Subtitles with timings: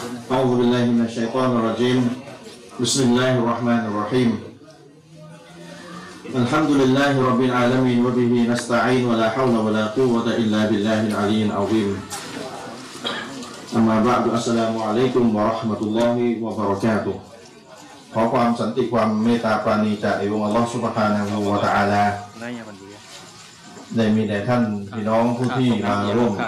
[0.00, 1.98] أعوذ بالله من الشيطان الرجيم
[2.80, 4.30] بسم الله الرحمن الرحيم
[6.32, 11.88] الحمد لله رب العالمين وبه نستعين ولا حول ولا قوة إلا بالله العلي العظيم
[13.76, 17.16] أما بعد السلام عليكم ورحمة الله وبركاته
[18.14, 22.04] ขอความสันติความเมตตาปราณีจากองค์อัลลอฮฺสุบฮานะฮูวะตะอาลา
[22.40, 23.00] ได้ยังวันดีอะ
[23.96, 24.62] ได้มีแด่ท่าน
[24.92, 26.42] พี่น้องผู้ที่มาร่วม ค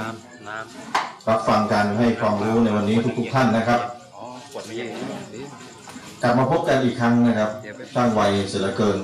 [1.29, 4.89] รับฟังการให้ความรู้ในวันนี้ทุก ๆ ท่านนะครับำอ๋อกดไม่ยัง
[6.21, 7.49] กลับมาพบกันอีกครั้งนะครับ
[7.93, 8.97] ช่างวัยเสียเหลือเกิน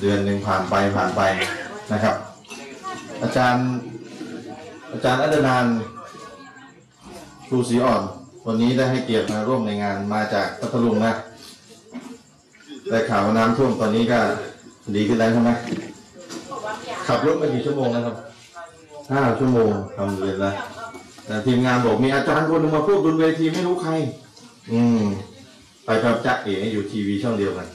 [0.00, 1.22] เดือนหนึ่งผ่านไปผ่านไป
[1.92, 2.14] นะครับ
[3.22, 3.66] อาจารย์
[4.92, 5.66] อาจารย์อัดนาน
[7.48, 8.02] ครูศรีอ่อน
[8.46, 11.12] วันนี้ได้ให้เกียรติมาร่วมในงานมาจากพัทลุงนะ
[12.90, 14.18] ได้ข่าวว่าน้ำท่วมตอนนี้ก็
[14.94, 15.50] ดีขึ้นแล้วใช่ไหม
[17.06, 18.16] ขับรถมากี่ชั่วโมงนะครับ
[19.12, 20.54] ห้าชั่วโมงทำเลยแล้ว
[21.26, 23.92] แต่ทีมงานบอกมีอาจารย์คนหนึงมาพูดบนเวทีไม่รู้ใคร
[24.72, 25.02] อืม
[25.84, 27.68] ไปกับจักเอ๋อยู่ทีวีช่องเดียวกัน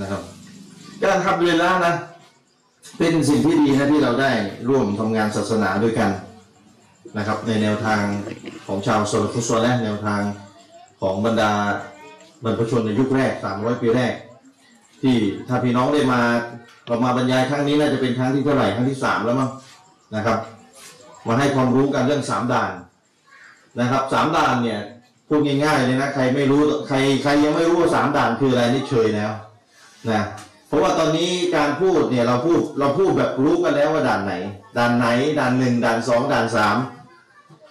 [0.00, 0.22] นะครับ
[1.02, 1.94] การทำเรียนล้วนะ
[2.98, 4.30] เป็นสิ่งที่ดีนะที่เราได้
[4.68, 6.10] ร่วมทำงานศาสนาด้วยกัน
[7.18, 8.00] นะครับ ในแนวทาง
[8.66, 10.20] ของชาวโซลฟุตซและแนวทาง
[11.00, 11.52] ของบรรดา
[12.44, 14.14] บรรพชนในยุคแรก 300 ปีแรก
[15.02, 15.16] ที่
[15.48, 16.20] ถ้าพี่น้องได้มา
[16.86, 19.50] เรามาบรรยายครั้งนี้น่าจะเป็นครั้งที่เท่าไหร่ครั้งที่สามแล้วมั้ง
[20.16, 20.38] นะครับ
[21.26, 22.72] มาให้ความรู้กันเรื่องสามด่าน
[23.80, 24.80] นะครับสามด่านเนี่ย
[25.28, 29.32] พูดง่ายๆเลยนะใครไม่รู้ใครใครยังไม่รู้ว่าสามด่านคืออะไรนี่เชยแล้ว
[30.10, 30.22] นะ
[30.68, 34.34] เพราะว่าตอนนี้การพูดเนี่ยเราพูดเราพูดแบบรู้กันแล้วว่าด่านไหน
[34.78, 35.06] ด่านไหน
[35.38, 36.76] ด่านหนึ่งด่านสองด่านสาม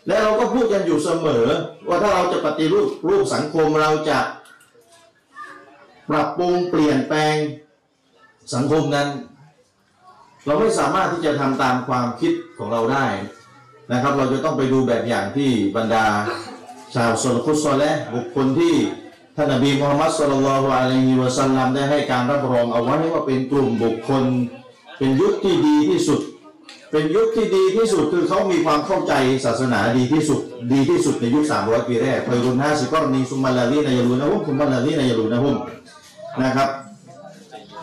[0.07, 1.45] และเราก็พูดกันอยู่เสมอ
[1.88, 4.19] ว่าถ้าเราจะปฏิรูปรูปสังคมเราจะ
[6.09, 7.35] ปรับปรุงเปลี่ยนแปลง
[8.53, 9.09] สังคมนั้น
[10.45, 13.05] เราไม่สามารถที่จะทำตามความคิดของเราได้
[13.91, 16.05] นะครับ เราจะต้องไปดูแบบอย่างที่บรรดา
[16.95, 18.75] ชาวสุลคุสซอและบุคคลที่
[19.35, 24.23] ท่านนบีมุฮัมมัดสุลลัลลอฮุอะลัยฮิวะสัลลัมได้ให้การรับรองเอาไว้ว่าเป็นกลุ่มบุคคล
[24.97, 26.22] เป็นยุคที่ดีที่สุด
[26.91, 29.13] เป็นยุคที่ดีที่สุดคือเขามีความเข้าใจ
[29.45, 30.39] ศาสนาดีที่สุด
[30.73, 35.55] ดีที่สุดในยุค 300 ปีแรกไปรุนห้าสิบก็นีซุมมาลาลีนายาลูนะฮุมซุมมาลาลีนายาลูนะฮุม
[36.41, 36.69] นะครับ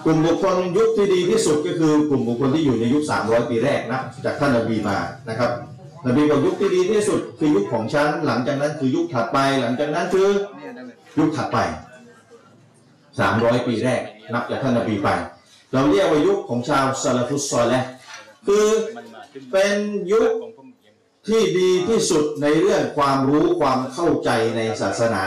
[0.04, 4.96] กลุ่มบุคคลยุคที่ดีที่สุดก็คือกลุ่มบุคคลที่อยู่ในยุค 300 ปีแรกนะจากท่านนบีมา
[5.28, 5.50] นะครับ
[6.06, 10.28] นบีบอกยุคที่ดีที่สุดคือยุคของฉัน หลังจากนั้นคือยุคถัดไป หลังจากนั้นคือ
[11.18, 11.58] ยุคถัดไป
[12.82, 14.02] 300ปีแรก
[14.34, 15.08] นับจากท่านนบีไป
[15.72, 17.82] เราเรียกว่ายุคของชาวซาลฟุสซอลและ
[18.46, 18.66] คือ
[19.52, 19.76] เป็น
[20.12, 20.30] ยุค
[21.28, 25.24] ที่ดีที่สุดในเรื่องความรู้ความเข้าใจในศาสนา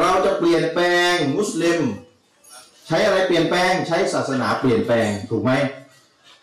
[0.00, 1.80] เราจะเปลี่ยนแปลงมุสลิม
[2.86, 5.52] ใช้อะไรเปลี่ยนแปลงใช้ศาสนาเปลี่ยนแปลงถูกไหม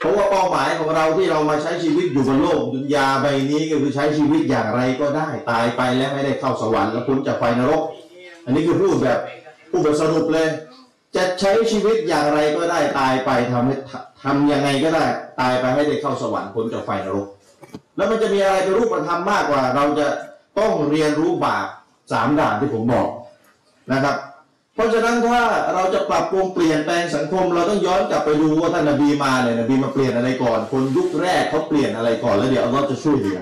[0.04, 7.84] เพราะว่าเป้าหมายของเราที่เรามาใช้ชีวิตอยู่บนโลกดุนยาใบนี้ก็คือใช้ชีวิตอย่างไรก็ได้ ตายไปแล้วไม่ได้เข้าสวรรค์แล้วพ้นจากไฟนรก
[8.46, 9.20] อันนี้คือพูดแบบ
[9.70, 10.48] พูดแบบสรุปเลย
[11.16, 13.76] จะใช้ชีวิตอย่างไรก็ได้ตายไปทำให้
[14.24, 15.06] ทำยังไงก็ได้
[15.42, 17.28] ตายไปให้ได้เข้าสวรรค์พ้นจากไฟนรก
[17.96, 20.08] แล้วมันจะมีอะไรเป็นรูปธรรมมากกว่า เราจะ
[20.60, 21.66] ต้องเรียนรู้บาป
[22.12, 23.08] สามด่านที่ผมบอก
[23.92, 24.16] นะครับ
[24.74, 25.42] เพราะฉะนั้นถ้า
[25.74, 33.40] เราจะปรับปรุงเปลี่ยนแปลงสังคม เราต้องย้อนกลับไปดูว่าท่านนบีมาเนี่ยนบีมาเปลี่ยนอะไรก่อน คนยุคแรกเขาเปลี่ยนอะไรก่อนแล้วเดี๋ยวอัลลอฮ์จะช่วยเหลือ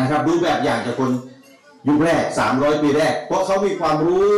[0.00, 1.10] นะครับดูแบบอย่างจากคน
[1.88, 2.22] ยุคแรก
[2.52, 4.36] 300 ปีแรก เพราะเขามีความรู้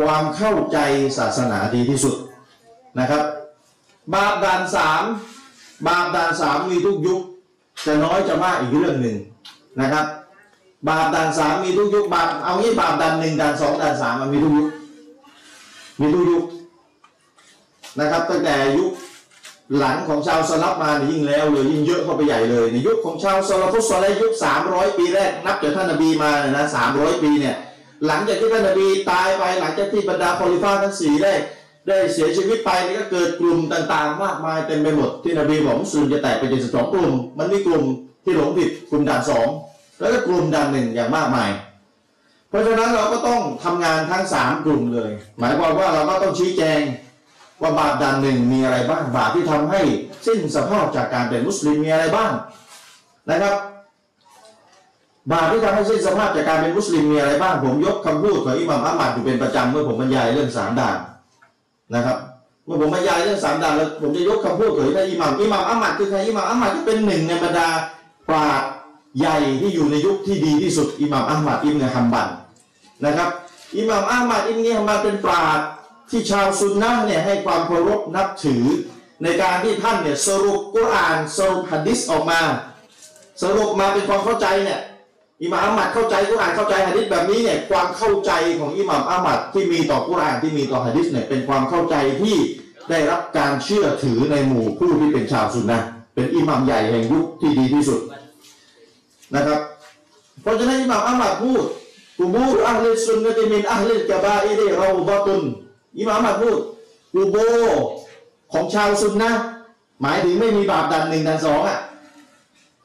[0.00, 0.78] ความเข้าใจ
[1.18, 2.14] ศาสนาดีที่สุด
[2.98, 3.22] นะครับ
[4.14, 5.02] บาปด่านสาม
[5.88, 7.20] บาปด่านสามมีทุกยุค
[7.86, 9.16] จะน้อยจะมากอีกเรื่องหนึ่ง
[9.80, 10.06] นะครับ
[10.88, 14.68] บาปด่านสามมีทุกยุคบาปเอางี้บาปด่านหนึ่งด่านสองด่านสามมันมีทุกยุค
[16.00, 16.44] มีทุกยุค
[18.00, 18.92] นะครับ ตั้งแต่ยุค
[19.78, 24.32] หลังของชาวสลับมายิ่งแล้วเลยยิ่งเยอะเข้าไปใหญ่เลยในยุคของชาวสลับฟุตซอลแลยุค
[24.66, 26.64] 300ปีแรกนับจากท่านนบีมาเนี่ยนะ
[26.94, 27.56] 300ปีเนี่ย
[28.06, 31.32] หลังจากที่ท่านนบีตายไปหลังจากที่บรรดาคอลิฟ้าทั้งสี่ได้
[31.88, 37.84] ได้เสียชีวิตไปนี่ก็เกิดกลุ่มต่างๆ มากมายเต็มไปหมดที่นบีบอกมุสลิมจะแตกเป็นสิบสองกลุ่ม มันมีกลุ่ม
[38.24, 39.46] ที่หลงผิดกลุ่มด่านสอง
[40.00, 41.50] แล้วก็กลุ่มด่านหนึ่งอย่างมากมาย
[42.48, 46.80] เพราะฉะนั้นเราก็ต้องทำงานทั้งสามกลุ่มเลย หมายความว่าเราก็ต้องชี้แจง
[47.62, 49.80] ว่าบาปด่านหนึ่งมีอะไรบ้างบาปที่ทำให้
[50.26, 52.30] สิ้นสภาพจากการเป็นมุสลิมมีอะไรบ้าง
[53.30, 53.54] นะครับ
[55.32, 60.96] บาปที่ทำให้สิ้นสภาพจากการเป็นมุสลิมมีอะไรบ้าง ผมยกคำพูดของอิหม่ามอัมมัดอยู่เป็นประจำเมื่อผมบรรยายเรื่องสามด่าน
[61.94, 62.16] นะครับ
[62.64, 67.68] เมื่อผมบรรยายเรื่องสามด่านแล้วผมจะยกคำพูดของท่านอิหม่ามอิหม่ามอัมมัดคือใครอิหม่ามอัมมัดก็เป็นหนึ่งในบรรดา
[68.28, 68.70] ปราชญ์
[69.18, 72.28] ใหญ่ที่อยู่ในยุคที่ดีที่สุดอิหม่ามอัมมัดอิบเนฮัมบัน
[73.04, 73.28] นะครับ
[73.76, 75.66] อิหม่ามอัมมัดอิบเนฮัมบันเป็นปราชญ์
[76.10, 78.64] ที่ชาวซุนนะเนี่ยให้ความเคารพนับถือ
[79.22, 82.40] ในการที่ท่านเนี่ยสรุปกุรอานสรุปหะดิษออกมา
[83.42, 84.80] สรุปมาเป็นความเข้าใจเนี่ย
[85.42, 92.36] อิหม่ามอัมมัดเข้าใจกุรอานเข้าใจหะดิษแบบนี้เนี่ยความเข้าใจของอิหม่ามอัมมัดที่มีต่อกุรอานที่มีต่อหะดิษเนี่ยเป็นความเข้าใจที่
[92.90, 95.80] ได้รับการเชื่อถือในหมู่ผู้ที่เป็นชาวซุนนะ
[96.14, 98.00] เป็นอิหม่ามใหญ่แห่งยุคที่ดีที่สุด
[99.34, 99.60] นะครับ
[100.42, 101.64] เพราะฉะนั้นอิหม่ามอัมมัดพูด
[102.18, 105.42] กูบูรอัลลิสุนนะติมินอัลลิลกะบาอิริเราบะตุน
[105.98, 106.58] อิหม่ามอัมมัดพูด
[107.12, 107.36] กูโบ
[108.52, 109.30] ของชาวซุนนะ
[110.02, 111.78] หมายถึงไม่มีบาปดันหนึ่งดันสองอะ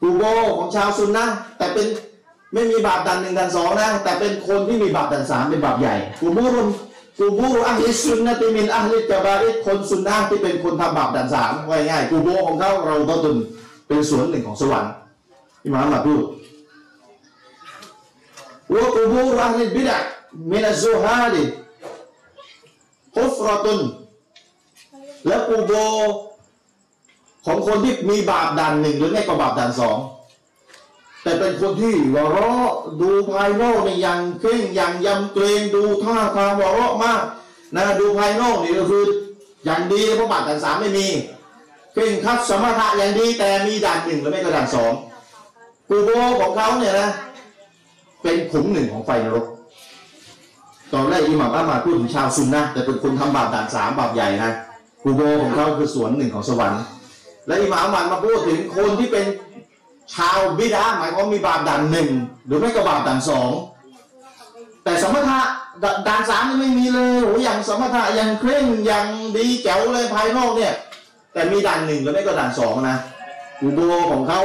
[0.00, 0.22] กูโบ
[0.58, 1.24] ของชาวซุนนะ
[1.58, 1.86] แต่เป็น
[2.52, 6.68] ไม่มีบาปดันหนึ่งดันสองนะแต่เป็นคนที่มีบาปดันสามเป็นบาปใหญ่กูบูรุน
[7.18, 13.36] กูบูรอัลลิซุนนะติมินอัลลิกะบาอิดคนซุนนะที่เป็นคนทำบาปดันสามง่ายๆกูโบของเขาเราตตุน
[13.88, 14.92] เป็นสวนหนึ่งของสวรรค์
[15.64, 16.24] อิหม่ามมาพูด
[18.72, 19.96] ว่ากบูรุอัลลิบิดะ
[20.52, 21.44] มินัซซูฮาดิ
[23.16, 23.80] ฮุฟรตุน
[25.26, 25.72] และกูโบ
[27.46, 29.98] ของคนที่มีบาปด่านหนึ่งหรือไม่ก็บาปด่านสอง
[31.22, 32.70] แต่เป็นคนที่วะเราะ
[33.00, 37.22] ดูภายนอกในยอย่างเคร่งอย่างยำเกรงดูท่าทางวะเราะมาก
[37.76, 39.04] นะดูภายนอกนี่ก็คือ
[39.64, 41.06] อย่างดีเพราะบาปด่านสามไม่มี
[41.92, 44.92] เคร่งคัดสมถะอย่างดีแต่มีด่านหนึ่งหรือไม่ก็ด่านสอง
[45.94, 46.10] กูโบ
[46.40, 47.08] ของเขาเนี่ยนะ
[48.22, 49.46] เป็นขุมหนึ่งของไฟนรก
[50.92, 54.52] ตอนแรกอิหม่ามอามาพูดถึงชาวซุนนะแต่เป็นคนทำบาปด่านสามบาปใหญ่นะ
[55.02, 56.82] กูโบของเขาคือสวนหนึ่งของสวรรค์
[57.46, 59.24] และอิหม่ามมันมาพูดถึงคนที่เป็น
[60.14, 62.08] ชาวบิดาหมายความมีบาปด่านหนึ่ง
[62.46, 63.50] หรือไม่ก็บาปด่านสอง
[64.84, 65.40] แต่สมถะ
[65.82, 69.06] ดด่านสามยังไม่มีเลยโอ้ยอย่างสมถะอย่างเคร่งอย่าง
[69.36, 70.72] ดีแจ๋วเลยภายนอกเนี่ย
[71.32, 72.96] แต่มีด่านหนึ่งหรือไม่ก็ด่านสองนะ
[73.60, 73.80] กูโบ
[74.12, 74.40] ของเขา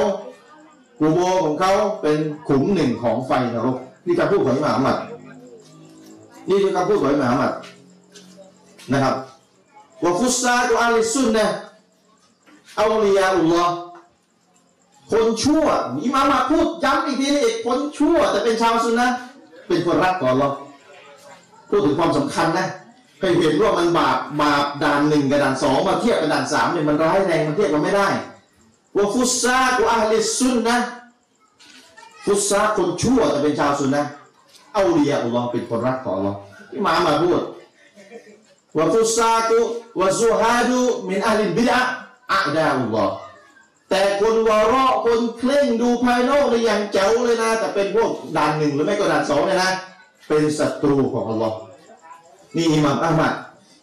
[1.00, 1.72] กูโบของเขา
[2.02, 2.18] เป็น
[2.48, 4.98] ขุมหนึ่งของไฟนรกนี่การพูดของอิหม่ามมัด
[6.50, 7.54] นี่คือการพูดของอิหม่ามมัด
[8.92, 9.16] นะครับ
[10.04, 11.46] วะฟุสซาตุอาลิซุนนะ
[12.80, 13.76] อัลลียาอุลลอฮ์
[15.12, 15.66] คนชั่ว
[16.06, 19.08] อิหม่ามมาพูดย้ำอีกทีนึงอีกคนชั่ว แต่เป็นชาวซุนนะ
[19.68, 20.50] เป็นคนรักก่อนเรา
[21.70, 22.68] พูดถึงความสำคัญนะ
[23.20, 28.08] ให้เห็นว่ามันบาปบาปด่านหนึ่งกับด่านสองมาเทียบกับด่านสามเนี่ยมันร้ายแรงมันเทียบกันไม่ได้
[28.98, 30.76] ว่าฟุตซากุอาลิซุนนะ
[32.26, 34.10] ฟุตซาคนชั่วแต่เป็นชาวซุนนะห์
[34.78, 36.34] อัลลียาอุลลอฮ์เป็นคนรักของเรา
[36.76, 37.42] อิหม่ามาพูด
[38.78, 39.60] ว่าฟุตซากุ
[40.00, 40.80] วะซูฮาดู
[41.10, 41.80] มินอาลิบิดะ
[42.34, 43.14] อาดาอุลลอฮ์
[43.90, 49.72] แต่คนวาระคนเคร่งดูภายนอกในอย่างเจ๋วเลยนะ แต่เป็นพวกด่านหนึ่งหรือไม่ก็ด่านสองเนี่ยนะ
[50.28, 51.58] เป็นศัตรูของอัลลอฮ์
[52.56, 53.34] นี่อิหม่ามอามัด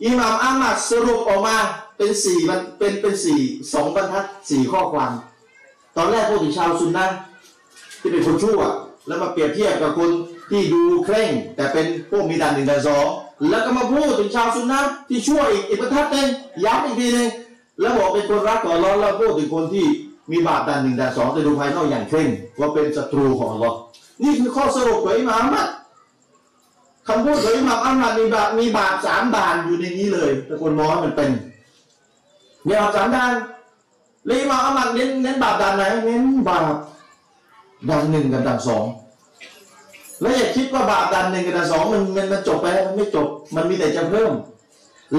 [0.06, 1.56] อิหม่ามอามัดสรุปออกมา
[1.96, 3.40] เป็นสี่มันเป็นเป็นสี่
[3.72, 5.12] สองบรรทัดสี่ข้อความ
[5.96, 7.06] ตอนแรกพูดถึงชาวซุนนะ
[8.00, 8.60] ที่เป็นคนชั่ว
[9.06, 10.10] แล้วมาเปรียบเทียบกับคน
[10.50, 13.06] ที่ดูเคร่ง แต่เป็นพวกมีด่านหนึ่งด่านสอง
[13.50, 16.28] แล้วก็มาพูดถึงชาวซุนนะที่ชั่วอีกอีกบรรทัดหนึ่ง
[16.64, 17.28] ย้ำอีกทีหนึ่ง
[17.80, 19.86] แล้วบอกเป็นคนรักของอัลลอฮ์แล้วพูดถึงคนที่
[20.32, 23.76] มีบาปด่านหนึ่งด่านสองแต่ดูภายนอกอย่างเคร่งว่าเป็นศัตรูของอัลอฮ์
[24.22, 25.68] นี่คือข้อสรุปของอิหม่ามอัมมัด
[27.08, 31.30] คำพูดของอิหม่ามอัมมัดมีบาปมีบาปสามด่านอยู่ในนี้เลยแต่คนมองมันเป็น
[32.64, 33.42] nhờ học giám đan
[34.24, 36.62] lý มาอามันเน้นเน้นบาปด่านไหนเน้นบาป
[37.88, 38.84] ด่านหนึ่งกับด่านสอง
[40.20, 44.32] แล้วอย่าคิดว่าบาปด่านหนึ่งกับด่านสองมันมันมันจบไปมันไม่จบมันมีแต่จะเพิ่ม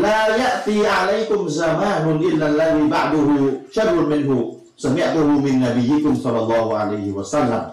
[0.03, 3.35] ลายะตีอาลัยกุมซามานุนอินลัลลาฮิบาดูฮู
[3.75, 4.37] ชะรุนเป็นหู
[4.83, 7.63] สมัยตูฮูมินนบียิคุมสัลลัลลอฮุอะลัยฮิวะสัลลัม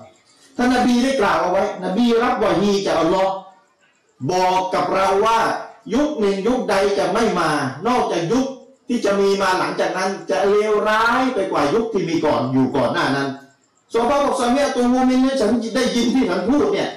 [0.57, 3.33] ท่านนบีได้กล่าวเอาไว้ นบีรับวะฮีจากอัลลอฮ์
[4.33, 5.41] บอกกับเราว่า
[5.94, 7.51] ยุคหนึ่งยุคใดจะไม่มา
[7.87, 8.46] นอกจากยุค
[8.93, 13.29] ที่จะมีมาหลังจากนั้นจะเลวร้ายไปกว่ายุคที่มีก่อนอยู่ก่อนหน้านั้น
[13.93, 16.89] ส่วนพระบอกสามีตัวมูมินเนี่ยฉันได้ยินที่ท่านพูดเนี่ย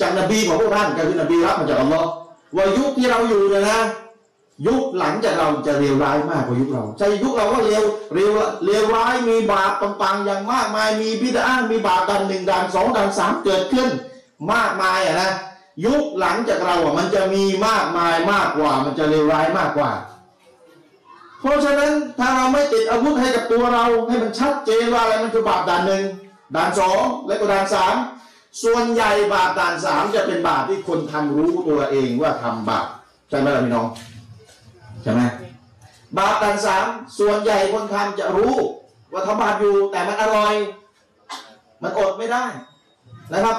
[0.00, 2.08] จากนบีของพวกท่านก็คือนบีรับมาจากอัลลอฮ์
[2.56, 3.80] ว่ายุคที่เราอยู่เนี่ยนะ
[4.66, 7.82] ยุคหลังจากเราจะเลวร้ายมากกว่ายุคเราใช่ยุคเราก็เลว
[8.14, 8.30] เลว
[8.64, 13.88] เลวร้ายมีบาปต่างๆอย่างมากมายมีบิดามีบาปด่านหนึ่งด่านสองด่านสามเกิดขึ้น
[14.52, 15.30] มากมายอะนะ
[15.84, 19.90] ยุคหลังจากเราอะมันจะมีมากมายมากกว่า มันจะเลวร้ายมากกว่า
[21.40, 26.04] เพราะฉะนั้นถ้าเราไม่ติดอาวุธให้กับตัวเราให้มันชัดเจนว่าอะไรมันคือบาปด่านหนึ่ง
[26.56, 27.94] ด่านสองและก็ด่านสาม
[28.62, 32.86] ส่วนใหญ่บาปด่านสามจะเป็นบาปที่คนทำรู้ตัวเองว่าทำบาป
[33.28, 33.86] ใช่ไหมล่ะพี่น้อง
[35.02, 35.20] ใช่ไหม
[36.18, 36.86] บาปด่านสาม
[37.18, 38.54] ส่วนใหญ่คนทำจะรู้
[39.12, 40.54] ว่าทำบาปอยู่แต่มันอร่อย
[41.82, 42.44] มันอดไม่ได้
[43.32, 43.56] นะครับ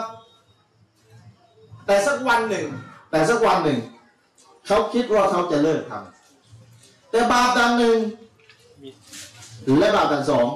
[1.86, 2.65] แต่สักวันหนึ่ง
[3.12, 3.79] แต่สักวันหนึ่ง
[4.67, 6.16] เขาคิดว่าเขาจะเลิกทำ
[7.17, 7.97] แต่บาปด่านหนึ่ง
[9.79, 10.47] และบาปด่านสอง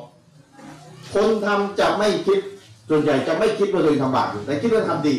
[1.14, 2.40] คนทำจะไม่คิด
[2.90, 5.16] ส่วนใหญ่จะไม่คิดว่าตัวเองทำบาปอยู่แต่คิดว่าทำดี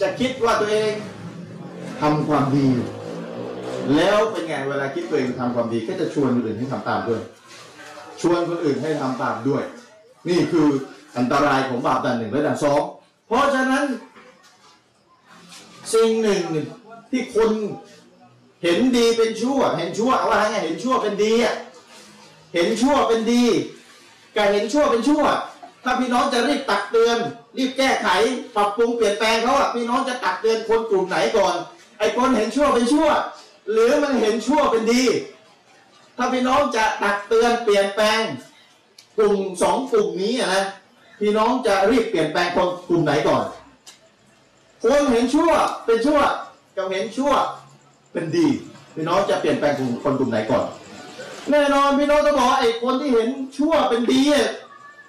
[0.00, 0.92] จะคิดว่าตัวเอง
[2.00, 2.66] ทำความดี
[3.96, 7.20] แล้วเป็นไงเวลาคิดตัวเองทำความดี ก็จะชวนคนอื่นให้ทำตามด้วย
[8.20, 9.62] ชวนคนอื่นให้ทำตามด้วย
[10.28, 10.66] นี่คือ
[11.16, 12.82] อันตรายของบาปด่านหนึ่งและด่านสอง
[13.26, 13.84] เพราะฉะนั้น
[15.94, 16.42] สิ่งหนึ่ง
[17.10, 17.50] ที่คน
[18.64, 21.54] เห็นดีเป็นชั่ว เห็นชั่วเอาว่าไงเห็นชั่วเป็นดีอะ
[22.54, 23.44] เห็นชั่วเป็นดี
[24.36, 25.24] กับเห็นชั่วเป็นชั่ว
[25.84, 27.18] ถ้าพี่น้องจะรีบตักเตือน
[27.58, 28.08] รีบแก้ไข
[28.56, 31.54] ปรับปรุงเปลี่ยนแปลงเขาอะพี่น้องจะตักเตือนคนกลุ่มไหนก่อน
[31.98, 33.08] ไอ้คนเห็นชั่วเป็นชั่ว
[33.72, 35.02] หรือมันเห็นชั่วเป็นดี
[36.16, 38.20] ถ้าพี่น้องจะตักเตือนเปลี่ยนแปลง
[39.18, 40.64] กลุ่มสองกลุ่มนี้นะ
[41.20, 43.42] พี่น้องจะรีบเปลี่ยนแปลงคนกลุ่มไหนก่อน
[44.82, 45.50] คนเห็นชั่ว
[45.86, 46.20] เป็นชั่ว
[46.76, 47.32] กับเห็นชั่ว
[48.14, 48.46] เป็นดี
[48.94, 50.64] พี่น้องจะเปลี่ยนแปลงกลุ่มคนกลุ่มไหนก่อน
[51.50, 54.22] แน่นอนพี่น้องต้องบอกไอ้คนที่เห็นชั่วเป็นดี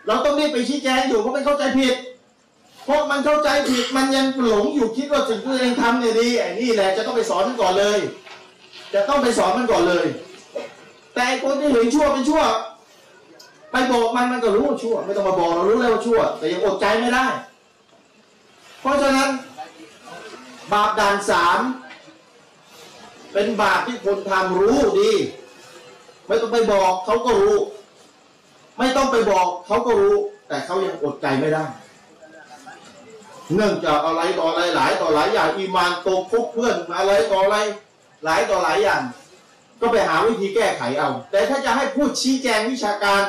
[0.07, 1.95] เราต้องรีบไปชี้แจงอยู่เพราะมันเข้าใจผิด
[2.85, 7.99] เพราะมันเข้าใจผิดมันยังหลงอยู่คิดว่าสิ่งที่ตัวเองทำเนี่ยดีไอ้นี่แหละจะต้องไปสอนมันก่อนเลย
[8.93, 10.05] จะต้องไปสอนมันก่อนเลย
[11.13, 12.43] แต่ไอ้คนที่เห็นชั่วเป็นชั่ว
[13.71, 17.25] ไปบอกมันมันก็รู้ว่าชั่ว ไม่ต้องมาบอกเรารู้แล้วว่าชั่ว แต่ยังอดใจไม่ได้
[18.81, 19.29] เพราะฉะนั้น
[20.71, 21.59] บาปด่านสาม
[23.35, 25.11] เป็นบาปที่คนทำรู้ดี
[26.27, 27.57] ไม่ต้องไปบอกเขาก็รู้
[28.77, 30.15] ไม่ต้องไปบอกเขาก็รู้
[30.47, 31.63] แต่เขายังอดใจไม่ได้
[33.55, 37.57] เนื่องจากอะไรต่ออะไรหลายต่อหลายอย่างอีมานตกคุกเพื่อนอะไรต่ออะไร
[38.25, 39.01] หลายต่อหลายอย่าง
[39.81, 43.23] ก็ไปหาวิธีแก้ไขเอา แต่ถ้าจะให้พูดชี้แจงวิชาการ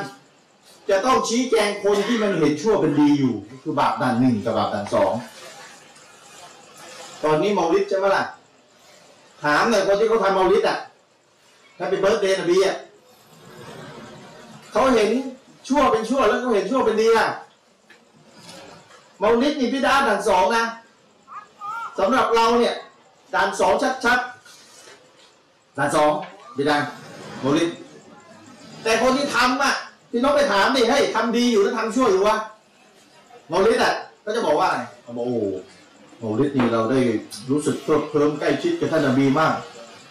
[0.91, 5.13] จะต้องชี้แจงคนที่มันเห็นชั่วเป็นดีอยู่ คือบาปด่านหนึ่งกับบาปด่านสอง
[7.25, 8.25] ตอนนี้เมาลิดใช่ไหมล่ะ
[9.47, 10.79] ถามหน่อยคนที่เขาทำเมาลิดอะ
[11.79, 12.77] ถ้าเป็น birthday นบีอะ
[14.73, 15.11] เขาเห็น
[15.69, 17.29] ชั่วเป็นชั่วแล้วเขาเห็นชั่วเป็นดีอะ
[19.19, 20.65] เมาลิดนี่พี่ดาด่านสองนะ
[21.99, 22.75] สำหรับเราเนี่ย
[23.35, 23.73] ด่านสอง
[24.05, 26.11] ชัดๆด่านสอง
[26.57, 26.77] พี่ดา
[27.41, 27.69] เมาลิด
[28.83, 29.75] แต่คนที่ทำอะ
[30.11, 32.37] พี่น้องไปถามดิเฮ้ทำดีอยู่แล้วทำชั่วอยู่วะ
[33.49, 33.93] เมาลิดอะ
[34.25, 35.37] ก็จะบอกว่าอะไรเขาบอกโอ้
[36.19, 37.01] เมาลิดนี่เราได้
[37.51, 39.55] รู้สึกเพลิดเพลินใกล้ชิดกับท่านนบีมาก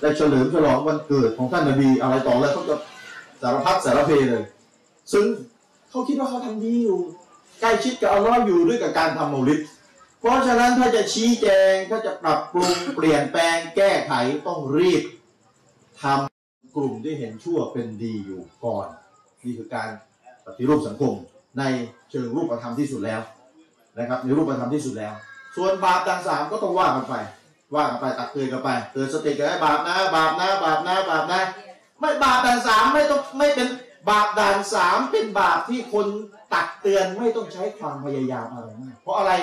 [0.02, 2.76] ได้เฉลิมฉลองวันเกิดของท่านนบีอะไรต่ออะไรเขาจะ
[3.42, 4.44] สารพัดสารเพเลย
[5.14, 5.26] ซึ่ง
[5.90, 7.00] เขาคิดว่าเขาทำดีอยู่
[7.62, 9.60] ใกล้ชิดกับอัลลอฮ์อยู่ด้วยกับการทำเมลิด
[10.20, 14.14] เพราะฉะนั้นถ้าจะชี้แจงถ้าจะปรับปรุงเปลี่ยนแปลงแก้ไข
[14.48, 15.04] ต้องรีบ
[16.02, 18.88] ทำกลุ่มที่เห็นชั่วเป็นดีอยู่ก่อน
[19.46, 19.90] นี่คือการ
[20.46, 21.14] ปฏิรูปสังคม
[21.58, 21.64] ใน
[22.10, 23.22] เชิงรูปธรรมที่สุดแล้ว
[24.00, 25.14] นะครับในรูปธรรมที่สุดแล้ว
[25.56, 27.16] ส่วนบาปต่างสามก็ต้องว่ากันไป
[27.76, 31.42] ว่ากันไปตักเตือนกันไปเตือนสติกันให้บาปนะ บาปนะบาปนะบาปนะ
[32.00, 33.68] ไม่บาปด่านสามไม่ต้องไม่เป็น
[34.10, 36.08] บาปด่านสามเป็นบาปที่คน
[36.54, 39.34] ตักเตือนไม่ต้องใช้ความพยายามอะไรมากเพราะอะไร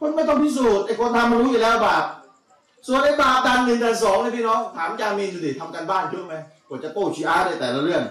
[0.00, 2.04] คนไม่ต้องพิสูจน์ไอ้คนทำมันรู้อยู่แล้วบาป
[2.86, 6.34] ส่วนไอ้บาปด่านหนึ่งด่านสองเนี่ยพี่น้องถามจามีนดูดิทำกันบ้านเยอะไหม
[6.68, 8.02] กว่าจะโต้ชีอะห์ได้แต่ละเรื่อง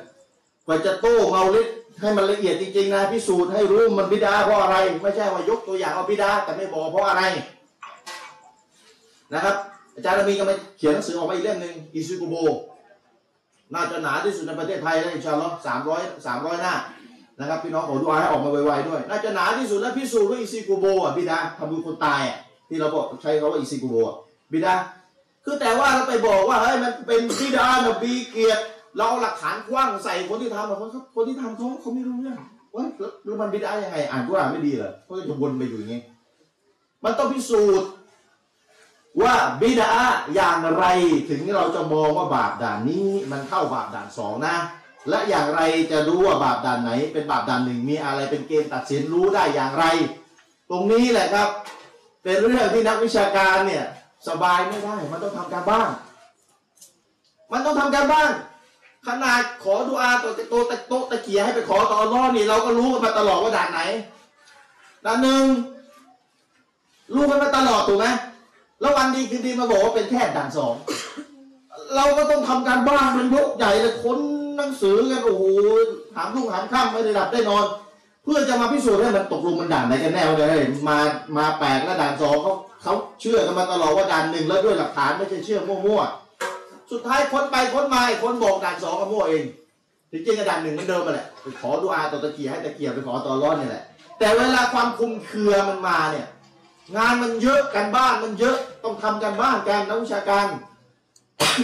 [0.66, 1.68] กว่าจะโต้เมาลิด
[2.00, 7.24] ให้มันละเอียดจริงๆนะพิสูจน์ให้รู้มันบิดอะห์เพราะอะไร ไม่ใช่ว่ายกตัวอย่างเอาบิดอะห์แต่ไม่บอกเพราะอะไร
[9.34, 9.56] นะครับ
[9.96, 12.36] อาจารย์มีก็มาเขียนหนังสือออกมาอีกเล่มหนึ่งอิซีกุโบร์
[13.74, 16.74] น่าจะหนาที่สุดในประเทศไทยแล้วอินชาอัลลอฮ์สามร้อยสามร้อยหน้า
[17.40, 22.38] นะครับพี่น้องขอดุอาอ์ให้ออกมาไวๆด้วย น่าจะหนาที่สุดและพิสูจน์ด้วยอิซีกุโบร์อะบิดอะห์ทำบุญคนตายอะ
[22.70, 24.16] ที่เราบอกใช้คำว่าอิซีกุโบร์อะ
[24.54, 24.74] บิดา
[25.46, 28.64] คือแต่ว่าเราไปบอกว่าเฮ้ยมันเป็นบิดานบีเกียรติ
[28.98, 32.38] เราเอาหลักฐานกว้างใส่คนที่ทำอะคนคนที่ทำเขาเขาไม่รู้เรื่อง
[32.76, 32.84] ว่า
[33.24, 36.02] แล้วมันบิดายังไง อ่านกุรอานไม่ดีเหรอเขาจะวนไปอยู่อย่างงี้
[37.04, 37.90] มันต้องพิสูจน์
[39.22, 39.92] ว่าบิดา
[40.36, 40.86] อย่างไร
[41.30, 44.56] ถึงเราจะมองว่าบาปด่านนี้ มันเข้าบาปด่านสองนะ
[45.10, 45.62] และอย่างไร
[45.92, 49.86] จะรู้ว่าบาปด่านไหน เป็นบาปด่านหนึ่งมีอะไรเป็นเกณฑ์ตัดสินรู้ได้อย่างไร
[50.70, 51.50] ตรงนี้แหละครับ
[52.24, 53.86] เป็นเรื่องที่นักวิชาการเนี่ย
[54.28, 55.90] สบายไม่ได้ มันต้องทำการบ้าน
[57.52, 58.32] มันต้องทำการบ้าน
[59.08, 63.82] ขนาดขอดุอาตัวตโตตะโตะตะเกียให้ไปขอต่อรอดนี่ เราก็รู้กันมาตลอดว่าด่านไหน
[65.06, 65.46] ด่านหนึ่ง
[67.14, 68.08] รู้กันมาตลอดถูกไหม
[68.82, 70.74] แล้ววันดีคืนดีมาบอกว่าเป็นแค่ด่านสอง
[71.96, 74.20] เราก็ต้องทำการบ้านเป็นยกใหญ่เลยค้น
[74.58, 75.44] หนังสือกันโอ้โห
[76.16, 77.66] ถามลูกถามข้ามไม่ได้หลับได้นอน
[78.24, 80.98] เพื่อจะมาพิสูจน์ให้มันตกลงมันด่านไหนกันแน่เลยมา
[81.38, 86.27] มาแปลกแล้วด่านสองเขาเขาเชื่อกันมาตลอดว่าด่านหนึ่งแล้วด้วยหลักฐานไม่ใช่เชื่อมั่วๆ
[86.92, 89.44] สุดท้ายค้นไปค้นมาไอ้คนบอกด่านสองก็มั่วเอง
[90.12, 93.84] จริงๆก็ด่านหนึ่งเหมือนเดิมมาแหละไปขอดูอาต่อตะเกียให้ตะเกียไปขอต่อร้อนเนี่ยแหละ
[94.20, 96.28] แต่เวลาความคุมเครือมันมาเนี่ย
[96.98, 100.46] งานมันเยอะกันบ้านมันเยอะต้องทำกันบ้านการนักวิชาการ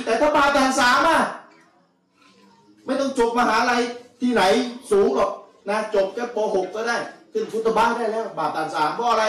[0.06, 1.20] แต่ถ้าบาด่านสามอะ
[2.86, 3.82] ไม่ต้องจบมหาลัย
[4.22, 4.44] ที่ไหน
[4.92, 5.32] สูงหรอก
[5.70, 6.98] นะจบแค่ป .6 ก็ได้
[7.32, 9.25] ขึ้นฟุตบ้านได้แล้ว บาปด่านสามเพราะอะไร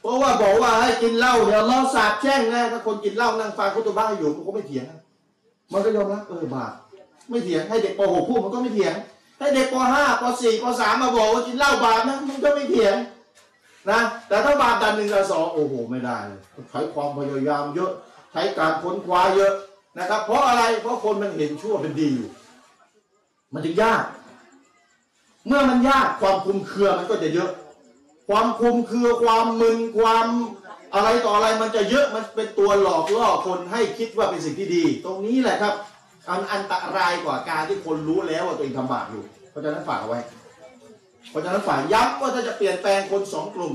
[0.00, 4.98] เพราะว่าบอกว่าให้กินเหล้าเดี๋ยวล้อสาบแช่งนะถ้าคนกินเหล้านั่งฟังฟุตบ้าอยู่มันก็ไม่เถียงนะ
[5.72, 6.72] มันก็ยอมรับเออบาป
[7.28, 8.94] ไม่เถียงให้เด็กป .6 พูดมันก็ไม่เถียง
[9.38, 12.96] ให้เด็กป .5 ป .4 ป .3 มาบอกว่ากินเหล้าบาปนะมันก็ไม่เถียง
[13.90, 16.18] นะแต่ถ้าบาปดันหนึ่งกับสองโอ้โหไม่ได้
[16.70, 17.92] ใช้ความพยายามเยอะ
[18.32, 19.52] ใช้การค้นคว้าเยอะ
[19.98, 22.28] นะครับ เพราะอะไรเพราะคนมันเห็นชั่วเป็นดีอยู่
[23.52, 24.02] มันจึงยาก
[25.46, 27.50] เมื่อมันยากความคุมเครือมันก็จะเยอะ
[28.28, 30.26] ความคุมเครือความมึนความ
[30.94, 35.74] อะไรต่ออะไรมันจะเยอะมันเป็นตัวหลอกล่อคนให้คิดว่าเป็นสิ่งที่ดี ตรงนี้แหละครับ
[36.28, 40.18] อันอันตรายกว่าการที่คนรู้แล้วว่าตัวเองทำบาปอยู่ เพราะฉะนั้นฝากไว้
[41.30, 43.74] เพราะฉะนั้นฝากย้ำว่าถ้าจะเปลี่ยนแปลงคนสองกลุ่ม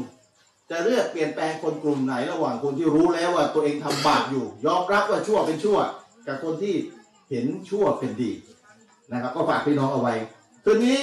[0.71, 5.79] จะเลือกเปลี่ยนแปลงคนกลุ่มไหนระหว่างคนที่รู้แล้วว่าตัวเองทำบาปอยู่ ยอมรับว่าชั่วเป็นชั่ว
[6.27, 6.75] กับคนที่
[7.29, 8.31] เห็นชั่วเป็นดี
[9.11, 10.13] นะครับ ก็ฝากพี่น้องเอาไว้
[10.63, 10.99] คืนนี้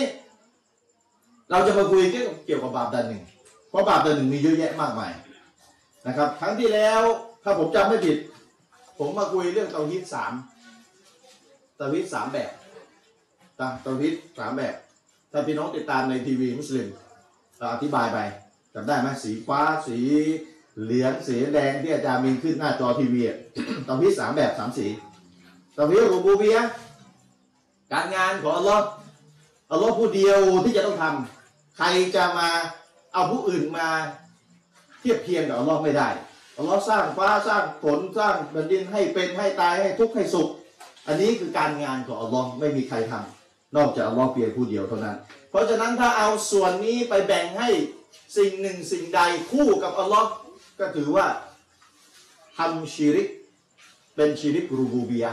[1.50, 3.22] เราจะมาคุยเกี่ยวกับเกี่ยวกับบาปดันหนึ่ง
[3.70, 5.12] เพราะบาปดันหนึ่งมีเยอะแยะมากมาย
[6.06, 7.02] นะครับ ครั้งที่แล้ว
[7.42, 8.18] ถ้าผมจำไม่ผิด
[8.98, 10.32] ผมมาคุยเรื่องเตาฮีตสาม
[11.76, 12.50] เตาฮีตสามแบบ
[13.58, 14.74] ตาเตาฮีตสามแบบ
[15.32, 16.88] ถ้าพี่น้องติดตามในทีวีมุสลิม
[17.58, 18.18] เราอธิบายไป
[18.74, 19.98] จำได้ไหมสีฟ้าสี
[20.82, 23.38] เหลืองสีแดงที่อาจารย์มีขึ้นหน้าจอทีวีอะ
[23.84, 24.86] เตาฮีตสามแบบสามสี
[25.74, 26.64] เตาฮีตรูบูเบียะ
[27.92, 28.84] การงานของอัลลอฮ์
[29.70, 32.48] อัลลอฮ์ผู้เดียวที่จะต้องทำใครจะมา
[33.12, 33.88] เอาผู้อื่นมา
[35.00, 36.08] เทียบเทียมกับอัลลอฮ์ไม่ได้
[36.58, 40.48] อัลลอฮ์สร้างฟ้าสร้างฝนสร้างแผ่นดินให้เป็นให้ตายให้ทุกข์ให้สุข
[41.06, 45.16] อันนี้คือการงานของอัลลอฮ์ไม่มีใครทำนอกจากอัลลอฮ์เพียงผู้เดียวเท่านั้น
[45.50, 47.68] เพราะฉะนั้นถ้าเอาส่วนนี้ไปแบ่งให้
[48.36, 50.28] สิ่งหนึ่งสิ่งใดคู่กับอัลลอฮ์
[50.78, 51.26] ก็ถือว่า
[52.58, 53.28] ทำชีริก
[54.16, 55.26] เป็นชีริกรูบูเบีย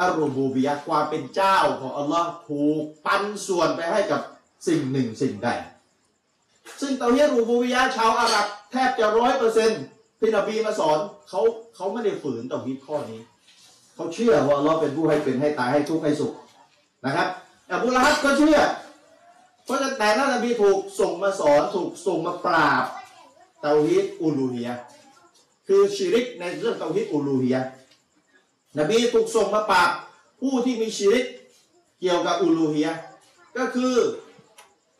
[0.00, 4.20] อัลรูบูเบียความเป็นเจ้าของอัลลอฮ์ถูกปันส่วนไปให้กับ
[4.68, 5.50] สิ่งหนึ่งสิ่งใด
[6.80, 9.82] ซึ่งเตาเฮียรูบูเบียะชาวอาหรับแทบจะร้อยเปอร์เซ็นต์
[10.18, 10.98] ที่นบีมาสอน
[11.28, 11.40] เขา
[11.76, 13.20] เขาไม่ได้ฝืนเตาฮีดข้อนี้
[13.94, 16.32] เขาเชื่อว่าอัลลอฮ์เป็นผู้ให้เป็นให้ตายให้ทุกข์ให้สุข
[17.04, 17.28] นะครับ
[17.70, 18.58] อบูลฮับก็เชื่อ
[19.64, 22.84] เพราะฉะนั้นแต่นั้นนบีถูกส่งมาสอนถูกส่งมาปราบ
[23.60, 24.74] เตาฮีดอูลูฮียะ
[25.66, 27.62] คือชิริกในเรื่องเตาฮีดอูลูฮียะ
[28.78, 29.90] นบีถูกส่งมาปราบ
[30.40, 31.26] ผู้ที่มีชิริก
[32.00, 32.92] เกี่ยวกับอูลูฮียะ
[33.56, 33.94] ก็คือ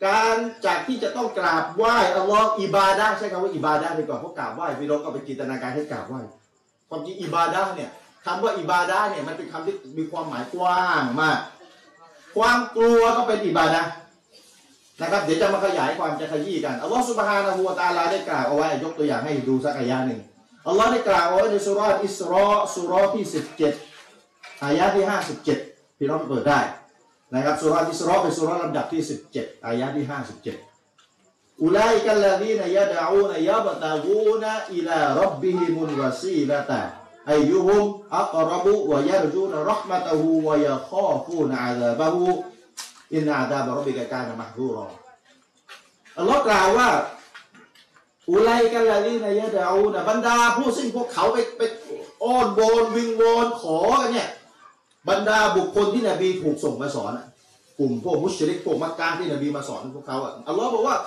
[0.05, 0.35] การ
[0.65, 6.19] จากที่จะต้องกราบไหว้อัลลอฮ์อิบาดะห์ใช้คำว่าอิบาดะห์ไปก่อนเพราะกราบไหว้พี่น้องก็ไปจินตนาการให้กราบไหว้
[6.89, 7.89] ความจริงอิบาดะห์เนี่ย
[8.25, 11.39] คำว่าอิบาดะห์เนี่ยมันเป็นคำที่มีความหมายกว้างมาก
[12.37, 13.81] ความกลัวก็เป็นอิบาดะ
[15.01, 20.21] นะครับเดี๋ยวจะมาขยายความจะขยี้กันอัลลอฮ์สุบฮานะฮูวะตาลาได้กล่าวเอาไว้ยกตัวอย่างให้ดูสักอายะหนึ่ง
[20.67, 23.25] อัลลอฮ์ได้กล่าวเอาไว้ในสุรอิสรอสุราะห์ที่
[23.93, 25.05] 17อายะที่
[25.49, 26.59] 57พี่น้องเปิดได้
[27.33, 29.01] นะครับสุราอิสรอเป็นสุราลำดับที่
[29.33, 34.43] 17 อายะที่ 57 อุลัยกัลลาดีนยะดะอูนยะบตะกูน
[34.73, 36.81] อิลารับบิฮิมุลวาซีละตะ
[37.31, 37.83] อายุฮุม
[38.17, 42.23] อักรบุวยารจูนรห์มะตะฮูวะยะคอฟูนอาซาบะฮู
[43.15, 44.87] อินอาดาบะรบิกะกานะมะฮูรอ
[46.17, 46.89] อัลลอฮ์กล่าวว่า
[48.31, 51.61] อุไลกัลลาดีนยะดะอูนบรรดาผู้ซึ่งพวกเขาไปไป
[52.23, 54.29] อ้อนวอนวิงวอนขอกันเนี่ย
[55.09, 57.11] บรรดาบุคคลที่นบีถูกส่งมาสอน
[57.79, 60.97] กลุ่มพวกมุชริกพวกมักกะที่นบีมาสอนพวกเขาอะอัลลอฮ์บอกว่า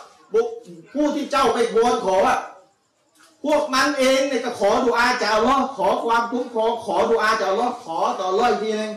[0.94, 2.38] ผู้ที่เจ้าไปวอนขออะ
[3.44, 8.92] พวกมันเองเนี่ยก็ขอดุอาจากอัลลอฮ์ขอความคุ้มครองขอดุอาจากอัลลอฮ์ขอต่ออัลลอฮ์อีกทีหนึง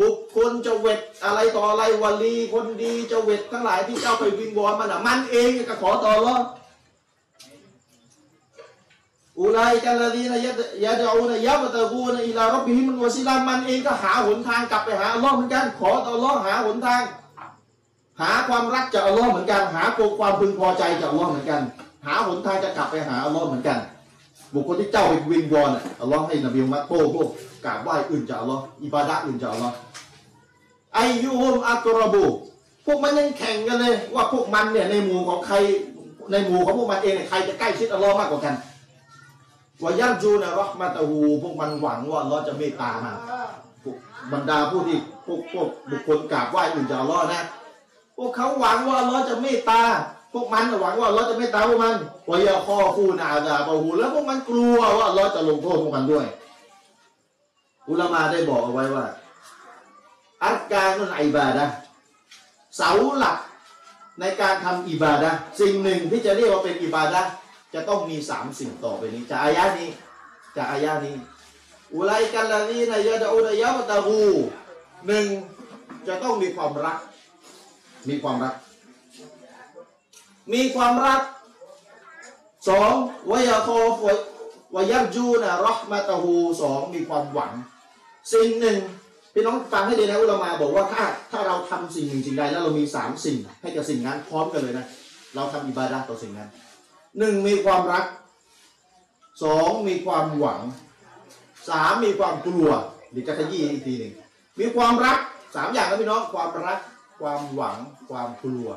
[0.00, 6.42] บุคคลเจะเวทอะไรต่ออะไรวลีคนดีเจะเวททั้งหลายที่เจ้าไปวิงวอนมันอะมันเองก็ขอต่ออัลลอฮ์
[9.40, 10.52] อุลัยกัลลดีนยะ
[10.84, 17.02] ยะดะอูนยะบตะกูนอิลารบบิฮิมันวะซิลามันเองก็หาหนทางกลับไปหาอัลลอฮ์เหมือนกัน ขอต่ออัลลอฮ์หาหนทาง
[18.20, 19.82] หาความรักจากอัลลอฮ์เหมือนกัน หา
[20.18, 21.60] ความพึงพอใจจากอัลลอฮ์เหมือนกัน
[22.06, 23.78] หาหนทางจะกลับไปหาอัลลอฮ์เหมือนกัน
[24.54, 27.28] บุคคลที่เจ้าไปวิงวอนอัลลอฮ์ให้นบีมุฮัมมัดโต้พวก
[27.64, 29.74] กราบไหว้อื่นจากอัลลอฮ์อิบาดะอื่นจากอัลลอฮ์
[30.94, 32.24] ไอยูฮุมอักรบู
[32.86, 35.56] พวกมันยังแข่งกันเลยว่าพวกมันเนี่ยในหมู่ของใคร
[36.30, 38.54] ในหมู่ของพวกมันเองเนี่ยใครจะใกล้ชิดอัลลอฮ์มากกว่ากัน
[39.84, 43.16] วายันจูนะรอห์มาตะฮูพวกมันหวังว่าอัลลอฮ์จะเมตตามัน
[44.32, 47.42] บรรดาผู้ที่พวกพวกบุคคลกราบไหว้อื่นจากอัลลอฮ์นะ
[48.16, 49.82] พวกเขาหวังว่าอัลลอฮ์จะเมตตา
[50.32, 51.94] พวกมันหวังว่าอัลลอฮ์จะเมตตาพวกมัน
[52.30, 56.26] วายาคอฟูนาอาซาบะฮูแล้วพวกมันกลัวว่าอัลลอฮ์จะลงโทษพวกมันด้วย
[57.88, 59.04] อุลามาได้บอกเอาไว้ว่า
[60.44, 61.64] อัตการนุนอิบาดะ
[62.76, 63.36] เสาหลัก
[64.20, 67.20] ในการทำอิบาดะสิ่งหนึ่งที่จะเรียกว่าเป็นอิบาดะ
[67.74, 69.90] จะต้องมีสามสิ่งต่อไปนี้จากอายะนี้
[70.56, 71.16] จากอายะนี้
[71.94, 74.20] อุไลกันลนีนายะดะอูนายะมตะฮู
[75.06, 75.26] หนึ่ง
[76.06, 76.98] จะต้องมีความรัก
[78.08, 78.54] มีความรัก
[80.52, 81.22] มีความรัก
[82.68, 82.92] สอง
[83.30, 83.68] วายาค
[84.00, 84.02] ฟ
[84.74, 87.52] วายับจูนะรห์มะตะฮูสองมีความหวัง
[88.32, 88.78] สิ่งหนึ่ง
[89.34, 94.86] พี่น้องฟังให้ดีนะอุลามาบอกว่าถ้าถ้าเราทำสิ่งหนึ่งสิ่งใดแล้วเรามีสามสิ่ง ให้กับสิ่งนั้นพร้อมกันเลยนะ
[95.34, 96.48] เราทำอิบาดะต่อสิ่งนั้น
[97.18, 98.04] หนึ่งมีความรัก
[99.42, 100.60] สองมีความหวัง
[101.68, 102.68] สามมีความกลัว
[103.10, 104.12] เดี๋ยวจะขยี้อีกทีหนึ่ง
[104.60, 105.18] มีความรัก
[105.54, 106.78] สามอย่างนะพี่น้องความรัก
[107.20, 107.76] ความหวัง
[108.10, 108.68] ความกลัว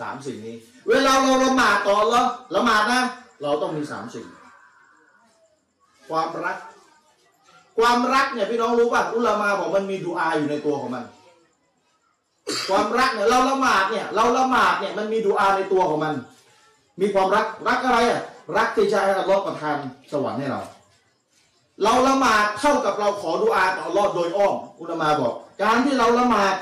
[0.00, 0.56] สามสิ่งนี้
[0.88, 3.00] เวลาเราละหมาดต่อแล้วละหมาดนะ
[3.42, 4.26] เราต้องมีสามสิ่ง
[6.10, 6.56] ความรัก
[7.78, 11.04] ความรักเนี่ยพี่น้องรู้ป่ะอุลามาบอกมันมีดูอาอยู่ในตัวของมัน
[12.68, 16.14] ความรักเนี่ยเราละหมาดเนี่ย เราละหมาดเนี่ยมันมีดูอาในตัวของมัน
[17.00, 18.20] มีความรักรักอะไรอะ
[18.56, 19.76] รักที่จะให้อัลลอฮ์ประทาน
[20.12, 20.60] สวรรค์ให้เรา
[21.82, 26.54] เราละหมาดเท่ากับเราขอดุอาต่ออัลลอฮ์โดยอ้อมอุลามาบอก การที่เราละหมาด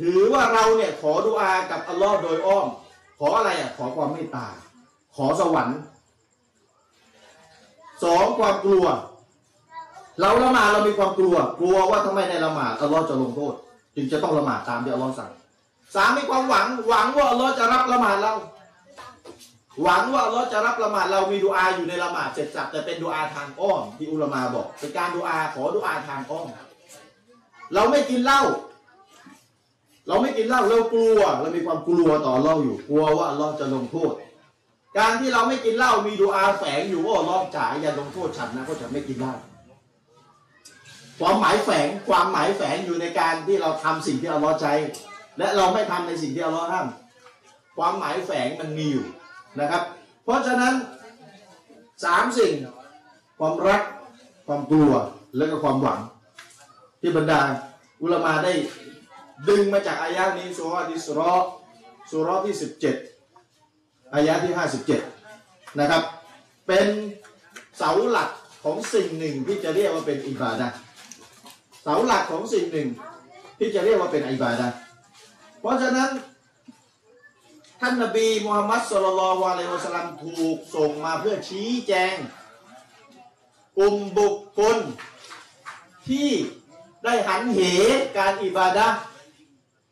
[0.00, 2.66] ถือว่าเราเนี่ยขอดุอากับอัลลอฮ์โดยอ้อม
[3.18, 4.46] ขออะไรอะขอความเมตตา
[5.16, 5.78] ขอสวรรค์
[8.04, 8.86] สองความกลัว
[10.20, 13.54] เราละหมาดเรามีความกลัว กลัวว่าถ้าไม่ได้ละหมาดอัลลอฮ์จะลงโทษ
[13.96, 15.30] จึงจะต้องละหมาดตามที่อัลลอฮ์สั่ง
[15.94, 18.32] สามมีความหวังหวังว่าอัลลอฮ์จะรับละหมาดเรา
[19.82, 26.46] หวังว่าอัลลอฮ์จะรับละหมาดเรามีดูอาอยู่ในละหมาดเสร็จสับแต่เป็นดูอาทางอ้อมที่อุลมาบอกเป็นการดูอาขอดูอาทางอ้อม
[27.74, 28.42] เราไม่กินเหล้า
[30.08, 34.12] เราไม่กินเหล้าเรากลัวเรามีความกลัวต่ออัลลอฮ์อยู่กลัวว่าอัลลอฮ์จะลงโทษ
[34.98, 39.34] การที่เราไม่กินเหล้ามีดูอาแฝงอยู่ว่าอัลอฮ์จ๋ายอย่าลงโทษฉันนะเพราะฉันไม่กินเหล้า
[41.20, 44.66] ความหมายแฝงความหมายแฝงอยู่ในการที่เราทำสิ่งที่อัลลอฮ์ใจ
[45.38, 46.86] และเราไม่ทำในสิ่งที่อัลลอฮ์ห้าม
[47.78, 49.06] ความหมายแฝงมันมีอยู่
[49.60, 49.82] นะครับ
[50.24, 50.74] เพราะฉะนั้น
[52.04, 52.54] สามสิ่ง
[53.38, 53.82] ความรัก
[54.46, 54.92] ความกลัว
[55.36, 56.00] และก็ความหวัง
[57.00, 57.40] ที่บรรดา
[58.02, 58.52] อุลมาได้
[59.48, 61.32] ดึงมาจากอายะนี้สุราะห์อิสรอ
[62.10, 62.54] สุราะห์ที่
[63.34, 64.52] 17อายะห์ที่
[65.16, 66.02] 57นะครับ
[66.66, 66.86] เป็น
[67.76, 68.30] เสาหลัก
[68.64, 70.68] ของสิ่งหนึ่งที่จะเรียกว่าเป็นอิบาดะ
[71.82, 72.88] เสาหลักของสิ่งหนึ่ง
[73.58, 74.66] ที่จะเรียกว่าเป็นอิบาดะ
[75.60, 76.10] เพราะฉะนั้น
[77.84, 82.14] ท่านนบีมูฮัมมัดสุลลัลลอฮุอะลัยฮิวะสลัมถูกส่งมาเพื่อชี้แจง
[83.78, 84.76] กลุ่มบุคคล
[86.08, 86.30] ที่
[87.04, 87.60] ได้หันเห
[88.18, 88.86] การอิบาดะ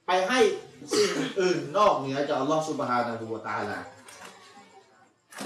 [0.07, 0.41] ไปให้
[0.93, 3.79] สิ่งอื่นนอกเหนือจากอัลลอฮฺสุบฮานะฮูวะตาลา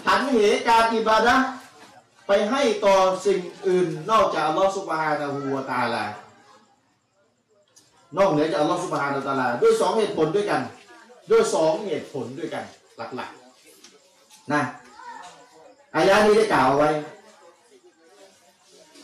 [0.09, 0.37] หันเห
[0.68, 1.35] การอิบาดะ
[2.26, 6.04] ไปให้ต่อสิ่งอื่นนอกจากอัลลอฮฺสุบฮานะฮูวะตาลา
[8.16, 10.62] นอกเหนือจากอัลลอฮฺสุบฮานะฮูวะตาลาด้วยสองเหตุผลด้วยกัน
[11.30, 12.64] ด้วยสองเหตุผลด้วยกัน
[13.16, 14.62] หลักๆนะ
[15.96, 16.90] อายะนี้ได้กล่าวเอาไว้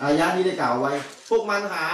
[0.03, 0.93] อายะนี้ได้กล่าวไว้
[1.29, 1.87] พวกมันหา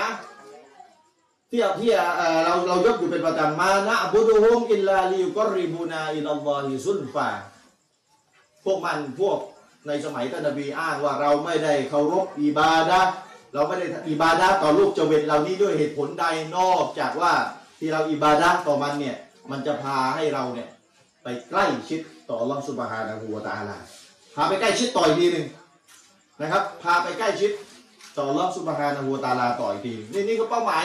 [1.51, 7.29] ที่ที่เอ่เราเรายกอยู่เป็นประจำมานะบุดุฮุมอิลลาลิยุกอริบูนาอิลลอฮิซุลฟา
[8.65, 9.39] พวกมันพวก
[9.87, 13.01] ในสมัยท่านนบีอ้างว่าเราไม่ได้เคารพอิบาดะ
[13.55, 16.25] เราไม่ได้อิบาดะต่อลูกเจเวนเหล่านี้ด้วยเหตุผลใด
[16.57, 17.33] นอกจากว่า
[17.79, 19.17] ที่เราอิบาดะต่อมันเนี่ย
[19.51, 20.69] มันจะพาให้เราเนี่ย
[21.23, 23.77] ไปใกล้ชิดต่ออัลอสุบฮานะฮูวตาลา
[24.37, 25.47] พาไปใกล้ชิดต่ออีกทีหนึ่ง
[26.41, 27.51] นะครับ พาไปใกล้ชิด
[28.17, 30.85] ต่ออัลอสุบฮานะฮูวตาลาต่ออีกทีนี่นี่คือเป้าหมาย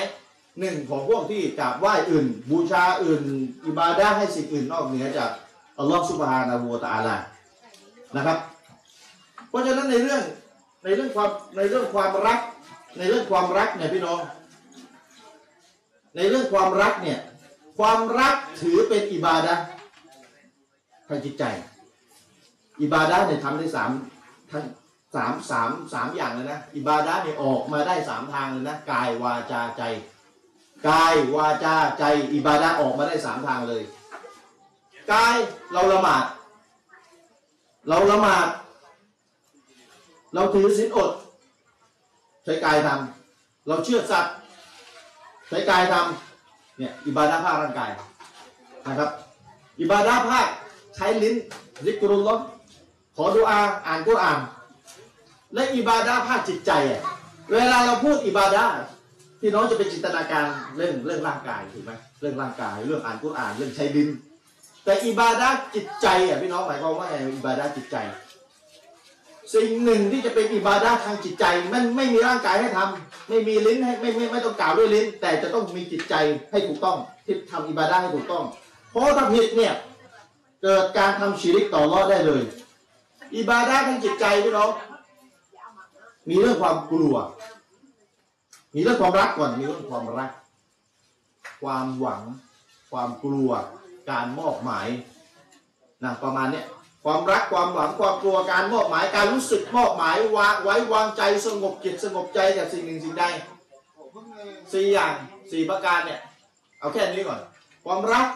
[0.60, 3.24] หนึ่งของพวกที่กราบไหว้อื่น บูชาอื่น
[3.66, 5.32] อิบาดะห์ให้สิ่งอื่นนอกเหนือจาก
[5.80, 7.16] อัลลอฮฺสุบฮานะฮูวตาลา
[8.16, 8.38] นะครับ
[9.50, 10.22] เพราะฉะนั้นในเรื่อง
[10.84, 12.40] ในเรื่องความในเรื่องความรัก
[12.98, 14.20] ในเรื่องความรักเนี่ยพี่น้อง
[16.16, 17.20] ในเรื่องความรักเนี่ย
[17.78, 19.56] ความรักถือเป็นอิบาดะ
[21.08, 21.44] ทางจิตใจ
[22.82, 23.92] อิบาดะเนี่ยทำได้สาม
[24.52, 24.64] ทั้ง
[25.16, 29.84] สามสามสามอย่างเลยนะ อิบาดะเนี่ยออกมาได้สามทางเลยนะกายวาจาใจ
[30.90, 32.04] กายวาจาใจ
[32.34, 33.84] อิบาดะออกมาได้สามทางเลย
[35.12, 35.36] กาย
[35.74, 36.26] เราละหมาด
[37.88, 38.48] เราละหมาด
[40.34, 41.12] เราถือศีลอด
[42.44, 44.34] ใช้กายทำเราเชื่อสัตว์
[45.48, 46.31] ใช้กายทำ
[46.82, 47.92] เนี่ยอิบาดะห์ภาคร่างกาย
[48.88, 49.10] นะครับ
[49.82, 50.48] อิบาดะห์ภาค
[50.96, 51.36] ใช้ลิ้น
[51.86, 52.36] ริกรุลลอ
[53.16, 54.40] ขอดุอาอ่านกุรอาน
[55.54, 57.02] และอิบาดะห์ภาคจิตใจอะ
[57.52, 58.72] เวลาเราพูดอิบาดะห์
[59.42, 64.10] พี่น้องจะเป็นจินตนาการเรื่องเรื่องร่างกายถูกไหมเรื่องร่างกาย เรื่องอ่านกุรอานเรื่องใช้ลิ้น
[64.86, 67.98] แต่อิบาดะห์จิตใจอะพี่น้องหมายความว่าไงอิบาดะห์จิตใจ
[69.54, 76.14] สิ่งหนึ่งที่จะเป็นอิบาดะห์ทางจิตใจ มันไม่มีร่างกายให้ทำไม่มีลิ้นให้ไม่ไม่ไม่ต้องกล่าวด้วยลิ้น แต่จะต้องมีจิตใจ
[76.52, 78.44] ให้ถูกต้องที่ทำอิบาดะห์ให้ถูกต้อง
[78.92, 79.74] เพราะถ้าผิดเนี่ย
[80.64, 82.44] เกิดการทำชีริกต่อรอดได้เลย
[83.36, 84.70] อิบาดะห์ทางจิตใจพี่น้อง
[86.30, 87.16] มีเรื่องความกลัว
[88.76, 90.32] มีเรื่องความรักก่อนมีเรื่องความรัก
[91.62, 92.22] ความหวัง
[92.92, 93.50] ความกลัว
[94.10, 94.88] การมอบหมาย
[96.04, 96.66] นะประมาณเนี้ย
[97.06, 103.26] ความรักความหวังความกลัวการมอบหมายการรู้สึกมอบหมายวางไว้วางใจสงบจิตสงบใจจากสิ่งหนึ่งสิ่งใด
[104.74, 105.14] สี่อย่าง
[105.52, 106.20] สี่ประการเนี่ย
[106.80, 107.40] เอาแค่นี้ก่อน
[107.86, 108.28] ความรัก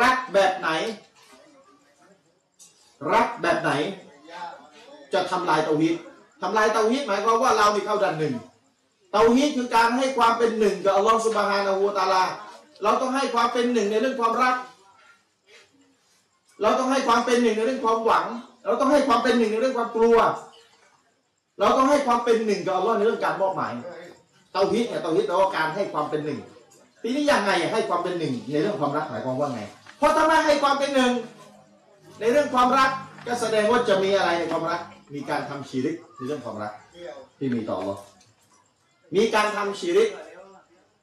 [0.00, 0.70] รักแบบไหน
[3.12, 3.70] รักแบบไหน
[5.12, 5.94] จะทำลายเตาฮีด
[6.42, 8.34] ทำลายเตาฮีดหมายความว่าเรามีเข้าดันหนึ่ง
[9.12, 12.24] เตาฮีดคือการให้ความเป็นหนึ่งกับอัลลอฮฺสุบฮานาหูตะอาลา
[12.82, 14.54] เราต้องให้ความเป็นหนึ่งในเรื่องความรัก
[16.62, 18.24] เราต้องให้ความเป็นหนึ่งในเรื่องความหวัง
[18.64, 20.18] เราต้องให้ความเป็นหนึ่งในเรื่องความกลัว
[21.58, 23.72] เราต้องให้ความเป็นหนึ่งกับอัลลอฮ์ในเรื่องการมอบหมาย
[24.52, 26.38] เตาฮีดเนี่ยเตาฮีดแปลว่าการให้ความเป็นหนึ่ง
[27.02, 29.62] ทีนี้ยังไงให้ความเป็นหนึ่งในเรื่องความรักหมายความว่าไง
[29.98, 31.12] เพราะถ้าไม่ให้ความเป็นหนึ่ง
[32.20, 32.90] ในเรื่องความรัก
[33.26, 34.80] ก็แสดงว่าจะมีอะไรในความรัก
[35.14, 36.72] มีการทำชีริกในเรื่องความรัก
[37.38, 37.96] ที่มีต่อเรา
[39.16, 40.08] มีการทำชีริก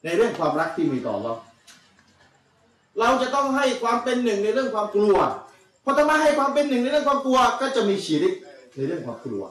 [0.03, 1.33] ในเรื่องความรักที่มีต่อเรา
[2.99, 5.17] เราจะต้องให้ความเป็นหนึ่งในเรื่องความกลัว
[5.87, 8.33] พราะถ้าไม่ให้ความเป็นหนึ่งในเรื่องความกลัว ก็จะมีชีริก
[8.75, 9.43] ในเรื่องความกลัว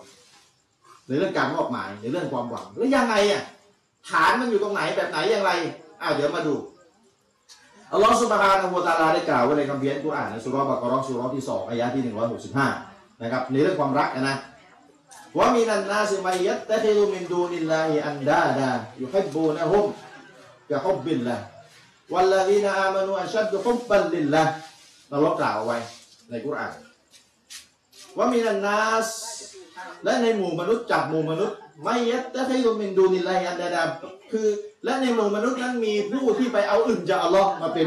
[1.07, 3.43] ในเรื่องการมอบหมายในเรื่องความหวังแล้วยังไงอะ
[4.09, 5.51] ฐานมันอยู่ตรงไหนแบบไหนอย่างไร
[6.03, 6.55] อ้าวเดี๋ยวมาดู
[7.93, 12.69] อัลลอฮฺสุบฮานะฮูวะตาลาได้กล่าวไว้ในคัมภีร์กุรอานในสุราะบะกราะห์สุราะที่สองอายะที่หนึ่งร้อยหกสิบห้า
[13.23, 14.37] นะครับในเรื่องความรักนะ
[15.39, 18.71] ว่ามีนันนาซิมัยยัตตะฮิลุมินดูนิลลาฮิอันดาดา
[19.01, 19.87] ยุฮิบบูนะฮุม
[20.71, 21.37] กะฮุบบิลละ
[22.13, 24.43] วัลลาดีนอามานูอัชชัดฮุบบันลิลละ
[25.09, 25.79] เรากล่าวไว้
[26.31, 26.73] ในกุรอาน
[28.17, 29.09] ومن الناس
[30.05, 33.83] และในหมู่มนุษย์จากหมู่มนุษย์من يتخذ من دون الله أندادا
[34.33, 34.49] คือ
[34.85, 37.87] และในหมู่มนุษย์นั้นมีผู้ที่ไปเอาอื่นจากอัลลอฮ์มาเป็น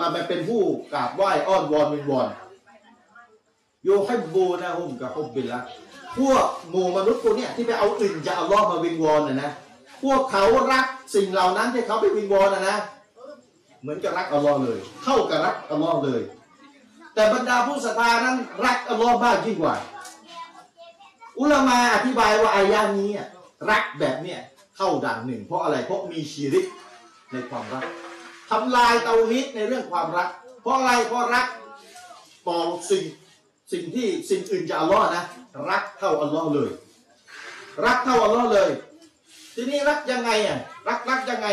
[0.00, 0.62] มาเป็นผู้
[0.92, 2.28] กราบไหว้อ้อนวอนวิงวอน
[3.84, 5.60] يحبونهم كحب الله
[6.18, 9.50] พวกหมู่มนุษย์พวกเนี้ยที่ไปเอาอื่นจากอัลลอฮ์มาวิงวอนนะนะ
[10.02, 12.76] พวกเขารักสิ่งเหล่านั้นที่เขาไปวิงวอนนะนะ
[13.82, 16.22] เหมือนกับรักอัลลอฮ์เลยเท่ากับรักอัลลอฮ์เลย
[17.14, 19.76] แต่บรรดาผู้ศรัทธานั้นรักอัลลอฮ์มากยิ่งกว่า
[21.40, 23.10] อุลามาอธิบายว่าอายานี้
[23.70, 24.40] รักแบบเนี้ย
[24.76, 26.66] เข้าดังหนึ่ง เพราะอะไรเพราะมีชีริก
[27.32, 27.84] ในความรัก
[28.50, 30.28] ทำลายเตาฮิดในเรื่องความรัก
[30.62, 31.46] เพราะอะไรเพราะรัก
[32.46, 32.58] ต่อ
[32.90, 33.04] สิ่ง
[33.72, 35.24] สิ่งที่สิ่งอื่นจะอัลลอฮ์นะ
[35.70, 36.70] รักเท่าอัลลอฮ์เลย
[37.86, 38.70] รักเท่าอัลลอฮ์เลย
[39.54, 41.48] ทีนี้รักยังไงอะรักรักยังไง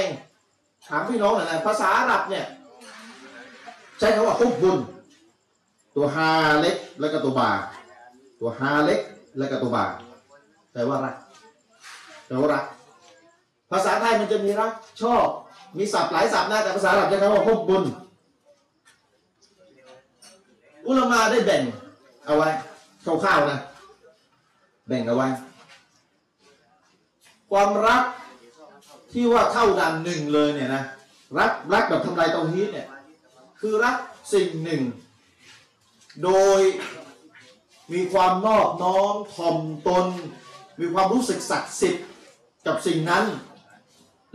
[0.89, 2.45] ถามพี่น้องหน่อยนะภาษาอาหรับเนี่ย
[3.99, 4.77] ใช้คำว่าฮุบบุญ
[5.95, 7.51] ตัวฮาเล็กแล้วก็ตัวบา
[8.39, 9.01] ตัวฮาเล็ก
[9.37, 9.85] แล้วก็ตัวบา
[10.71, 11.15] แปลว่ารัก
[12.27, 12.65] แปลว่ารัก
[13.71, 15.25] ภาษาไทยมันจะมีรัก ชอบ
[15.77, 17.83] มีศัพท์หลายศัพท์นะแต่ภาษาอาหรับจะคำว่าฮุบบุญ
[20.87, 21.63] อุลามาได้แบ่ง
[22.25, 22.49] เอาไว้
[23.05, 23.59] คร่าวๆนะ
[24.87, 25.27] แบ่งเอาไว้
[27.51, 28.03] ความรัก
[29.11, 30.83] ที่ว่าเข้าดันหนึ่งเลยเนี่ยนะ
[31.37, 32.87] รักรักแบบทำลายเตาฮีดเนี่ย
[33.59, 33.95] คือรัก
[34.33, 34.81] สิ่งหนึ่ง
[36.23, 36.59] โดย
[37.93, 40.05] มีความนอบน้อมถ่อมตน
[40.79, 42.05] มีความรู้สึกศักดิ์สิทธิ์
[42.67, 43.25] กับสิ่งนั้น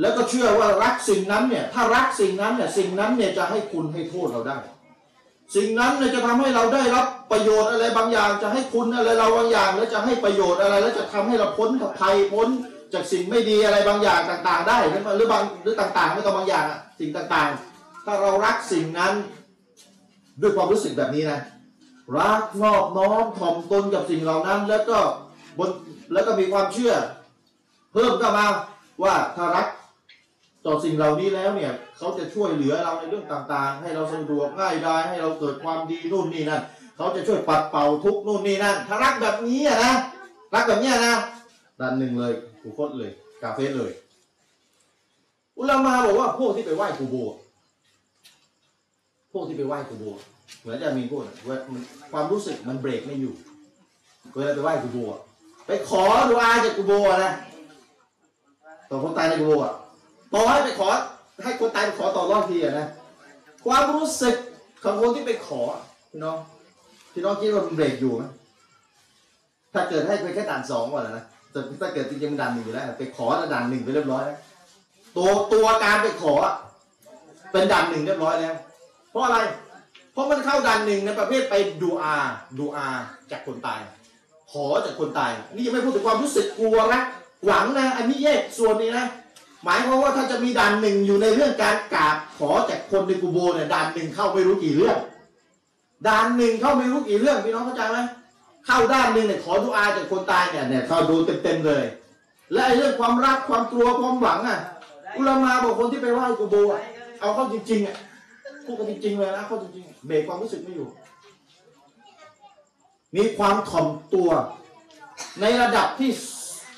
[0.00, 4.58] แล้วก็เชื่อว่ารักสิ่งนั้นเนี่ยถ้ารักสิ่งนั้นเนี่ยสิ่งนั้นเนี่ยจะให้คุณให้โทษเราได้
[5.56, 11.70] สิ่งนั้นเนี่ยจะทำให้เราได้รับประโยชน์อะไรบางอย่าง จะให้คุณอะไรเราบางอย่าง แล้วจะให้ประโยชน์อะไร แล้วจะทำให้เราพ้น
[12.00, 12.48] ภัยพ้น
[12.94, 16.64] จากสิ่งไม่ดีอะไรบางอย่างต่าง ๆ ได้หรือบางหรือต่าง ๆ ไม่ต้องบางอย่าง
[17.00, 19.12] สิ่งต่างๆ ถ้าเรารักสิ่งนั้น
[20.40, 21.40] ด้วยความรู้สึกแบบนี้นะ
[22.18, 24.98] รักนอบน้อมถ่อมตนกับสิ่งเหล่านั้น แล้วก็
[25.58, 25.70] บน
[26.12, 26.92] แล้วก็มีความเชื่อ
[27.92, 28.46] เพิ่มก็มา
[29.02, 29.66] ว่าถ้ารัก
[30.66, 36.62] ต่อสิ่งเหล่านี้แล้วเนี่ยเขาจะช่วยเหลือเราในเรื่องต่างๆ ให้เราสะดวกง่ายดายให้เราเกิดความดีนู่นนี่นั่น
[36.96, 39.92] เขาจะช่วยปัดเป่าทุกนู่นนี่นั่นถ้ารักแบบนี้นะ
[40.54, 41.14] รักแบบนี้นะ
[41.80, 43.10] ด้านหนึ่งเลยกูโคตรเลย
[43.42, 43.92] กาเฟ่เลย
[45.58, 47.16] อุลามาบอกว่าพวกที่ไปไหว้กูโบ
[49.32, 50.04] พวกที่ไปไหว้กูโบ
[50.60, 53.34] เหมือนจะมีพวกเนี่ยเว่ามันความรู้สึกมันเบรกไม่อยู่
[54.34, 55.18] เวลาไปไหว้กูโบะ
[55.66, 57.32] ไปขอดูอาจากกูโบะนะ
[58.90, 59.72] ต่อคนตายในกูโบะ
[60.32, 60.88] ต่อให้ไปขอ
[61.44, 62.86] ให้คนตายไปขอต่อรอบทีอะนะ
[63.66, 64.36] ความรู้สึก
[64.82, 65.62] ของคนที่ไปขอ
[66.10, 66.36] พี่น้อง
[67.12, 68.24] พี่น้องคิดว่ามันเบรกอยู่ไหม
[69.72, 74.38] ถ้าเกิดให้ไปแค่ด่านสองก่อนนะแต่ถ้าเกิดจริงๆมันด่านหนึ่งอยู่แล้ว ไปขอแล้วด่านหนึ่งไปเรียบร้อยแล้ว
[75.16, 76.34] ตัวตัวการไปขอ
[77.52, 78.54] เป็นด่านหนึ่งเรียบร้อยแล้ว
[79.10, 79.38] เพราะอะไร
[80.14, 82.16] เพราะมันเข้าด่านหนึ่งในประเภทไปดูอา
[82.58, 82.88] ดูอา
[83.30, 83.80] จากคนตาย
[84.52, 87.02] ขอจากคนตาย นี่ยังไม่พูดถึงความรู้สึกกลัวนะ
[87.46, 89.06] หวังนะ อันนี้แยกส่วนนี้นะ
[89.64, 94.96] หมายความว่าถ้าจะมีด่านหนึ่งอยู่ในเรื่องการกราบขอจากคนในกูโบเนี่ยด่านหนึ่งเข้าไม่รู้กี่เรื่อง
[96.08, 97.98] ด่านหนึ่งเข้าไม่รู้กี่เรื่องพี่น้องเข้าใจไหม
[98.66, 101.84] เข้าด้านหนึ่งเนี่ยขอดูอาจากคนตายเนี่ยเนี่ยเขาดูเต็มๆเลย
[102.52, 104.60] และไอ้เรื่องความรักความกลัวความหวังอะ
[105.16, 106.80] อุลามาบอกคนที่ไปไหว้กูโบอะ
[107.20, 107.96] เอาเข้าจริงๆอะ
[108.66, 110.88] พูดกันจริงๆเลยนะเข้าจริงๆเบรกความรู้สึกไม่อยู่
[113.16, 114.30] มีความถ่อมตัว
[115.40, 116.10] ในระดับที่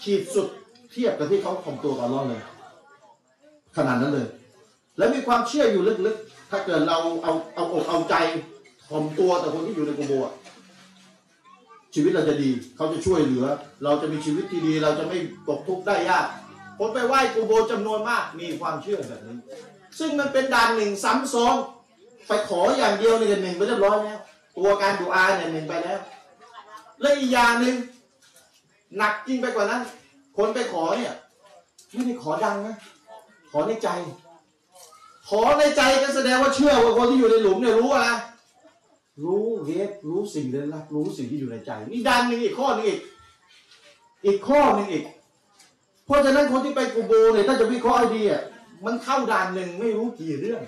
[0.03, 0.49] ขีดสุด
[0.93, 2.43] เทียบกับที่เขาถ่อมตัวกับลอฮ์เลย
[3.77, 4.27] ขนาดนั้นเลย
[4.99, 8.15] แล้วมีความเชื่ออยู่ลึกๆ ถ้าเกิดเราเอาเอาอกเอาใจ
[8.89, 10.33] ถ่อมตัวแต่คนที่อยู่ในกุโบะ
[11.95, 13.47] ชีวิตเราจะดีเขาจะช่วยเหลือ
[13.85, 15.19] เราจะมีชีวิตที่ดี เราจะไม่
[15.49, 16.27] ตกทุกข์ได้ยาก
[16.79, 19.37] คนไปไหว้กูโบจำนวนมากมีความเชื่อแบบนี้
[19.99, 21.57] ซึ่งมันเป็นด่านหนึ่งซ้ำซ้อน
[22.29, 24.21] ไปขออย่างเดียวในกันหนึ่งไปเรียบร้อยแล้ว
[24.57, 26.01] ตัวการดูอาเนี่ยหนึ่งไปแล้ว
[27.01, 27.75] และอีกอย่างหนึ่ง
[28.97, 29.83] หนักยิ่งไปกว่านั้น
[30.37, 31.15] คนไปขอเนี่ย
[31.93, 32.77] ไม่ได้ขอดังนะ
[33.51, 33.89] ขอในใจ
[35.29, 38.09] ขอในใจก็แสดงว่าเชื่อว่าคนที่อยู่ในหลุมเนี่ยรู้อะไร
[39.25, 43.01] รู้เฮดรู้สิ่งเร้นลับรู้สิ่งที่อยู่ในใจ นี่ดันหนึ่งอีกข้อหนึงอีก
[44.27, 45.05] อีกข้อหนึ่งอีก
[46.07, 48.31] เพราะฉะนั้นคนที่ไปกูโบเนี่ยถ้าจะวิเคราะห์ไอเดีย
[48.87, 50.63] มันเข้าด่านหนึ่งไม่รู้กี่เรื่อง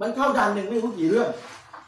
[0.00, 1.28] มันเข้าด่านหนึ่งไม่รู้กี่เรื่อง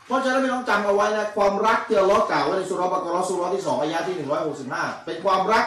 [0.06, 5.64] เพราะฉะนั้นไม่ต้องจำเอาไว้นะความรักที่อัลลอฮ์กล่าวไว้ในสุรบะกรอสุรที่สองอายะที่หนึ่งร้อยหกสิบห้าเป็นความรัก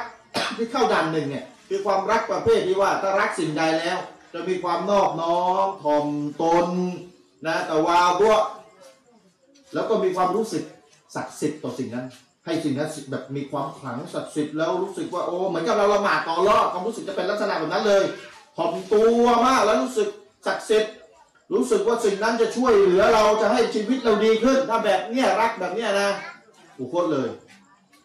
[0.58, 3.98] ที่เข้าด่านหนึ่งเนี่ยคือความรักประเภทที่ว่าถ้ารักสิ่งใดแล้ว
[4.34, 6.06] จะมีความนอบน้อมถ่อม
[6.42, 6.68] ตน
[7.48, 8.34] นะแต่ว่าพว
[9.74, 10.64] แล้วก็มีความรู้สึก
[11.16, 12.06] ศักดิ์สิทธิ์ต่อสิ่งนั้น
[12.46, 18.04] ให้สิ่งนั้นแบบมีความขลังศักดิ์สิทธิ์แล้วรู้สึกว่าโอ้เหมือนกับเราละหมาดต่อรอดความรู้สึกจะเป็นลักษณะแบบนั้นเลย
[18.58, 20.10] ถ่อมตัวมากแล้วรู้สึก
[20.48, 20.94] ศักดิ์สิทธิ์
[21.54, 26.10] รู้สึกว่าสิ่งนั้นจะช่วยเหลือเราจะให้ชีวิตเราดีขึ้น ถ้าแบบเนี้ยรักแบบเนี้ยนะ
[26.78, 27.28] อุโคตรเลย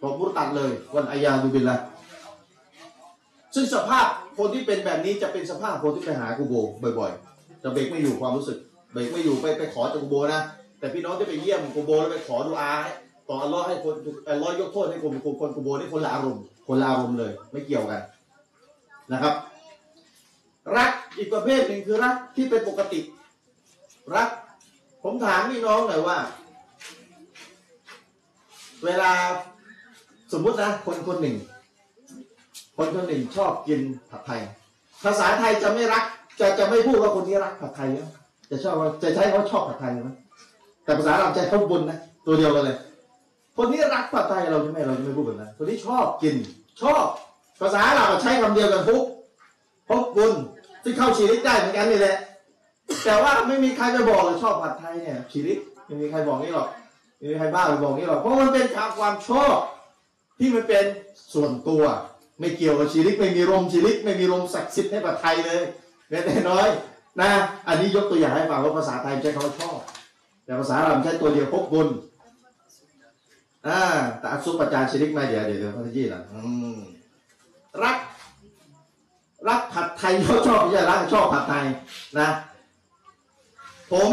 [0.00, 1.76] ผมมุตัดเลยวันอายาดูบินละ
[3.54, 4.06] ซึ่งสภาพ
[4.38, 6.54] คนที่เป็นแบบนี้จะเป็นสภาพคนที่ไปหากูโบ
[6.98, 8.58] บ่อยๆจะเบรกไม่อยู่ความรู้สึก
[8.92, 10.42] เบรกไม่อยู่ไปไปขอจากกูโบนะ
[10.78, 12.72] แต่พี่น้องที่ไปเยี่ยมกูโบแล้วไปขอดูอา
[13.28, 13.94] ต่ออัลลอฮ์ให้คน
[14.28, 18.02] อัลลอฮ์ยกโทษให้คนคนคนกูโบนี่คนละอารมณ์คนละอารมณ์เลย ไม่เกี่ยวกัน
[19.12, 19.34] นะครับ
[20.76, 23.00] รักอีกประเภทหนึ่งคือรักที่เป็นปกติ
[24.14, 24.28] รัก
[25.02, 26.18] ผมถามพี่น้องหน่อยว่า
[28.84, 29.10] เวลา
[30.32, 31.36] สมมุตินะคนคนหนึ่ง
[32.76, 34.40] คนคนหนึ่งชอบกินผัดไทย
[35.04, 36.04] ภาษาไทยจะไม่รัก
[36.40, 38.10] จะจะไม่พูดว่าคนที่รักผัดไทยนะ
[38.50, 40.10] จะชอบว่าจะใช้เขาชอบผัดไทยไหม
[40.84, 42.76] แต่ภาษาเราใช้เขาบุญนะตัวเดียวกันเลย
[43.56, 46.36] คนที่รักผัดไทยเราจะไหมเราไม่พูดแบบนั้นคนที่ชอบกิน
[46.82, 47.04] ชอบ
[47.60, 49.02] ภาษาเราใช้คำเดียวกันทุก
[49.88, 50.32] พบบุญ
[50.82, 52.16] ที่เข้าชีวิตได้เหมือนกันนี่แหละ
[53.04, 56.68] แต่ว่าไม่มีใครไปบอกเลยชอบผัดไทยเนี่ยชีริกไม่มีใครบอกนี่หรอก
[57.18, 59.56] ไม่มีใครบ้าไปบอกนี่หรอกเพราะมันเป็นาความชอบ
[60.38, 60.84] ที่มันเป็น
[61.34, 61.82] ส่วนตัว
[62.40, 65.62] ไม่เกี่ยวกับชีริกไม่มีรมชีริกไม่มีรมศักดิ์สิทธิ์ให้ผัดไทยเลย
[66.08, 66.68] แม้แต่น้อย
[67.20, 67.30] นะ
[67.68, 69.78] อันนี้ยกตัวอย่างให้ฟังว่าภาษาไทยใช้คำว่าชอบ
[70.44, 71.88] แต่ภาษาเราใช้ตัวเดียวพบบุญ
[73.66, 73.80] อ่า
[74.18, 76.20] แต่อักซุปจานชีริกมาเดี๋ยวเดี๋ยวเดี๋ยวพัทยี่ละ
[77.82, 77.96] รัก
[79.48, 81.64] รักผัดไทยชอบชอบไม่ใช่รักชอบผัดไทย
[82.18, 82.28] นะ
[83.92, 84.10] ผม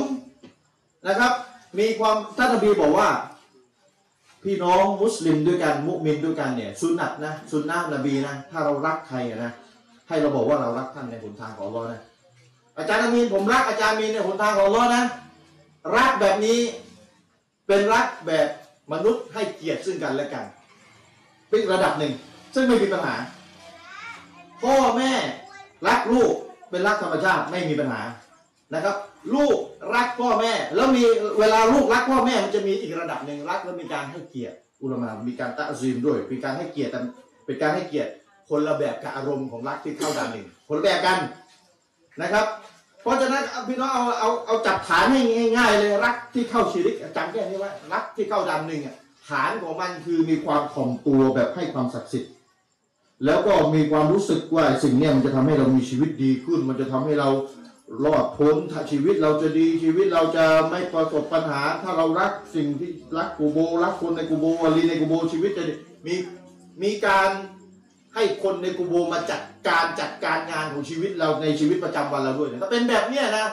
[1.07, 1.33] นะครับ
[1.79, 3.09] มีความท่านนบีบอกว่า
[4.43, 9.51] พี่น้องมุสลิมด้วยกันมุมินด้วยกันเนี่ยสุนัตนะสุนนะนบีนะถ้าเรารักใครนะ
[10.07, 12.01] ให้เราบอกว่าเรารักท่านในหนทางของอัลลอนะ
[12.77, 15.03] อาจารย์มีนผมรักอาจารย์มีนในหนทางของอัลลอฮ์นะ
[15.97, 16.59] รักแบบนี้
[17.67, 18.47] เป็นรักแบบ
[18.93, 20.45] มนุษย์ให้เกียรติซึ่งกันและกัน
[21.49, 22.13] เป็นระดับหนึ่ง
[22.55, 23.15] ซึ่งไม่มีปัญหา
[24.63, 25.11] พ่อแม่
[25.87, 26.33] รักลูก
[26.69, 28.01] เป็นรักธรรมชาติไม่มีปัญหา
[28.73, 28.95] นะครับ
[29.35, 29.57] ลูก
[29.95, 31.03] รักพ่อแม่ แล้วมี
[31.39, 36.99] เวลาลูกรักพ่อแม่มันจะมีอีกระดับหนึ่งรักแล้วมีการให้เกียรติอุลามะมีการตะซีมด้วยมีการให้เกียรติแต่
[37.45, 38.11] เป็นการให้เกียรติ
[38.49, 41.19] คนละแบบกับอารมณ์ของรักที่เข้าด่านหนึ่งคนละแบบกัน
[42.21, 42.45] นะครับ
[43.01, 45.21] เพราะฉะนั้นพี่น้องเอาเอาเอาจับฐานให้
[45.57, 48.95] ง่ายๆเลยรักที่เข้าชีริกจำแค่นี้ว่ารักที่เข้าด่านหนึ่งอะ
[49.29, 52.31] ฐานของมันคือมีความถ่อมตัวแบบให้ความศักดิ์สิทธิ์
[53.25, 57.29] แล้วก็มีความรู้สึกว่าสิ่งนี้มันจะทำให้เรามีชีวิตดีขึ้น มันจะทำให้เรา
[58.05, 65.63] รอดพ้นถ้าชีวิตเราจะดีชีวิตเราจะไม่ประสบปัญหา ถ้าเรารักสิ่งที่รักกูโบ รักคนในกูโบวาลีในกูโบชีวิตจะ
[66.07, 66.15] มี
[66.83, 67.29] มีการ
[68.15, 73.47] ให้คนในกูโบมาจัดการจัดการงานของชีวิตเราในชีวิตประจำวันเราด้วยนะถ้าเป็นแบบเนี้ยนะ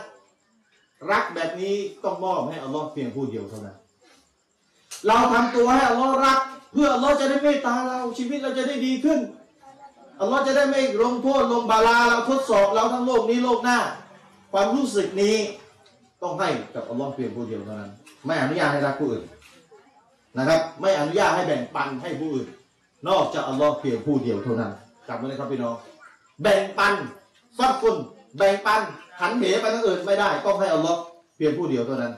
[1.11, 1.75] รักแบบนี้
[2.05, 3.77] ต้องมอบให้อัลลอฮ์เพียงผู้เดียวเท่านั้น
[5.07, 6.39] เราทำตัวให้อัลลอฮ์รัก
[6.73, 9.19] เพื่ออัลลอฮ์จะได้เมตตาเราชีวิตเราจะได้ดีขึ้น
[10.21, 13.79] อัลลอฮ์จะได้ไม่ลงโทษลงบาลาเราทดสอบเราทั้งโลกนี้โลกหน้า
[14.53, 15.37] ความรู้สึกนี้
[16.23, 17.91] ต้องให้กับอัลลอฮ์เพียงผู้เดียวเท่านั้น
[18.27, 19.25] ไม่อนุญาตให้รักผู้อื่น
[20.39, 22.49] นะครับ ไม่อนุญาตให้แบ่งปันให้ผู้อื่น
[23.09, 24.73] นอกจากอัลลอฮ์เพียงผู้เดียวเท่านั้น
[25.09, 25.75] จำไว้เลยครับพี่น้อง
[26.43, 26.95] แบ่งปัน
[27.59, 27.97] ฟัดคุณ
[28.37, 28.81] แบ่งปัน
[29.21, 30.99] หันเหไปทางอื่นไม่ได้ ต้องให้อัลลอฮ์
[31.37, 32.13] เพียงผู้เดียวเท่านั้น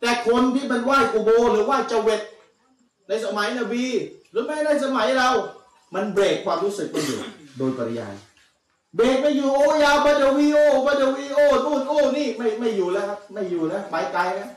[0.00, 2.20] แต่คนที่เป็นไหว้กูโบ หรือไหว้เจเวต
[3.08, 3.84] ในสมัยนบี
[4.30, 5.30] หรือแม้ในสมัยเรา
[5.94, 7.18] มันเบรกความรู้สึกไม่อยู่
[7.58, 8.14] โดยปริยาย
[8.96, 14.50] เบรกไม่อยู่โอ้ยาบาดวีโอบาดวีโอนู่นโอ้นี่ไม่ไม่อยู่แล้วครับไม่อยู่แล้วไปไกลแล้ว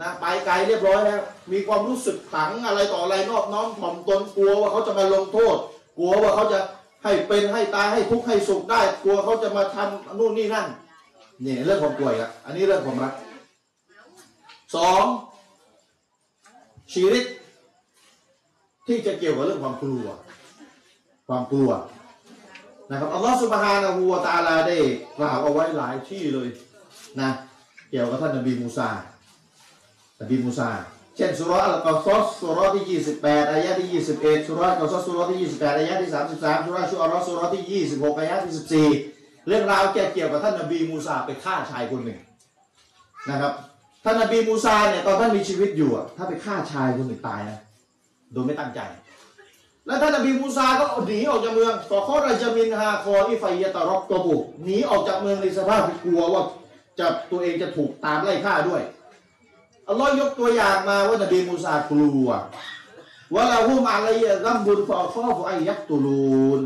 [0.00, 1.20] นะไปไกลเรียบร้อยแล้ว
[1.52, 5.56] มีความรู้สึกขังอะไรต่ออะไรนอบน้อมถ่อมตนกลัวว่าเขาจะมาลงโทษ
[5.98, 6.58] กลัวว่าเขาจะ
[7.04, 10.66] ให้เป็นให้ตายให้ทุกข์ให้สุขได้ กลัวเขาจะมาทำนู่นนี่นั่น
[11.42, 13.14] เนี่ยเรื่องของป่วยละอันนี้เรื่องของรัก
[14.76, 15.04] สอง
[16.92, 17.26] ชีริก
[18.86, 20.06] ที่จะเกี่ยวกับเรื่องความกลัว
[21.28, 21.70] ความกลัว
[22.94, 24.78] นะครับอัลลอฮฺ سبحانه وتعالى ได้
[25.18, 26.48] กล่าวเอาไว้หลายที่เลย
[27.20, 27.30] นะ
[27.90, 28.90] เกี่ยวกับท่านนบีมูซา
[30.20, 30.70] นบีมูซา
[31.16, 42.18] เช่นสุเราะห์อัลกอซอสสุเราะห์ที่28อายะห์ที่21สุเราะห์อัลกอซอสสุเราะห์ที่28อายะที่33สุเราะห์ชุอารออ์สุเราะห์ที่26อายะที่14เรื่องราวเกี่ยวกับท่านนบีมูซาไปฆ่าชายคนหนึ่ง
[43.30, 43.52] นะครับ
[44.04, 47.58] ท่านนบีมูซาเนี่ยตอนท่านมีชีวิตอยู่ถ้าไปฆ่าชายคนหนึ่งตายนะ
[48.32, 48.80] โดยไม่ตั้งใจ
[49.86, 56.42] แล้วท่านนบีมูซาก็หนีออกจากเมืองฟอคอราจามินฮาคออิไฟยะตารอกตัวบุกหนีออกจากเมืองในสภาพที่กลัวว่า
[56.98, 58.82] จะตัวเองจะถูกตามไล่ฆ่าด้วย
[59.88, 62.28] อัลลอฮ์ยกตัวอย่างมาว่านบีมูซากลัว
[63.34, 64.08] ว่าเราหูมาอะไร
[64.46, 66.62] รัมบุญฟอข้อฟอไอยักตุลูน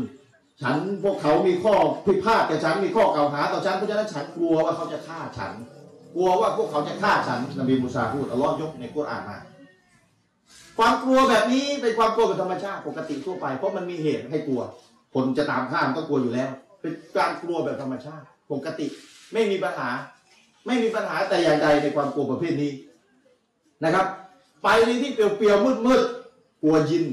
[0.61, 1.73] ฉันพวกเขามีข้อ
[2.05, 5.51] พิพาทกับฉันมีข้อกล่าวหาต่อฉันเพราะฉะนั้นฉันกลัวว่าเขาจะฆ่าฉัน
[6.15, 9.37] กลัวว่าพวกเขาจะฆ่าฉันนบีมูซาพูดอัลลอฮ์ยกในกุรอานมา
[10.79, 14.61] ความกลัวแบบนี้เป็นความกลัวเป็นธรรมชาติปกติทั่วไป เพราะมันมีเหตุให้กลัว
[15.13, 16.49] คนจะตามฆ่ามก็กลัวอยู่แล้ว
[16.81, 18.87] เป็นการกลัวแบบธรรมชาติ ปกติ
[19.33, 19.89] ไม่มีปัญหา
[20.65, 22.71] ไม่มีปัญหาแต่อย่างใดในความกลัวประเภทนี้
[23.83, 24.05] นะครับ
[24.63, 27.05] ไปในที่เปลี่ยวๆมืดๆกลัวยิน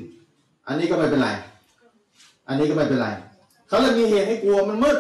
[0.67, 1.29] อันนี้ก็ไม่เป็นไร
[2.49, 3.09] อันนี้ก็ไม่เป็นไร
[3.69, 4.99] เขาเลยมีเหตุให้กลัวมันมืด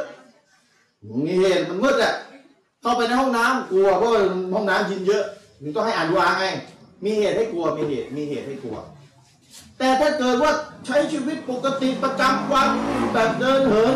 [1.26, 2.14] มีเหตุมันมืดอะ
[2.82, 4.10] เข้าไปในห้องน้ำกลัวเพราะ
[4.54, 5.22] ห้องน้ำยินเยอะ
[5.60, 6.46] ถึงต้องให้อ่านวางไง
[7.04, 8.76] มีเหตุให้กลัวมีเหตุมีเหตุให้กลัว
[9.78, 10.52] แต่ถ้าเกิดว่า
[10.86, 12.68] ใช้ชีวิตปกติประจำวัน
[13.12, 13.94] แบบเดินเหิน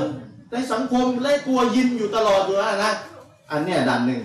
[0.53, 2.93] ในสังคมและกลัวยินอยู่ตลอดอยู่แล้วนะ
[3.51, 4.23] อันเนี้ยดันหนึ่ง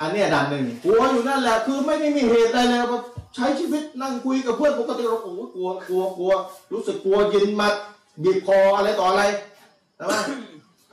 [0.00, 3.02] อันเนี้ยดันหนึ่งกลัวอยู่นั่นแหละคือไม่ได้มีเหตุอะไรเลยแบบ
[3.34, 6.32] ใช้ชีวิตนั่งคุยกับเพื่อนปกติเราโอ้โหกลัวกลัวกลัว
[6.72, 7.68] รู้สึกกลัวยินมา
[8.22, 9.22] บีบคออะไรต่ออะไร
[9.96, 10.14] ใช่ไหม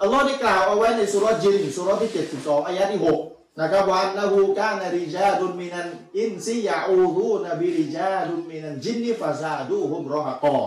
[0.02, 5.88] อัลลอฮ์ได้กล่าวเอาไว้ในสุรจินสุรที่72อายะที่6 นะครับวันนะฮูกานาริจาดุนมินัน
[6.18, 10.58] อินซิยาอูรูนบิริจาดุนมินันจินนิฟาซาดูฮุมรอฮะกอ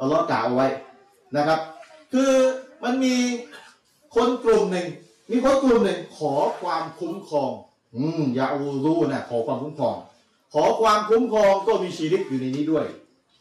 [0.00, 0.68] อัลลอฮ์กล่าวไว้
[1.36, 1.60] นะครับ
[2.12, 2.32] คือ
[2.82, 3.14] มันมี
[4.14, 4.86] คนกลุ่มหนึ่ง
[5.30, 7.50] มีคนกลุ่มหนึ่งขอความคุ้มครอง
[7.94, 9.96] อืมยาอูรูนะขอความคุ้มครอง
[10.54, 12.86] ขอความคุ้มครองก็มีชีริกอยู่ในนี้ด้วย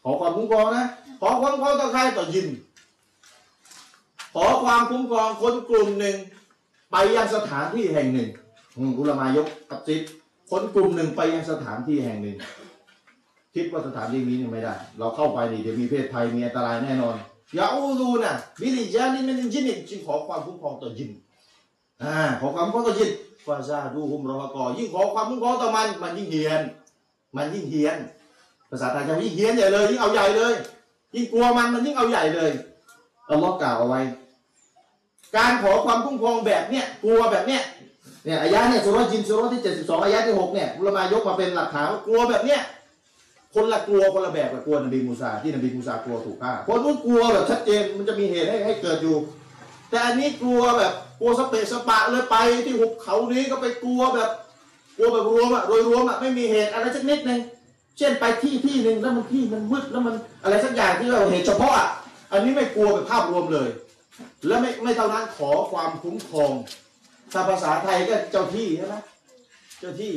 [0.04, 0.86] ขอความคุ้มครองนะ
[1.22, 2.48] ขอความคุ้มครองต่อใครต่อยิน
[4.36, 6.16] ขอความคุ้มครองคนกลุ่มหนึ่ง
[6.91, 8.30] ไปยังสถานที่แห่งหนึ่ง
[8.78, 10.01] อุลามายกกับซิด
[10.49, 12.38] คนกลุ่มหนึ่งไปยังสถานที่แห่งหนึ่ง
[13.55, 17.15] คิดว่าสถานที่นี้เนี่ยไม่ได้ เราเข้าไปนี่เดี๋ยวมีเพศภัยมีอันตรายแน่นอน
[17.55, 21.09] อย่าอูดูนะبرجال من الجن จึงขอความคุ้มครองต่อยิน
[22.03, 23.09] อ่าขอความคุ้มครองต่อยิน
[23.45, 26.61] ฟาซาดูฮุมรอฮกอยิ่งขอความคุ้มครองต่อมัน มันยิ่งเฮี้ยน
[27.36, 27.97] มันยิ่งเฮี้ยน
[28.69, 30.53] ภาษาไทยจะยิ่งเฮี้ยนใหญ่เลยยิ่งเอาใหญ่เลย
[31.15, 32.51] ยิ่งกลัวมันมันยิ่งเอาใหญ่เลย
[33.30, 34.01] อัลลอฮ์กล่าวเอาไว้
[35.38, 37.61] การขอความคุ้มครองแบบเนี้ยกลัวแบบเนี้ย
[38.26, 42.61] เนี่ยอายะเนี่ยสุเราะห์ญินสุเราะห์ที่72อายะที่6เนี่ยอุลามายกมาเป็นหลักฐานว่ากลัวแบบเนี้ย
[43.55, 49.17] คนละกลัวคนละแบบกับกลัวนบีมูซาที่นบีมูซากลัวถูกฆ่าคนนู้นกลัวแบบชัดเจนมันจะมีเหตุให้ให้เกิดอยู่
[49.89, 54.30] แต่อันนี้กลัวแบบกลัวสเปะสปะเลยไปที่หุบเขานี้ก็ไปกลัวแบบ
[54.97, 57.39] กลัวแบบรวมอะโดยรวมอะไม่มีเหตุอะไรสักนิดหนึ่ง
[57.97, 61.88] เช่นไปที่ที่หนึ่งแล้วมันที่มันมืดแล้วมันอะไรสักอย่างที่เราเหตุเฉพาะอะ
[62.32, 63.69] อันนี้ไม่กลัวแบบภาพรวมเลย
[64.47, 66.51] และไม่ไม่เท่านั้นขอความคุ้มครอง
[67.32, 68.95] ถ้าภาษาไทยก็เจ้าที่ใช่ไหม
[69.80, 70.13] เจ้าที่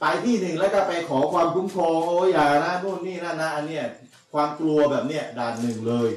[0.00, 3.84] ไปที่หนึ่งแล้วก็ไปขอความคุ้มครองโอ้ยอย่านะนู่นนี่นั่นนะอันเนี้ย
[4.32, 6.10] ความกลัวแบบเนี้ยด่านหนึ่งเลย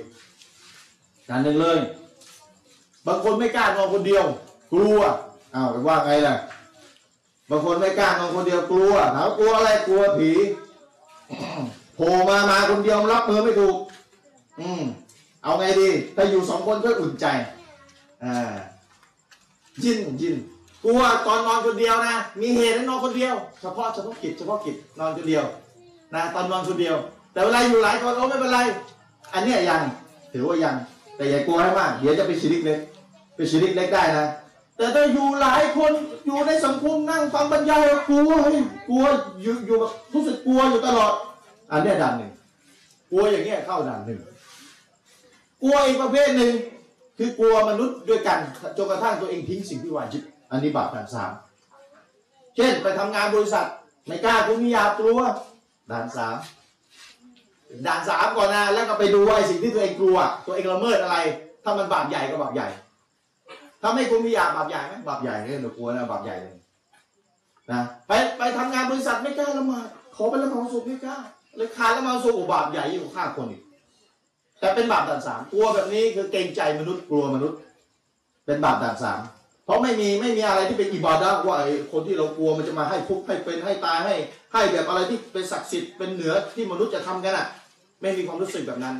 [1.29, 1.79] ด่านหนึ่งเลย
[3.07, 4.25] บางคนไม่กล้านอนคนเดียว
[4.73, 4.99] กลัว
[5.53, 6.35] อ้าวไปว่าไงล่ะ
[7.49, 10.31] บางคนไม่กล้านอนคนเดียวกลัวถามว่ากลัวอะไรกลัวผี
[11.95, 13.75] โผล่มามาคนเดียวรับมือไม่ถูก
[14.59, 14.83] อืม
[15.43, 17.25] เอาไงดี ถ้าอยู่สองคนก็อุ่นใจ
[18.23, 18.53] อ่า
[19.83, 20.35] ยินยิน
[20.83, 25.43] กลัวตอนนอนคนเดียวนะ มีเหตุให้นอนคนเดียว เฉพาะเฉพาะกิจเฉพาะกิจนอนคนเดียว
[26.13, 26.95] นะตอนนอนคนเดียว
[27.33, 28.59] แต่เวลาอยู่หลายคนโอ้ไม่เป็นไร
[29.33, 29.81] อันเนี้ยยัง
[30.33, 30.75] ถือว่ายัง
[31.15, 32.79] แต่อย่ากลัวให้มากเดี๋ยวจะไปนชิริกเล็ก
[33.35, 34.25] เป็นชิริกเล็กได้นะ
[34.77, 35.91] แต่ถ้าอยู่หลายคน
[36.25, 38.57] อยู่ในสังคมนั่งฟังบรรยายกลัวเฮ้ย
[38.89, 39.05] กลัว
[39.41, 41.13] อยู่อยู่แบบรู้สึกกลัวอยู่ตลอด
[41.71, 42.31] อันเนี้ยด่านหนึ่ง
[43.11, 44.19] กลัวอย่างเงี้ยเข้าด่านหนึ่ง
[45.61, 46.51] กลัวอีกประเภทหนึ่ง
[47.17, 48.39] คือกลัวมนุษย์ด้วยกัน
[48.77, 51.31] จนกระทั่งตัวเองทิ้งสิ่งที่วาจิบอันนี้บาปด่านสาม
[52.55, 53.67] เช่นไปทำงานบริษัท
[54.07, 55.19] ไม่กล้าคุณมิยาบกลัว
[55.91, 56.35] ด่านสาม
[57.87, 61.17] ด่านสามก่อนนะแล้วก็ไปดูว่าไอ้สิ่งที่ตัวเองกลัว ตัวเองละเมิดอะไร
[61.63, 62.67] ถ้ามันบาปใหญ่ก็บาปใหญ่
[63.81, 66.55] ถ้าไม่คุณมิยาบาปใหญ่ไหมบาปใหญ่เนี่ยหนูกลัวนะบาปใหญ่เลย
[67.71, 71.17] นะไปไปทำงานบริษัทไม่กล้าละหมาดขอไปละหมาดศพไม่กล้า
[71.57, 73.62] เลยขาดละหมาดศพโอ้บาปใหญ่ยิ่งกว่าฆ่าคนอีก
[74.63, 77.57] แต่เป็นบาปด่านสามกลัวแบบนี้คือเกรงใจมนุษย์กลัวมนุษย์
[78.45, 79.21] เป็นบาปด่านสาม
[79.65, 84.15] เพราะไม่มีไม่มีอะไรที่เป็นอิบาดะว่าไอ้คนที่เรากลัวมันจะมาให้ทุกข์ให้เป็นให้ตายให้
[84.53, 87.47] ให้แบบอะไรที่เป็นศักดิ์สิทธิ์เป็นเหนือที่มนุษย์จะทำกันอะ
[88.01, 88.95] ไม่มีความรู้สึกแบบนั้น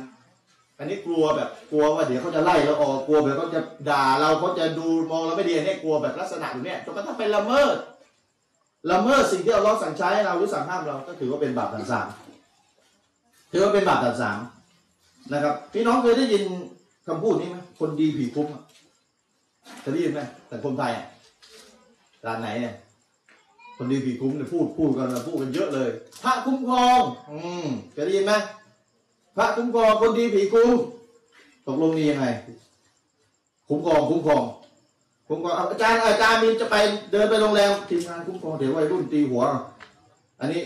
[0.78, 3.60] อันนี้กลัวแบบกลัวว่าเดี๋ยวเขาจะไล่เราออกกลัวแบบเขาจะ
[3.90, 7.76] ด่าเราเขาจะดูมองเราไม่ดีเนี่ยกลัวแบบลักษณะแบบเนี้ยจนกระทั่งเป็นละเมิด
[8.92, 12.08] ละเมิดสิ่งที่เลอฮ์สั่งใช้เราหรือสั่งห้ามเราก็ถือว่าเป็นบาปต่างสาม
[13.52, 14.38] ถือว่าเป็นบาปต่างสาม
[15.32, 16.44] นะครับพี่น้องเคยได้ยิน
[17.06, 18.46] คำพูดนี้ไหมคนดีผีคุ้ม
[19.80, 21.06] เคยได้ยินไหมแต่คนไทยอะ
[22.26, 22.74] ร้านไหนเนี่ย
[23.76, 25.88] คนดีผีคุ้มเนี่ยพูดพูดกันพูดกันเยอะเลย
[26.24, 27.00] พระคุ้มครอง
[27.30, 28.34] อืมเคยได้ยินไหม
[29.36, 30.76] พระคุ้มครองคนดีผีคุ้ม
[31.66, 32.26] ตกลงนี่ยังไง
[33.68, 34.42] คุ้มครองคุ้มครอง
[35.28, 36.76] คุ้มครองอาอาจารย์อาจารย์มีจะไป
[37.10, 39.42] เดินไปโรงแรมทีมงานคุ้มครองเดี๋ยววัยรุ่นตีหัว
[40.40, 40.60] อันนี้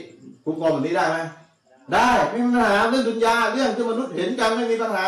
[0.44, 1.18] คุ้มครองแบบนี้ได้ไหม
[1.94, 5.06] ได้ไม่มีปัญหาเรื่องดุนยาเรื่องที่มนุษย์เห็นกันไม่มีปัญหา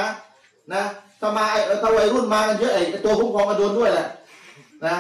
[0.75, 0.83] นะ
[1.21, 4.07] ถ้ามาไอ้ถ้าวัยรุ่นมากันเยอะไอ้ตัวคุ้มครองก็โดนด้วยแหละ
[4.87, 4.97] นะ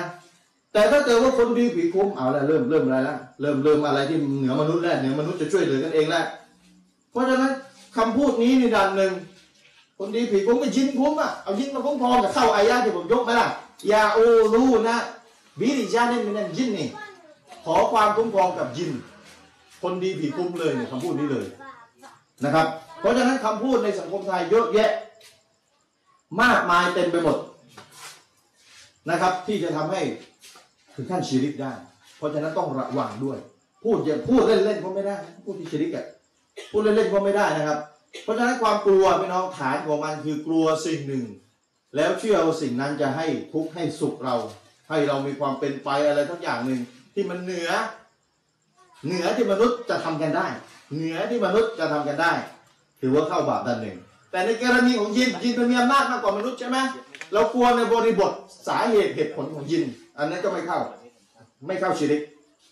[0.73, 6.25] แต่ถ้าเกิดว่าคนดีผีคุ้มเอาละเริ่มเริ่มอะไรละเริ่มเริ่มอะไรที่เหนือมนุษย์แล้วเหนือมนุษย์จะช่วยเหลือกันเองแล้ว
[7.11, 7.53] เพราะฉะนั้น
[7.97, 9.13] คำพูดนี้ในด้านหนึ่ง
[9.99, 13.49] คนดีผีคุ้มก็ยินคุ้มอะเอายินมาคุ้มครองกับเข้าอายะที่ผมยกไหมล่ะ
[13.93, 14.19] ยาโอ
[14.55, 14.97] รูนะ
[15.59, 16.89] บิริจาเนี่มินันยินนี่
[17.65, 18.91] ขอความคุ้มครองกับยิน
[19.83, 21.45] คนดีผีคุ้มเลยเนี่ยคำพูดนี้เลย
[22.45, 22.67] นะครับ
[23.01, 24.91] เพราะฉะนั้นคำพูดในสังคมไทยเยอะแยะ
[26.43, 27.39] มากมายเต็มไปหมด
[29.11, 30.01] นะครับ ที่จะทำให้
[30.95, 31.73] ถึงขั้นชีริกได้
[32.17, 33.39] เพราะฉะนั้นต้องระวังด้วย
[33.85, 36.07] พูดอย่าพูดเล่นๆก็ไม่ได้ พูดที่ชีริกอะ
[36.71, 37.79] พูดเล่นๆก็ไม่ได้นะครับ
[38.23, 41.25] เพราะฉะนั้นความกลัวพี่น้องฐานของมันคือกลัวสิ่งหนึ่ง
[41.97, 44.37] แล้วเชื่อว่าสิ่งนั้นจะให้ทุกข์ให้สุขเรา
[44.89, 46.81] ให้เรามีความเป็นไปอะไรทั้งอย่างหนึ่ง
[47.15, 47.71] ที่มันเหนือ
[49.07, 50.47] เหนือที่มนุษย์จะทำกันได้
[50.95, 52.33] เหนือที่มนุษย์จะทำกันได้
[53.01, 53.97] ถือว่าเข้าบาปด้านหนึ่ง
[54.31, 56.79] แต่ในกรณีของยินยินเป็นมีอำนาจมากกว่ามนุษย์ใช่ไหม
[57.33, 58.33] เรากลัวในบริบท
[58.69, 59.83] สาเหตุเหตุผลของยิน
[60.19, 60.79] อันนั้นก็ไม่เข้า
[61.67, 62.23] ไม่เข้าชิริก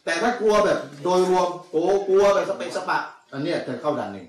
[0.04, 2.98] แต่ถ้ากลัวแบบโดยรวมโอ้กลัวแบบสเปะสปะ
[3.32, 4.26] อันนี้จะเข้าด่านหนึ่ง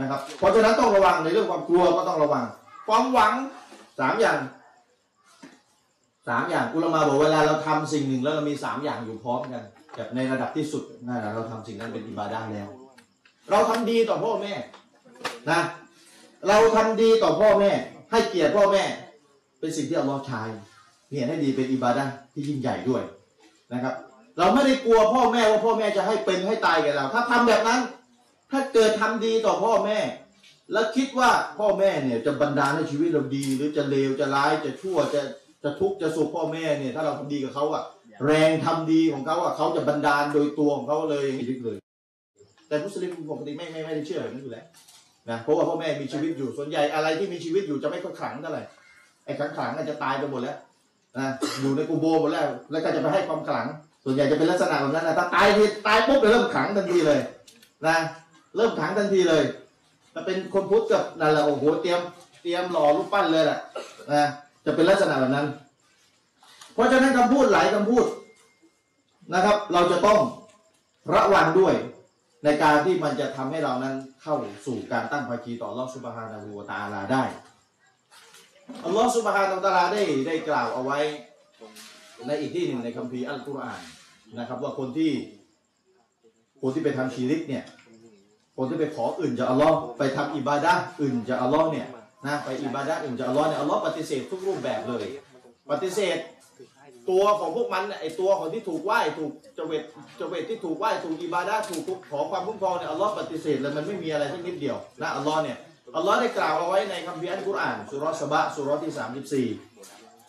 [0.00, 2.44] นะครับ เพราะฉะนั้นต้องระวังในเรื่องความกลัวก็ต้องระวัง
[2.88, 3.32] ความหวัง
[4.00, 4.38] สามอย่าง
[6.28, 9.62] สามอย่างอุลามาบอกเวลาเราทำสิ่งหนึ่งแล้วเรามีสามอย่างอยู่พร้อมกัน
[9.96, 12.68] แบบในระดับที่สุดนั่นแหละเราทำสิ่งนั้นเป็นอิบาดาแล้ว
[13.50, 14.52] เราทำดีต่อพ่อแม่
[15.50, 15.60] นะ
[16.48, 17.70] เราทำดีต่อพ่อแม่
[18.10, 18.84] ให้เกียรติพ่อแม่
[19.60, 20.42] เป็นสิ่งที่อัลลอฮ์ใช้
[21.10, 23.02] เนี่ยให้ดีเป็นอิบาดะที่ยิ่งใหญ่ด้วย
[23.72, 23.94] นะครับ
[24.38, 27.80] เราไม่ได้กลัวพ่อแม่ว่าพ่อแม่จะให้เป็นให้ตายกับเรา ถ้าทำแบบนั้น
[28.50, 29.98] ถ้าเกิดทำดีต่อพ่อแม่
[30.72, 35.20] แล้วคิดว่าพ่อแม่เนี่ยจะบันดาลให้ชีวิตเราดี หรือจะเลวจะร้ายจะชั่วจะ
[35.62, 37.82] จะทุกข์จะสุขพ่อแม่เนี่ยถ้าเราทำดีกับเขาอะ
[38.26, 41.78] แรงทำดีของเขาอะเขาจะบันดาลโดยตัวของเขาเลยอย่างนี้เลย
[42.68, 44.64] แต่มุสลิมปกติไม่ไม่ไม่ได้เชื่อแบบนั้นอยู่แล้ว
[45.30, 48.62] นะเพราะว่าพ่อแม่มีชีวิตอยู่ส่วนใหญ่อะไรที่มีชีวิตอยู่จะไม่ค่อยขลังเท่าไหร่
[49.24, 50.56] ไอ้ขลังขลังๆน่าจจะตายไปหมดแล้ว
[51.18, 51.26] นะ
[51.60, 53.66] อยู่ในกูโบหมดแล้ว แล้วก็จะไปให้ความขลัง
[54.04, 57.20] ส่วนใหญ่จะเป็นลักษณะแบบนั้นนะถ้าตายทีตายปุ๊บจะเริ่มขลังทันทีเลย
[57.86, 57.96] นะ
[58.56, 59.44] เริ่มขลังทันทีเลย
[60.14, 62.00] ถ้าเป็นคนพุทธกับนั่นแหละโอ้โหเตรียม
[62.42, 63.58] เตรียมหล่อรูปปั้นเลยแหละ
[64.12, 64.28] นะ
[64.64, 65.46] จะเป็นลักษณะแบบนั้น
[66.74, 68.04] เพราะฉะนั้นคำพูดหลายคำพูด
[69.34, 70.18] นะครับ เราจะต้อง
[71.14, 71.74] ระวังด้วย
[72.46, 74.36] ในการที่มันจะทำให้เรานั้นเข้า
[74.66, 77.24] สู่การตั้งภาคีต่ออัลลอฮฺสุบฮานาหูตาลาได้
[78.84, 80.98] อัลลอฮฺสุบฮานาหูวะตาลาได้ได้กล่าวเอาไว้
[82.26, 83.80] ในอีกที่หนึ่งในคัมภีร์อัลกุรอาน
[84.38, 85.12] นะครับ ว่าคนที่
[86.62, 87.64] คนที่ไปทำชีริกเนี่ย
[88.56, 90.72] คนที่ไปขออื่นจากอัลลอฮ์ไปทำอิบาดะ
[91.02, 91.86] อื่นจากอัลลอฮ์เนี่ย
[92.26, 95.06] นะไปอิบาดะอื่นจากอัลลอฮ์เนี่ยอัลลอฮ์ปฏิเสธทุกรูปแบบเลย
[95.70, 96.16] ปฏิเสธ
[97.10, 99.84] ตัวของพวกมันไอตัวของที่ถูกไหว้ถูกจเวท
[100.20, 105.56] จเวทที่ถูกไหว้ถูกอิบาดาถูกขอความคุ้มครองเนี่ยอัลลอฮ์ปฏิเสธเลยมันไม่มีอะไรสักนิดเดียวนะอัลลอฮ์เนี่ย
[105.96, 109.48] อัลลอฮ์ได้กล่าวเอาไว้ในคัมภีร์อัลกุรอานสุรสบะสุรที่สามสิบสี่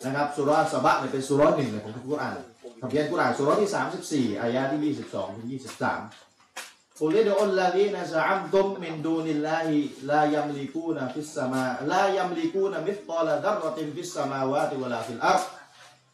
[0.04, 2.36] นะครับสุเราะห์สะบะอ์เนี่ยเป็นสุเราะห์หนึ่งในของอัลกุรอาน
[2.80, 6.00] คัมภีร์อัลกุรอานสุเราะห์ที่สามสิบสี่อายะที่ยี่สิบสองถึงยี่สิบสาม
[7.00, 9.76] กุลิดอัลลาฮีนะซามตุมมินดูนิลลาฮิ
[10.10, 15.40] ลายัมลิกูนะฟิสสมาลายัมลิกูนะมิสตอลาดรรตินฟิสสมาวาติวะลาฟิลอัร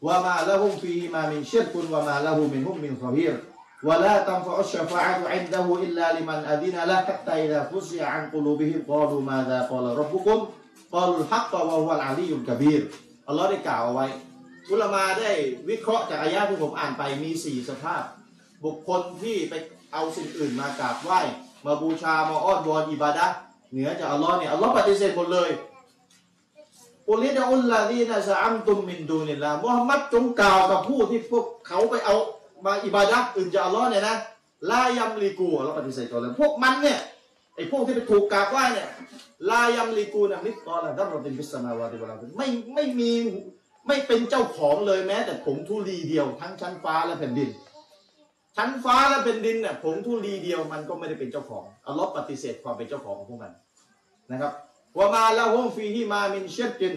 [0.02, 1.30] قل ادعوا الذين زعمتم من دون الله لا يملكون في السماء لا يملكون مثقال ذرة
[1.30, 3.34] في السماوات ولا في الأرض وما لهم فيهما من شرك وما له منهم من ظهير
[3.84, 9.68] ولا تنفع الشفاعة عنده إلا لمن أذن له حتى إذا فزع عن قلوبهم قالوا ماذا
[9.70, 10.48] قال ربكم
[10.92, 12.82] قالوا الحق وهو العلي الكبير
[13.28, 14.06] อัลลอฮ์ได้กล่าวเอาไว้
[14.70, 15.32] อุลามาได้
[15.68, 18.02] วิเคราะห์จากอายะที่ผมอ่านไปมีสี่สภาพ
[18.64, 19.54] บุคคลที่ไป
[19.92, 21.20] เอาสิ่งอื่นมากราบไหว้
[21.66, 23.34] มาบูชามาอ้อนวอนอิบาดะห์
[23.72, 25.50] เหนือจากอัลลอฮ์เนี่ยอัลลอฮ์ปฏิเสธหมดเลย
[27.09, 32.15] อุลิดอุลลาดีนะซะอัมตุมมินดูนิลามุฮัมมัดจงกล่าวกับผู้ที่พวกเขาไปเอา
[32.65, 34.15] มาอิบาดะห์อื่นจากอัลลอฮ์เนี่ยนะ
[34.71, 36.99] ลายัมลีกูอัลลอฮ์ปฏิเสธก่อนเลยพวกมันเนี่ย
[37.55, 38.89] ไอ้พวกที่ไปถูกกราบไหว้เนี่ย
[39.49, 43.11] ลายัมลีกูนะมิตตอละดับรตินฟิสมาวาติวะลาไม่ไม่มี
[43.87, 47.49] ไม่เป็นเจ้าของเลยแม้ แต่ผงธุลีเดียวทั้งชั้นฟ้าและแผ่นดิน
[48.57, 53.53] ชั้นฟ้าและแผ่นดินเนี่ยผงธุลีเดียวมันก็ไม่ได้เป็นเจ้าของอัลลอฮ์ปฏิเสธความเป็นเจ้าของของพวกมัน
[54.31, 54.53] นะครับ
[54.97, 56.95] وما لهم فيهما من شرك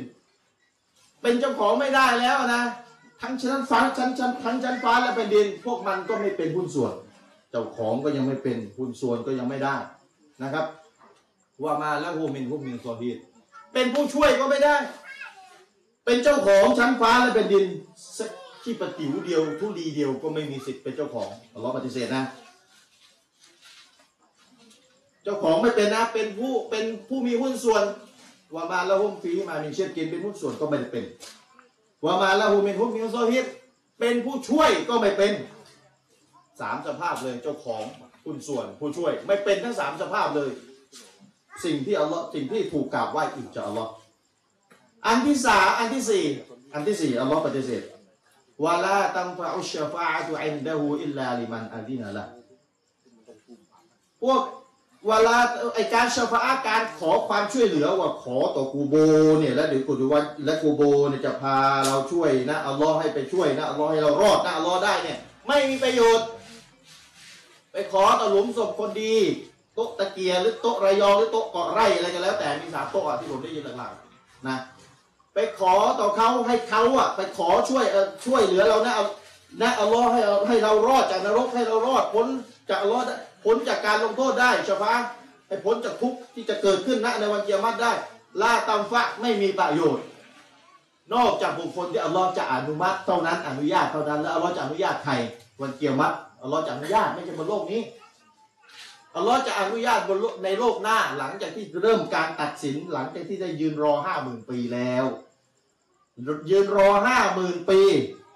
[1.22, 2.62] เป็นเจ้าของไม่ได้แล้วนะ
[3.20, 6.94] ทั้งชั้นฟ้าชั้นชั้นทั้งชั้นฟ้าและแผ่นดิน พวกมันก็ไม่เป็นหุ้นส่วน
[7.51, 9.76] เจ้าของก็ยังไม่เป็นหุ้นส่วนก็ยังไม่ได้
[10.42, 10.66] นะครับ
[11.64, 13.16] ว่ามาละฮุมินฮุมินซอฮีด
[13.72, 14.76] เป็นผู้ช่วยก็ไม่ได้
[16.05, 17.64] เป็นเจ้าของชั้นฟ้าและแผ่นดิน
[18.18, 18.30] สัก
[18.64, 27.85] ที่ประติวเดียวธุลีเดียวก็ไม่มีสิทธิ์เป็นเจ้าของอัลลอฮ์ปฏิเสธนะ เจ้าของไม่เป็นนะเป็นผู้เป็นผู้มีหุ้นส่วน
[28.55, 31.05] وما لهم فيهما من شرك เป็นหุ้นส่วนก็ไม่ได้เป็น
[32.05, 33.47] وما له منهم من ظهير
[33.99, 35.33] เป็นผู้ช่วยก็ไม่เป็น
[36.61, 37.83] สามสภาพเลยเจ้าของ
[38.24, 40.51] หุ้นส่วนผู้ช่วย ไม่เป็นทั้งสามสภาพเลย
[41.64, 43.93] สิ่งที่อัลลอฮ์สิ่งที่ถูกกราบไหว้อีกจาอัลลอฮ์
[45.07, 46.24] อันที่สามอันที่สี่
[46.74, 47.83] อันที่สี่อัลลอฮ์ปฏิเสธ
[48.64, 52.24] วะลาตัมฟะอุชฟาอะตุอินดะฮูอิลลาลิมันอาดินะละ
[54.22, 54.43] พวก
[55.07, 55.36] เวลา
[55.74, 58.94] ไอการชฟาะการขอความช่วยเหลือว่าขอต่อกูโบ
[59.40, 66.26] เนี่ยแล้วเดี๋ยวกูดูว่าและกูโบเนี่ยจะพาเราช่วยนะอัลลอฮ์ให้ไปช่วยนะอัลลอฮ์ให้เรารอดนะอัลลอฮ์ได้เนี่ย ไม่มีประโยชน์
[67.72, 69.16] ไปขอต่อหลุมศพคนดี
[69.74, 74.57] โต๊ะตะเกียร์หรือโต๊ะระยองหรือโต๊ะเกาะไร่อะไรกันแล้ว แต่มีสามโต๊ะที่ผมได้ยินหลังๆนะ
[75.34, 79.05] ไปขอต่อเขาให้เขาอะ ไปขอช่วยเออช่วยเหลือเรานะเอา
[79.62, 82.26] นะอัลลอฮ์ให้เราให้เรารอดจากนรกให้เรารอดพ้น
[82.68, 83.16] จากอัลลอฮ์ได้
[83.49, 84.92] พ้นจากการลงโทษได้ชฟา
[85.49, 87.92] ให้พ้นจากทุกข์ที่จะเกิดขึ้นณในวันเกียรติได้
[88.40, 90.05] ลาตัมฟะไม่มีประโยชน์
[91.14, 95.12] นอกจากบุคคลที่อัลลอฮ์จะอนุมัติเท่านั้นอนุญาตเท่านั้นแล้วอัลลอฮ์จะอนุญาตใคร
[95.61, 97.82] วันเกียรติอัลลอฮ์จะอนุญาตไม่ใช่บนโลกนี้
[99.16, 105.05] อัลลอฮ์จะอนุญาตบนโลกในโลกหน้าหลังจากที่เริ่มการตัดสินหลังจากที่ได้ยืนรอห้าหมื่นปีแล้ว
[106.51, 107.80] ยืนรอห้าหมื่นปี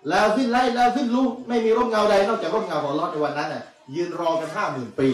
[0.08, 3.62] แล้วสิ้นไล่แล้วสิ้นรู้ไม่มีร่มเงาใดนอกจากร่มเงาของอัลลอฮ์ในวันนั้นน่ะ
[3.94, 5.08] ยืนรอกันห้าหมื่นปี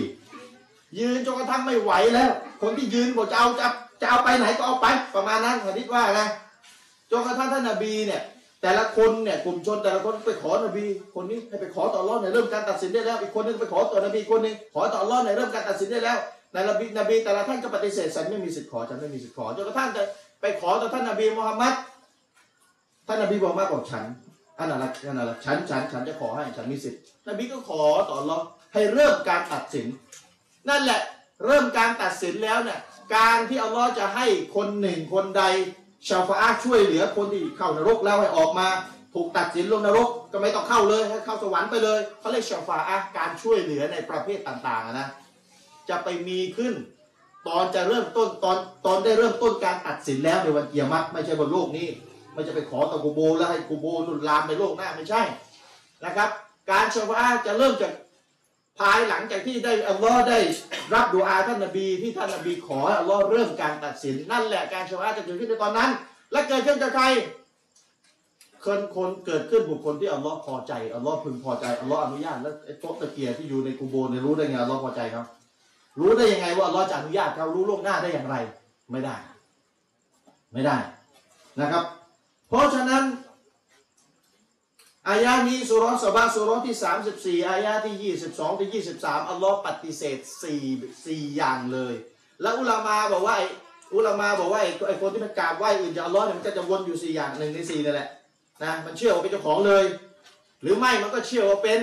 [0.98, 2.30] ยืนจนกระทั่งไม่ไหวแล้ว
[2.62, 3.66] คนที่ยืนบอกจะเอาจะ
[4.00, 6.20] จะเอาไปไหนก็เอาไป ประมาณนั้นหะดิษว่าไง
[7.10, 8.22] จนกระทั่งท่านนบีเนี่ย
[8.62, 16.18] แต่ละคนเนี่ยกลุ่มชนแต่ละคนไปขอนบี คนนี้ให้ไปขอต่อรอดในเริ่มการตัดสินได้แล้ว อีกคนนึงไปขอต่อนบีคนหนึงขอต่อรอดในเริ่มการตัดสินได้แล้ว
[16.52, 20.02] ในนบีนบีแต่ละท่านก็ปฏิเสธฉันไม่มีสิทธิ์ขอฉันไม่มีสิทธิ์ขอจนกระทั่งจะ
[20.40, 21.74] ไปขอต่อท่านนบีมุฮัมมัด
[23.06, 24.04] ท่านนบีบอกมากกว่าฉัน
[24.58, 29.86] อันนั้นละอันนั้นละฉันฉันฉันจะขอให้ฉันมีสิทธิ์นบีก็ขอต่ออัลลอฮ์ ให้เริ่มการตัดสิน
[30.68, 31.00] นั่นแหละ
[31.46, 32.80] เริ่มการตัดสินแล้วเนี่ย
[33.16, 35.42] การที่อัลลอฮ์จะให้คนหนึ่งคนใด
[36.08, 38.68] ชาวฟาอะห์ช่วยเหลือคนที่เข้านรกแล้วให้ออกมา
[39.14, 45.08] ถูกตัดสินลงนรกก็ไม่ต้องเข้าเลยให้เข้าสวรรค์ไปเลยเขาเรียกชาวฟาอะการช่วยเหลือในประเภทต่างๆนะ
[45.88, 46.74] จะไปมีขึ้น
[47.48, 48.56] ตอนจะเริ่มต้นตอน
[48.86, 51.88] ตอนได้เริ่มต้นการตัดสินแล้วในวันเกียรติไม่ใช่บนโลกนี้
[52.32, 55.22] ไม่จะไปขอตะกูโบแล้วให้กูโบนุนลามในโลกหน้าไม่ใช่
[56.04, 56.30] นะครับ
[56.70, 57.92] การชฟาอะห์จะเริ่มจาก
[58.78, 60.38] ภายหลังจากที่ได้อัลลอฮ์ได้
[60.94, 65.90] รับดูอาท่านนบีที่ท่านนบีขออัลลอฮ์เริ่มการตัดสินนั่นแหละการชฟาอะจะเกิดขึ้นในตอนนั้น
[66.32, 67.04] และเกิดขึ้นจากใคร
[68.64, 75.26] คนคนเกิดขึ้นบุคคลที่อัลลอฮ์พอใจอัลลอฮ์พึงพอใจอัลลอฮ์อนุญาตแล้วไอ้โต๊ะตะเกียร์ที่อยู่ในกูโบเนี่ยรู้ได้ไงอัลลอฮ์พอใจครับ
[76.00, 78.36] รู้ได้ยังไงว่าอัลลอฮ์จะอนุญาตเขารู้ล่วงหน้าได้อย่างไร
[78.90, 79.14] ไม่ได้
[80.52, 80.76] ไม่ได้
[81.60, 81.84] นะครับ
[82.48, 83.02] เพราะฉะนั้น
[85.08, 90.18] อายานี้สุรษสบะสุรษที่ 34 อายาที่ 22ที่23 อัลลอฮ์ปฏิเสธ
[90.62, 91.94] 4 4อย่างเลย
[92.42, 93.36] แล้วอุลามาบอกว่า
[93.94, 98.08] อุลามาบอกว่าไอ้คนที่มันกราบไหว้อื่นจากอัลลอฮ์เนี่ยมันก็จะวนอยู่ 4 อย่างหนึ่งใน4นั่นแหละ
[98.62, 99.84] นะมันเชื่อว่าเป็นเจ้าของเลย
[100.62, 101.80] หรือไม่มันก็เชื่อว่าเป็น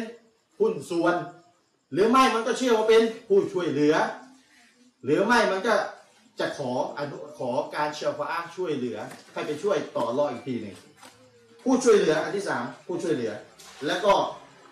[0.59, 1.15] หุ้นส่วน
[1.93, 3.95] หรือไม่มันก็เชื่อว่าเป็นผู้ช่วยเหลือ
[5.03, 5.75] หรือไม่มันก็
[6.39, 8.97] จะขออนุขอการเชฟาอะห์ช่วยเหลือ
[9.33, 10.75] ให้ไปช่วยต่อรอดอีกทีหนึ่ง
[11.65, 13.31] ผู้ช่วยเหลืออันที่สามผู้ช่วยเหลือ
[13.87, 14.13] แล้วก็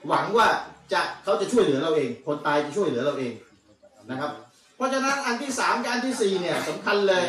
[0.08, 0.48] หวังว่า
[0.94, 3.34] จะเขาจะช่วยเหลือเราเอง คนตายจะช่วยเหลือเราเอง
[4.10, 4.32] นะครับ
[4.76, 7.26] เพราะฉะนั้นอันที่สามกับอันที่สี่เนี่ยสำคัญเลย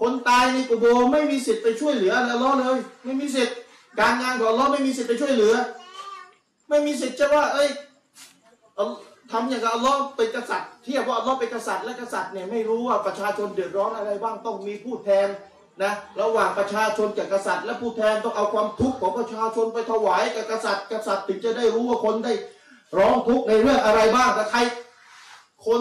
[0.00, 3.56] คนตายในกุโบร์ไม่มีสิทธิ์ไปช่วยเหลืออัลลอฮ์เลย ไม่มีสิทธิ์
[4.00, 5.54] การงานของอัลเลอฮ์ไม่มีสิทธิ์ไปช่วยเหลือ
[6.68, 7.68] ไม่มีสิทธิ์จะว่า เอ้ย
[9.32, 15.28] ทำอย่างกับอัลลอฮ์เป็นกษัตริย์เทียบว่าอัลลอฮ์เป็นกษัตริย์และกษัตริย์เนี่ยไม่รู้ว่าประชาชนเดือดร้อนอะไรบ้างต้องมีผู้แทน
[15.82, 22.32] นะระหว่างประชาชนกับกษัตริย์ และผู้แทนต้องเอาความทุกข์ของประชาชนไปถวายกับกษัตริย์ กษัตริย์ถึงจะได้รู้ว่าคนได้
[22.98, 24.58] ร้องทุกข์ในเรื่องอะไรบ้างแต่ใคร
[25.66, 25.80] คน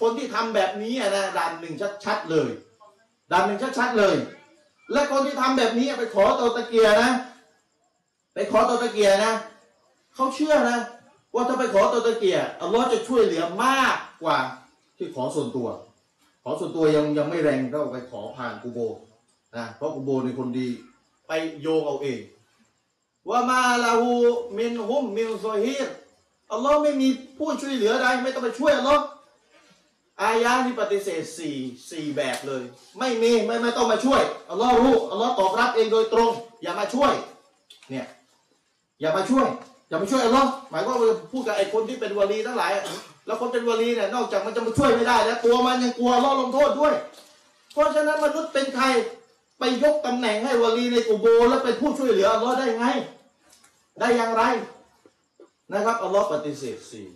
[0.00, 1.74] คนที่ทำแบบนี้นะด่านหนึ่ง
[2.04, 2.50] ชัดๆเลย
[3.32, 4.16] ด่านหนึ่งชัดๆเลย
[4.92, 7.10] และคนที่ทำแบบนี้ไปขอตัวตะเกียร์นะ
[8.34, 9.32] ไปขอโต๊ะตะเกี่ยนะ
[10.14, 10.78] เขาเชื่อนะ
[11.34, 14.38] ว่าถ้าไปขอโต๊ะตะเกี่ยอัลลอฮ์จะช่วยเหลือมากกว่า
[14.98, 15.68] ที่ขอส่วนตัว
[16.42, 18.78] ขอส่วนตัวยังยังไม่แรงเท่าไปขอผ่านกูโบ
[19.56, 20.68] นะเพราะกูโบเป็นคนดี
[21.26, 22.20] ไปโยงเอาเอง
[23.28, 25.88] وما له منهم من ظهير
[26.52, 29.04] อัลลอฮ์ไม่มีผู้ช่วยเหลือใดไม่ต้องไปช่วยอัลลอฮ์
[30.22, 31.56] อายะนี้ปฏิเสธสี่
[31.90, 32.62] สี่แบบเลย
[32.98, 36.30] ไม่มีไม่ไม่ต้องมาช่วยอัลลอฮ์รู้อัลลอฮ์ตอบรับเองโดยตรง
[36.62, 37.12] อย่ามาช่วย
[37.90, 38.06] เนี่ย
[39.00, 39.46] อย่ามาช่วย
[39.88, 42.72] อย่ามาช่วยอัลลอฮ์หมายความว่าพูดกับไอ้คนที่เป็นวลีทั้งหลาย
[43.26, 46.94] แล้วคนเป็นวลีเนี่ยนอกจากมันจะมาช่วยไม่ได้แล้วตัวมันยังกลัวอัลลอฮ์ลงโทษด้วย
[47.72, 48.84] เพราะฉะนั้นมนุษย์เป็นใคร
[49.60, 52.86] ไปยกตำแหน่งให้วลีในกูโบ แล้วเป็นผู้ช่วยเหลืออัลลอฮ์ได้ไง
[54.00, 54.42] ได้อย่างไร
[55.72, 57.06] นะครับอัลลอฮ์ปฏิเสธสี่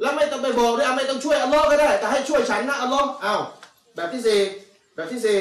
[0.00, 3.40] แล้วไม่ต้องไปบอกด้วยไม่ต้องช่วยอัลลอฮ์ก็ได้ แต่ให้ช่วยฉันนะอัลลอฮ์อ้าว
[3.94, 4.40] แบบที่สี่
[4.94, 5.38] แบบที่สี่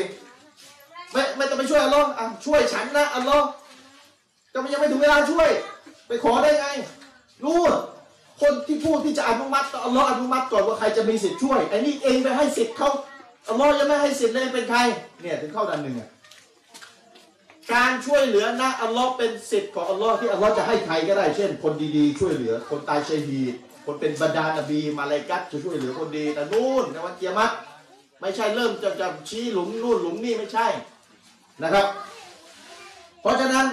[1.12, 3.46] ไม่ไม่ต้องไปช่วยอัลลอฮ์อะช่วยฉันนะอัลลอฮ์
[4.54, 5.50] ก็มันยังไม่ถึงเวลาช่วย
[6.08, 6.68] ไปขอได้ไง
[7.44, 7.60] รู้
[8.42, 12.90] คนที่พูดที่จะอนุมัติต่ออัลลอฮ์อนุมัติก่อนว่าใครจะมีสิทธิ์ช่วยไอ้นี่เองไปให้สิทธิ์เขา
[13.50, 14.80] อัลลอฮ์ยังไม่ให้สิทธิ์เลยเป็นใคร
[15.22, 16.10] เนี่ยถึงเข้าดันหนึ่งอะ
[17.74, 23.42] การช่วยเหลือนะอัลลอฮ์เป็นสิทธิ์ของอัลลอฮ์ที่อัลลอฮ์จะให้ใครก็ได้ เช่น คนดีๆ ช่วยเหลือ คนตายชัยดี
[23.86, 27.54] คนเป็นบรรดานบีมาลายกัตจะช่วยเหลือคนดีแต่นู่นในวันเกียรติ
[28.22, 30.68] ไม่ใช่เริ่มจะจะชี้หลุมนู่นหลุมนี่ไม่ใช่
[31.64, 31.88] นะครับ
[33.22, 33.66] เพราะฉะนั้น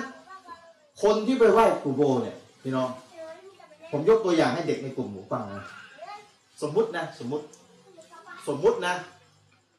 [1.03, 2.89] คนที่ไปไหว้กูโบเนี่ยพี่น้อง
[3.91, 5.65] ผมยกตัวอย่างให้เด็กในกลุ่มหมูฟังนะ
[6.63, 7.45] สมมุตินะ สมมุติ
[8.49, 8.95] สมมุตินะ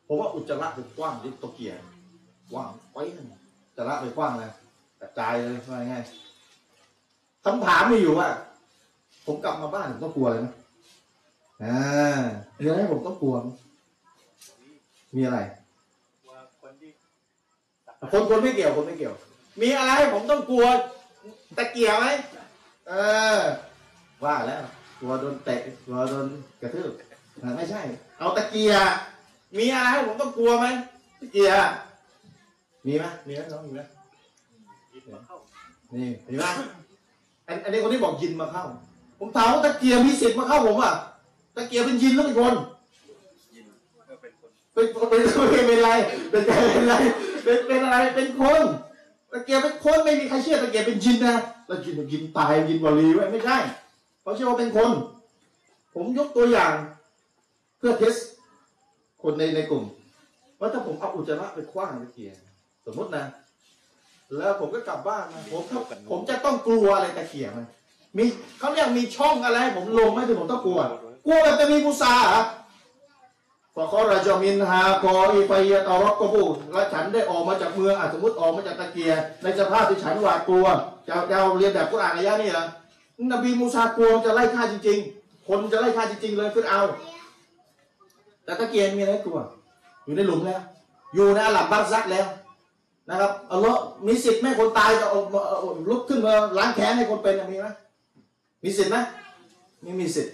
[0.07, 1.77] ผมว่าอุจจาระไปกว้างที่โตเกียร์
[2.51, 3.38] กว้างไปนะอุ
[3.79, 4.51] จจาระไปกว้างนะ
[5.01, 6.03] กระจายเลยว่าง่าย
[7.45, 8.29] คำถามมีอยู่ว่า
[9.25, 10.47] ผมกลับมาบ้านผมต้องกลัวเลยไหม
[11.63, 12.21] อ่า
[12.59, 13.45] มีอะไรผมต้องกลัวม
[15.15, 15.39] มีอะไร
[18.11, 19.13] คนคนไม่เกี่ยวคนไม่เกี่ยว
[19.61, 20.65] มีอะไรผมต้องกลัว
[21.57, 22.07] ตะเกียบไหม
[22.87, 22.93] เอ
[23.35, 23.39] อ
[24.23, 24.61] ว่าแล้ว
[24.99, 26.27] กลัวโดนเตะกลัวโดน
[26.61, 26.91] กระทืบ
[27.57, 27.81] ไม่ใช่
[28.17, 28.91] เอาตะเกียบ
[29.57, 30.65] มีอะไรผมต้องกลัวไหม
[31.19, 31.69] ตะเกียบ
[32.85, 33.81] มีไหมมีไหมน้องมีไหม
[35.93, 36.43] นี่มีไหม
[37.47, 38.65] อันอันนี้คนที่บอกยินมาเข้า
[39.19, 40.93] ผมถามว่าตะเกียบมีสิทธิ์มาเข้าผมอะ
[41.55, 42.53] ตะเกียบเป็นยินหรือเป็นคน
[43.55, 43.65] ยิน
[44.07, 44.49] ก็เป็นคน
[45.09, 45.91] เป็นเป็นเป็นเป็นอะไร
[46.31, 46.95] เป็นเป็นอะไร
[47.43, 48.63] เป็นเป็นอะไรเป็นคน
[49.31, 51.35] ตะเกียบเป็นคนไม่มีใครเชื่อตะเกียบเป็นยินนะ
[51.67, 53.57] แล้วยินยินตายยินวลีไว้ไม่ใช่
[54.21, 54.89] เขาเชื่อว่าเป็นคน
[55.93, 56.73] ผมยกตัวอย่าง
[57.77, 58.15] เพื่อเทส
[59.21, 59.83] คนในในกลุ่ม
[60.59, 62.48] ว่าถ้าผมเอาอุจจาระไปคว้างตะเกียบ
[62.89, 63.25] สมมตินะ
[64.37, 65.61] แล้วผมก็กลับบ้านนะผม
[66.09, 67.65] ผมจะต้องกลัวอะไรตะเกียบมัน
[68.17, 68.23] มี
[68.59, 70.79] เขาเรียกมีช่องอะไรให้ผมลงไหมที่ผมต้องกลัว
[71.25, 72.41] กลัวแบบจะมีมุสาเหรอ
[73.75, 80.65] ฟะคอราจามินฮาคออีไฟยะตอรอกกบูและฉันได้ออกมาจากเมืองอะสมมติออกมาจากตะเกียร์ในสภาพที่ฉันหวาดกลัว
[81.07, 82.65] จะจะเอาเรียนแบบกุรอานอายะนี่เหรอ
[83.31, 86.81] นบีมูซากลัวจะไล่ฆ่าจริง ๆ คนจะไล่ฆ่าจริง ๆ เลยฟิรเอา
[88.43, 89.39] แต่ตะเกียร์มีอะไรให้กลัว
[90.05, 90.61] อยู่ในหลุมแล้ว
[91.13, 92.27] อยู่ในอาหลับบัรซักแล้ว
[93.09, 95.19] นะครับอัลลอฮ์มีสิทธิ์ไหมคนตายจะเอา
[95.89, 97.67] ลุกขึ้นมาล้างแค้นให้คนเป็นมีไหม
[98.63, 98.97] มีสิทธิ์ไหม
[99.83, 100.33] ไม่มีสิทธิ์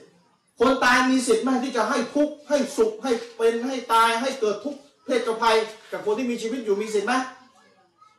[0.60, 5.56] คนตายมีสิทธิ์ไหมที่จะให้ทุกข์ให้สุขให้เป็นให้ตายให้เกิดทุกข์เพศภัย
[5.92, 7.14] กับคนที่มีชีวิตอยู่มีสิทธิ์ไหม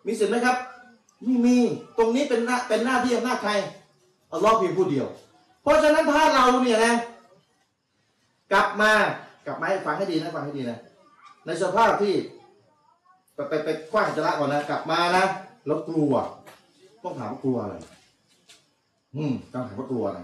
[0.06, 0.56] มีสิทธิ์ไหมครับ
[1.24, 1.58] ไม่มี
[1.98, 3.52] ตรงนี้เป็นหน้าเป็นหน้าที่อำนาจใคร
[4.32, 5.06] อัลลอฮ์เพียงผู้เดียว
[5.62, 6.94] เพราะฉะนั้นถ้าเราเนี่ยนะ
[8.52, 8.92] กลับมา
[9.46, 10.78] กลับมาฟังให้ดีนะฟังให้ดีนะ
[11.46, 12.14] ในสภาพที่
[13.36, 15.24] ไปไปไปคว้างจะละก่อนนะกลับมานะ
[15.66, 16.12] แล้วกลัว
[17.02, 17.74] ต้องถามว่ากลัวอะไร
[19.16, 20.20] อืมต้องถามว่ากลัวอะไร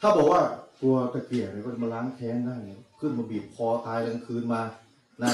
[0.00, 0.42] ถ้าบอกว่า
[0.80, 4.60] กลัวตะเกียบเนี่ยก็จะมาล้างแค้นได้เนี่ยขึ้นมาบีบคอตายกลางคืนมา
[5.22, 5.30] นะ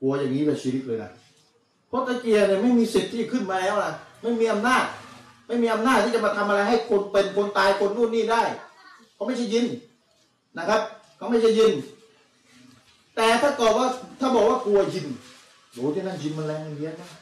[0.00, 1.10] กลัวอย่างนี้แบบชีวิตเลยนะ
[1.88, 3.92] เพราะตะเกียบเนี่ยไม่มีสิทธิ์ที่ขึ้นมาแล้วนะ
[4.22, 4.84] ไม่มีอำนาจ
[5.46, 8.42] ไม่มีอำนาจที่จะมาทำอะไรให้คนเป็นคนตายคนนู่นนี่ได้
[9.14, 9.66] เขาไม่ใช่ยิน
[10.58, 10.80] นะครับ
[11.16, 11.72] เขาไม่ใช่ยิน
[13.16, 13.88] แต่ถ้ากิดว่า
[14.20, 15.06] ถ้าบอกว่ากลัวยิน
[15.72, 17.12] โหที่นั่นยินมันแรงเยอะมาก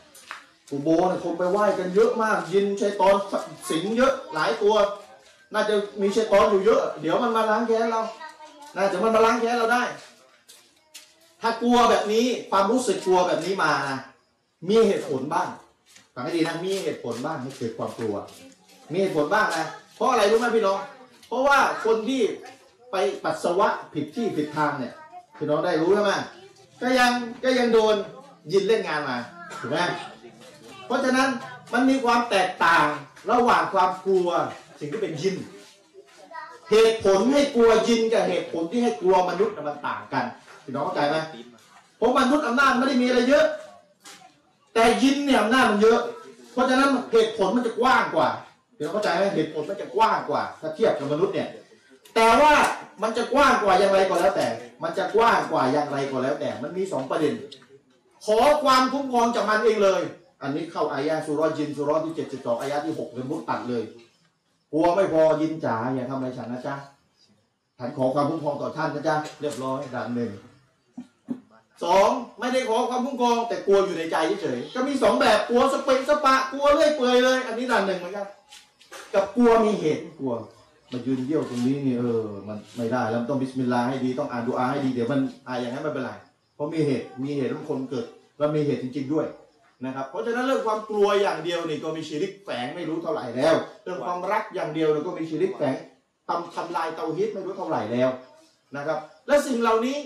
[0.71, 3.15] กูโบเนี่ยคนไปไหว้กันเยอะมาก ยินใช้ตอน
[3.71, 4.75] สิงเยอะหลายตัว
[5.53, 8.03] น่าจะมีชัยตอนอยู่เยอะ เดี๋ยวมันมาล้างแค้นเรา
[8.77, 9.83] น่าจะมันมาล้างแค้นเราได้
[11.43, 13.99] ถ้ากลัวแบบนี้ความรู้สึกกลัวแบบนี้มานะ
[14.69, 15.49] มีเหตุผลบ้าง
[16.15, 18.15] ฟังให้ดีนะมีเหตุผลบ้างให้เกิดความกลัว
[18.93, 19.67] มีเหตุผลบ้างนะ
[19.97, 20.79] เพราะอะไรรู้ไหมพี่น้อง
[21.29, 22.23] เพราะว่าคนที่
[22.91, 24.93] ไปปัสสาวะผิดที่ผิดทางเนี่ย
[25.37, 26.13] พี่น้องได้รู้ใช่ไหม
[26.83, 27.13] ก็ยัง
[27.45, 27.97] ก็ยังโดน
[28.53, 29.17] ยินเล่นงานมา
[29.61, 29.79] ถูกไหม
[30.87, 31.29] เพราะฉะนั้น
[31.73, 32.85] มันมีความแตกต่าง
[33.31, 34.29] ระหว่างความกลัว
[34.79, 35.37] สิ่งที่เป็นยิน
[36.71, 40.25] เหตุผลให้กลัวยินกับเหตุผลที่ให้กลัวมนุษย์น่ะมันต่างกัน
[40.65, 41.61] พี่น้องเข้าใจไหมตีนมา
[41.99, 43.45] เพราะมนุษย์อำนาจไม่ได้มีอะไรเยอะ
[44.75, 46.01] แต่ยินเนี่ยอำนาจมันเยอะ
[46.53, 48.29] เพราะฉะนั้นเหตุผลมันจะกว้างกว่า
[48.77, 51.49] พี่น้องเข้าใจไหมเหตุผลมันจะกว้างกว่า ถ้าเทียบกับมนุษย์เนี่ย
[52.15, 52.55] แต่ว่า
[53.03, 54.47] มันจะกว้างกว่าอย่างไรก็แล้วแต่
[54.83, 57.35] มันจะกว้างกว่าอย่างไรก็แล้วแต่ มันมีสองประเด็น
[58.27, 60.03] ขอความคุ้มครองจากมันเองเลย
[60.43, 63.83] อันนี้เข้าอายะสุรอยินสุรที่เจ็ดสิบสองอายะที่หกเลยมุดตัดเลย
[64.73, 66.75] กลัวไม่พอยินจ๋าอย่าทำอะไรฉันนะจ๊ะ
[67.79, 70.31] ฉันขอความคุ้มครองต่อท่านนะจ๊ะเรียบร้อยด่านหนึ่ง
[71.85, 72.09] สอง
[72.41, 78.27] ไม่ได้ขอความคุ้มครองแต่กลัวอยู่ในใจเฉยๆก็มีสองแบบกลัวสเปนสปะกลัวเรื่อยเปื่อยเลย อันนี้ด่านหนึ่งเหมือนกัน
[79.15, 80.35] กับกลัวมีเหตุกลัว
[80.93, 86.13] มายืนเยี่ยวตรงนี้นี่เออมันไม่ได้แล้วต้องบิสมิลลาห์ให้ดีต้องอ่านดูอาให้ดีเดี๋ยวมันอ่าอย่างนั้นไม่เป็นไร
[86.55, 88.07] เพราะมีเหตุมีเหตุทุกคนเกิด
[88.39, 89.27] แล้วมีเหตุจริง ๆด้วย
[89.87, 95.77] นะครับเพราะฉะนั้นเรื่องความกลัวอย่างเดียวนี่ก็มีชีริกแฝงไม่รู้เท่าไหร่แล้ว เรื่องความรักอย่างเดียวนี่ก็มีชีริกแฝง
[96.29, 98.11] ทำทำลายเตาฮิตไม่รู้เท่าไหร่แล้ว
[98.77, 99.99] นะครับ และสิ่งเหล่านี้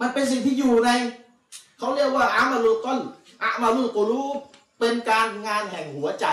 [0.00, 0.90] มันเป็นสิ่งที่อยู่ใน
[1.78, 2.98] เขาเรียกว่าอามาลูต้น
[3.42, 4.22] อามาลูโกลู
[4.80, 6.26] เป็นการงานแห่งหัวใจ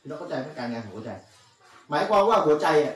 [0.00, 1.10] พี่น้องเข้าใจไหมการงานแห่งหัวใจ
[1.90, 2.94] หมายความว่าหัวใจอะ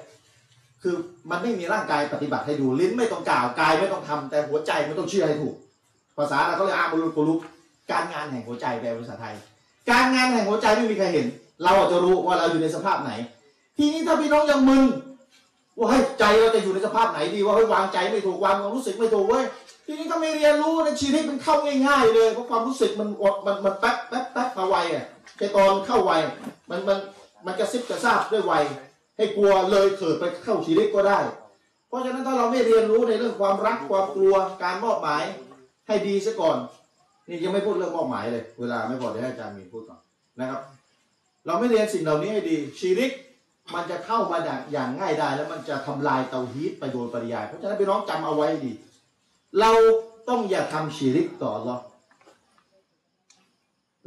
[0.83, 0.95] คือ
[1.31, 5.57] มันไม่มีร่างกายปฏิบัติให้ดูลิ้นไม่ต้องกล่าวกายไม่ต้องทำแต่หัวใจมันต้องเชื่อให้ถูก
[6.19, 7.35] ภาษาเราเขาเรียกอามาลูโกลู
[7.91, 9.35] การงานแห่งหัวใจแปลเป็นภาษาไทย
[9.91, 11.27] การงานแห่งหัวใจไม่มีใครเห็น
[11.65, 13.13] เราอาจจะรู้ว่าเราอยู่ในสภาพไหน
[13.77, 14.85] ทีนี้ถ้าพี่น้องยังมึน
[15.79, 19.45] ว่าเฮ้ยใจเราจะอยู่ในสภาพไหนดีว่าเฮ้ยวางใจไม่ถูกวางความรู้สึกไม่ถูกเว้ย
[19.87, 21.57] ทีนี้ถ้าไม่เรียนรู้ในชีวิตมันเข้า
[21.87, 25.05] ง่ายๆเลยเพราะความรู้สึกมันอดมันมันแป๊บแป๊บแป๊บมาไวอะ
[25.39, 26.13] แต่ตอนเข้าไว
[26.71, 26.99] มันมัน
[27.47, 28.55] มันกระซิบกระซาบด้วยไว
[29.17, 31.19] ให้กลัวเลยเถิดไปเข้าชีวิตก็ได้
[31.89, 35.25] เพราะฉะนั้นถ้าเราไม่เรียนรู้ในเรื่องความรักความกลัวการมอบหมาย
[35.91, 36.59] ให้ดีซะก่อน
[37.29, 40.01] นี่ยังไม่พูดเรื่องมอบหมายเลย เวลาไม่พอเดี๋ยวให้อาจารย์มีพูดก่อน
[40.41, 40.61] นะครับ
[41.47, 43.13] เราไม่เรียนสิ่งเหล่านี้ให้ดี ชีริก
[43.75, 48.73] มันจะเข้ามาอย่างอย่างง่ายได้ แล้วมันจะทำลายเตาฮีตไปโดยปริยาย เพราะฉะนั้นพี่น้องจำเอาไว้ดี
[49.61, 49.73] เรา
[50.29, 51.79] ต้องอย่าทำชีริกต่อหรอ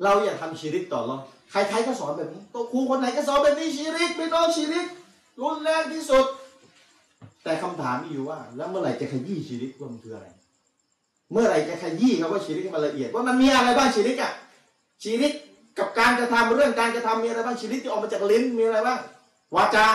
[0.03, 1.17] เราอย่าทำชีริกต่อหรอ
[1.51, 4.87] ใครๆก็สอนแบบนี้ ตัวครูคนไหนก็สอนแบบนี้ชีริกไม่ต้องชีริก
[5.41, 6.25] รุนแรงที่สุด
[7.43, 10.27] แต่คำถามมีอยู่ว่า แล้วเมื่อไหร่จะขยี้ชีริกว่ามันคืออะไร
[11.31, 14.31] เมื่อไหร่จะขยี้คำว่าชีริกให้มันละเอียดว่ามันมีอะไรบ้างชีริกอะ
[15.03, 15.33] ชีริก
[15.79, 18.99] กับการกระทำเรื่องการกระทำมีอะไรบ้างชีริกที่ออกมาจากลิ้นมีอะไรบ้าง
[19.55, 19.85] วาจา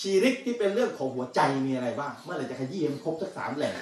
[0.00, 3.74] ชีริกที่เป็นเรื่องของหัวใจมีอะไรบ้างเมื่อไหร่จะขยี้มันครบสักสามแหล่ง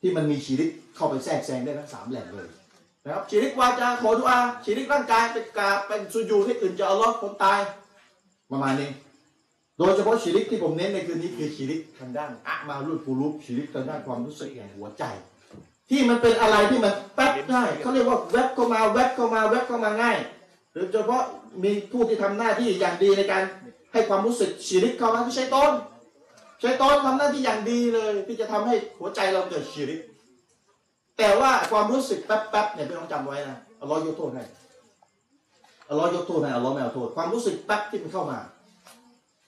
[0.00, 2.48] ที่มันมีชีริกเข้าไปแทรกแซงได้ทั้งสามแหล่งเลย
[3.04, 7.60] นะครับชีริกวาจาขอดุอาชีริกร่างกายเป็นกาเป็นสุญูให้อื่นจะเอาล้อฮ์คนตาย
[8.50, 8.90] ประมาณนี้
[9.78, 15.04] โดยเฉพาะชีริกที่ผมเน้นในคืนนี้คือชีริกทางด้านอะมารุดปูรุปชีริกทางด้านความรู้สึกอย่างหัวใจ
[15.90, 20.18] ที่มันเป็นอะไรที่มันแป๊บได้เขาเรียกว่าแวบเข้ามาแวบเข้ามาแวบเข้ามาง่าย
[20.72, 21.22] โดยเฉพาะ
[21.64, 23.42] มีผู้ที่ทำหน้าที่อย่างดีในการ
[23.92, 25.72] ให้ความรู้สึกชีริกเข้ามาคือใช้ต้น
[26.60, 30.00] ใชัยตอนทำหน้าที่อย่างดีเลย ที่จะทำให้หัวใจเราเกิดชีริก
[31.18, 34.44] แต่ว่าความรู้สึกแป๊บๆเนี่ยพี่ต้องจำไว้นะอัลลอฮ์ยกโทษให้
[35.88, 38.38] อัลลอฮ์ยกโทษให้อัลลอฮ์ไม่เอาโทษความรู้สึกแป๊บที่มันเข้ามา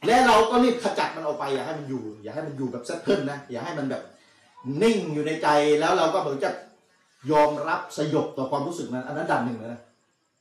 [0.06, 4.02] และเราก็รีบขจัดมันออกไปอย่าให้มันอยู่ อย่าให้มันอยู่แบบเซตเทิลนะอย่าให้มันแบบ
[4.82, 5.48] นิ่งอยู่ในใจ
[5.80, 6.50] แล้วเราก็เหมือนจะ
[7.30, 9.80] ยอมรับสยบต่อความรู้สึกนั้น อันนั้นด่านหนึ่งเลยนะ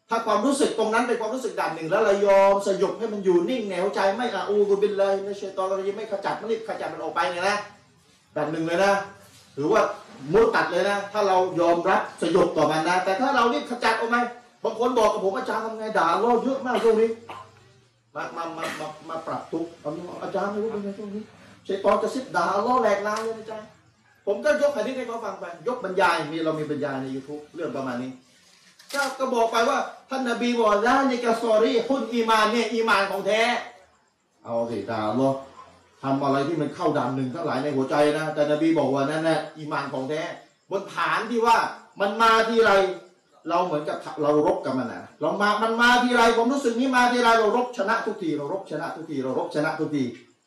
[0.09, 7.57] ถ้าความรู้สึกตรงนั้นเป็นความรู้สึกด่านหนึ่งแล้วเรายอมสยบให้มันอยู่นิ่งแนวใจไม่อะอูบุบินเลยไม่เชยตอนเรายังไม่ขจัดมันรีบขจัดมันออกไปเนี่ยนะ
[8.35, 8.93] ด่านหนึ่งเลยนะ
[9.55, 9.81] หรือว่า
[10.33, 14.15] มุดตัดเลยนะ ถ้าเรายอมรับสยบต่อมันนะ แต่ถ้าเรารีบขจัดออกไป
[14.63, 17.09] บางคนบอกกับผมอาจารย์ทำไงด่าเราเยอะมากช่วงนี้
[18.15, 19.65] มามามามามาปรับทุก
[20.23, 21.23] อาจารย์ไม่รู้เป็นไงช่วงนี้
[21.65, 23.67] เชยตอนจะซิบด่าเราแหลกลานเลยอาจารย์
[24.25, 28.11] ผมก็ยกหะดีษให้เขาฟังไป ยกบรรยายมีเรามีบรรยายใน YouTube เรื่องประมาณนี้
[28.93, 29.77] ก็ก็บอกไปว่า
[30.09, 33.41] ท่านนบีบอกแล้วในกะซอรี่คุณอีมานเนี่ยอีมานของแท้
[34.43, 35.29] เอาสิตาลอ
[36.03, 40.21] ทำอะไรที่มันเข้าด่านหนึ่งทั้งหลายในหัวใจนะ แต่นบีบอกว่านั่นแหละอีมานของแท้
[40.71, 41.57] บนฐานที่ว่า
[41.99, 42.71] มันมาที่ไร
[43.49, 50.03] เราเหมือนกับเรารบกับมันนะเรามามันมาทีไรผมรู้สึกนี้มาทีไรเรารบชนะทุกทีเรารบชนะทุกทีเรารบชนะทุกที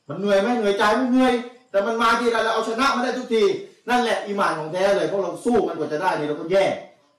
[0.08, 1.34] มันเหนื่อยไหมเหนื่อยใจไม่เหนื่อย
[1.70, 3.44] แต่มันมาทีไรเราเอาชนะมันได้ทุกที
[3.90, 6.64] นั่นแหละอีหมานของแท้เลยเพราะเราสู้มันกว่าจะได้นี่เราก็แย่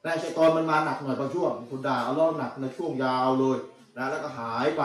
[0.05, 3.57] นะชัยตอนมันมาหนักหน่อยบางช่วงคุณด่าเอาล่อหนักในช่วงยาวเลย
[3.97, 4.81] นะแล้วก็หายไป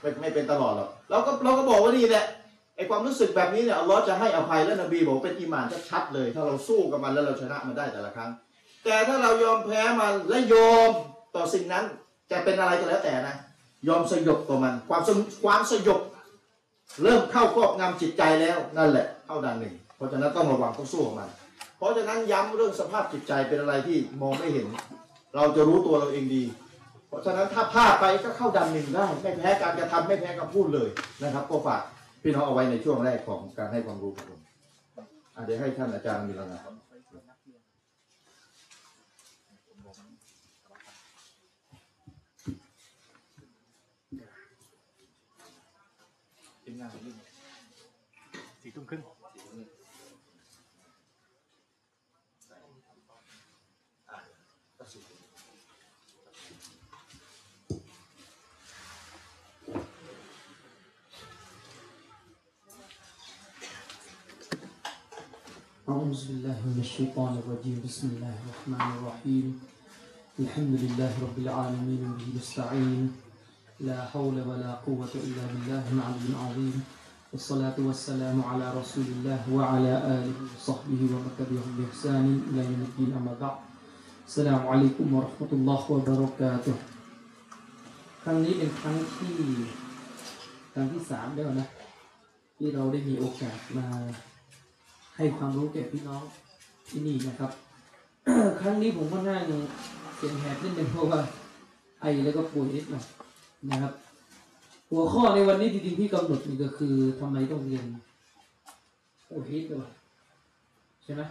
[0.00, 2.24] ไม่ไม่เป็นตลอดหรอกเราก็เราก็บอกว่านี่แหละ
[2.76, 8.30] ไอความรู้สึกแบบนี้เนี่ยอัลลอฮ์จะให้อภัยและนบีบอกเป็นอีหมานชัดๆเลย ถ้าเราสู้กับมันแล้วเราชนะมันได้แต่ละครั้ง
[8.84, 10.90] แต่ถ้าเรายอมแพ้มันและยอม
[11.36, 11.84] ต่อสิ่งนั้น
[12.30, 13.34] จะเป็นอะไรก็แล้วแต่นะ
[13.88, 15.02] ยอมสยบต่อมัน ความ
[15.44, 16.00] ความสยบ
[17.02, 21.30] เริ่มเข้าครอบงำจิตใจแล้วนั่นแหละเข้าด่านหนึ่ง เพราะฉะนั้นต้องระวังต้องสู้กับมัน
[21.78, 24.66] เพราะฉะนั้นย้ำเรื่องสภาพจิตใจเป็นอะไรที่มองไม่เห็น
[25.34, 26.42] เราจะรู้ตัวเราเองดี
[27.08, 30.88] เพราะฉะนั้นถ้าพลาดไปก็เข้าดันหนึ่งได้ไม่แพ้การกระทำไม่แพ้คำพูดเลย
[31.22, 31.82] นะครับ ก็ฝาก
[32.22, 34.40] พี่น้องเอาไว้ในช่วงแรกของการให้ความรู้ครับผม
[35.44, 36.74] เดี๋ยวให้ท่านอาจารย์มีแล้วนะครับ
[46.62, 47.16] ทีมงานงรุ่น
[48.62, 49.02] สี่ทุ่มครึ่ง
[65.86, 67.78] أعوذ بالله من الشيطان الرجيم.
[67.86, 69.46] بسم الله الرحمن الرحيم.
[70.42, 73.14] الحمد لله رب العالمين به نستعين.
[73.86, 76.76] لا حول ولا قوة إلا بالله العلي العظيم.
[77.30, 83.10] والصلاة والسلام على رسول الله وعلى آله وصحبه ومن تبعهم بإحسان إلى يوم الدين.
[83.14, 83.58] أما بعد
[84.26, 86.76] السلام عليكم ورحمة الله وبركاته.
[88.22, 89.34] ครั้งนี้เป็นครั้งที่
[90.72, 91.68] ครั้งที่สามแล้วนะ
[92.56, 93.86] ที่เราได้มีโอกาสมา
[95.16, 96.22] ให้ความรู้แก่พี่น้อง
[96.88, 97.50] ที่นี่นะครับ
[98.60, 99.42] ครั้งนี้ผมก็นั่ง
[100.16, 101.20] เสียงแหบนิดนึงเพราะว่า
[102.00, 103.04] ไอแล้วก็ป่วยนิดหน่อย
[103.70, 103.92] นะครับ
[104.90, 107.84] หัวข้อในวันนี้จริงๆที่กำหนดนี่ก็คือทำไมต้องเรียน
[109.28, 109.90] โอฮิตด้วย
[111.04, 111.22] ใช่ไหม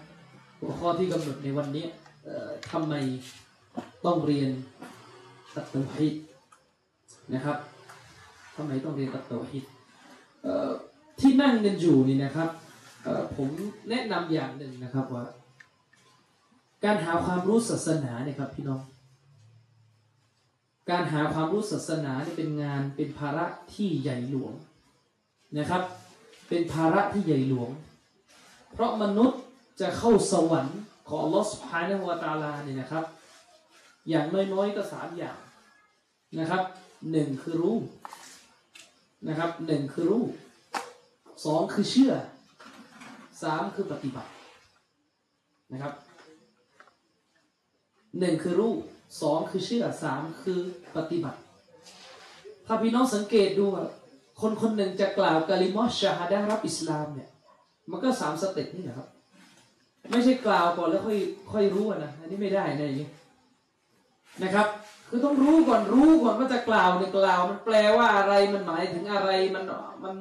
[0.60, 1.86] หัวข้อที่กำหนดในวันนี้
[2.24, 2.94] เอ่อทำไม
[4.06, 4.50] ต้องเรียน
[5.56, 6.16] ตัดตัวฮิต
[7.34, 7.58] นะครับ
[8.56, 9.66] ทำไมต้องเรียนตัดตัวฮิต
[11.20, 12.50] ที่นั่งกันอยู่นี่นะครับ
[13.36, 13.50] ผม
[13.90, 15.26] แนะนำอย่างหนึ่งนะครับว่า
[16.84, 18.82] การหาความรู้ศาสนาเนี่ยครับ พี่น้อง
[20.90, 24.54] การหาความรู้ศาสนาเนี่ยเป็นงานเป็นภาระที่ใหญ่หลวง
[25.58, 25.84] นะครับ
[26.50, 27.70] เป็นภาระที่ใหญ่หลวง
[28.74, 29.40] เพราะมนุษย์
[29.82, 33.06] จะเข้าสวรรค์ของอัลลอฮฺสุบฮานะฮูวตาลาเนี่ยนะครับ
[34.10, 35.38] อย่างน้อยๆก็สามอย่าง
[36.40, 36.64] นะครับ
[37.12, 37.78] หนึ่งคือรู้
[39.28, 40.26] นะครับหนึ่งคือรู้
[41.46, 42.14] สองคือเชื่อ
[43.42, 44.30] สามคือปฏิบัติ
[45.72, 45.94] นะครับ
[48.20, 48.74] หนึ่งคือรู้
[49.22, 50.60] สองคือเชื่อสามคือ
[50.96, 51.40] ปฏิบัติ
[52.66, 53.66] ถ้าพี่น้องสังเกตดู
[54.42, 57.30] คนคนหนึ่งจะกล่าวกาลิมอชชาฮาดะห์รับอิสลามเนี่ย
[57.92, 59.08] มันก็สามสเต็ปนี่แหละครับ
[60.12, 61.20] ไม่ใช่กล่าวก่อนแล้วค่อย
[61.52, 63.10] ค่อยรู้นะอันนี้ไม่ได้นะอย่างนี้
[64.44, 64.68] นะครับ
[65.10, 69.64] คือต้องรู้ก่อนรู้ก่อนว่าจะกล่าวในกล่าวมันแปลว่าอะไรมันหมายถึงอะไรมัน
[70.04, 70.16] มัน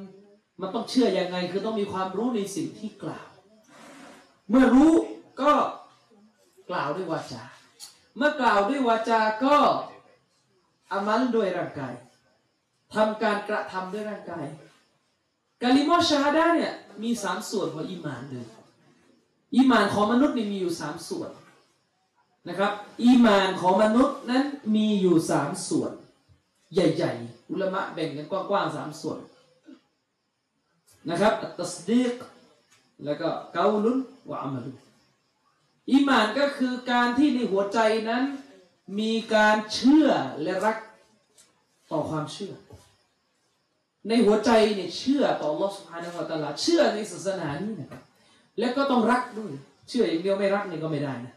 [0.61, 3.27] มันต้องเชื่อยังไงคือต้องมีความรู้ในสิ่งที่กล่าว
[4.49, 4.93] เมื่อรู้
[5.41, 5.53] ก็
[6.69, 7.43] กล่าวด้วยวาจา
[8.17, 9.57] เมื่อกล่าวด้วยวาจาก็
[10.91, 11.93] อามัลด้วยร่างกาย
[12.93, 14.45] ทำการกระทำด้วยร่างกาย
[15.61, 18.47] กาลิมอชาฮาดะห์เนี่ยมีสามส่วนของอีหมานเลย
[19.55, 21.31] อีหมานของมนุษย์นี่มีอยู่สามส่วน
[22.47, 22.71] นะครับ
[23.03, 24.43] อีหมานของมนุษย์นั้น
[24.75, 25.91] มีอยู่สามส่วน
[26.73, 29.19] ใหญ่ ๆ อุลมะแบ่งกันกว้างๆสามส่วน
[31.09, 32.13] นะครับอัตตัสดีก
[33.05, 33.97] แล้วก็เกาลุน
[34.29, 34.75] วะอามัลุน
[35.91, 37.79] อีหมานก็คือการที่ในหัวใจ
[38.09, 38.23] นั้น
[38.99, 40.09] มีการเชื่อ
[40.41, 40.77] และรัก
[41.91, 42.53] ต่อความเชื่อ
[44.07, 48.01] ในหัวใจเนี่ยเชื่อต่อ Allah Subhanahu wa Taala เชื่อในศาสนานี้นะครับ
[48.59, 49.51] แล้วก็ต้องรักด้วย
[49.89, 51.33] เชื่ออย่างเดียวไม่รักนี่ก็ไม่ได้นะ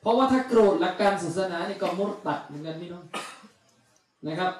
[0.00, 3.04] เพราะว่าถ้าโกรธหลักการศาสนานี่ก็มุรตัดเหมือนกันพี่น้อง
[4.26, 4.52] นะครับ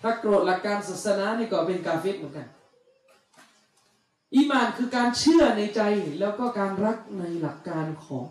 [0.00, 2.46] ถ้าโกรธหลักการศาสนานี่ก็เป็นกาเฟรเหมือนกัน
[4.34, 5.80] อีมานคือการเชื่อในใจ
[6.20, 8.26] แล้วก็การรักในหลักการของ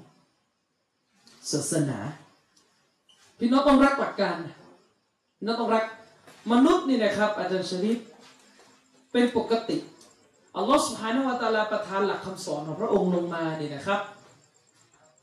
[1.51, 1.99] ศาสนา
[3.39, 4.55] พี่น้องต้องรักหลักการนะ
[5.37, 5.83] พี่น้องต้องรัก
[6.51, 7.99] มนุษย์นี่นะครับ อาจารย์ชริฟ
[9.11, 9.77] เป็นปกติ
[10.55, 13.99] อัลลอฮฺสุฮานะวะตะอาลาประทานหลักคำสอนของพระองค์ลงมาเนี่ยนะครับ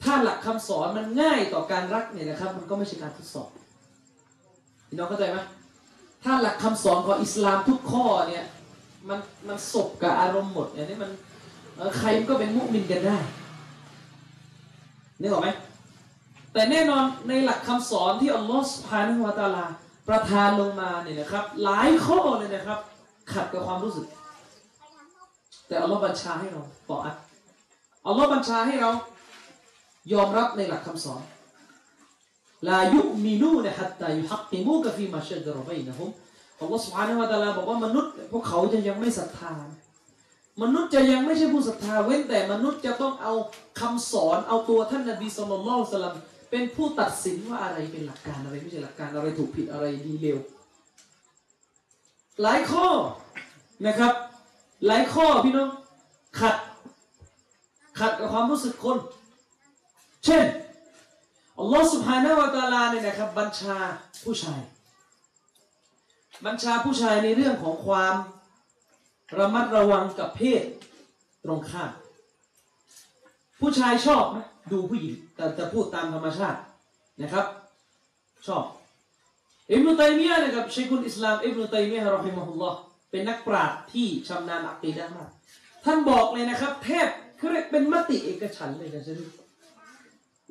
[0.02, 3.48] ถ้าหลักคำสอนมันง่ายต่อการรักเนี่ยนะครับ มันก็ไม่ใช่การทดสอบ
[4.88, 5.38] พี่น้องเข้าใจไหม
[6.26, 8.44] ถ้าหลักคำสอนของอิสลามทุกข้อเนี่ย
[9.08, 9.18] มัน
[9.48, 11.10] มันสบกับอารมณ์หมดเนี่ยนี่มัน
[11.98, 13.18] ใครมันก็เป็นมุสลิมกันได้
[15.20, 15.48] นึกออกไหม
[16.52, 19.64] แต่แน่นอนในหลักคำสอนที่อัลลอฮฺสุบฮานะฮูวตาลา
[20.08, 22.78] ประทานลงมาเนี่ยนะครับ หลายข้อเลยนะครับ
[23.32, 24.06] ขัดกับความรู้สึก
[25.68, 27.16] แต่อัลลอฮฺบัญชาให้เราต่ออัด
[28.06, 28.90] อัลลอฮฺบัญชาให้เรา
[30.12, 31.20] ยอมรับในหลักคำสอน
[32.68, 36.10] ลายุมินูนะฮัตตายุฮักติมูกะฟีมาเชดรอบัยนะฮุม
[36.60, 39.54] อัลลอฮฺ سبحانه และ تعالى บอกว่ามนุษย์พวกเขาจะยังไม่ศรัทธา
[40.62, 43.34] มนุษย์จะยังไม่ใช่ผู้ศรัทธาเว้นแต่มนุษย์จะต้องเอา
[43.80, 46.16] คำสอนเอาตัวท่านนบีสุลต่านสลัม
[46.50, 50.38] เป็นผู้ตัดสินว่าอะไรเป็นหลักการอะไรไม่ใช่หลักการอะไรถูกผิดอะไรดีเลว
[52.42, 52.88] หลายข้อ
[53.86, 54.12] นะครับ
[54.86, 55.68] หลายข้อพี่น้อง
[56.40, 56.56] ขัด
[57.98, 58.96] ขัดกับความรู้สึกคน
[60.24, 60.44] เช่น
[61.60, 63.76] อัลลอฮ์สุบฮานาวะตาลาเนี่ยนะครับ บัญชา
[64.24, 64.60] ผู้ชาย
[66.46, 68.14] บัญชาผู้ชายในเรื่องของความ
[69.38, 70.62] ระมัดระวังกับเพศ
[71.44, 71.90] ตรงข้าม
[73.60, 74.36] ผู้ชายชอบไหม
[74.72, 76.60] ดูผู้หญิงแต่จะพูดตามธรรมชาติ
[77.22, 77.46] นะครับ
[78.46, 78.64] ชอบ
[79.72, 82.78] อิบนุตัยมียะนะครับชัยคุณอิสลามอิบนุตัยมียะรอฮิมะฮุลลอฮ์
[83.10, 85.30] เป็นนักปราชญ์ที่ชำนาญอักตีดะมาก
[85.84, 87.08] ท่านบอกเลยนะครับ แทบ
[87.50, 89.45] เรียกเป็นมติเอกฉันเลยนะใช่ไ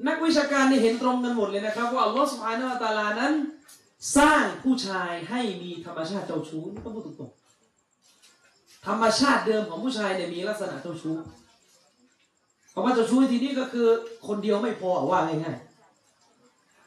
[0.07, 3.33] นักวิชาการนี่เห็นตรงกันหมดเลยนะครับ ว่าอัลลอฮฺสุบฮานาอัตาลานั้น
[4.17, 11.15] สร้างผู้ชายให้มีธรรมชาติเจ้าชู้นี่ต้องพูดตรงๆธรรมชาติเดิมของผู้ชายเนี่ยมีลักษณะเจ้าชู้
[12.73, 13.87] คำว่าเจ้าชู้ทีนี้ก็คือ
[14.27, 15.57] คนเดียวไม่พอว่าง่าย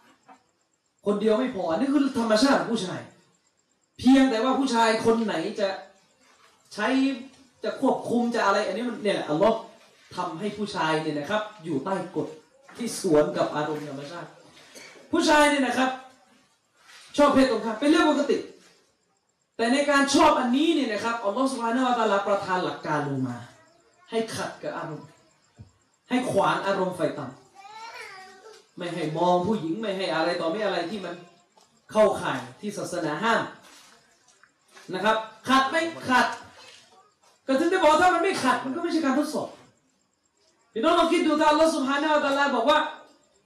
[0.09, 3.01] ๆคนเดียวไม่พออันนี้คือธรรมชาติของผู้ชาย
[3.99, 5.69] เพียงแต่ว่าผู้ชายคนไหนจะ
[6.75, 6.87] ใช้
[7.65, 9.59] จะควบคุมจะอะไร อันนี้มันเนี่ยแหละอัลลอฮ์
[10.17, 12.29] ทำให้ผู้ชายเนี่ยนะครับ อยู่ใต้กฎ
[12.79, 14.29] ที่สวนกับอารมณ์ธรรมชาติ
[15.11, 15.91] ผู้ชายเนี่ยนะครับ
[17.17, 18.37] ชอบเพศตรงข้ามเป็นเรื่องปกติ
[19.57, 23.37] แต่ในการชอบอันนี้เนี่ยนะครับอัลลอฮฺสุบฮานะฮูวะตะอาลาประทานหลักการลงมา
[24.11, 25.09] ให้ขัดกับอารมณ์
[26.09, 31.15] ให้ขวางอารมณ์ไฟต่ำไม่ให้มองผู้หญิงไม่ให้อะไรต่อไม่อะไรที่มัน
[31.93, 33.43] เข้าข่ายที่ศาสนาห้าม
[34.95, 35.17] นะครับ
[35.49, 36.27] ขัดไม่ขัด
[37.47, 39.49] ก็ถึงได้บอกถ้ามันไม่ขัดมันก็ไม่ใช่การทดสอบ
[40.79, 42.79] พี่น้องลองคิดดูถ้าอัลลอฮฺسبحانه وتعالىบอกว่า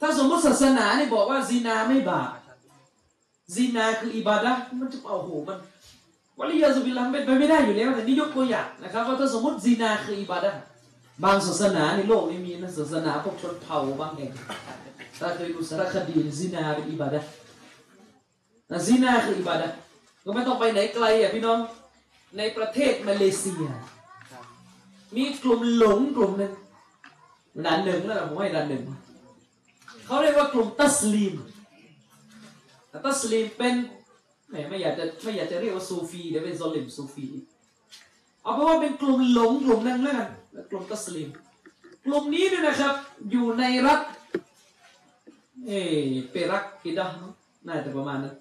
[0.00, 2.30] ถ้าสมมติศาสนาเนี่ยบอกว่าซินาไม่บาป
[3.54, 5.58] ซินาคืออิบาดะมันจะเอาไหมมัน
[6.38, 10.50] والعياذ باللهเป็นไปไม่ได้อยู่แล้วแต่นี่ยกตัวอย่างนะครับว่าถ้าสมมติซินาคืออิบาดะ
[11.24, 14.32] บางศาสนาในโลกนี้มีนะศาสนาพวกชนเผ่าบางแห่ง
[15.18, 17.20] ถ้าเคยดูสารคดีซินาเป็นอิบาดะ
[18.70, 19.66] นะซินาคืออิบาดะ
[20.24, 21.58] ก็ไม่ต้องไปไหนไกลอะพี่น้อง
[22.38, 23.64] ในประเทศมาเลเซีย
[25.16, 26.52] มีกลุ่มหลงกลุ่มหนึ่ง
[27.66, 28.82] ดันหนึ่งแล้วผมให้ดันหนึ่ง
[30.04, 31.34] เขาเรียกว่ากลุ่มตัสลีม
[32.88, 33.74] แต่ตัสลีมเป็น
[34.48, 37.26] แหมไม่อยากจะไม่อยากจะเรียกว่าซูฟีเดี๋ยวเป็นซอลิมซูฟี
[38.42, 40.30] เอาเป็นว่าเป็นกลุ่มหลงกลุ่มนั้นแล้วกัน
[40.70, 41.28] กลุ่มตัสลีม
[42.04, 42.94] กลุ่มนี้เนี่ยนะครับ
[43.30, 44.00] อยู่ในรัฐ
[45.66, 45.70] เอ
[46.30, 47.32] เปรักกิดะมั้ง
[47.66, 48.34] น่าจะประมาณนั้น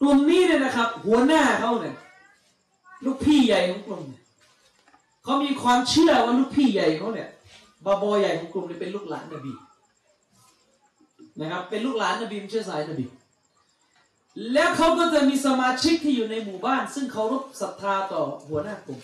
[0.00, 1.94] กลุ่มนี้เนี่ยนะครับ หัวหน้าเขาเนี่ย
[3.04, 4.22] ลูกพี่ใหญ่ของกลุ่มเนี่ย
[5.22, 7.28] เขามีความเชื่อว่าลูกพี่ใหญ่เขาเนี่ย
[7.86, 9.52] บาบอใหญ่ของกลุ่มนี่ยเป็นลูกหลานนบี
[11.40, 13.04] นะครับ เป็นลูกหลานนบีไม่ใช่สายนบี
[14.52, 19.00] แล้วเขาก็จะมีสมาชิกที่อยู่ในหมู่บ้าน ซึ่งเคารพศรัทธาต่อหัวหน้ากลุ่ม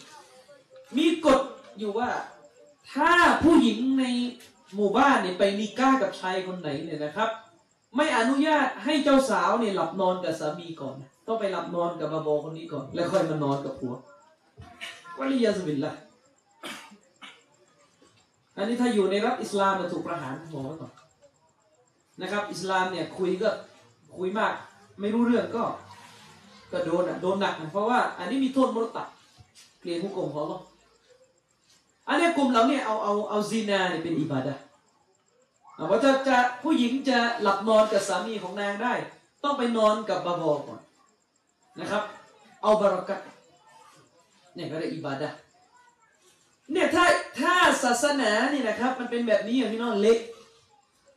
[0.96, 1.40] มีกฎ
[1.78, 2.10] อยู่ว่า
[2.92, 3.12] ถ้า
[3.44, 4.04] ผู้หญิงใน
[4.74, 7.30] หมู่บ้านเนี่ยไปนิก้ากับชายคนไหนเนี่ยนะครับ
[7.96, 10.94] ไม่อนุญาตให้เจ้าสาวเนี่ยหลับนอนกับสามีก่อน
[11.26, 13.94] ต้องไปหลับนอนกับบาบอคนนี้ก่อน แล้วค่อยมานอนกับผัว
[15.18, 15.94] วะลิยาสบิลละ
[18.58, 20.92] อันนี้ถ้าอยู่ในรัฐอิสลามจะถูกประหารบอกไว้ก่อน
[22.22, 23.48] นะครับ อิสลามเนี่ยคุยก็
[24.16, 24.52] คุยมาก
[25.00, 25.64] ไม่รู้เรื่องก็
[26.72, 29.08] ก็โดนอะโดนหนักนะเพราะว่า อันนี้มีโทษมรตัด
[29.80, 30.60] เกลียนผู้กงของเรา
[32.08, 34.62] อันนี้กลุ่มเราเนี่ยเอาเอาเอาซีนาเนี่ยเป็นอิบาดะห์
[35.78, 38.94] อะว่าจะจะผู้หญิงจะหลับนอนกับสามีของนางได้
[39.44, 40.80] ต้องไปนอนกับบาบอก่อน
[41.80, 42.02] นะครับ
[42.62, 43.20] เอาบารักัต
[44.54, 45.36] เนี่ยก็ได้อิบาดะ์
[46.72, 47.04] เนี่ยถ้า
[47.40, 47.54] ถ้า
[47.84, 50.18] ศาสนานี่นะครับ มันเป็นแบบนี้อย่างพี่น้องเล็ก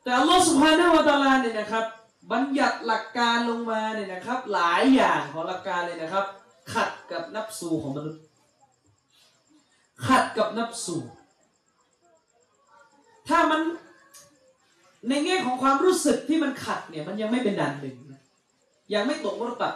[0.03, 1.85] แต่อัลลอฮฺสุบฮานวตาลาเนี่ยนะครับ
[2.31, 6.25] บัญญัติหลักการลงมาเนี่ยนะครับ หลายอย่างของหลักการเลยนะครับ
[6.73, 8.21] ขัดกับนับสูของมนุษย์
[10.07, 10.97] ขัดกับนับสู
[13.27, 13.61] ถ้ามัน
[15.09, 17.95] ในแง่ของความรู้สึกที่มันขัดเนี่ยมันยังไม่เป็นด่านหนึ่ง
[18.93, 19.73] ยังไม่ตกมรตัด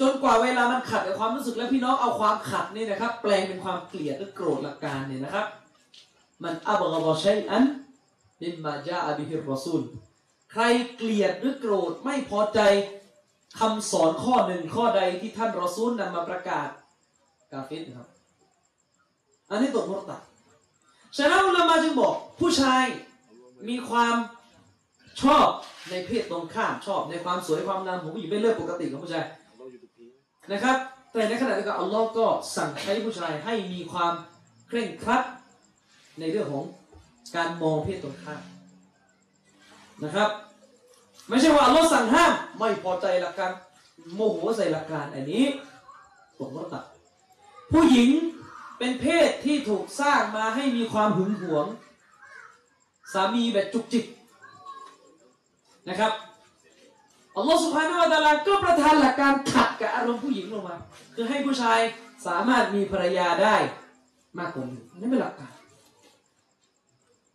[0.00, 5.46] จนกว่าเวลามันขัดกับความรู้สึกแล้วพี่น้องเอาความขัดนี่นะครับ แปลงเป็นความเกลียดหรือโกรธหลักการเนี่ยนะครับ
[6.42, 7.64] มันอับกบชัยอัน
[8.40, 9.82] มิมมาจาอบิฮิรอซูล
[10.52, 10.62] ใคร
[10.96, 12.60] เกลียดหรือโกรธไม่พอใจ
[13.60, 16.68] คำสอนข้อหนึ่งข้อใดที่ท่านรอซูลนำมาประกาศ
[17.52, 18.08] กาฟตนะครับ
[19.50, 20.20] อันนี้ตกมรตัด
[21.16, 22.84] ฉะนั้นอุลามาจึงบอก ผู้ชาย
[23.68, 24.14] มีความ
[25.22, 25.48] ชอบ
[25.90, 29.24] ในเพศตรงข้ามชอบในความสวยความงามของผู้หญิงเป็นเรื่องปกติของผู้ชาย
[30.50, 30.76] นะครับ
[31.12, 34.12] แต่ในขณะเดียวกันอัลลอฮ์ก็สั่งใช้ผู้ชายให้มีความ
[34.68, 35.22] เคร่งครัด
[36.18, 36.64] ในเรื่องของ
[37.36, 38.42] การมองเพศตรงข้าม
[40.04, 40.30] นะครับ
[41.28, 43.50] ไม่ใช่ว่าอัลลอฮ์สั่งห้ามไม่พอใจหลักการ
[44.14, 45.44] โมโหใส่หลักการอันนี้
[46.38, 46.84] ตกมรตัด
[47.72, 48.10] ผู้หญิง
[48.78, 51.66] เป็นเพศที่ถูกสร้างมาให้มีความหึงหวง
[53.12, 54.06] สามีแบบจุกจิก
[55.88, 56.12] นะครับ
[57.36, 60.76] อัลลอฮ์สุภาณวะตาลาก็ประทานหลักการขัดกับอารมณ์ผู้หญิงลงมา
[61.14, 61.78] คือให้ผู้ชาย
[62.26, 63.56] สามารถมีภรรยาได้
[64.38, 65.52] มากกว่าหนึ่งนี่เป็นหลักการ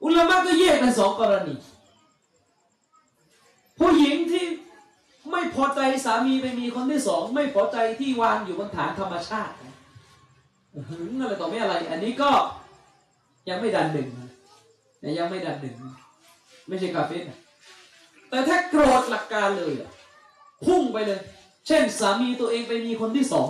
[0.03, 1.55] อุลามะก็แยกเป็นสองกรณี
[3.79, 4.45] ผู้หญิงที่
[5.31, 9.53] ไม่พอใจสามีไปมีคนที่สอง ไม่พอใจที่วางอยู่บนฐานธรรมชาติ
[10.89, 12.31] หึงอะไรต่อไม่อะไร อันนี้ก็
[13.49, 15.75] ยังไม่ดันหนึ่งนะยังไม่ดันหนึ่ง
[16.67, 17.39] ไม่ใช่กาเฟ่นะ
[18.29, 19.89] แต่ถ้าโกรธหลักการเลยอะ
[20.65, 21.19] พุ่งไปเลย
[21.67, 23.49] เช่นสามีตัวเองไปมีคนที่สอง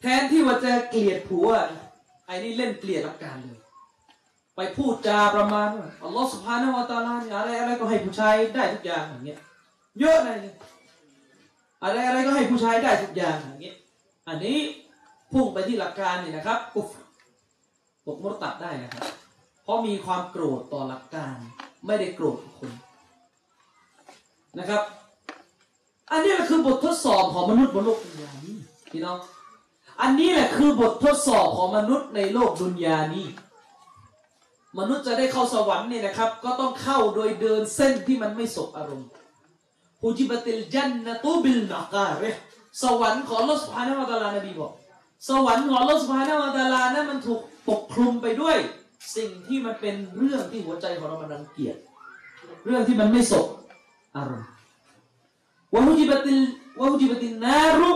[0.00, 1.48] แทนที่ว่าจะเกลียดผัว
[2.26, 3.58] ไอ้นี่เล่นเกลียดหลักการเลย
[4.56, 9.40] ไปพูดจาประมาณว่าอัลลอฮฺสุบฮานะฮูวตาลาเนี่ยอะไรอะไรก็ให้ผู้ชายได้ทุกอย่างอย่างเงี้ย
[10.00, 10.38] เยอะเลย
[11.82, 13.76] อะไรอะไรก็ให้ผู้ชายได้ทุกอย่างอย่างเงี้ย
[14.28, 14.58] อันนี้
[15.32, 16.88] พุ่งไปที่หลักการเนี่ยนะครับกุฟ
[18.06, 19.06] ตกมรตัดได้นะครับ
[19.62, 21.36] เพราะมีความโกรธต่อหลักการ
[21.86, 22.72] ไม่ได้โกรธคน
[24.58, 24.82] นะครับ
[26.10, 28.56] อันนี้แหละคือบททดสอบของมนุษย์บนโลกดุนยานี้
[28.90, 29.18] พี่น้อง
[30.00, 33.26] อันนี้แหละคือบททดสอบของมนุษย์ในโลกดุนยานี้
[34.78, 39.08] มนุษย์จะได้เข้าสวรรค์เนี่ยนะครับ ก็ต้องเข้าโดยเดินเส้นที่มันไม่สบอารมณ์
[40.00, 42.36] ฮูจิบติลจันนะตูบิลมาการะ
[42.82, 44.72] สวรรค์ของลอสพานะวะตาลานบีบอก
[45.28, 48.56] สวรรค์ของลอสพานะวะตาลานั้นมันถูกปกคลุมไปด้วย
[49.16, 51.76] สิ่งที่มันเป็นเรื่องที่หัวใจของเรามันรังเกียจ
[52.64, 53.46] เรื่องที่มันไม่สบ
[54.16, 54.48] อารมณ์
[55.74, 56.40] วะฮูจิบติล
[56.78, 57.90] วะฮูจิบตินนารุ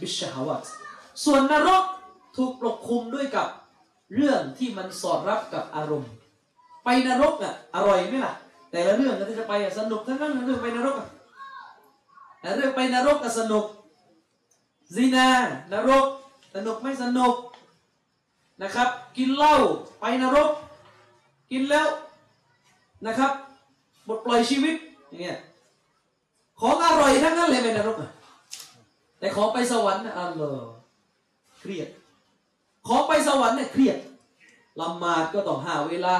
[0.00, 0.62] บิชฮาวาต
[1.24, 1.84] ส่วนนรก
[2.36, 3.48] ถูกปกคลุมด้วยกับ
[4.14, 6.10] เรื่องที่มันสอดรับกับอารมณ์
[6.84, 8.34] ไปนรกอะอร่อยไหมล่ะ
[8.70, 11.08] แต่ละเรื่องที่จะไปอะสนุกทั้งนั้นเรื่องไปนรกอะ
[12.40, 13.64] แต่เรื่องไปนรกก็สนุก
[14.94, 15.28] ซีนา
[15.72, 16.06] นรก
[16.54, 17.34] สนุกไม่สนุก
[18.62, 19.56] นะครับ กินเหล้า
[20.00, 20.50] ไปนรก
[21.50, 21.88] กินแล้ว
[23.06, 23.30] นะครับ
[24.08, 24.74] บทปล่อยชีวิต
[25.08, 25.38] อย่างเงี้ย
[26.60, 28.10] ของอร่อยทั้งนั้นเลยไปนรกอะ
[29.18, 30.70] แต่ขอไปสวรรค์นะอัลลอฮ์
[31.58, 31.88] เครียด
[32.86, 33.98] ขอไปสวรรค์เนี่ยเครียด
[34.80, 36.14] ละหมาดก็ต้องหาเวลา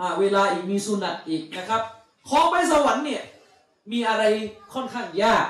[0.00, 1.82] หาเวลาอีกมีสุนัตอีกนะครับ
[2.28, 3.22] ขอไปสวรรค์เนี่ย
[3.90, 4.24] มีอะไร
[4.74, 5.46] ค่อนข้างยาก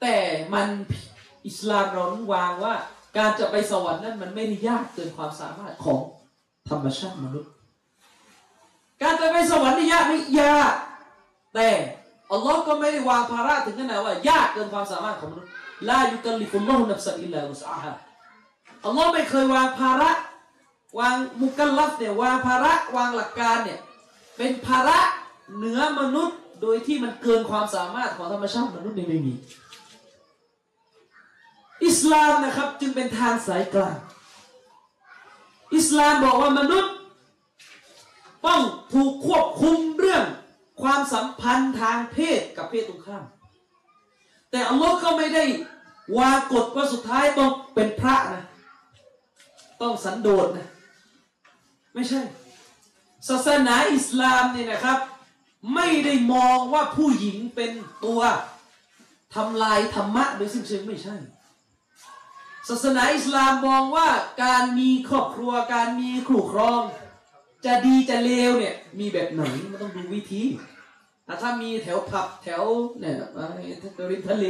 [0.00, 0.16] แต่
[0.54, 0.66] มัน
[1.46, 2.74] อิสลามเราวางว่า
[3.16, 6.00] การจะไปสวรรค์นั้นมันไม่ได้ยากเกินความสามารถของ
[6.68, 7.50] ธรรมชาติมนุษย์
[9.02, 10.72] การจะไปสวรรค์นี่ยากไม่ยาก
[11.54, 11.68] แต่
[12.32, 15.50] อัลลอฮ์ก็ไม่ได้วางภาระถึงขนาดว่ายากเกินความสามารถของมนุษย์
[15.88, 17.92] لا يكلف الله نفسا إلا وسعها
[18.84, 20.10] อัลลอฮ์ไม่เคยวางภาระ
[20.98, 23.78] วางมุกัลลัฟเนี่ยวางภาระวางหลักการเนี่ย
[24.36, 24.98] เป็นภาระ
[25.56, 29.32] เหนือมนุษย์โดยที่มันเกินความสามารถของธรรมชาติมนุษย์เนี่ยไม่มี
[31.84, 33.96] อิสลามนะครับจึงเป็นทางสายกลาง
[35.76, 36.94] อิสลามบอกว่ามนุษย์
[38.46, 38.60] ต้อง
[38.92, 40.24] ถูกควบคุมเรื่อง
[40.82, 43.24] ความสัมพันธ์ทางเพศกับเพศตรงข้าม
[44.50, 45.44] แต่อัลลอฮ์ก็ไม่ได้
[46.18, 48.44] วางกฎว่าสุดท้ายต้องเป็นพระนะ
[49.82, 50.68] ต้องสันโดษนะ
[51.94, 52.20] ไม่ใช่
[53.28, 54.98] ศาสนาอิสลามเนี่ยนะครับ
[55.74, 57.70] ไม่ได้มองว่าผู้หญิงเป็น
[58.04, 58.20] ตัว
[59.34, 61.16] ทำลายธรรมะโดยสิ้นเชิงไม่ใช่
[62.68, 64.08] ศาสนาอิสลามมองว่า
[64.44, 66.80] การมีครอบครัวการมีคู่ครอง
[67.64, 70.42] จะดีจะเลวเนี่ย มีแบบไหนมันต้องดูวิธี
[71.42, 72.62] ถ้ามีแถวผับแถว
[73.00, 73.60] เนี่ยอะไร
[74.10, 74.44] ริมทะเล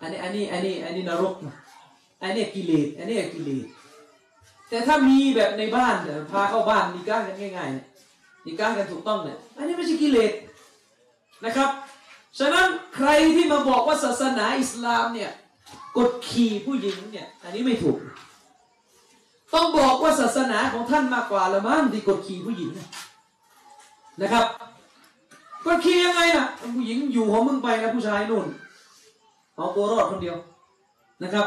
[0.00, 1.56] อันนี้อันนี้อันนี้อันนี้นรกนะ
[2.22, 3.64] อันนี้กิเลสอันนี้กิเลส
[4.68, 7.86] แต่ถ้ามีแบบในบ้านเนี่ยพาเข้าบ้านนิก้ากันง่ายๆเนี่ย
[8.46, 10.32] นิก้ากันถูกต้องเนี่ยอันนี้ไม่ใช่กิเลส
[11.44, 11.70] นะครับ
[12.38, 12.66] ฉะนั้น
[12.96, 15.30] ใครที่มาบอกว่าศาสนาอิสลามเนี่ย
[15.96, 17.98] กดขี่ผู้หญิงเนี่ย อันนี้ไม่ถูก
[19.54, 22.70] ต้องบอกว่าศาสนาของท่านมากกว่าละมั้งที่กดขี่ผู้หญิง
[24.22, 24.44] นะครับ
[25.66, 26.46] กดขี่ยังไงน่ะ
[26.76, 28.46] ผู้หญิงอยู่ของมึงไปนะผู้ชายนู่น
[29.56, 30.36] เอาตัวรอดคนเดียว
[31.22, 31.46] นะครับ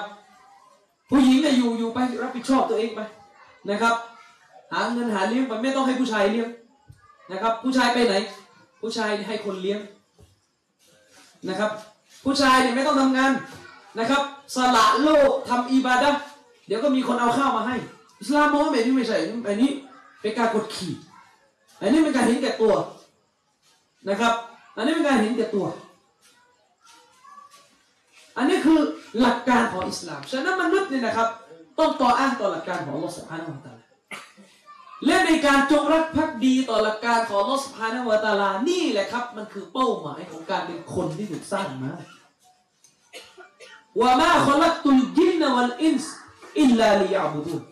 [1.09, 3.01] ผู้หญิงเนี่ยอยู่อยู่ไปรับผิดชอบตัวเองไป
[3.69, 3.95] นะครับ
[4.71, 6.49] หาเงินหาเลี้ยงไปไม่ต้องให้ผู้ชายเลี้ยง
[7.31, 8.13] นะครับ ผู้ชายไปไหน
[8.81, 9.79] ผู้ชายให้คนเลี้ยง
[11.49, 11.71] นะครับ
[12.23, 13.31] ผู้ชายเนี่ยไม่ต้องทำงาน
[13.99, 14.21] นะครับ
[14.55, 16.09] สละโลกทำอิบาดะ
[16.67, 17.75] เดี๋ยวก็มีคนเอาข้าวมาให้
[18.21, 19.17] อิสลามมองว่าแบบนี้ไม่ใช่
[19.47, 19.71] อันนี้
[20.21, 20.93] เป็นการกดขี่
[21.81, 22.73] อันนี้เป็นการเห็นแก่ตัว
[24.09, 24.33] นะครับ
[24.77, 25.65] อันนี้เป็นการเห็นแก่ตัว
[28.37, 28.79] อันนี้คือ
[29.19, 31.27] หลักการของอิสลามฉะนั้นมนุษย์เนี่ยนะครับ
[31.79, 33.83] ต้องต่ออ้างต่อหลักการของอัลลอฮฺ سبحانه وتعالى
[35.05, 41.91] และในการจงรักภักดีต่อหลักการของอัลลอฮฺสุบฮานะฮูวะตาลานี่แหละครับ มันคือเป้าหมายของการเป็นคนที่ถูกสร้างมา
[44.00, 46.12] ว่ามาขลักตุลจินนวัลอินส์
[46.60, 47.62] อิลลาลิยาบุดูน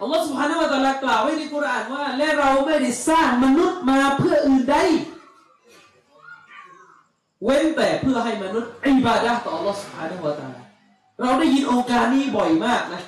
[0.00, 4.76] อัลลอฮฺสุบฮานะฮูวะตะอาลากล่าวไว้ในกุรอานว่า และเราไม่ได้สร้างมนุษย์มาเพื่ออื่นใด
[7.44, 10.62] เว้นแต่เพื่อให้มนุษย์อิบาดะห์ต่อ Allah سبحانه และ تعالى
[11.20, 13.02] เราได้ยินองค์การนี้บ่อยมากนะ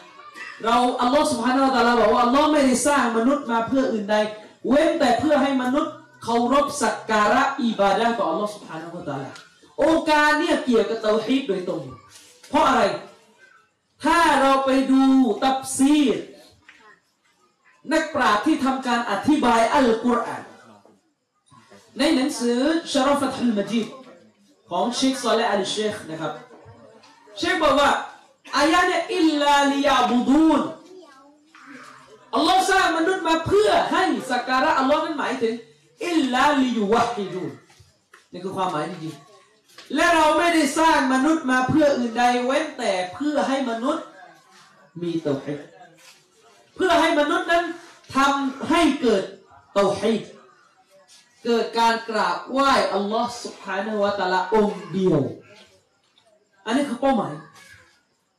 [0.65, 4.17] เราอัลลอฮ์ سبحانه และ تعالى บอกว่าอัลลอฮ์ไม่ได้สร้างมนุษย์มาเพื่ออื่นใด
[4.69, 5.93] เว้นแต่เพื่อให้มนุษย์
[6.25, 9.31] เคารพสักการะอิบาดะห์ต่อ Allah سبحانه และ تعالى
[9.82, 11.82] องค์การเนี่ยเกี่ยวกับเตาฮีดโดยตรง
[12.50, 12.82] เพราะอะไร
[14.04, 15.04] ถ้าเราไปดู
[15.44, 16.18] ตับซีร
[17.94, 20.44] นักปราชญ์ที่ทำการอธิบายอัลกุรอาน
[21.98, 22.60] ในหนังสือ
[22.92, 23.88] ชารฟัตฮุลมจีด
[24.70, 26.34] ของเชคซอลและอัลเชคนะครับ
[27.38, 27.92] เชคบอกว่า
[28.58, 30.62] อายะเนี่ยอิลลาลิยาบูดูน
[32.36, 35.54] อัลลอฮ์สร้างมนุษย์มาเพื่อให้สักการะอัลลอฮ์นั้นหมายถึง
[36.08, 37.52] อิลลาลิยูวะฮิดูน
[38.32, 39.14] นี่คือความหมายจริง
[39.94, 44.03] และเราไม่ได้สร้างมนุษย์มาเพื่ออื่นใดเว้นแต่เพื่อให้มนุษย์
[45.02, 45.60] มีเตาฮีด
[46.76, 47.66] เพื่อให้มนุษย์นั้น
[48.16, 49.24] ทำให้เกิด
[49.74, 50.22] เตาฮีด
[51.45, 55.20] เกิดการกราบไหว้อัลลอฮ์สุบฮานะฮูวะตะลาองค์เดียว
[56.66, 57.34] อันนี้คือเป้าหมาย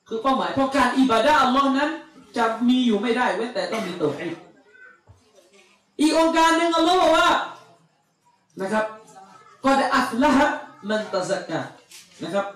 [0.08, 1.90] คือเป้าหมาย เพราะการอิบาดะอัลลอฮ์นั้น
[2.36, 4.34] จะมีอยู่ไม่ได้เว้นแต่ต้องมีเตาฮีด
[6.00, 7.28] อีกองค์การหนึ่งอัลลอฮ์บอกว่า
[8.60, 8.84] นะครับ
[9.64, 10.48] ก็ได้อัฟละฮะ
[10.88, 11.60] มันตะซักกะ
[12.22, 12.46] นะครับ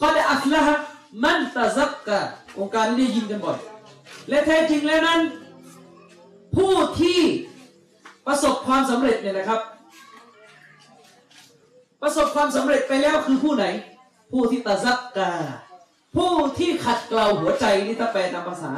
[0.00, 0.76] ก็ได้อัฟละฮะ
[1.24, 2.20] มันตะซักกะ
[2.58, 3.58] องค์การนี้ได้ยินกันบ่อย
[4.28, 5.20] และแท้จริงแล้วนั้น
[6.56, 7.20] ผู้ที่
[8.26, 9.60] ประสบความสำเร็จเนี่ยนะครับ
[12.02, 13.64] ประสบความสำเร็จไปแล้วคือผู้ไหน
[14.32, 15.32] ผู้ที่ตะซักกา
[16.16, 18.70] ผู้ที่ขัดเกลาหัวใจนี่ถ้าแปลตามภาษา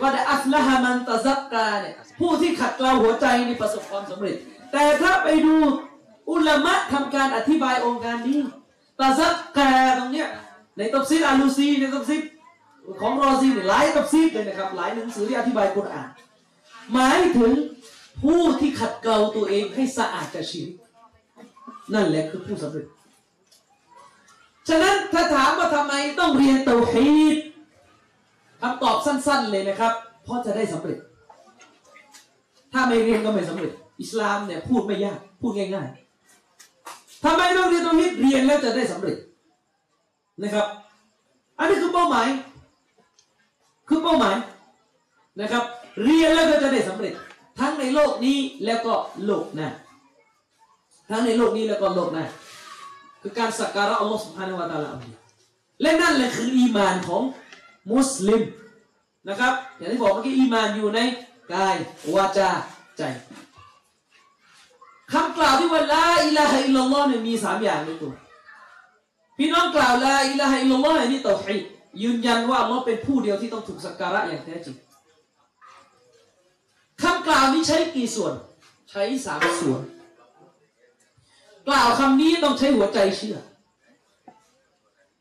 [0.00, 4.36] ว่าแต่อัฟละฮามันตะซักกาเนี่ยผู้ที่ขัดเกลาหัวใจนี่ประสบความสำเร็จ
[4.72, 5.56] แต่ถ้าไปดู
[6.30, 8.40] อุลามะทำการอธิบายองค์การนี้
[8.98, 10.28] تزكىตรงเนี้ย
[10.76, 12.22] ในตัฟซีรอาลูซีในตัฟซีร
[13.00, 16.08] ของรอซีเนี่ยหลายตัฟซีรเลยนะครับ หลายหนังสือที่อธิบายกุรอาน
[16.92, 17.52] หมายถึง
[18.22, 20.74] ผู้ที่ขัดเกลาตัวเองให้สะอาดจากชิริก
[21.94, 22.86] นั่นแหละคือผู้สำเร็จ
[24.68, 27.36] ฉะนั้นถ้าถามว่าทำไมต้องเรียนเตาฮีด
[28.60, 29.92] คำตอบสั้น ๆเลยนะครับ
[30.24, 30.98] เพราะจะได้สำเร็จ
[32.72, 36.09] ถ้าไม่เรียนก็ไม่สำเร็จ อิสลามเนี่ยพูดไม่ยาก พูดง่าย ๆ
[37.24, 39.16] ทำไมต้องเรียนเตาฮีดเรียนแล้วจะได้สำเร็จ
[40.42, 40.66] นะครับ
[41.58, 42.26] อันนี้คือเป้าหมาย
[43.88, 44.36] คือเป้าหมาย
[45.40, 45.64] นะครับ
[46.02, 47.12] เรียนแล้วก็จะได้สำเร็จ
[47.58, 48.94] ทั้งในโลกนี้แล้วก็
[49.24, 49.68] โลกหน้า
[51.10, 52.24] ทั้งในโลกนี้แล้วก็โลกหน้า
[53.22, 55.10] คือการสักการะอัลลอฮ์สุบฮานะฮูวะตาลาอี
[55.82, 57.22] และนั่นแหละคืออีมานของ
[57.92, 58.42] มุสลิม
[59.28, 61.00] นะครับ อย่างที่บอกเมื่อกี้อีมานอยู่ใน
[61.52, 61.76] กาย
[62.14, 62.50] วาจา
[62.96, 63.02] ใจ
[65.38, 68.12] กล่าวที่ว่า لا إله إلا اللهเนี่ยมีสามอย่างในตัว
[69.38, 71.62] พี่น้องกล่าว لا إله إلا اللهนี่เตาฮีด
[72.02, 74.76] ยืนยันว่าอัลลอฮ์เป็นผู้เดียวที่ต้องถูกสักการะอย่างแท้จริง
[77.02, 78.34] คำกล่าวนี้ใช้กี่ส่วน
[78.90, 79.82] ใช้สามส่วน
[81.68, 83.38] กล่าวคำนี้ต้องใช้หัวใจเชื่อ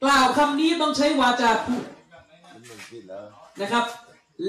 [0.04, 1.84] กล่าวคำนี้ต้องใช้วาจาพูด
[3.62, 3.86] นะครับ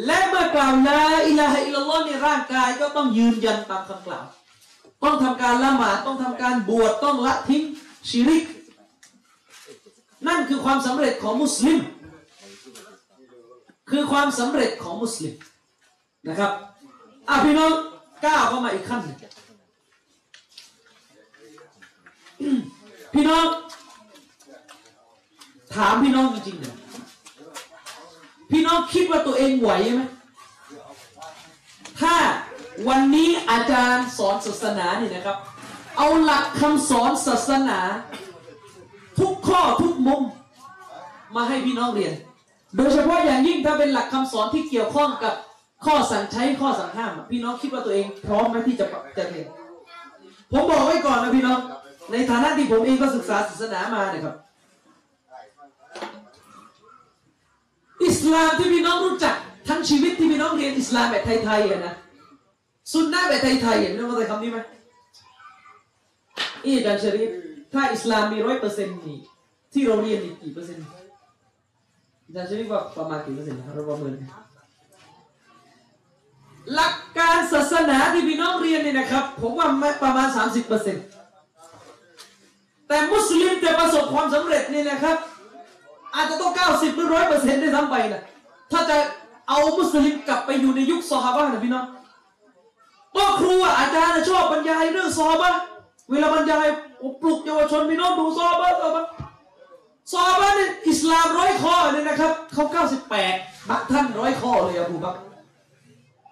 [0.07, 4.25] และเมื่อกล่าวลาอิลาฮะอิลลัลลอฮ์ในร่างกายก็ต้องยืนยันตามคำกล่าว
[5.03, 7.63] ต้องทำการละหมาดต้องทำการบวชต้องละทิ้ง
[8.09, 8.45] ชิริก
[10.27, 11.79] นั่นคือความสำเร็จของมุสลิม
[13.91, 15.35] คือความสำเร็จของมุสลิม
[16.29, 16.53] นะครับ
[17.29, 17.73] อะพี่น้อง
[18.25, 19.19] ก้าวเข้ามาอีกขั้นหนึ่ง
[23.15, 23.47] พี่น้อง
[25.75, 26.75] ถามพี่น้องจริงๆเลย
[28.51, 30.03] พี่น้องคิดว่าตัวเองไหวไหม
[32.01, 32.15] ถ้า
[32.89, 35.37] วันนี้อาจารย์สอนศาสนาเนี่ยนะครับ
[35.97, 37.79] เอาหลักคำสอนศาสนา
[39.21, 40.23] ทุกข้อทุกมุม
[41.37, 42.15] มาให้พี่น้องเรียน
[42.77, 45.35] โดยเฉพาะอย่างยิ่งถ้าเป็นหลักคำสอนที่เกี่ยวข้องกับ
[45.87, 48.87] ข้อสั่งใช้ข้อสั่งห้าม พี่น้องคิดว่าตัวเองพร้อมไหมที่จะ
[49.17, 49.47] จะเรียน
[50.53, 51.59] ผมบอกไว้ก่อนนะพี่น้อง
[52.13, 54.35] ในฐานะที่ผมเองก็ศึกษาศาสนามาเนี่ยครับ
[58.07, 59.35] อิสลามที่พี่น้องรู้จัก
[59.69, 61.95] ทั้งชีวิตที่พี่น้องเรียนอิสลามแบบไทยๆอะนะ
[62.93, 64.59] ซุนนะแบบไทยๆอะพี่น้องเข้าใจคำนี้ไหม
[66.65, 67.31] อีดันชรีฟ
[67.73, 69.19] ถ้าอิสลามมีร้อยเปอร์เซ็นต์นี่
[69.73, 70.85] ที่เราเรียนนี่กี่เปอร์เซ็นต์
[72.27, 74.15] อาจารย์ชรีฟว่าประมาณกี่เปอร์เซ็นต์นะครับเราประเมิน
[76.75, 81.05] หลักการศาสนาที่พี่น้องเรียนเนี่ยนะครับ ผมว่าไม่ประมาณ 30เปอร์เซ็นต์
[82.89, 85.17] แต่มุสลิมจะประสบความสำเร็จนี่นะครับ
[86.15, 88.23] อาจจะต้อง 90หรือร้อยเปอร์เซ็นต์ได้ซ้ำไปนะ
[88.73, 88.97] ถ้าจะ
[89.49, 91.85] เอามุสลิมกลับไปอยู่ในยุคซอฮาบะนะพี่น้อง
[93.17, 95.51] ก็ครูอาจารย์ชอบบรรยายเรื่องซอฮาบะ
[96.11, 96.67] เวลาบรรยาย
[97.03, 99.05] อ้ปลุกเยาวชนพี่น้องดูซอฮาบะซอฮาบะ
[100.13, 103.35] ซอฮาบะเนี่ยอิสลามร้อยข้อเนี่ยนะครับเขา98บแปด
[103.69, 105.17] บางท่านร้อยข้อเลยอะบูบัก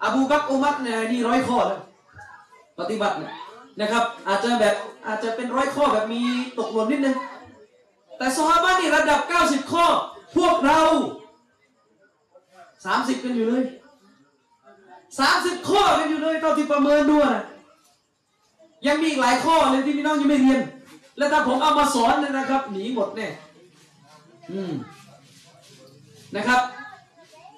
[0.03, 1.81] อบูบักอุมัรเนี่ยนี่ร้อยข้อแล้ว
[2.79, 3.17] ปฏิบัติ
[3.81, 4.75] นะครับ อาจจะแบบ
[5.07, 6.23] อาจจะเป็นร้อยข้อแบบมี
[6.59, 7.17] ตกหล่นนิดนึง
[8.19, 9.87] แต่ซอฮาบะนี่ระดับ 90 ข้อ
[10.37, 10.81] พวกเรา
[12.39, 13.65] 30 กันอยู่เลย
[15.17, 17.45] 30ข้อกันอยู่เลยเท่าที่ประเมินดูนะ
[18.87, 20.61] ยังมีอีกหลายข้อเลยที่พี่น้องยังไม่เรียน
[21.19, 23.29] แล้วถ้าผมเอามาสอนเนี่ยนะครับ หนีหมดแน่
[24.53, 24.73] อืม
[26.37, 26.63] นะครับ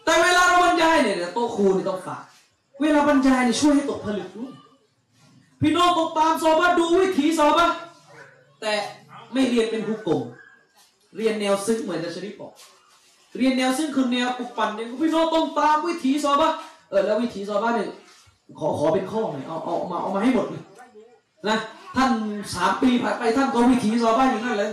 [0.04, 2.22] แต่เวลาเราบรรยายเนี่ยโต๊ะครูนี่ต้องฝาก
[2.80, 4.52] เวลาบรรยายเนี่ยช่วยให้ตกผลึกด้วย
[5.60, 7.66] พี่น้องตกตามสอบะดูวิถีสอบะ
[8.60, 8.72] แต่
[9.32, 10.22] ไม่เรียนเป็นผู้โกง
[11.16, 12.52] เรียนแนวซึ้งเหมือนจะชริปบอก
[13.38, 16.50] เรียนแนวซึ้งคือแนวปุกปั่นเนี่ยพี่น้องต้องตามวิถีสอบะ
[16.90, 17.88] เออแล้ววิถีสอบะเนี่ย
[18.58, 20.62] ขอขอเป็นข้อหน่อยเอาเอาเอามาเอามาให้หมดเลย
[21.48, 21.56] นะ
[21.96, 22.10] ท่าน
[22.54, 24.70] สามปีผ่านไปท่านก็วิถีสอบะอย่างนั้นเลย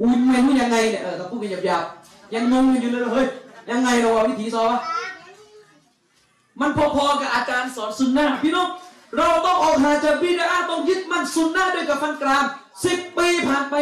[0.00, 3.26] อุ้ยไม่รู้ยังไงเนี่ยเออถ้าพูดกันหยาบๆยังงงอยู่เลยเฮ้ย
[3.70, 4.72] ยังไงเราว่าวิธีสอน
[6.60, 8.68] มันพอๆกับอาจารย์สอนสุนนะพี่น้อง
[9.16, 12.44] เราต้องออกหาจากบิดาต้องยึดมั่นสุนนะด้วยกับฟันกราม
[12.84, 13.74] สิบปีผ่านไป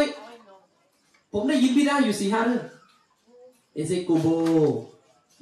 [1.32, 2.64] ผมได้ยินบิดาอยู่สี่ห้าเรื่อง
[3.74, 4.26] เอเซกูโบ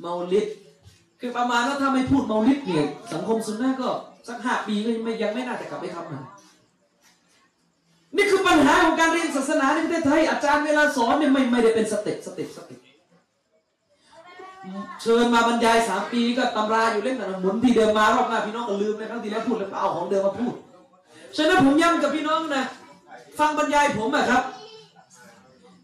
[0.00, 0.46] เมาลิด
[1.20, 3.88] คือประมาณว่าถ้าไม่พูดเมาลิดเนี่ยสังคมสุนนะก็
[4.28, 6.22] สักห้าปีก็ยังไม่ยังไม่น่าจะกลับไปทำมัน
[8.16, 12.80] นี่คือปัญหาของการเรียนศาสนาในประเทศไทยอาจารย์เวลาสอนเนี่ยไม่ไม่ได้เป็น step step step
[15.02, 20.54] เชิญมาบรรยายสามปีก็ตำราอยู่เล่มนั้นหมุนที่เดิมมารอบหน้าพี่น้องก็ลืมนะครั้งที่แล้วพูดแล้วก็เอาของเดิมมาพูด
[21.36, 22.64] ฉะนั้นผมย้ำกับพี่น้องนะ
[23.38, 24.42] ฟังบรรยายผมอะครับ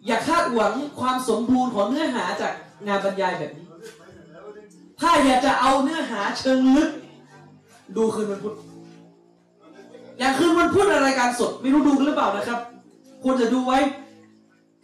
[0.07, 2.53] อย่าคาดหวังความสมบูรณ์ของเนื้อหาจาก
[2.87, 3.64] งานบรรยายแบบนี้
[5.01, 6.91] ถ้าอยากจะเอาเนื้อหาเชิงลึก
[7.97, 8.55] ดูคืนวันพุธ
[10.19, 12.61] อย่างคืนวันพุธรายการสดไม่รู้ดูกันหรือเปล่านะครับ
[13.23, 13.79] ควรจะดูไว้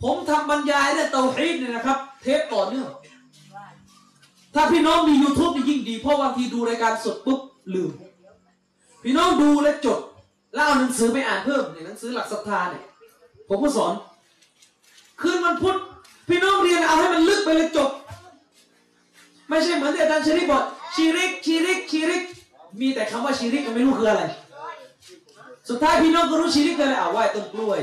[0.03, 2.89] ผมทำบรรยายเนี่ยเตาฮีดเนี่ยนะครับ เทปต่อเนื่อง
[4.55, 7.41] ถ้าพี่น้องมี YouTube นี่ยิ่งดี เพราะบางทีดูรายการสดปุ๊บ
[7.75, 7.91] ลืม
[9.03, 9.99] พี่น้องดูและจด
[10.55, 12.85] แล้วเอาหนังสือไปอ่านเพิ่มในหนังสือหลักศรัทธาเนี่ย
[13.49, 13.93] ผมก็สอน
[15.21, 15.77] คืนวันพุธ
[16.29, 17.91] พี่น้องเรียนเอาให้มันลึกไปเลยจบ
[19.51, 20.65] ไม่ใช่เหมือนที่อาจารย์ชริกบอก
[20.95, 22.23] ชีริกชีริกชีริก
[22.81, 24.23] มีแต่คำว่าชีริกก็ไม่รู้คืออะไร
[25.69, 27.81] สุดท้ายพี่น้องก็รู้ชีริกคืออะไรอ่าไหว้ต้นกล้วย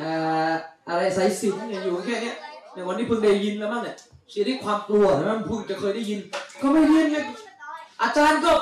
[0.00, 0.50] อ่า
[0.88, 2.32] อะไรสายสิญจนเนี่ยอยู่แค่นี้
[2.74, 3.96] ในวันนี้เพิ่งได้ยินแล้วมั้งเนี่ย
[4.32, 6.18] ชีริกความกลัวนะมันเพิ่งจะเคยได้ยิน
[6.62, 7.16] ก็ไม่เรียนไง
[8.02, 8.52] อาจารย์ก็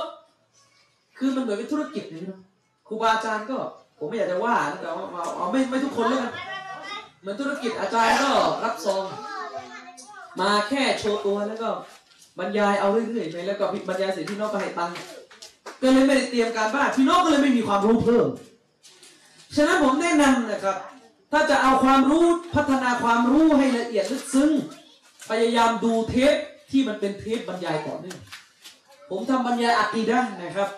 [1.19, 2.43] คือมันเหมือนเป็นธุรกิจนะพี่น้อง
[2.87, 3.57] ครูบาอาจารย์ก็
[3.99, 5.05] ผมไม่อยากจะว่านะแต่ว่า
[5.37, 6.33] เอาไม่ไม่ทุกคนเลยกัน
[7.21, 8.31] เหมือนธุรกิจอาจารย์ก็
[8.65, 9.05] รับซอง
[10.41, 11.69] มาแค่โชว์ตัวแล้วก็
[12.39, 14.97] บรรยายเอาเรื่อยๆไปแล้วก็บรรยายเสร็จพี่น้องก็ให้ตังค์
[15.83, 18.27] ก็เลยไม่ได้เตรียมการบ้านพี่น้องก็เลยไม่มีความรู้เพิ่ม
[19.57, 20.77] ฉะนั้นผมแนะนำนะครับ
[21.33, 24.51] ถ้าจะเอาความรู้พัฒนาความรู้ให้ละเอียดลึกซึ้ง
[25.31, 26.35] พยายามดูเทป
[26.71, 28.19] ที่มันเป็นเทปบรรยายต่อเนื่อง
[29.11, 30.69] ผมทำบรรยายอากีดะนะครับ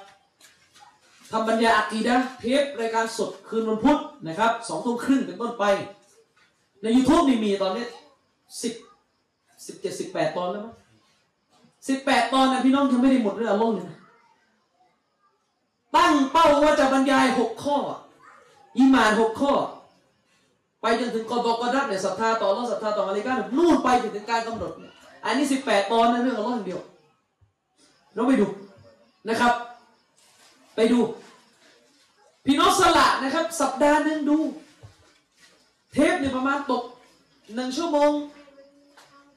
[1.30, 5.64] ทำบรรยายอากีดะเทปรายการสดคืนวันพุธนะครับสองทุ่มครึ่งเป็นต้นไป
[6.82, 7.86] ใน YouTube นี่มีตอนนี้
[8.62, 8.74] สิบ
[9.69, 10.74] สิบเจ็ดสิบแปดตอนแล้วมั้ง
[11.89, 13.99] สิบแปดตอนนะพี่น้องยังไม่ได้หมดเรื่องอารมเลยนะ
[15.97, 17.77] ตั้งเป้าว่าจะบรรยายหกข้อ
[18.77, 19.53] อีหมานหกข้อ
[20.82, 24.93] ไปจนถึงกอบกดัดเนี่ยศรัทธาต่ออัลลอศรัทธาต่อมาเลกาเนี่ยนู่นไปจนถึงการกำหนดเนี่ย
[25.24, 26.81] อันนี้สิบแปดตอนนะเรื่องอัลลอฮ์อย่างเดียว
[28.15, 28.47] เราไปดู
[29.28, 29.53] นะครับ
[30.77, 30.99] ไปดู
[32.45, 34.39] พี่น้องสละนะครับ สัปดาห์หนึ่งดู
[35.93, 36.82] เทปเนี่ยประมาณตก
[37.55, 38.11] หนึ่งชั่วโมง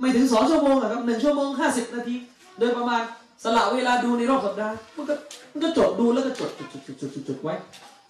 [0.01, 2.15] ไม่ถึงสองชั่วโมงนะครับหนึ่งชั่วโมงห้าสิบนาที
[2.59, 3.01] โดยประมาณ
[3.43, 5.13] สละเวลาดูในรอบสัปดาห์มันก็
[5.51, 7.53] มันก็จดดูแล้วก็จดจดจดจดจดจดไว้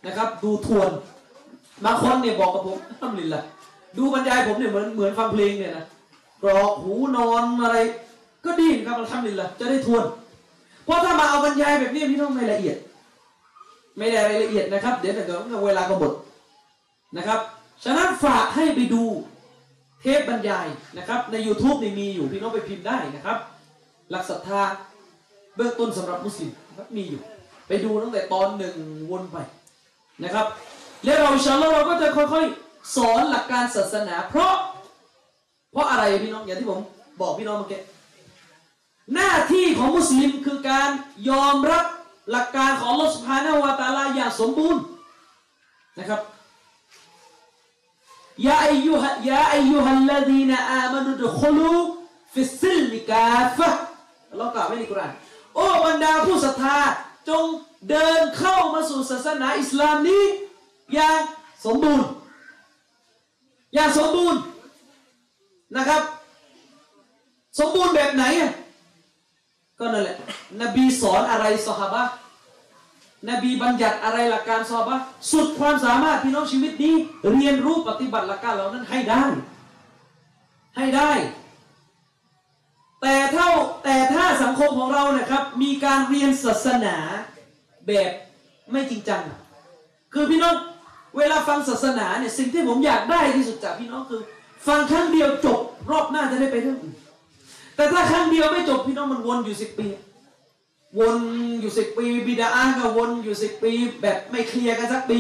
[0.05, 0.89] นะครับ ดูทวน
[1.85, 3.43] บางคนเนี่ยบอกกับผมทำลินละ
[3.97, 5.85] ดูบรรยายผมเนี่ยเหมือนเหมือนฟังเพลงเนี่ยนะ
[6.43, 7.77] กรอกหูนอนอะไร
[8.45, 10.03] ก็ดีนะครับทำลินละจะได้ทวน
[10.85, 12.77] เพราะถ้ามาเอาบรรยายแบบนี้พี่ต้องไม่ละเอียด
[13.97, 16.13] ไม่ได้รายละเอียดนะครับ เดี๋ยวเดี๋ยวเวลาก็หมด
[17.18, 17.39] นะครับ
[17.84, 19.03] ฉะนั้นฝากให้ไปดู
[20.02, 20.68] เทปบรรยาย
[20.98, 23.38] นะครับใน YouTube นี่มีอยู่พี่น้องไปพิมพ์ได้นะครับ
[24.11, 24.61] หลักศรัทธา
[25.56, 27.22] เบื้องต้นสำหรับมุสลิมครับมีอยู่
[27.68, 28.76] ไปดูตั้งแต่ตอนหนึ่ง
[29.11, 29.38] วนไป
[30.23, 30.45] นะครับ
[31.06, 34.53] แล้วเราإن شاء اللهเราก็จะค่อยๆ สอนหลักการศาสนา เพราะ
[35.72, 36.80] เพราะอะไรพี่น้องอย่างที่ผม
[37.22, 37.82] บอกพี่น้องเมื่อกี้
[39.14, 40.90] หน้าที่ของมุสลิมคือการ
[41.30, 41.86] ยอมรับ
[42.32, 44.82] หลักการของอัลลอฮ์ سبحانه وتعالىอย่างสมบูรณ์
[45.99, 46.22] นะครับ
[48.48, 53.69] يا أيها يا أيها الذين آمنوا ادخلوا في السلم كافة
[54.38, 55.12] เรากล่าวไว้ในกุรอาน
[55.56, 56.78] โอ้บรรดาผู้ศรัทธา
[57.30, 57.45] จง
[57.90, 60.24] เดินเข้ามาสู่ศาสนาอิสลามนี้
[60.94, 61.20] อย่าง
[61.66, 62.08] สมบูรณ์
[63.74, 64.41] อย่างสมบูรณ์
[65.76, 66.02] นะครับ
[67.60, 68.24] สมบูรณ์แบบไหน
[69.80, 70.18] ก็นั่นแหละ
[70.62, 72.03] นบีสอนอะไรสหบะ
[73.30, 74.98] นบีบัญญัติอะไรหลักการสหบะ
[75.31, 76.93] สุดความสามารถพี่น้องชีวิตนี้
[77.31, 79.23] เรียนรู้ปฏิบัติหลักการเหล่านั้นให้ได้
[80.77, 81.11] ให้ได้
[83.02, 83.49] แต่เท่า
[83.84, 86.95] แต่ถ้าสังคมของเรานะครับ มีการเรียนศาสนา
[87.88, 88.11] แบบ
[88.72, 89.22] ไม่จริงจัง
[90.14, 90.56] คือพี่น้อง
[91.18, 94.22] เวลาฟังศาสนาเนี่ยสิ่งที่ผมอยากได้ที่สุดจากพี่น้องคือ
[94.68, 95.60] ฟังครั้งเดียวจบ
[95.91, 96.95] รอบหน้าจะได้ไปเรื่องอื่น
[97.76, 99.88] แต่ถ้าครั้งเดียวไม่จบพี่น้องมันวนอยู่สิบปี
[100.99, 101.18] วน
[101.61, 105.19] อยู่สิบปีบิดาอ้างก็วนอยู่สิบปี แบบไม่เคลียร์กันสักปี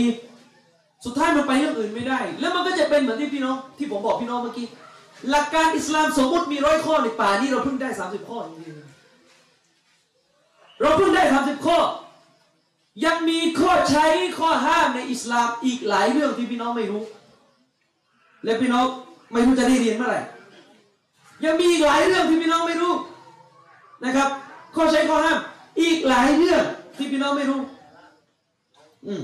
[1.05, 4.67] สุดท้ายมันไปเรื่องอื่นไม่ได้ แล้วมันก็จะเป็นเหมือนที่พี่น้องที่ผมบอกพี่น้องเมื่อกี้
[5.29, 11.77] หลักการอิสลามสมมติมีร้อยข้อในป่านี้เราเพิ่งได้สามสิบข้อจริงๆเราเพิ่งได้สามสิบข้อ
[13.05, 14.05] ยังมีข้อใช้
[14.39, 17.03] ข้อห้ามในอิสลามอีกหลายเรื่องที่พี่น้องไม่รู้
[18.43, 18.85] และพี่น้อง
[19.31, 20.21] ไม่รู้จะได้เรียนเมื่อไหร่
[21.45, 22.93] ยังมีอีกหลายเรื่องที่พี่น้องไม่รู้
[24.05, 24.29] นะครับ
[24.75, 25.39] ข้อใช้ข้อห้าม
[25.79, 26.63] อีกหลายเรื่อง
[26.97, 27.59] ที่พี่น้องไม่รู้
[29.07, 29.21] อืม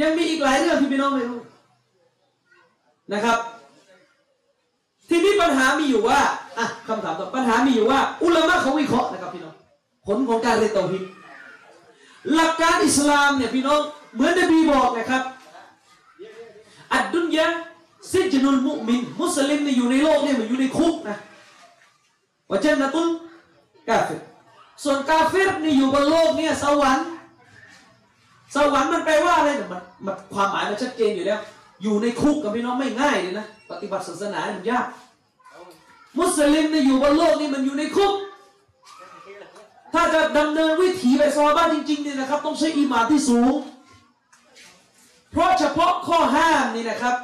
[0.00, 1.40] ยังมีอีกหลายเรื่องที่พี่น้องไม่รู้
[3.12, 3.38] นะครับ
[5.08, 6.20] ทีนี้ปัญหามีอยู่ว่า
[6.58, 9.54] อะคำถามต่อปัญหามีอยู่ว่า อุลามะเขาวิเคราะห์นะครับพี่น้อง
[10.06, 11.02] ผลของการเรียนเตาฮิด
[12.34, 13.80] หลักการอิสลามเนี่ยพี่น้อง
[14.14, 15.22] เหมือนนบีบอกนะครับ
[16.94, 17.46] อัดดุนยะ
[18.12, 21.16] ซิจนุลมุมิน มุสลิมเนี่ยอยู่ในโลกเนี่ยเหมือนอยู่ในคุกนะ
[22.50, 23.08] วะเจนนะตุล
[23.88, 24.14] กาเฟร
[24.84, 27.06] ส่วนกาเฟรนี่อยู่บนโลกเนี่ยสวรรค์
[28.54, 31.40] สวรรค์มันแปลว่าอะไรเนี่ยมันมันความหมายมันชัดเจนอยู่แล้ว
[31.82, 34.86] อยู่ในคุกกับพี่น้องไม่ง่ายเลยนะปฏิบัติศาสนามันยาก
[36.18, 38.12] มุสลิมเนี่ยอยู่บนโลกนี่มันอยู่ในคุก
[39.94, 43.52] ถ้าจะดำเนินวิถีไปซอบ้านจริงๆเนี่ยนะครับ ต้องใช้อีหมานที่สูง
[45.32, 47.14] เพราะเฉพาะข้อห้ามนี่นะครับ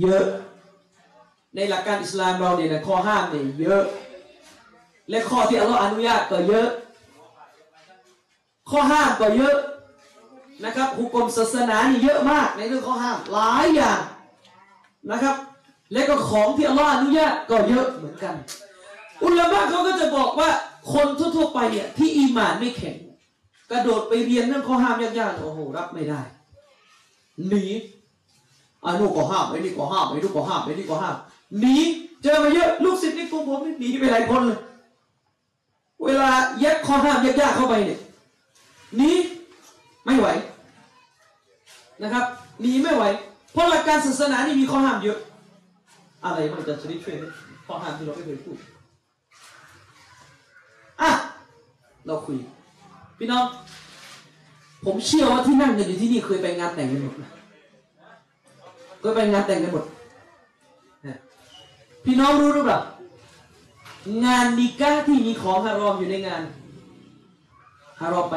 [0.00, 0.24] เยอะ
[1.54, 3.82] ในหลักการอิสลามเราเนี่ยนะข้อห้ามเนี่ยเยอะ
[5.10, 6.68] และข้อที่อัลลอฮ์อนุญาตก็เยอะ
[8.70, 9.56] ข้อห้ามก็เยอะ
[10.64, 14.00] นะครับหุกกลมศาสนานี่เยอะมากในเรื่องข้อห้ามหลายอย่าง
[15.10, 15.36] นะครับ
[15.92, 18.34] และก็ของที่อัลลอฮ์อนุญาตก็เยอะเหมือนกัน
[19.24, 20.50] อุลามะเขาก็จะบอกว่า
[20.94, 22.96] คนทั่วๆไปเนี่ยที่อีหมานไม่แข็ง
[23.70, 26.20] กระโดดไปเรียนเรื่องข้อห้ามยากๆโอ้โหรับไม่ได้
[27.48, 27.64] หนี
[28.84, 31.16] อันนู้ก็ห้ามไอ้นี่ก็ห้ามไอ้นู้นก็ห้ามไอ้นี่ก็ห้าม
[31.60, 31.76] หนี
[32.22, 34.58] เจอมาเยอะลูกศิษย์นี่กลุ่มผมนี่หนีไปหลายคนเลย
[36.04, 36.30] เวลา
[36.62, 38.00] ยัดข้อห้ามยากๆเข้าไปเนี่ย
[39.00, 39.10] นี
[40.04, 40.28] ไม่ไหว
[42.02, 42.24] นะครับ
[42.60, 43.04] หนีไม่ไหว
[43.52, 45.18] เพราะหลักการศาสนานี่มีข้อห้ามเยอะ
[46.24, 47.16] อะไรมันจะชนิดช่วย
[47.66, 48.56] ข้อห้ามที่เราไม่เคยพูด
[51.00, 51.10] อะ
[52.06, 52.36] เราคุย
[53.18, 53.44] พี่น้อง
[54.84, 57.30] ผมเชื่อว่าที่นั่งกันอยู่ที่นี่เคยไปงานแต่งกันหมดนะ
[59.00, 59.84] เคยไปงานแต่งกันหมด
[62.04, 62.78] พี่น้องรู้หรือเปล่า
[64.24, 66.42] งานนิก้าที่มีของฮารอมอยู่ในงาน
[68.00, 68.36] ฮารอมไป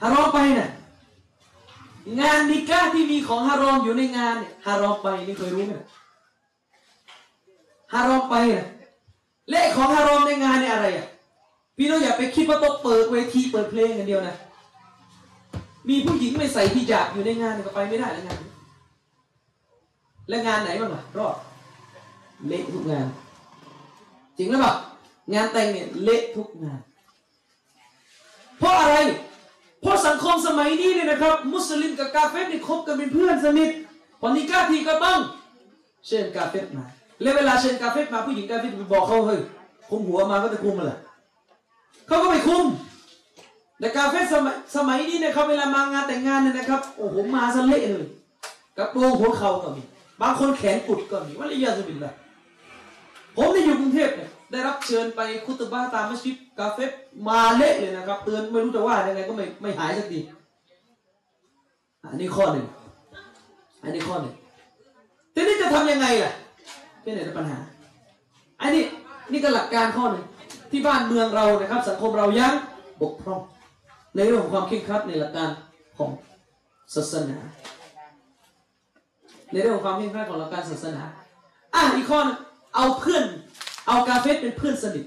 [0.00, 0.70] ฮารอมไปน่ะ
[2.20, 5.72] งานนิก้าที่มีของฮารอมอยู่ในงานเนี่ยฮารอมไปนี่เคยรู้ไหม
[7.92, 8.68] ฮารอมไปน่ะ
[9.50, 11.06] และของฮารอมในงานเนี่ยอะไรอะ
[11.76, 14.36] พี่น้องอย่าไปคิดว่าต้องเปิดเวทีเปิดเพลงกันเดียวนะ
[15.88, 18.38] มีผู้หญิงไม่ใส่ฮิญาบอยู่ในงานก็ไปไม่ได้แล้วงาน
[20.28, 21.36] และงานไหนบ้างล่ะรอด
[22.46, 23.06] เละทุกงาน
[24.36, 24.74] จริงหรือเปล่า
[25.34, 26.80] งานแต่งเนี่ยเละทุกงาน
[28.58, 28.96] เพราะอะไร
[29.80, 33.70] เพราะสังคมสมัยนี้เนี่ยนะครับ มุสลิมกับกาเฟรนี่คบกันเป็นเพื่อนสนิท
[34.20, 35.18] พอนิกาทีก็ต้อง
[36.06, 36.84] เชิญกาเฟรมา
[37.22, 39.40] และเวลาเชิญกาเฟรมาผู้หญิงกาเฟรไปบอกเขาเฮ้ย
[39.88, 40.98] คุมหัวมาก็จะคุมมันแหละ
[42.06, 42.66] เขาก็ไม่คุม
[43.78, 48.06] แต่กาเฟรสมัยสมัยนี้เนี่ยเขาเวลามางานแต่งงานเนี่ยนะครับโอ้โหมาซะเละเลย
[48.76, 49.82] กระโปรงหัวเข่าก็มี
[50.20, 52.12] บางคนแขนกุดก็มีว่าเลยยาสบินละ
[53.36, 56.78] ผมเนี่ยอยู่กรุงเทพเนี่ยได้รับเชิญไปคุตบะตามมัสยิดกาเฟ
[57.28, 60.20] มาเละเลยนะครับเตือนไม่รู้จะว่ายังไงก็ไม่ไม่หายสักที
[62.04, 62.66] อันนี้ข้อหนึ่ง
[63.82, 64.34] อันนี้ข้อหนึ่ง
[65.34, 66.32] ทีนี้จะทำยังไงล่ะ
[67.02, 67.58] เป็นไหนปัญหา
[68.60, 68.82] อันนี้
[69.32, 70.24] นี่ก็หลักการข้อหนึ่ง
[70.70, 72.52] ที่บ้านเมืองเรานะครับ สังคมเรายัง
[73.00, 73.40] บกพร่อง
[74.14, 75.50] ในเรื่องของความเคร่งครัดในหลักการ
[75.98, 76.10] ของ
[76.94, 77.38] ศาสนา
[79.52, 81.02] ในเรื่องของความเคร่งครัดของหลักการศาสนา
[81.74, 82.36] อะอีกข้อนึง
[82.74, 83.24] เอาเพื่อน
[83.86, 85.04] เอากาเฟสเป็นเพื่อนสนิท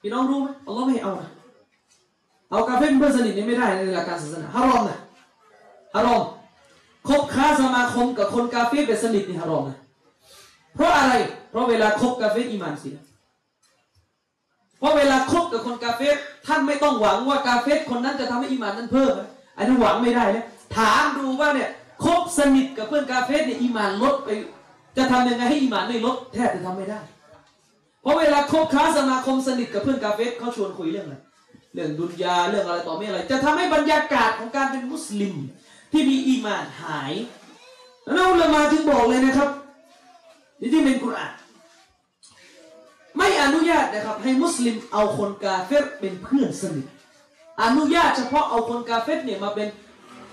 [0.00, 1.30] พี่น้องรู้ไหมอัลลอฮ์ไม่ให้เอานะ
[2.50, 4.98] เอากาเฟสเป็นเพื่อนสนิทนี่ไม่ได้ในหลักการศาสนาฮารอมนะ
[5.94, 6.22] ฮารอม
[7.08, 9.78] คบค้าสมาคมกับคนกาเฟสเป็นสนิทนี่ฮารอมนะ
[10.74, 11.12] เพราะอะไร
[11.50, 12.96] เพราะเวลาคบกาเฟสอีหมานเสีย
[14.78, 16.16] เพราะเวลาคบกับคนกาเฟส
[16.46, 20.44] ท่านไม่ต้องหวังว่ากาเฟสคนนั้นจะทำให้อีหมานนั้นเพิ่มนะอันนี้หวังไม่ได้นะ
[20.76, 21.70] ถามดูว่าเนี่ย
[22.04, 24.28] คบสนิทกับเพื่อนกาเฟสเนี่ยอีหมานลดไป
[24.96, 27.00] จะทำยังไงให้อีหมานไม่ลดแทบจะทำไม่ได้
[28.02, 31.16] เพราะเวลาคบค้าสมาคมสนิทกับเพื่อนกาเฟสเขาชวนคุยเรื่องอะไร
[31.74, 35.34] เรื่องดุนยาเรื่องอะไรต่อไม่อะไร จะทำให้บรรยากาศของการเป็นมุสลิม
[35.92, 37.12] ที่มีอีหมานหาย
[38.12, 39.50] แล้วอุลามาจึงบอกเลยนะครับ
[40.60, 41.32] นี่ที่เป็นกุรอาน
[43.16, 46.86] ไม่อนุญาตนะครับ ให้มุสลิมเอาคนกาเฟสเป็นเพื่อนสนิท
[47.62, 49.68] อนุญาตเฉพาะเอาคนกาเฟสเนี่ยมาเป็น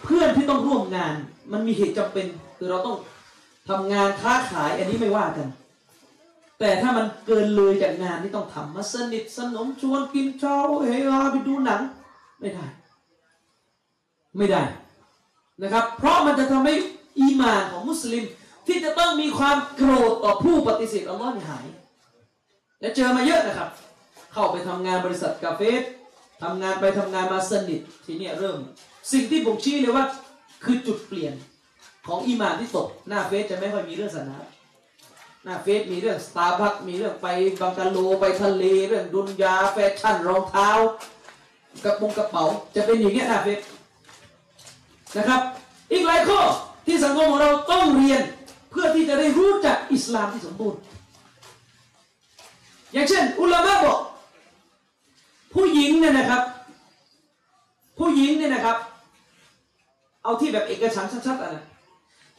[0.04, 1.14] เพื่อนที่ต้องร่วมงาน
[1.52, 2.26] มันมีเหตุจำเป็น
[2.58, 2.96] คือเราต้อง
[3.70, 5.48] ทำงานค้าขายอันนี้ไม่ว่ากัน
[6.60, 11.82] แต่ถ้ามันเกินเลยจากงานที่ต้องทำมาสนิทสนมชวนกินเช้าเฮฮาไปดูหนัง
[12.40, 12.66] ไม่ได้
[14.38, 14.64] ไม่ได้
[15.62, 16.74] นะครับ เพราะมันจะทำให้
[17.20, 18.24] อีมานของมุสลิม
[18.68, 21.66] ที่จะต้องมีความโกรธต่อผู้ปฏิเสธอัลลอฮ์นี่หาย
[22.82, 23.70] และเจอมาเยอะนะครับ
[24.34, 25.82] เข้าไปทำงานบริษัทกาเฟส
[26.42, 28.58] ทำงานไปทำงานมาสนิททีนี้เริ่ม
[29.12, 30.06] สิ่งที่ผมชี้เลยว่า
[30.64, 31.34] คือจุดเปลี่ยน
[32.08, 34.38] ของอีมานที่ตกหน้าเฟซจะไม่ค่อยมีเรื่องศาสนา
[35.44, 37.28] หน้าเฟซมีเรื่องสตาร์บัคมีเรื่องไป
[37.60, 40.70] บังกะโลไปทะเลเรื่องดุนยาแฟชั่นรองเท้า
[41.84, 42.44] กระโปรงกระเป๋า
[42.76, 43.60] จะเป็นอย่างเงี้ยหน้าเฟซ
[45.18, 45.42] นะครับ
[45.92, 46.40] อีกหลายข้อ
[46.86, 48.22] ที่สังคมของเราต้องเรียน
[48.72, 50.80] เพื่อที่จะได้รู้จักอิสลามที่สมบูรณ์
[52.94, 54.00] อย่างเช่น อุลามะบอก
[55.54, 56.44] ผู้หญิงเนี่ยนะครับ
[58.00, 58.78] ผู้หญิงเนี่ยนะครับ
[60.24, 61.64] เอาที่แบบเอกฉันชัดๆอะนะ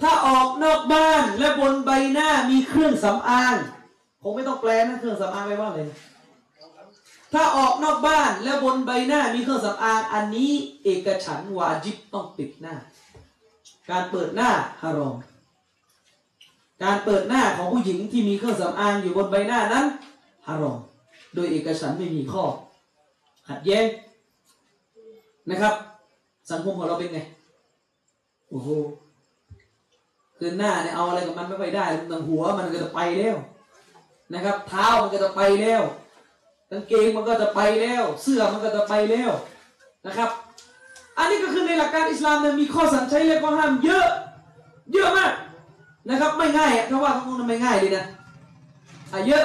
[0.02, 3.54] ถ้าออกนอกบ้านและบนใบหน้ามีเครื่องสำอาง
[4.22, 5.88] ผมไม่ต้องแปลนะเครื่องสำอางไม่ว่าเลย
[7.32, 10.50] ถ้าออกนอกบ้านและบนใบหน้ามีเครื่องสำอางอันนี้
[10.84, 12.74] เอกฉันวาจิบต้องปิดหน้า
[13.90, 14.50] การเปิดหน้า
[14.82, 15.16] ฮารอม
[16.82, 19.84] การเปิดหน้าของผู้หญิงที่มีเครื่องสำอางอยู่บนใบหน้านั้น
[20.46, 20.78] ฮารอม
[21.34, 22.44] โดยเอกฉันไม่มีข้อ
[23.48, 23.84] ขัดแย้ง
[25.50, 25.74] นะครับ
[26.50, 27.20] สังคมของเราเป็นไง
[28.48, 28.68] โอ้โห
[30.38, 33.36] คือหน้าเนี่ยเอาอะไรกับมันไม่ค่อยได้ตั้งหัวมันก็จะไปแล้ว
[34.34, 35.82] นะครับ เท้ามันก็จะไปแล้ว
[36.70, 39.30] กางเกงมันก็จะไปแล้ว เสื้อมันก็จะไปแล้ว
[40.06, 40.30] นะครับ
[41.18, 44.06] อันนี้ก็คือในหลักการอิสลามเนี่ยมีข้อสั่งใช้และข้อห้ามเยอะ
[44.92, 45.32] เยอะมาก
[46.08, 48.04] นะครับ ไม่ง่ายอะถ้าว่าทั้งหมดไม่ง่ายเลยนะ
[49.12, 49.44] อะเยอะ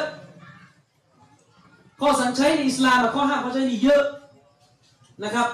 [2.00, 4.04] ข้อสั่งใช้ในอิสลามกับข้อห้ามข้อใช้นี่เยอะ
[5.24, 5.48] นะครับ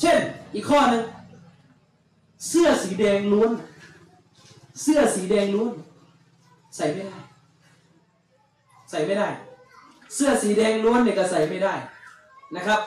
[0.00, 0.18] เช่น
[0.54, 1.02] อีกข้อหนึ่ง
[2.48, 3.50] เสื้อสีแดงล้วน
[4.82, 5.72] เสื้อสีแดงล้วน
[6.76, 7.18] ใส่ไม่ได้
[8.90, 9.28] ใส่ไม่ได้
[10.14, 11.74] เสื้อสีแดงล้วนเนี่ยก็ใส่ไม่ได้
[12.56, 12.80] นะครับ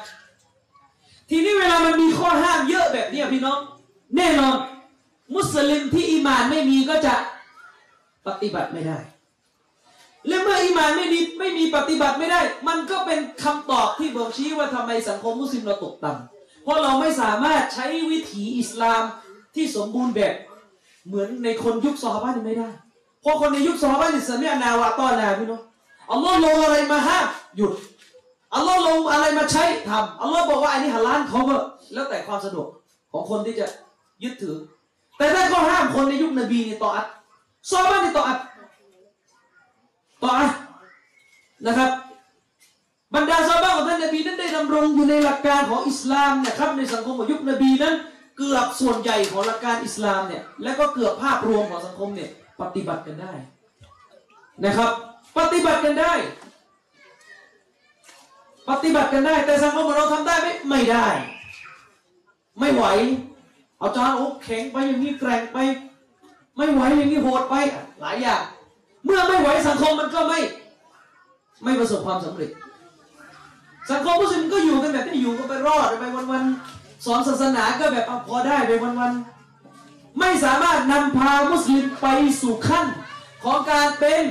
[1.30, 3.60] ทีนี้เวลามันมีข้อห้ามเยอะแบบนี้พี่น้อง
[4.18, 4.58] แน่นอน
[5.36, 7.16] มุสลิมที่อีมานไม่มีก็จะ
[8.28, 9.00] ปฏิบัติไม่ได้
[10.28, 19.04] และเมื่ออีหมานไม่ดีไม่มีปฏิบัติไม่ได้ มันก็เป็นคำตอบที่บ่งชี้ว่าทำไมสังคมมุสลิมเราตกต่ำเพราะเราไม่สามารถใช้วิถีอิสลาม
[19.56, 20.34] ที่สมบูรณ์แบบ
[21.08, 22.70] เหมือนในคนยุคซอฮาบะนี่ไม่ได้
[23.22, 25.62] เพราะคนในยุคซอฮาบะนี่สมีอนาวะตอนนาพี่น้อง
[26.12, 27.26] อัลลอฮ์ลงอะไรมาห้าม
[27.58, 27.74] หยุด
[28.56, 31.56] อัลลอฮ์ลงอะไรมาใช้ทำอัลลอฮ์บอกว่าอันนี้ฮาลาลเขาก็
[31.94, 32.68] แล้วแต่ความสะดวก
[33.12, 33.66] ของคนที่จะ
[34.24, 34.56] ยึดถือ
[35.18, 37.08] แต่ถ้าเขาห้ามคนในยุคนบีนี่ต่ออัด
[37.72, 38.40] ซอฮาบะนี่ต่ออัด
[40.24, 40.52] ต่ออัด
[41.68, 41.92] นะครับ
[43.16, 47.96] บรรดาซอฮาบะของท่านนบีนั้นได้ดำรงอยู่ในหลักการของอิสลามนี่ยครับในสังคมของยุคนบีนั้น
[48.38, 52.30] เกือบส่วนใหญ่ของหลักการอิสลามเนี่ยและก็เกือบภาพรวมของสังคมเนี่ย
[52.62, 53.34] ปฏิบัติกันได้
[54.66, 54.92] นะครับ
[55.38, 56.14] ปฏิบัติกันได้
[58.70, 61.08] ปฏิบัติกันได้ แต่สังคมของเราทำได้ไหมไม่ได้
[62.60, 62.86] ไม่ไหว
[63.80, 65.58] เอาจารย์โอ้แข็งไปอย่างนี้แกร่งไป
[66.58, 67.56] ไม่ไหวอย่างนี้โหดไป
[68.02, 68.42] หลายอย่าง
[69.06, 70.40] เมื่อไม่ไหวสังคมมันก็ไม่
[71.64, 72.52] ไม่ประสบความสำเร็จ
[73.92, 82.08] สังคมมุสลิมก็อยู่กันแบบนี้อยู่ก็ไปรอดไปวันๆ สอนศาสนาก็แบบพอได้ไปวันๆไม่สามารถนำพามุสลิมไป
[82.42, 82.88] สู่ขั้น
[83.44, 84.24] ของการเป็น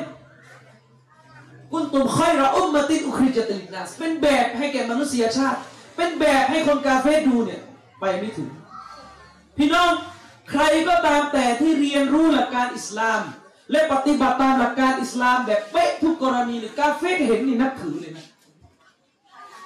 [1.73, 5.59] กุนตุมค่อยระอุมมาตินอุคริจติลินาสเป็นแบบให้แก่มนุษยชาติ
[5.97, 7.61] เป็นแบบให้คนกาเฟสดูเนี่ย
[8.01, 8.51] ไปไม่ถึง
[9.57, 9.93] พี่น้อง
[10.51, 13.21] ใครก็ตามแต่ที่เรียนรู้หลักการอิสลาม
[13.71, 18.27] และปฏิบัติตามหลักการอิสลามแบบเป๊ะทุกกรณีเนี่ยกาเฟสเห็นนี่นับถือเลยนะ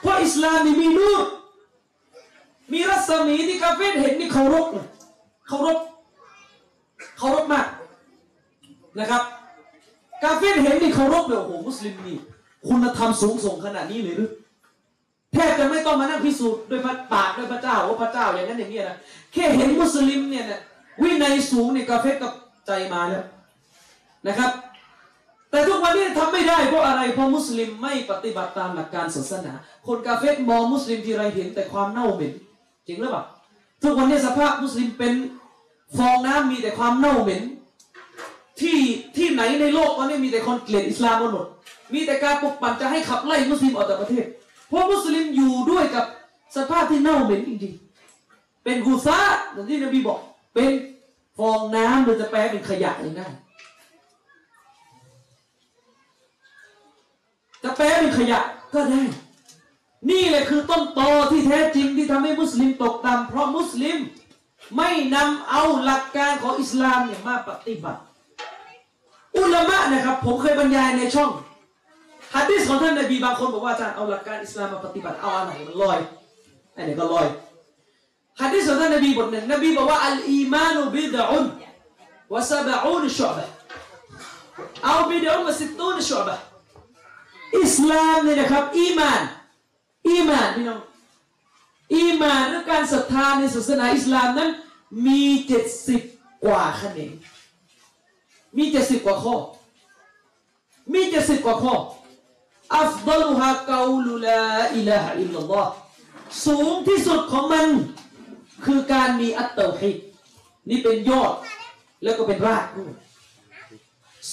[0.01, 1.23] เพราะอิสลามนี่มีนูร
[2.73, 4.87] มีรัศมีที่กาเฟสเห็นนี่เคารพเลย
[5.49, 5.79] เคารพ
[7.19, 7.67] เคารพมาก
[8.99, 9.23] นะครับ
[10.25, 12.19] กาเฟสเห็นนี่เคารพเลยโอ้โหมุสลิมนี่
[12.69, 14.31] คุณธรรมสูงส่งขนาดนี้เลยหรือ
[15.33, 18.97] แทบจะไม่ต้องมานั่งพิสูจน์ด้วยพระปากด้วยพระเจ้าว่าพระเจ้าอย่างนั้นอย่างนี้นะ
[19.33, 20.61] แค่เห็นมุสลิมเนี่ยนะ
[21.03, 22.33] วินัยสูงเนี่ยกาเฟสกับ
[22.67, 23.25] ใจมาแล้ว
[24.27, 24.51] นะครับ
[25.51, 29.53] แต่ทุกวันนี้ทำไม่ได้เพราะอะไรเพราะมุสลิมไม่ปฏิบัติตามหลักการศาสนา
[29.87, 32.33] คนกาเฟสมองมุสลิมทีไรเห็นแต่ความเน่าเหม็น
[32.91, 33.25] จริงหรือเปล่า
[33.83, 35.13] ทุกวันนี้สภาพมุสลิมเป็น
[35.99, 37.43] ฟองน้ำมีแต่ความเน่าเหม็น
[38.61, 38.79] ที่
[39.17, 41.47] ที่ไหนในโลกตอนนี้มีแต่คนเกลียดอิสลามหมด
[41.95, 44.25] มีแต่การปลุกปั่นจะให้ขับไล่มุสลิมออกจากประเทศ
[44.69, 46.05] เพราะมุสลิมอยู่ด้วยกับ
[46.57, 49.19] สภาพที่เน่าเหม็นจริงๆ เป็นกุซา
[49.53, 50.19] อย่างที่นบีบอก
[50.55, 50.71] เป็น
[51.39, 53.27] ฟองน้ำหรือจะแปลเป็นขยะยังได้
[57.63, 58.41] จะแปลเป็นขยะ
[58.75, 59.03] ก็ได้
[60.09, 63.99] นี่แหละคือต้นตอที่แท้จริงที่ทำให้มุสลิมตกต่ำเพราะมุสลิม
[64.77, 68.01] ไม่นำเอาหลักการของอิสลามเนี่ยมาปฏิบัติ
[69.39, 71.31] อุลามะนะครับ ผมเคยบรรยายในช่อง
[72.35, 75.99] ฮะดิษของท่านนบีบางคนบอกว่าอาจารย์เอาหลักการอิสลามมาปฏิบัติเอาอันไหนมันลอย
[76.77, 77.27] อันไหนก็ลอย
[78.41, 81.47] ฮะดิษของท่านนบีบทหนึ่งนบีบอกว่าอัลอีมานุบิดะอุน
[82.33, 83.45] วะซาบะอูนชุบะ
[84.85, 86.37] أو بضع وستون شعبة
[87.61, 89.23] อิสลามเนี่ยนะครับอีมาน
[90.11, 90.81] อีมานพี่น้อง
[91.95, 94.51] อีมานหรือการศรัทธาในศาสนาอิสลามนั้น
[95.07, 96.03] มีเจ็ดสิบ
[96.45, 97.13] กว่าแขนง
[98.57, 99.37] มีเจ็ดสิบกว่าข้อ
[100.93, 101.75] มีเจ็ดสิบกว่าข้อ
[102.77, 105.73] أفضلها قول لا إله إلا الله
[106.47, 107.69] สูงที่สุดของมัน
[108.65, 109.97] คือการมีอัตเตอร์ฮิด
[110.69, 111.33] นี่เป็นยอด
[112.03, 112.93] แล้วก็เป็นรากด้วย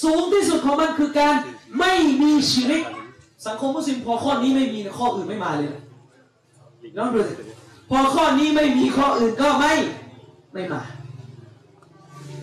[0.02, 1.34] สูงที่สุดของมันคือการ
[1.78, 1.92] ไม่
[2.22, 2.84] มีชีริก
[3.46, 5.82] สังคมมุสลิมพอข้อนี้ไม่มีข้ออื่นไม่มาเลยนะ
[6.96, 7.32] น้องดูสิ
[7.90, 9.72] พอข้อนี้ไม่มีข้ออื่นก็ไม่
[10.52, 10.80] ไม่มา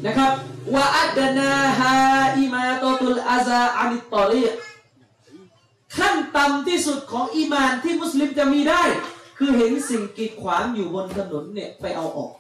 [0.06, 0.32] นะครับ
[0.74, 1.96] ว่าอัดนาฮา
[2.38, 4.44] อิมาตตุลอาซาอานิตตอรี
[5.98, 8.84] ขั้นต่ำที่สุดของอีมานที่มุสลิมจะมีได้
[9.38, 12.32] คือเห็นสิ่งกีดขวางอยู่บนถนนเนี่ยไปเอาออก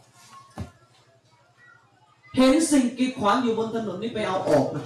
[2.38, 4.84] เห็นสิ่งกีดขวางอยู่บนถนนนี่ไปเอาออกนะ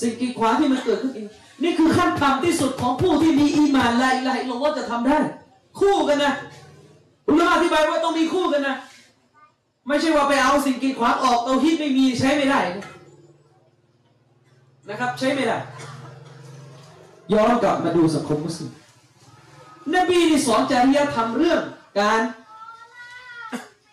[0.00, 1.26] สิ่งกีดขวางที่มันเกิดขึ้นเอง
[1.62, 5.18] นี่คือขั้นต่ำที่สุดของผู้ที่มีอีมานละอิละฮะอิลลัลลอฮ์จะทำได้
[5.80, 6.32] คู่กันนะ
[7.28, 8.76] อุลามะอธิบายว่าต้องมีคู่กันนะ
[9.88, 12.84] ไม่ใช่ว่าไปเอาสิ่งกีดขวางออกเตาฮิตไม่มีใช้ไม่ได้นะ
[14.88, 15.58] นะครับ ใช้ไม่ได้
[17.32, 18.70] ย้อนกลับมาดูสังคมมุสลิม
[19.94, 21.60] นบีนี่สอนจริยธรรมเรื่อง
[22.00, 22.20] การ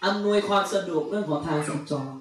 [0.06, 2.12] อำนวยความสะดวกเรื่องของทางสัญจร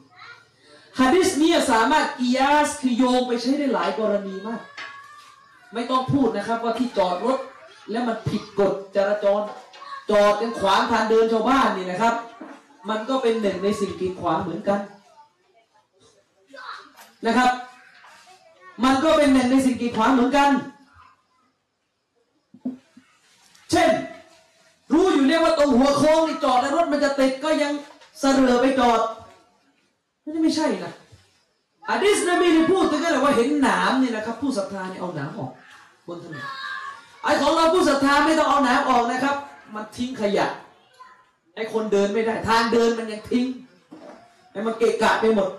[1.00, 4.60] ฮะดิษนี้สามารถกิยาสคือโยงไปใช้ได้หลายกรณีมาก
[5.74, 7.38] ไม่ต้องพูดนะครับว่าที่จอดรถ
[7.90, 9.40] แล้วมันผิดกฎจราจร
[10.10, 12.14] จอดกันขวางทางเดินชาวบ้านนี่นะครับ
[12.88, 14.80] มันก็เป็นหนึ่งในสิ่งกีดขวางเหมือนกัน
[17.26, 17.51] นะครับ
[18.84, 20.51] มันก็เป็นหนึ่งในสิ่งกีดขวางเหมือนกัน
[23.70, 23.90] เช่น
[24.92, 27.72] รู้อยู่แล้วว่าตรงหัวโค้งนี่จอดแล้วรถมันจะติดก็ยัง
[28.18, 29.01] เสรอไปจอด
[30.32, 30.92] นี่ไม่ใช่นะ
[31.90, 35.51] อะดิษนบีนี่พูดถึงกันเลยว่าเห็นหนามนี่นะครับ ผู้ศรัทธาเนี่ยเอาหนามออก
[36.11, 36.47] บนถนน
[37.23, 39.37] ไอ้ของเราผู้ศรัทธาไม่ต้องเอาหนามออกนะครับ
[39.74, 40.47] มันทิ้งขยะ
[41.55, 43.45] ไอ้คนเดินไม่ได้ ทางเดินมันยังทิ้ง
[44.53, 45.51] ไอ้มันเกะกะไปหมด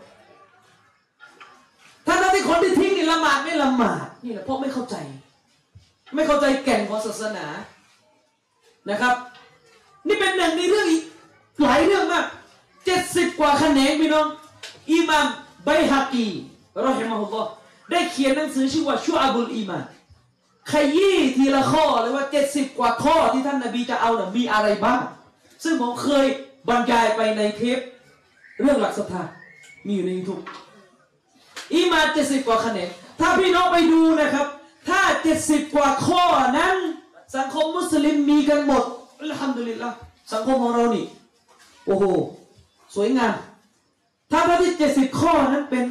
[2.06, 4.96] ถ้านั้นที่คนที่ทิ้งนี่ละหมาดไม่ละหมาดนี่แหละเพราะไม่เข้าใจ
[6.16, 7.46] ไม่เข้าใจแก่นของศาสนา
[8.90, 9.16] นะครับ
[10.08, 11.04] นี่เป็นหนึ่งในเรื่องอีก
[11.62, 12.26] หลายเรื่องมาก
[12.86, 14.28] เจ็ดสิบกว่าคะแนนพี่น้อง
[14.92, 15.26] อิหมาม
[15.64, 16.28] ไบฮากี
[16.86, 17.50] รอฮิมะฮุลลอฮ์
[17.92, 19.84] ได้เขียนหนังสือชื่อว่าชัวอาบุลอีมาน
[20.70, 25.02] ขยี้ทีละข้อเลยว่าเจ็ดสิบกว่าข้อที่ท่านนบีจะเอาน่ะมีอะไรบ้าง
[25.64, 26.26] ซึ่งผมเคย
[26.68, 27.80] บรรยายไปในเทป
[28.62, 29.24] เรื่องหลักศรัทธา
[29.86, 30.40] มีอยู่ในยูทูบ
[31.74, 32.90] อีมาเจ็ดสิบกว่าคะแนน
[33.20, 34.48] ถ้าพี่น้องไปดูนะครับ
[34.90, 36.24] ถ้าเจ็ดสิบกว่าข้อ
[36.60, 36.76] นั้น
[37.36, 38.84] สังคมมุสลิมมีกันหมด
[39.22, 39.90] อัลฮัมดุลิลละ
[40.34, 41.06] สังคมของเรานี่
[41.86, 42.04] โอ้โห
[42.96, 43.34] สวยงาม
[44.32, 45.84] ถ้าพระที่เจ็ดสิบข้อนั้นเป็น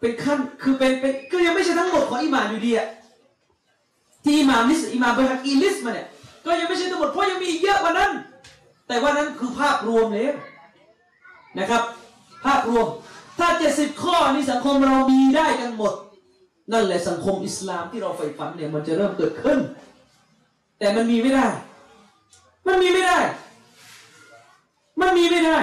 [0.00, 2.86] เป็นขั้นคือเป็นเป็นก็ยังไม่ใช่ทั้งหมดของอิหมานอยู่ดีอะ
[4.28, 6.06] ที่อิหม่ามลิสอิหม่ามเบฮักอีลิสมาเนี่ย
[6.44, 8.10] ก็ยังไม่ใช่ทั้งหมดเพราะยังมีเยอะกว่านั้น
[8.88, 10.30] แต่ว่านั้นคือภาพรวมเลย
[11.58, 11.82] นะครับ
[12.44, 12.86] ภาพรวม
[13.38, 15.94] ถ้าเจ็ดสิบข้อนี่สังคมเรามีได้กันหมด
[16.72, 19.58] นั่นแหละสังคมอิสลามที่เราใฝ่ฝันเนี่ยมันจะเริ่มเกิดขึ้น
[20.78, 21.46] แต่มันมีไม่ได้
[22.66, 23.18] มันมีไม่ได้
[25.00, 25.58] มันมีไม่ได้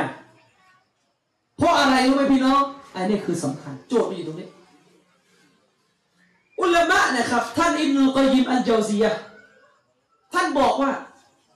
[1.57, 2.61] เพราะอะไรรู้ไหมพี่น้อง
[2.95, 4.47] อันนี้คือสำคัญโจทย์มันอยู่ตรงนี้
[6.61, 9.11] อุลามะนะครับ ท่านอิบนุกอยิมอัลเจาซียะ
[10.33, 10.91] ท่านบอกว่า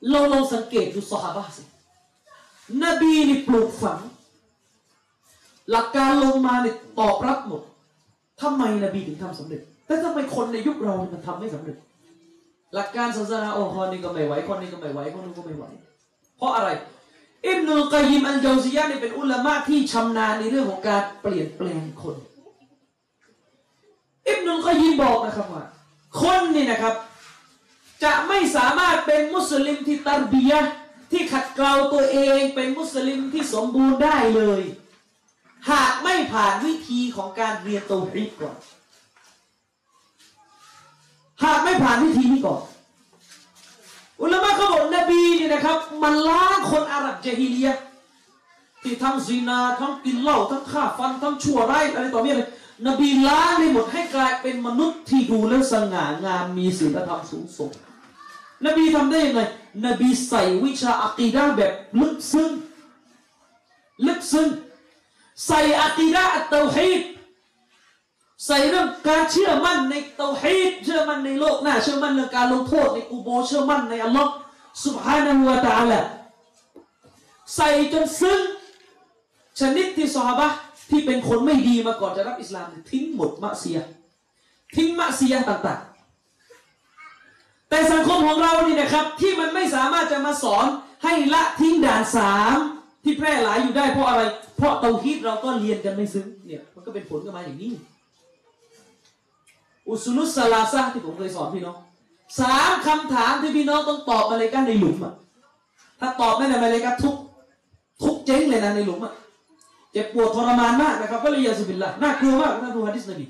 [0.10, 1.64] เราลองสังเกตดูสหาบะสิ
[2.84, 4.00] นบีนี่ปลูกฝัง
[5.72, 7.62] หลักการลงมาเนี่ยตอบรับหมด
[8.42, 11.78] ทำไมนบีถึงทำสำเร็จ แต่ทำไมคนในยุคเราเนี่ยมันทำไม่สำเร็จ
[12.76, 15.66] หลักการศาสนาโอ้คนนี้ก็ไม่ไหวคนนี้ก็ไม่ไหวคนนี้นก็ไม่ไหว
[16.38, 16.70] เพราะอะไร
[17.48, 22.16] อิบนุกอยิมอัลเจาซียะเนี่ยเป็นอุลามะที่ชำนาญในเรื่องของการเปลี่ยนแปลงคน
[24.30, 25.64] อิบนุลกอยิมบอกนะครับว่า
[26.22, 26.96] คนนี่นะครับ
[28.04, 30.62] จะไม่สามารถเป็นมุสลิมที่ตัรบียะ
[31.12, 34.62] ที่ขัดเกลาตัวเองเป็นมุสลิมที่สมบูรณ์ได้เลย
[35.72, 38.58] หากไม่ผ่านวิธีของการเรียนตัวฮีดก่อน
[41.44, 42.62] หากไม่ผ่านวิธีนี้ก่อน
[44.22, 47.72] อุลามะเขาบอกนบีนี่นะครับ มันล้างคนอาหรับเจฮิเลีย
[48.84, 52.44] ที่ทั้งซีนาทั้งกินเหล้าทั้งฆ่าฟันทั้งชั่วร้ายอะไรต่อมีอะไร
[52.87, 57.73] นบีล้างให้หมดให้กลายเป็นมนุษย์ที่ดูแล้วสง่างามมีศีลธรรมสูงส่ง
[58.67, 59.41] นบีทำได้ยังไง
[59.87, 62.51] นบีใส่วิชาอะกีดะห์แบบลึกซึ้ง
[64.07, 64.49] ลึกซึ้ง
[65.47, 67.03] ใส่อะกีดะห์อัตเตาฮีด
[68.47, 74.33] ใส่เรื่องการเชื่อมั่นในเตาฮีด เชื่อมั่นในโลกหน้า เชื่อมั่นในการลงโทษในกูโบร์เชื่อมั่นในอัลลอฮ์
[74.85, 76.01] سبحانه และ تعالى
[77.55, 78.41] ใส่จนซึ้ง
[79.61, 80.57] ชนิดที่ซอฮาบะห์
[80.90, 83.80] ที่เป็นคนไม่ดีมาก่อนจะรับอิสลามทิ้งหมดมะเสีย
[84.76, 90.66] ทิ้งมะเสียต่างๆ แต่สังคมของเรานี่นะครับ ที่มันไม่สามารถจะมาสอน
[91.04, 92.58] ให้ละทิ้งด่านสาม
[93.04, 94.22] ที่แพร่หลายอยู่ได้เพราะอะไร
[94.58, 97.72] เพราะเตาฮีดเราก็เรียนกันไม่ซึ้งเนี่ยมันก็เป็นผลกันมาอย่างนี้
[99.88, 101.78] อุสุลุสลาซะห์ที่ผมเคยสอนพี่น้อง
[102.40, 105.14] สามคำถามที่พี่น้องต้องตอบมาเลยกันในหลุมอะ
[106.00, 107.16] ถ้าตอบไม่ได้มาเลยกันทุก
[108.04, 109.14] ทุกเจ๊งเลยนะในหลุมอะ
[109.92, 113.26] เจ็บปวดทรมานมากนะครับก็เลยยาสุบิลละน่ากลัวมากน่าดูฮะดิษนบี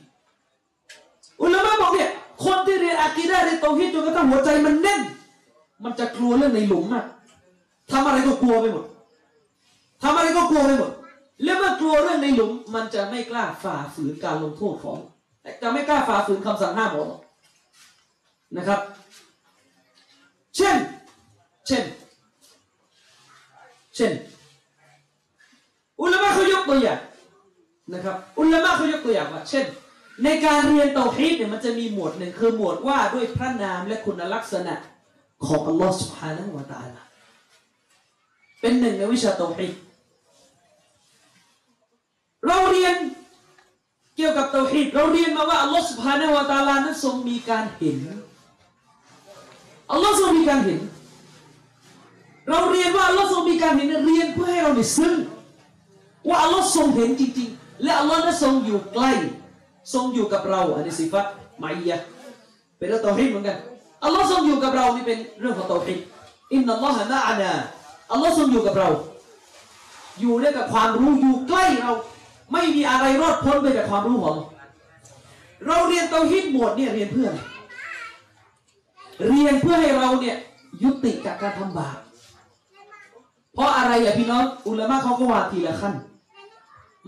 [1.41, 2.09] อุลามะบอกเนี่ย
[2.45, 5.01] คนที่เรียนอากีดะเรียนเตาฮีดจนกระทั่งหัวใจมันแน่น
[5.83, 7.05] มันจะกลัวเรื่องในหลุมอะ
[7.91, 8.85] ทำอะไรก็กลัวไปหมด
[10.03, 10.91] ทำอะไรก็กลัวไปหมด
[11.43, 14.97] แล้วเมื่อกลัวเรื่องในหลุม มันจะไม่กล้าฝ่าฝืนการลงโทษของ
[15.61, 17.09] จะไม่กล้าฝ่าฝืนคำสั่งห้ามของ
[18.57, 18.79] นะครับ
[20.55, 20.75] เช่น
[21.67, 21.83] เช่น
[23.95, 24.11] เช่น
[26.01, 26.99] อุลามะเขายกตัวอย่าง
[28.05, 29.65] ครับ อุลามะเขายกตัวอย่างว่า เช่น
[30.23, 34.75] ในการเรียนเตาฮีดเนี่ยมันจะมีหมวดหนึ่งคือหมวดว่าด้วยพระนามและคุณลักษณะ
[35.45, 37.01] ของอัลลอฮ์สุบฮานะวะตาลา
[38.61, 39.73] เป็นหนึ่งในวิชาเตาฮีด
[42.47, 42.95] เราเรียน
[44.15, 47.99] เกี่ยวกับเตาฮีดเราเรียนมาว่าอัลลอฮ์สุบฮานะวะตาลานั้นทรงมีการเห็น
[49.91, 50.79] อัลลอฮ์ทรงมีการเห็น
[52.49, 55.15] เราเรียนว่าอัลลอฮ์ทรงมีการเห็นเรียนเพื่อให้เราได้ซึ้ง
[56.27, 57.49] ว่าอัลลอฮ์ทรงเห็นจริง
[57.83, 59.11] และอัลลอฮ์นั้นทรงอยู่ใกล้
[59.93, 61.25] ทรงอยู่กับเราอันนี้สิฟัต
[61.61, 61.97] มายยะ
[62.77, 63.57] เป็นเรื่องตาฮีดเหมือนกัน
[64.03, 65.99] อัลลอฮ์ทรงอยู่กับเรานี่เป็นเรื่องของตาฮีด
[66.53, 67.51] อินนัลลอฮะนะอานา
[68.11, 68.89] อัลลอฮ์ทรงอยู่กับเรา
[70.19, 71.91] อยู่ด้วยกับความรู้อยู่ใกล้เรา
[72.51, 74.37] ไม่มีอะไรรอดพ้นไปจากความรู้ของ
[75.67, 77.39] เราเรียนเตาฮีดหมดเนี่ยเรียนเพื่ออะไร
[79.27, 80.37] เรียนเพื่อให้เราเนี่ย
[80.83, 81.97] ยุติจากการทำบาป
[83.53, 85.93] เพราะอะไรอะพี่น้องอุลามะเขาก็ว่าทีละขั้น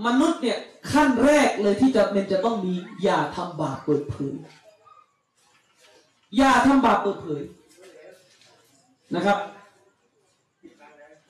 [0.06, 0.58] มนุษย์เนี่ย
[0.92, 2.74] ขั้นแรกเลยที่จะเป็นจะต้องมี
[3.04, 4.36] อย่าทำบาปเปิดเผย
[6.38, 7.42] อย่าทำบาปเปิดเผย
[9.16, 9.38] นะครับ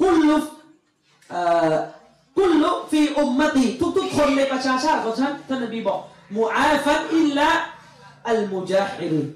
[0.02, 0.46] กุลุฟ
[2.38, 3.66] กุลลุฟีอุมมติ
[3.98, 6.00] ทุกๆ คนในประชาชาติของฉันท่านนบีบอก
[6.36, 7.50] มูอาฟันอิลละ
[8.28, 9.28] อัลมุจาฮิริน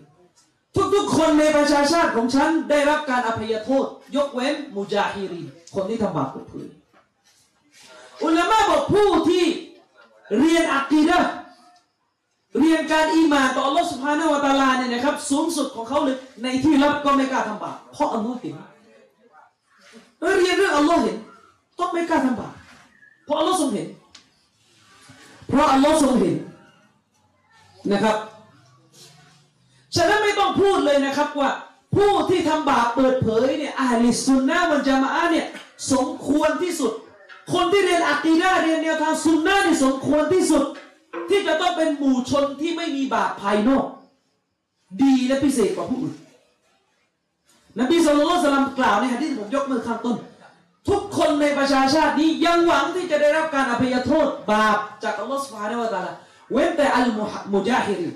[0.95, 3.85] ทุกๆ คนในประชาชาติของฉันได้รับการอภัยโทษ
[4.15, 6.67] ยกเว้นมุจาฮิรินคนที่ทำบาปเปิดเผย
[8.25, 9.45] อุลามะบอกผู้ที่
[10.39, 11.19] เรียนอักีดะ
[12.59, 18.55] เรียนการอีหมานต่อ Allah Subhanahu wa Taala เนี่ยนะครับสูงสุดของเขาเลยในที่ลับก็ไม่กล้าทำบาปเพราะอัลลอฮ์เห็น
[20.39, 21.17] เรียนเรื่องอัลลอฮ์เห็น
[21.79, 22.53] ต้องไม่กล้าทำบาป
[23.25, 23.87] เพราะอัลลอฮ์ทรงเห็น
[25.49, 26.35] เพราะอัลลอฮ์ทรงเห็น
[27.91, 28.17] นะครับ
[29.95, 31.49] ฉะนั้นไม่ต้องพูดเลยนะครับว่า
[31.95, 35.47] ผู้ที่ทำบาปเปิดเผยเนี่ยอาลิสุนนะมันจะมาอเนี่ย
[35.91, 36.91] สมควรที่สุด
[37.53, 40.63] คนที่เรียนอักีดะห์เรียนแนวทางซุนนะนี่สมควรที่สุด
[41.29, 43.85] ที่จะต้องเป็นหมู่ชนที่ไม่มีบาปภายนอก
[45.01, 46.15] ดีและพิเศษกว่าผู้อื่น
[47.79, 50.17] นบีสุลต่านสลัมกล่าวในฮะดีษที่ผมยกมือข้างต้น
[50.89, 56.13] ทุกคนในประชาชาตินี้ยังหวังที่จะได้รับการอภัยโทษบาปจากอัลลอฮฺสุบฮานะวะตาลา
[56.51, 58.13] เว้นแต่อัลมุฮะมุจาฮิริน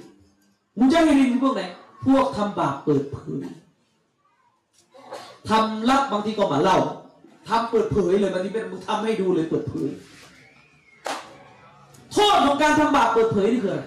[0.80, 1.62] มุจาฮิรินพวกไหน
[2.06, 3.48] พวกทำบาปเปิดเผย
[5.50, 6.80] ทำลับบางทีก็มาเล่า
[7.50, 9.90] ทำเปิดเผยเลยบางทีเป็นมึงทำให้ดูเลยเปิดเผย
[12.14, 13.84] โทษของการทำบาปเปิดเผยนี่คืออะไร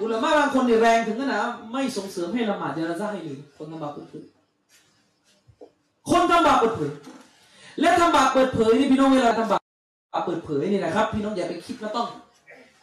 [0.00, 1.40] อุลามะบางคนเนี่ยแรงถึงขนาด
[1.72, 4.24] ไม่ส่งเสริมให้ละหมาดยานาซาให้เลยคนทำบาปเปิดเผย
[6.10, 6.90] คนทำบาปเปิดเผย
[7.80, 12.06] และทำบาปเปิดเผยนี่พี่น้องเวลาทำบาปเปิดเผยนี่นะครับ พี่น้องอย่าไปคิดว่าต้อง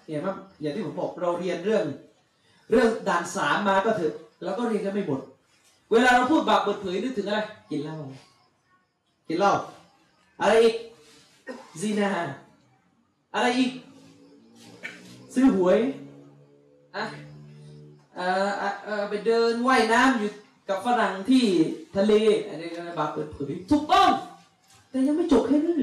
[0.08, 0.28] เห็นไหม
[0.62, 1.84] อย่างที่ผมบอกเราเรียนเรื่อง
[2.72, 5.22] เรื่องด่านสามมาก็เถอะแล้วก็เรียนกันไม่หมด
[5.92, 7.40] เวลาเราพูดบาปเปิดเผยนึกถึงอะไร
[7.70, 7.96] กินเหล้า
[9.32, 9.54] กินเหล้า
[10.42, 10.76] อะไรอีก
[11.82, 12.12] ซีนา
[13.34, 13.72] อะไรอีก
[15.34, 15.80] ซื้อหวย
[16.96, 17.04] อะ
[18.16, 18.50] เอ่อ
[18.86, 20.30] เอ่อไปเดินว่ายน้ำอยู่
[20.70, 21.46] กับฝรั่งที่
[21.96, 22.14] ทะเล
[22.48, 22.68] อันนี้
[23.00, 24.12] บาปเปิดเผยถูกต้อง
[24.90, 25.76] แต่ยังไม่จบแค่นี้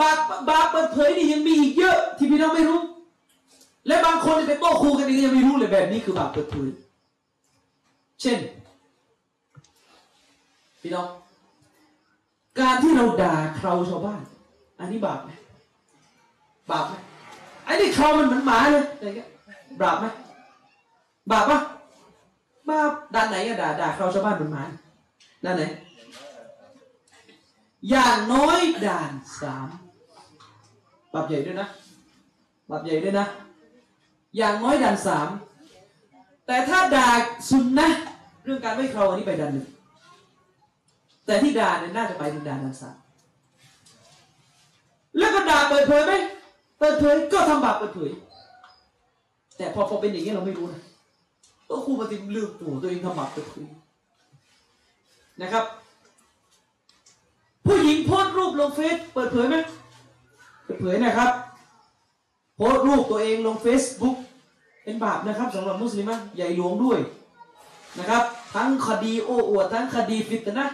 [0.00, 0.18] บาป
[0.48, 2.80] บาปเปิดเผยนี่ยังมีอีกเยอะ ที่พี่น้องไม่รู้
[3.86, 6.68] และบางคนนี่ไปโต้ครูกันเองยังไม่รู้เลยแบบนี้คือบาปเปิดเผย
[8.22, 8.38] เช่น
[10.82, 11.06] พี่น้อง
[12.60, 14.22] การที่เราด่าเคราชาวบ้าน
[14.78, 15.30] อันนี้บาปไหม
[16.70, 16.94] บาปไหม
[17.64, 19.28] ไอ้นี่เครามันเหมือนหมาเลยอะไรเงี้ย
[19.82, 20.06] บาปไหม
[21.30, 21.58] บาปปะ
[22.68, 24.62] บาปด้านไหนอะด่าด่าเคราชาวบ้านเหมือนหมา
[25.44, 25.62] ด้านไหน
[27.90, 29.68] อย่างน้อยด่านสาม
[31.14, 31.68] บาปใหญ่ด้วยนะ
[32.70, 33.26] บาปใหญ่ด้วยนะ
[34.36, 35.28] อย่างน้อยด่านสาม
[36.46, 37.08] แต่ถ้าด่า
[37.48, 37.88] ซุนนะ
[38.44, 39.66] เรื่องการไม่เคราอันนี้ไปด่านหนึ่ง
[41.28, 42.96] แต่ที่ด่าเนี่ยน่าจะไปถึงด่านด่านสาม
[45.18, 46.12] แล้วก็ด่าเปิดเผยไหม
[46.78, 48.10] เปิดเผยก็ทำบาปเปิดเผย
[49.56, 50.82] แต่พอพอเป็นอย่างนี้เราไม่รู้นะ
[51.68, 53.66] ตัวครูปฏิลืมตัวตัวเองทำบาปเปิดเผย
[55.42, 55.64] นะครับ
[57.66, 59.56] ผู้หญิงโพสรูปลงเฟซเปิดเผยไหม
[60.64, 61.32] เปิดเผยนะครับ
[62.56, 64.16] โพสต์รูปตัวเองลงเฟซบุ๊ก
[64.84, 66.98] เป็นบาปนะครับสำหรับมุสลิมะใหญ่หลวงด้วย
[67.98, 68.22] นะครับ
[68.54, 70.66] ทั้งคดีโอ้อวดทั้งคดีฟิตนะ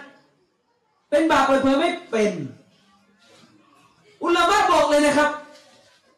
[1.14, 2.32] เป็นบาปเปิดเผยไม่เป็น
[4.22, 5.30] อุลามะบอกเลยนะครับ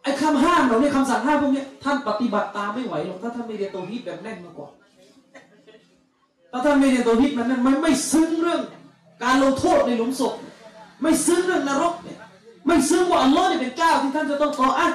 [0.02, 4.73] ไอ้คำห้ามเราเนี่ยคำสั่งห้ามพวกเนี้ยท่านปฏิบัติตามไม่ไหวหรอกถ้าท่านไม่เรียนเตาฮีดแบบแน่นมาก่อน
[6.52, 8.62] ถ้าท่านไม่เรียนเตาฮีดมันนั้นมันไม่ซึ้งเรื่อง
[9.24, 10.35] การลงโทษในหลุมศพ
[11.02, 12.18] ไม่ซึ้งเรื่องนรกเนี่ย
[12.66, 14.93] ไม่ซึ้งว่าอัลลอฮ์เนี่ยเป็นเจ้าที่ท่านจะต้องต่ออัน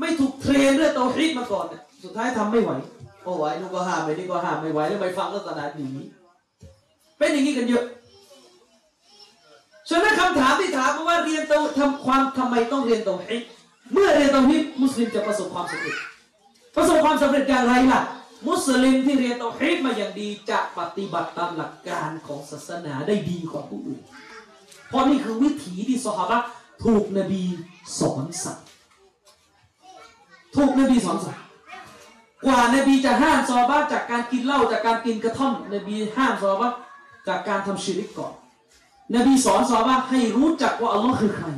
[0.00, 2.70] ไม่ถูกเทรนเรื่องตัวฮิตมาก่อนเนี่ยสุดท้ายทำไม่ไหว
[3.22, 5.88] โอ้ไหวนู่นก็ห้ามไปนี่ก็ห้ามไม่ไหวแล้วไปฟังศาสนาหนี
[7.18, 7.84] เป็นอย่างนี้กันเยอะ
[9.88, 13.36] ฉะนั้นคำถามที่ถามมาว่าเรียนเตาทำความทำไมต้องเรียนเตาฮิ
[13.92, 15.96] เมื่อเรียนเตาฮิมุสลิมจะประสบความสำเร็จ
[16.76, 18.00] ประสบความสำเร็จอย่างไรล่ะ
[18.48, 24.02] มุสลิมที่เรียนเตาฮิมาอย่างดีจะปฏิบัติตามหลักการของศาสนาได้ดีกว่าผู้อื่น
[24.88, 26.38] เพราะนี่คือวิถีที่สหบะ
[26.84, 27.42] ถูกนบี
[28.00, 28.58] สอนสั่ง
[30.56, 31.38] ถูกนบีสอนสั่ง
[32.44, 36.72] กว่านบีจะห้ามซอฮาบะจากการกินเหล้าจากการกินกระท่อมนบีห้ามซอฮาบะ
[37.28, 38.32] จากการทำชิริกก่อน
[39.14, 41.48] นบีสอนสอนว่าให้รู้จักว่าอัลลอฮ์คือใคร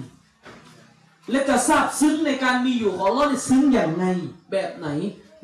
[1.31, 4.05] และจะทราบซึ้งในการมีอยู่ของอัลลอฮ์ซึ้งอย่างไง
[4.51, 4.89] แบบไหน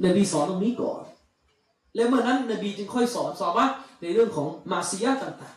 [0.04, 1.00] นบีสอนตรงนี้ก่อน
[1.94, 3.66] และเมื่อนั้น นบีจึงค่อยสอนสอนว่า
[4.02, 5.56] ในเรื่องของมาซียะต่าง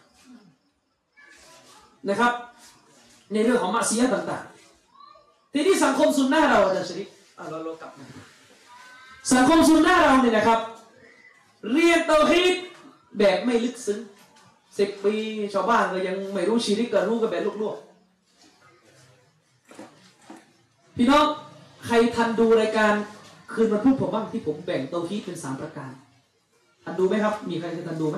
[1.23, 2.33] ๆนะครับ
[3.33, 7.07] ในเรื่องของมาซียะต่างๆ ทีนี้สังคมซุนนะห์เราอาจารย์ชริฟ
[7.37, 8.05] อะเราเรากลับมา
[9.33, 10.59] สังคมซุนนะห์เราเนี่ยนะครับ
[11.71, 12.55] เรียนเตาฮีด
[13.17, 13.99] แบบไม่ลึกซึ้ง
[14.77, 15.15] สิบปี
[15.53, 17.87] ชาวบ้านก็ยังไม่รู้ชีริกก็รู้กันแบบลวกๆ
[20.97, 21.25] พี่น้อง
[21.85, 22.93] ใครทันดูรายการ
[23.51, 25.91] คืนวันพุธผมบ้างที่ผมแบ่งเตาฮีดเป็นสามประการ
[26.83, 28.17] ทันดูไหมครับ มีใครจะทันดูไหม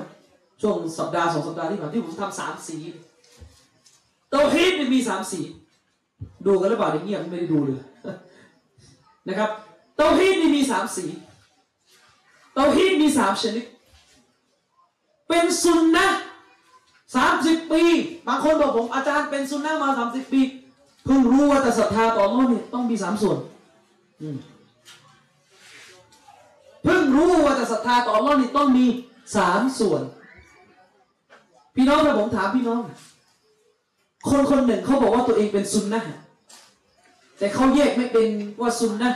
[0.62, 2.76] ช่วงสัปดาห์สองสัปดาห์ที่ผ่านที่ผมทำสามสี
[4.30, 5.40] เตาฮีดมันมีสามสี
[6.46, 7.78] ดูกันหรือเปล่าเงียบไม่ได้ดูเลย
[9.28, 9.50] นะครับ
[9.96, 11.04] เตาฮีดนี่มีสามสี
[12.54, 13.64] เตาฮีดมีสามชนิด
[15.28, 16.06] เป็นซุนนะ
[17.16, 17.82] สามสิบปี
[18.26, 20.40] บางคนบอกผมอาจารย์เป็นซุนนะมาสามสิบปี
[21.04, 23.38] เพิ่งรู้ว่าแต่ศรัทธาต่ออัลลอฮ์เนี่ยต้องมีสามส่วน
[26.84, 28.86] เพิ่งรู้ว่าแต่ศรัทธาต่ออัลลอฮ์นี่ต้องมี
[29.36, 30.02] สามส่วน
[31.74, 32.80] พี่น้องถ้าผมถามพี่น้อง
[34.28, 36.02] คนคนหนึ่งเขาบอกว่าตัวเองเป็นซุนนะ
[37.38, 38.28] แต่เขาแยกไม่เป็น
[38.60, 39.10] ว่าซุนนะ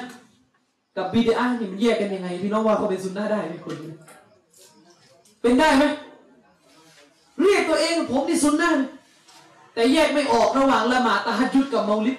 [0.96, 3.92] กับบิดานี่มันแยกกันยังไง พี่น้องว่าเขาเป็นซุนนะได้ไหมคนนี้
[5.42, 5.84] เป็นได้ไหม
[7.42, 8.70] เรียกตัวเองผมนี่ซุนนะ
[9.74, 12.18] แต่แยกไม่ออกระหว่างละหมาดตะฮัจญุดกับเมาลิด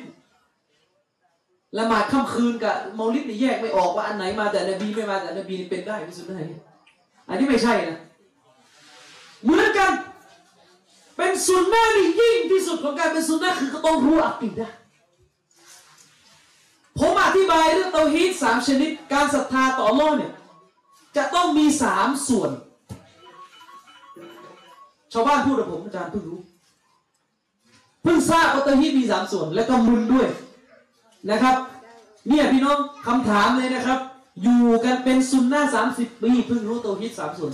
[1.77, 6.59] ละหมาดค่ำคืนกับเมาลิดนี่แยกไม่ออกว่าอันไหนมาแต่นบีไม่มาแต่นบีนี่เป็นได้เป็นซุนนะห์นี่
[7.29, 7.97] อันนี้ไม่ใช่นะ
[9.43, 9.91] เหมือนกัน
[11.17, 14.69] เป็นซุนนะนี่ยิ่งที่สุดของการเป็นซุนนะคือก็ต้องรู้อักีดะ
[16.99, 20.31] ผมอธิบายเรื่องเตาฮีดสามชนิด การศรัทธาต่ออัลลอฮ์เนี่ย
[21.15, 22.51] จะต้องมีสามส่วน
[25.15, 26.39] ชาวบ้านพูดกับผมอาจารย์เพิ่งรู้
[28.03, 30.27] เพิ่งทราบว่าเตาฮีมีสามส่วน และก็มุนด้วย
[31.31, 31.55] นะครับ
[32.29, 32.77] เนี่ยพี่น้อง
[33.07, 33.99] คำถามเลยนะครับ
[34.41, 37.51] อยู่กันเป็นซุนนะสามสิบปีเพิ่งรู้เตาฮีดสามส่วน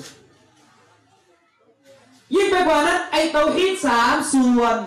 [2.36, 4.78] ยิ่งไปกว่านั้นไอเตาฮีดสามส่วน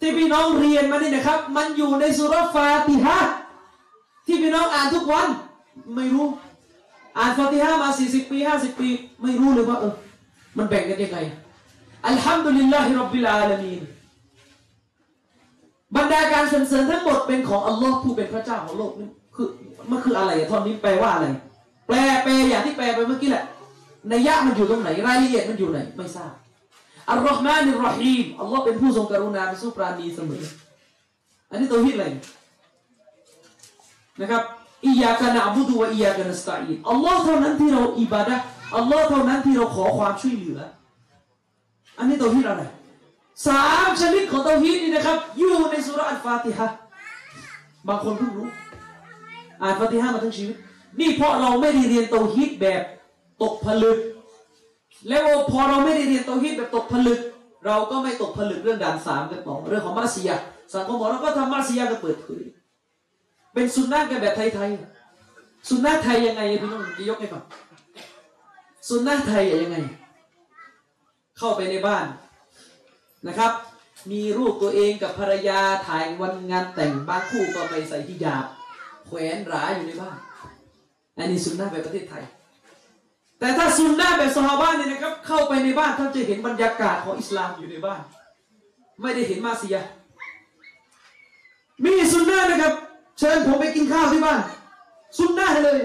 [0.00, 3.18] ที่พี่น้องเรียนมานี่นะครับ มันอยู่ในสุรฟาติฮะ
[4.26, 5.28] ที่พี่น้องอ่านทุกวัน
[5.96, 6.26] ไม่รู้
[7.18, 8.88] อ่านฟาติฮะมาสี่สิบปีห้าสิบปี
[9.22, 9.94] ไม่รู้เลยว่าเออ
[10.56, 11.20] มันแบ่งกันยังไง
[12.06, 13.82] อัลฮัมดุลิลลาฮิรับบิลอาลามีน
[15.96, 19.48] บรรดาการสรรเสริญทั้งหมดเป็นของอัลลอฮ์ผู้เป็นพระเจ้าของโลกนี่คือ
[19.90, 21.26] มันคืออะไรท่อนนี้แปลว่าอะไร
[21.86, 23.44] แปลแปลอย่างที่แปลไปเมื่อกี้แหละ
[24.12, 26.32] นัยยะมันอยู่ตรงไหนรายละเอียดมันอยู่ไหน ไม่ทราบ
[27.10, 30.42] อัลลอฮ์มานิรรหีมอัลลอฮ์เป็นผู้ทรงกรุณาเป็นผู้ปราณีเสมอ
[31.50, 32.06] อันนี้ตัวฮิตอะไร
[34.20, 34.42] นะครับ
[34.86, 38.36] อียากะนะบุดูวะอียากะนัสตัอีนอัลลอฮ์เท่านั้นที่เราอิบาดะ
[38.76, 40.60] อัลลอฮ์เท่านั้นที่เราขอความช่วยเหลือ
[42.00, 42.62] อันนี้ตัวฮีดอะไร
[43.46, 46.68] สามชนิดของตัวฮีดนี่นะครับ อยู่ในสุราอัลฟาติฮะ
[47.88, 48.48] บางคนเพิ่งรู้
[49.62, 50.56] อ่านฟาติฮะมาทั้งชีวิต
[51.00, 52.82] นี่เพราะเราไม่ได้เรียนตัวฮีดแบบ
[53.42, 53.98] ตกผลึก
[55.08, 57.20] แล้วพอเราไม่ได้เรียนตัวฮีดแบบตกผลึก
[57.66, 60.40] เราก็ไม่ตกผลึกเรื่องด่านสามกันต่อเรื่องของมัสยิด
[60.74, 62.42] สังคมของเราก็ทำมัสยิดกันเปิดเผย
[63.54, 67.42] เป็นสุนนะกันแบบไทยๆสุนนะไทยยังไงพี่น้องจะยกให้ฟัง
[68.88, 69.78] สุนนะไทยยังไง
[71.40, 72.06] เข้าไปในบ้าน
[73.28, 73.52] นะครับ
[74.10, 78.44] มีรูปตัวเองกับภรรยาถ่ายวันงานแต่งบางคู่ก็ไปใส่ฮิญาบ
[79.06, 80.16] แขวนหราอยู่ในบ้าน
[81.16, 82.24] อันนี้สุนนะแบบประเทศไทย
[83.38, 88.00] แต่ถ้าสุนนะแบบสฮาบะเนี่ยนะครับ เข้าไปในบ้านท่านจะเห็นบรรยากาศของอิสลามอยู่ในบ้าน
[89.00, 89.76] ไม่ได้เห็นมาเซีย
[91.84, 92.74] มีสุนนะนะครับ
[93.18, 94.40] เชิญผมไปกินข้าวที่บ้าน
[95.18, 95.80] ซุนนะเลย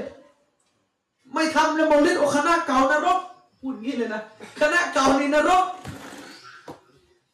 [1.34, 3.20] ไม่ทำเลยมอลิดโอคณะเก่านรก
[3.68, 4.22] พูดงี้เลยนะ
[4.60, 5.66] คณะเก่าในนรก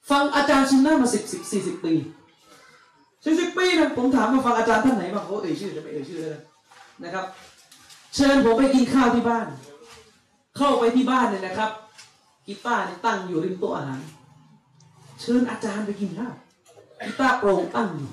[0.10, 1.94] ฟังอาจารย์ซุนนะมาสิบสิบสี่สิบปี
[3.26, 6.42] สี่สิบปีนะผมถามมาฟังอาจารย์ท่านไหนบ้างเขาเอ่ยชื่อจะไม่เอ่ยชื่อเลยนะ
[7.04, 7.26] นะครับ
[8.16, 9.48] เชิญผมไปกินข้าวที่บ้าน
[10.58, 11.72] เข้าไปที่บ้านเนี่ยนะครับ
[12.48, 14.00] กีตาร์นี่ตั้งอยู่ริมโต๊ะอาหาร
[15.22, 16.34] เชิญอาจารย์ไปกินข้าว
[17.06, 18.12] กีตาร์โปร่งตั้งอยู่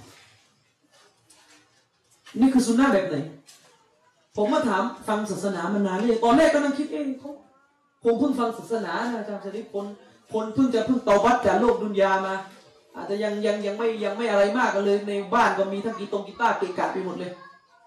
[2.40, 3.16] นี่คือสุนนะแบบไหน
[4.36, 7.30] ผมมาถามฟังศาสนามานานเลยตอนแรกก็นั่งคิดเองเขา
[8.02, 9.86] คงเพิ่งฟังศาสนานะอาจารย์ชริปคน
[10.32, 12.34] คนเพิ่งจะเพิ่งตาบัตจากโลกดุนยามา
[12.96, 17.32] อาจจะยังยังยังไม่ยังไม่อะไรมากกันเลย ในบ้านก็มีทั้งกีตงกีตาร์เกะกะไปหมดเลย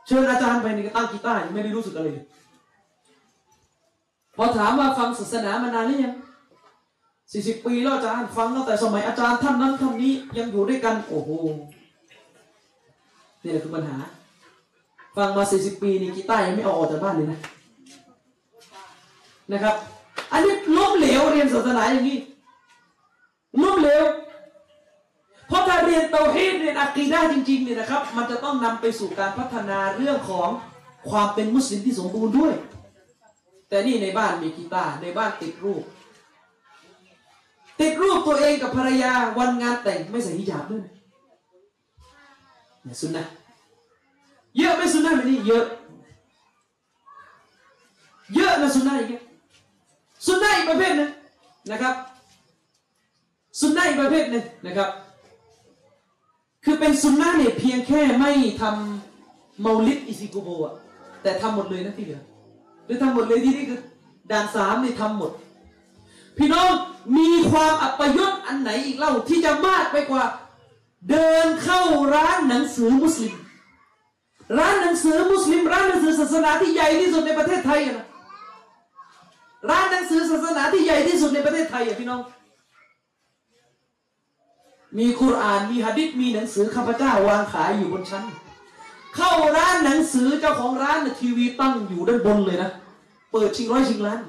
[0.08, 2.26] เชิญอาจารย์ไปนี่ก็ตั้งกีตาร์ยังไม่ได้รู้สึกอะไรเลย
[4.36, 6.14] พอถามว่าฟังศาสนามานานหรือยัง
[7.32, 11.30] สี่สิบปีแล้วอาจารย์ฟังตั้งแต่สมัยอาจารย์ท่านนั้นท่านนี้ยังอยู่ด้วยกัน โอ้โห
[13.44, 13.98] นี่แหละคือปัญหา
[15.18, 17.40] ฟังมาสี่สิบปีนี่กีตาร์ยังไม่เอาออกจากบ้านเลยนะ
[19.52, 19.76] นะครับ
[20.32, 22.20] อันนี้ล้มเหลวเรียนศาสนาอย่างนี้
[23.64, 24.04] ล้มเหลว
[25.48, 30.50] เพราะถ้าเรียนเตาฮีดเรียนอะกีดะห์จริงๆเนี่ยนะครับ มันจะต้องนำไปสู่การพัฒนาเรื่องของ
[31.10, 32.54] ความเป็นมุสลิมที่สมบูรณ์ด้วย
[33.70, 35.84] แต่นี่ในบ้านมีกีตาร์ในบ้านติดรูป
[37.80, 40.84] ติดรูปตัวเองกับภรรยาวันงานแต่งไม่ใส่ฮิญาบด้วย
[42.84, 43.26] เนี่ยสุนนะ
[44.58, 45.66] เยอะไหมสุนนะแบบนี้เยอะ
[48.36, 49.21] เยอะนะสุนนะอีกเนี่ย
[50.26, 51.10] สุนนะอีกประเภทหนึง
[51.72, 51.96] นะครับ
[53.60, 54.90] สุนนะอีกประเภทหนึ่งนะครับ
[56.64, 58.32] คือเป็นสุนนะเนี่ยเพียงแค่ไม่
[58.62, 60.74] ทำเมาลิดอิซิโกโบอะ
[61.22, 62.22] แต่ทำหมดเลยนะที่เหลือ
[62.86, 63.80] หรือทำหมดเลยที่นี่คือ
[64.32, 65.32] ด่านสามนี่ทำหมด
[66.38, 66.70] พี่น้อง
[67.18, 70.24] มีความอัปยศอันไหนอีกเล่าที่จะมากไปกว่า
[71.10, 71.82] เดินเข้า
[72.14, 73.34] ร้านหนังสือมุสลิม
[74.58, 78.08] ร้านหนังสือมุสลิม ร้านหนังสือศาสนาที่ใหญ่ที่สุดในประเทศไทยอะนะ
[79.70, 82.22] ร้านหนังสือศาสนาที่ใหญ่ที่สุดในประเทศไทยอะพี่น้อง
[84.98, 88.24] มีคุรานมีหะดิษมีหนังสือข้าพเจ้าวางขายอยู่บนชั้น
[89.16, 92.72] เข้าร้านหนังสือเจ้าของร้านทีวีตั้งอยู่ด้านบนเลยนะ
[93.32, 94.20] เปิดชิงร้อยชิงล้าน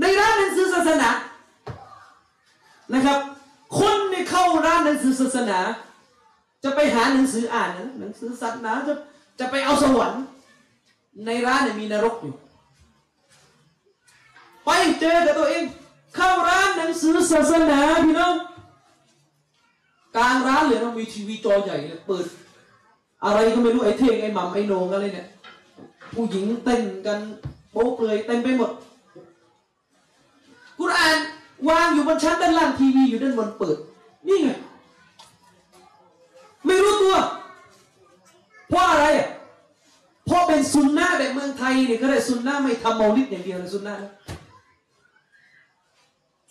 [0.00, 1.10] ในร้านหนังสือศาสนา
[2.94, 3.18] นะครับ
[3.78, 5.58] คนในเข้าร้านหนังสือศาสนา
[6.64, 7.70] จะไปหาหนังสืออ่าน
[8.00, 8.94] หนังสือศาสนาจะ
[9.40, 10.22] จะไปเอาสวรรค์
[11.26, 12.34] ในร้านเนี่ยมีนรกอยู่
[14.68, 15.64] ไปเจอกับตัวเอง
[16.14, 18.34] เข้าร้านหนังสือศาสนาพี่น้อง
[20.16, 22.24] กลางร้านเลยนะมีทีวีจอใหญ่เลยเปิด
[23.24, 25.28] อะไรก็ไม่รู้ไอ้เท่งไอ้หม่ำไอ้โหนงอะไรเนี่ย
[26.14, 27.18] ผู้หญิงเต้นกัน
[27.72, 28.70] โป๊เปลือยเต็มไปหมด
[30.78, 31.16] กุรอาน
[31.68, 33.76] วางอยู่บนชั้นด้านล่างทีวีอยู่ด้านบนเปิด
[34.28, 34.50] นี่ไง
[36.66, 37.16] ไม่รู้ตัว
[38.68, 39.06] เพราะอะไร
[40.26, 44.10] เพราะเป็นซุนนะแบบเมืองไทยเนี่ยก็ได้ซุนนะไม่ทำเมาลิดอย่างเดียวเลยซุนนะนะ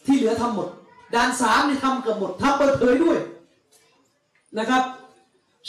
[0.08, 0.70] ที่เหลือทำหมด
[1.14, 3.18] ด่านสามนี่ทำเกือบหมดทำเปิดเผยด้วย
[4.58, 4.84] นะครับ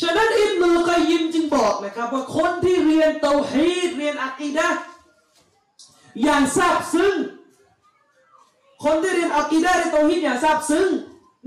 [0.00, 4.68] ฉะนั้นอิบนุกอยยิมจึงบอกนะครับ ว่าคนที่เรียนเตาฮีดเรียนอะกีดะ
[6.22, 7.14] อย่างซาบซึ้ง
[8.84, 10.88] คนที่เรียนอะกีดะเรียนเตาฮีดอย่างซาบซึ้ง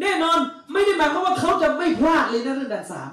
[0.02, 0.38] แน่นอน
[0.72, 3.12] ไม่ได้หมายความว่าเขาจะไม่พลาดเลยนะเรื่องด่านสาม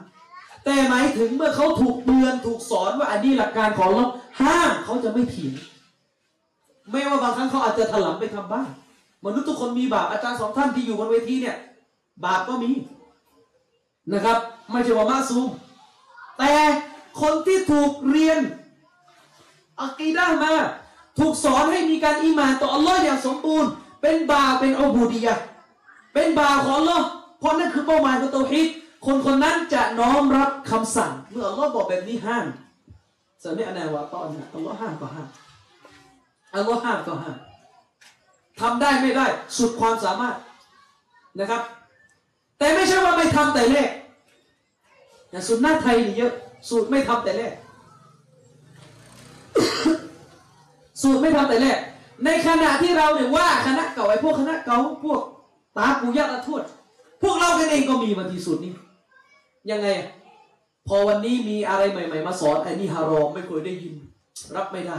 [0.65, 4.05] แต่หมายถึงเมื่อเขาถูกเตือนถูกสอนว่าอันนี้หลักการของเรา
[4.41, 5.53] ห้ามเขาจะไม่ผิด
[6.91, 8.69] ไม่ว่าบางครั้งเขาอาจจะถลำไปทำบ้าง
[9.25, 11.57] มนุษย์ทุกคนมีบาปอาจารย์สองท่านที่อยู่บนเวทีเนี่ย
[12.25, 12.71] บาปก็มี
[14.13, 14.39] นะครับ
[14.71, 15.47] ไม่ใช่ว่ามาซูม
[16.39, 16.53] แต่
[17.21, 18.39] คนที่ถูกเรียน
[19.83, 20.53] อักีดะห์มา
[21.19, 23.71] ถูกสอนให้มีการอีหมานต่ออัลลอฮ์อย่างสมบูรณ์
[24.03, 25.35] เป็นบาปเป็นอบูดียะ
[26.15, 27.07] เป็นบาปของอัลลอฮ์
[27.39, 28.69] เพราะนั่นคือเป้าหมายของเตาฮีด
[29.07, 32.47] คนคนนั้นจะน้อมรับคำสั่ง เมื่ออัลลอฮ์บอกแบบนี้ห้าม
[33.43, 35.29] สำเนียอนไหนวะตอนนี้อัลลอฮ์ห้ามก็ห้าม
[36.55, 37.37] อัลลอฮ์ห้ามก็ห้าม
[38.61, 39.27] ทำได้ไม่ได้
[39.57, 40.37] สุดความสามารถ
[41.39, 41.63] นะครับ
[42.59, 43.91] แต่ไม่ใช่ว่าไม่ทำแต่แรก
[45.31, 46.33] อย่าสุนนะไทยนี่เยอะ
[46.69, 47.53] สูตรไม่ทำแต่แรก
[51.03, 51.79] สูตรไม่ทำแต่แรก
[52.25, 55.21] ในขณะที่เราเนี่ยว่าคณะเก่าไอ้พวกคณะเก่าพวก
[55.77, 56.63] ตาปูยะตาทวด
[57.23, 58.73] พวกเรากันเองก็มีบางทีสูตรนี้
[59.71, 59.89] ยังไง
[60.89, 63.95] พอวันนี้มีอะไรใหม่ ๆ มาสอนไอ้นี่ฮารอมไม่เคยได้ยิน
[64.57, 64.99] รับไม่ได้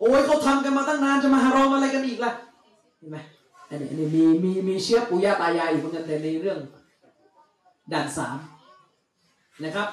[0.00, 2.32] โอ้ยเขาทำกันมาตั้งนานจะมาฮารอมอะไรกันอีกล่ะ
[2.98, 3.16] เห็นไหม
[3.68, 6.58] อันนี้อันนี้มีมีมีเชื้อปู่ย่าตายายอยู่เหมือนกันแต่ในเรื่อง
[7.92, 8.36] ด่านสาม
[9.64, 9.88] นะครับ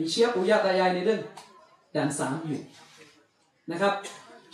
[0.00, 1.20] มีเชื้อปู่ย่าตายายในเรื่อง
[1.94, 2.60] ด่านสามอยู่
[3.70, 3.94] นะครับ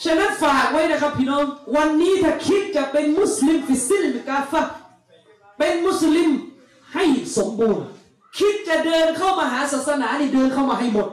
[0.05, 1.45] ฉะนั้นฝากไว้นะครับพี่น้อง
[1.77, 4.63] วันนี้ถ้าคิดจะเป็นมุสลิมفي السلم كافة
[5.59, 6.31] เป็นมุสลิม
[6.95, 7.05] ให้
[7.37, 7.85] สมบูรณ์
[8.39, 11.09] คิดจะเดินเข้ามาหาศาสนานี่เดินเข้ามาให้หมด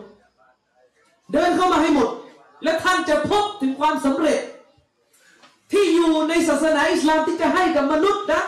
[1.33, 2.09] เดินเข้ามาให้หมด
[2.63, 4.39] และท่านจะพบถึงความสำเร็จ
[5.85, 8.43] ที่อยู่ในศาสนาอิสลามที่จะให้กับมนุษย์ได้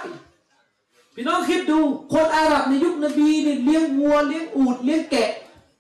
[1.15, 1.80] พี่น้องคิดดู
[2.14, 5.30] คนอาหรับในยุคนบีเนี่ยเลี้ยงวัวเลี้ยงอูฐเลี้ยงแกะ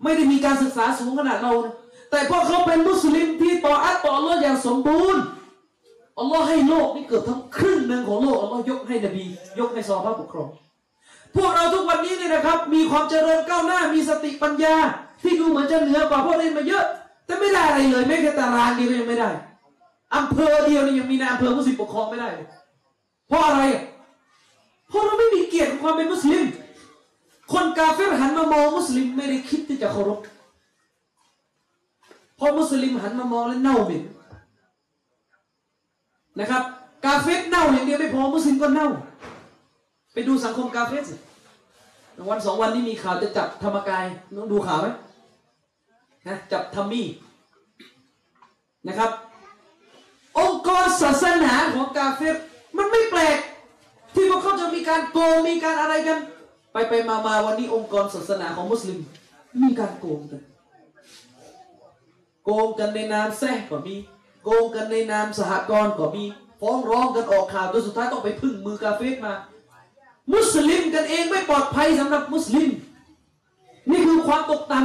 [0.03, 1.73] ไม่ได้มีการศึกษาสูงขนาดเรานะ
[2.11, 5.23] แต่พอเขาเป็นมุสลิมที่ต่ออัตต่ออัลลอฮ์อย่างสมบูรณ์
[6.19, 9.25] อัลลอฮ์ให้โลกนี่เกือบทั้งครึ่งหนึ่งของโลกอัลลอฮ์ยกให้นบี
[9.59, 10.49] ยกให้ซอฮาบะปกครอง
[11.35, 14.75] พวกเราทุกวันนี้เนี่ยนะครับ มีความเจริญก้าวหน้ามีสติปัญญา
[15.23, 16.85] ที่ดูเหมือนจะเหนือกว่าพวกเล่นมาเยอะ
[17.25, 19.29] แต่ไม่ได้อะไรเลยแม้แต่ตารางเดียวก็ยังไม่ได้
[20.15, 22.29] อำเภอเดียวนี่ยังมีนายอำเภอมุสลิมปกครองไม่ได้
[23.27, 23.61] เพราะอะไร
[24.89, 26.43] เพราะเราไม่มีเกียรติของความเป็นมุสลิม
[27.53, 30.19] คนกาเฟรหันมามองมุสลิมไม่ได้คิดที่จะเคารพ
[32.39, 34.03] พอมุสลิมหันมามองแล้วเน่าเหม็น
[36.39, 36.63] นะครับ
[37.05, 38.89] กาเฟรเน่าอย่างเดียวไม่พอมุสลิมก็เน่า
[40.13, 41.15] ไปดูสังคมกาเฟรสิ
[42.29, 44.05] วันสองวันนี้มีข่าวจะจับธรรมกาย
[44.35, 44.87] น้องดูข่าวไหม
[46.27, 47.07] นะจับทัมมี่
[48.87, 49.11] นะครับ
[50.39, 52.37] องค์กรศาสนาของกาเฟร
[52.77, 53.37] มันไม่แปลก
[54.13, 56.19] ที่พวกเขาจะมีการโกงมีการอะไรกัน
[56.73, 58.99] ไปไปมามาวันนี้องค์กรศาสนาของมุสลิม
[59.63, 60.41] มีการโกงกัน
[62.43, 63.95] โกงกันในนามแซ่ก็มี
[64.43, 66.23] โกงกันในนามสหกรณ์ก็มี
[66.61, 69.33] ฟ้องร้องกันออกข่าวจนสุดท้ายต้องไปพึ่งมือกาเฟรมา
[70.33, 72.69] มุสลิมกันเองไม่ปลอดภัยสำหรับมุสลิม
[73.91, 74.79] นี่คือความตกต่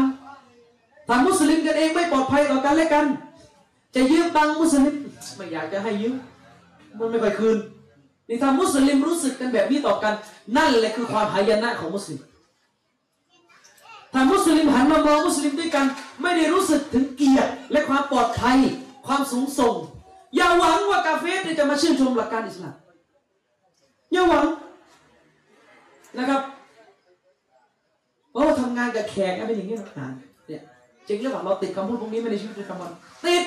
[0.51, 3.07] ำถ้ามุสลิมกันเองไม่ปลอดภัยต่อกันและกัน
[3.95, 4.95] จะยืมตังมุสลิม
[5.37, 6.15] ไม่อยากจะให้ยืม
[6.99, 7.59] มันไม่ค่อยคืน
[8.29, 10.15] นี่ถ้ามุสลิมรู้สึกกันแบบนี้ต่อกัน
[10.57, 12.21] นั่นแหละคือความหายนะของมุสลิม
[14.13, 15.87] ถ้ามุสลิมหันมามองมุสลิมด้วยกัน
[16.23, 18.59] ไม่ได้รู้สึกถึงเกียรติและความปลอดภัย
[19.07, 19.75] ความสูงส่ง
[20.37, 22.75] อย่าหวังว่ากาเฟ่จะมาชื่นชมหลักการอิสลาม
[24.13, 24.47] อย่าหวัง
[26.19, 26.43] นะครับ
[28.31, 30.13] เพราะว่าทำงานกับแขกเป็นอย่างนี้นะอ่าน
[30.47, 30.63] เนี่ย
[31.09, 32.91] จริงหรือเปล่าเราติดคำพูดพวกนี้ไม่ในชีวิตประจำวัน
[33.25, 33.43] ติด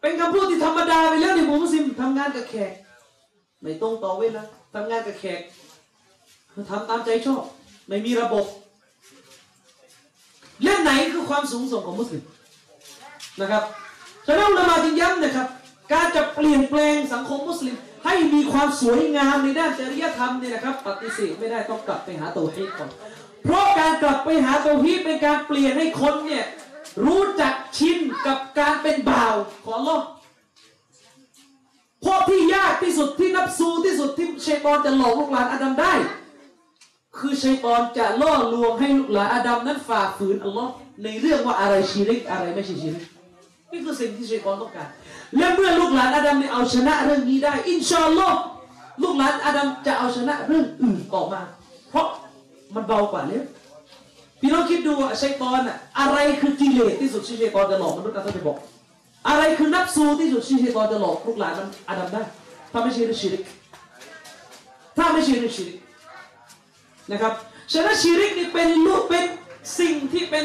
[0.00, 2.72] เป็นคำพูดที่ธรรมดาไปแล้วในหมู่มุสลิมทำงานกับแขก
[3.60, 4.42] ไม่ตรงต่อเวลา
[4.74, 5.40] ทำงานกับแขก
[6.70, 7.42] ทำตามใจชอบ
[7.88, 8.44] ไม่มีระบบ
[10.62, 12.24] เรื่องไหนคือความสูงส่งของมุสลิม
[13.40, 13.62] นะครับ
[14.26, 15.48] ฉะนั้นอุลามาจึงย้ำนะครับ
[15.92, 22.90] การจะเปลี่ยนแปลงสังคมมุสลิม ให้มีความสวยงามในด้านจริยธรรมเนี่ยนะครับ ปฏิเสธไม่ได้ต้องกลับไปหาตัวฮีก่อน
[23.44, 26.44] เพราะการกลับไปหาตัวฮีเป็นการเปลี่ยนให้คนเนี่ย
[27.04, 29.34] รู้จักชินกับการเป็นบ่าว
[29.64, 30.04] ของอัลลอฮ์
[32.00, 35.92] เพราะที่ยากที่สุดที่นับซูที่สุดที่ชัยตอนจะหลอกลูกหลานอาดัมได้
[37.18, 40.70] คือชัยตอนจะล่อลวงให้ลูกหลานอาดัมนั้นฝ่าฝืนอัลลอฮ์
[41.02, 43.04] ในเรื่องว่าอะไรชีริกอะไรไม่ใช่ชีริก
[43.72, 44.88] นี่คือสิ่งที่ชัยตอนต้องการ
[45.36, 48.40] และเมื่อลูกหลานอาดัมเนี่ยเอาชนะเรื่องนี้ได้ อินชาอัลลอฮ์
[49.02, 51.40] ลูกหลานอาดัมจะเอาชนะเรื่องอื่นต่อมา
[51.90, 52.06] เพราะ
[52.74, 53.44] มันเบากว่าเนี่ย
[54.40, 58.56] พี่น้องคิดดูว่าชัยตอนอะอะไรคือกิเลสที่สุดที่ชัยตอนจะหลอกมนุษย์นะท่านไปบอก
[59.28, 62.22] อะไรคือนับซูที่สุดที่ชัยตอนจะหลอกลูกหลานมันอาดัมได้
[62.72, 63.42] ถ้าไม่ใช่เรื่องชิริก
[64.96, 65.76] ถ้าไม่ใช่เรื่องชิริก
[67.12, 67.32] นะครับ
[67.72, 69.24] ฉะนั้นชิริกนี่เป็นลูกเป็น
[69.78, 70.44] สิ่งที่เป็น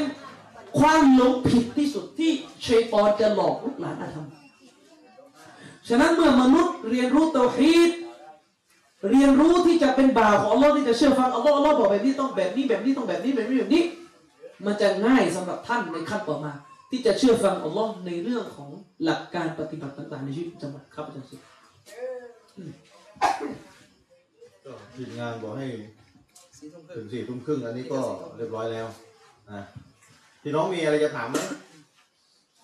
[0.80, 2.32] ความหลงผิดที่สุดที่
[2.66, 4.26] ชัยตอนจะหลอกลูกหลานอาดัม
[5.88, 7.92] ฉะนั้นเมื่อมนุษย์เรียนรู้เตาฮีด
[9.10, 13.84] เรียนรู้ที่จะเป็นบ่าวของอัลลอฮ์ที่จะเชื่อฟังอัลลอฮ์อัลลอฮ์บอกแบบนี้ต้องแบบนี้แบบนี้ต้องแบบนี้แบบนี้แบบนี้
[14.66, 16.52] มันจะง่ายสำหรับท่านในขั้นต่อมา
[16.92, 18.70] ที่จะเชื่อฟังอัลลอฮ์ในเรื่องของ
[19.04, 21.40] หลักการปฏิบัติต่างๆในชีวิตประจำวันครับอาจารย์สุด
[24.66, 25.68] ก็ทีมงานบอกให้
[26.96, 28.00] ถึงสี่ทุ่มครึ่งอันนี้ก็
[28.38, 28.88] เรียบร้อยแล้ว
[29.52, 29.62] นะ
[30.42, 31.38] พี่น้องมีอะไรจะถามไหม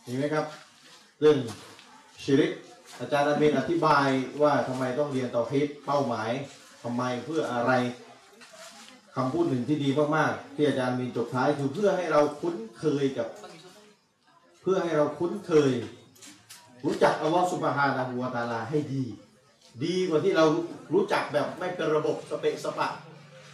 [0.07, 0.45] มีไหมครับ
[1.21, 1.37] เรื่อง
[2.23, 2.51] ชิริก
[3.01, 4.07] อาจารย์อาเมนอธิบาย
[4.41, 6.31] ว่าทำไมต้องเรียนต่อพิษเป้าหมาย
[6.83, 7.71] ทำไมเพื่ออะไร
[9.15, 13.27] คำพูดหนึ่งที่ดีมากๆที่อาจารย์มีจบท้ายคือเพื่อให้เราคุ้นเคยกับ
[14.61, 15.71] เพื่อให้เราคุ้นเคย
[16.85, 19.03] รู้จักอัลลอฮฺสุบฮานะฮูวะตาลาให้ดี
[19.85, 20.45] ดีกว่าที่เรา
[20.93, 22.89] รู้จักแบบไม่เป็นระบบสเปะสปะ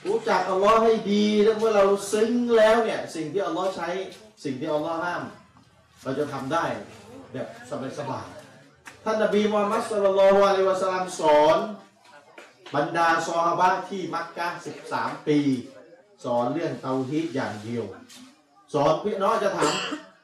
[0.07, 3.89] รู้จักอัลลอฮ์ให้ดีแล้วเมื่อเราซึ้งแล้วเนี่ย สิ่งที่อัลลอฮ์ใช้
[4.43, 5.23] สิ่งที่อัลลอฮ์ห้าม
[6.03, 6.65] เราจะทำได้
[7.33, 7.47] แบบ
[7.99, 8.36] สบายๆ
[9.09, 11.57] ท่านนบีมูฮัมมัดสุลลัลลอฮุอะลัยฮิวะสลลัมสอน
[12.75, 14.47] บรรดาซอฮาบะที่มักกะ
[14.87, 15.39] 13 ปี
[16.23, 17.83] สอนเรื่องเตาฮีดอย่างเดียว
[18.73, 19.73] สอนพี่น้องจะถาม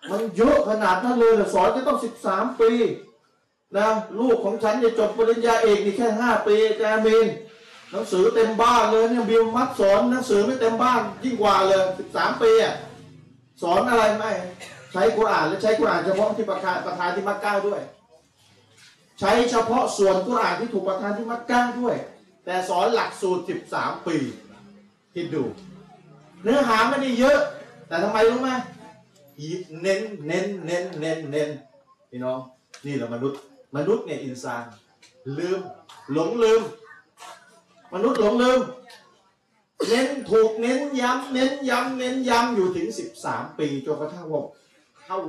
[0.10, 2.00] มันเยอะขนาดนั้นเลยเหรอสอนจะต้อง
[2.30, 2.72] 13 ปี
[3.78, 3.88] นะ
[4.20, 7.28] ลูกของฉันจะจบปริญญาเอกนี่แค่ห้าปีอาจารย์มีน
[7.92, 12.76] หนังสือเต็มบ้านเลยเนี่ยบิวมัดสอนหนังสือไม่เต็มบ้านยิ่งกว่าเลยสิบสามปีอะ
[13.62, 14.32] สอนอะไรไม่
[14.92, 17.82] ใช้กุรอานและใช้กุรอานเฉพาะที่ประทานประทานที่มักกะด้วย
[19.26, 21.96] ใช้เฉพาะส่วนกุรอานที่ถูกประทานที่มักกะด้วย
[22.46, 23.44] แต่สอนหลักสูตร
[23.74, 24.18] 13 ปี
[25.14, 25.44] คิดดู
[26.44, 27.38] เนื้อหาไม่ได้เยอะ
[27.88, 28.50] แต่ทำไมรู้ไหม
[29.82, 31.50] เน้นเน้นเน้นเน้นเน้น
[32.10, 32.40] พี่น้อง
[32.86, 33.40] นี่แหละมนุษย์
[33.76, 34.64] มนุษย์เนี่ยอินซาน
[35.38, 35.60] ลืม
[36.12, 36.62] หลงลืม
[37.94, 38.60] มนุษย์หลงลืม
[39.88, 42.88] เน้นถูกเน้นย้ำเน้นย้ำเน้นย้ำอยู่ถึง
[43.24, 44.44] 13 ปีจนกระทั่งว่า
[45.06, 45.20] เข้า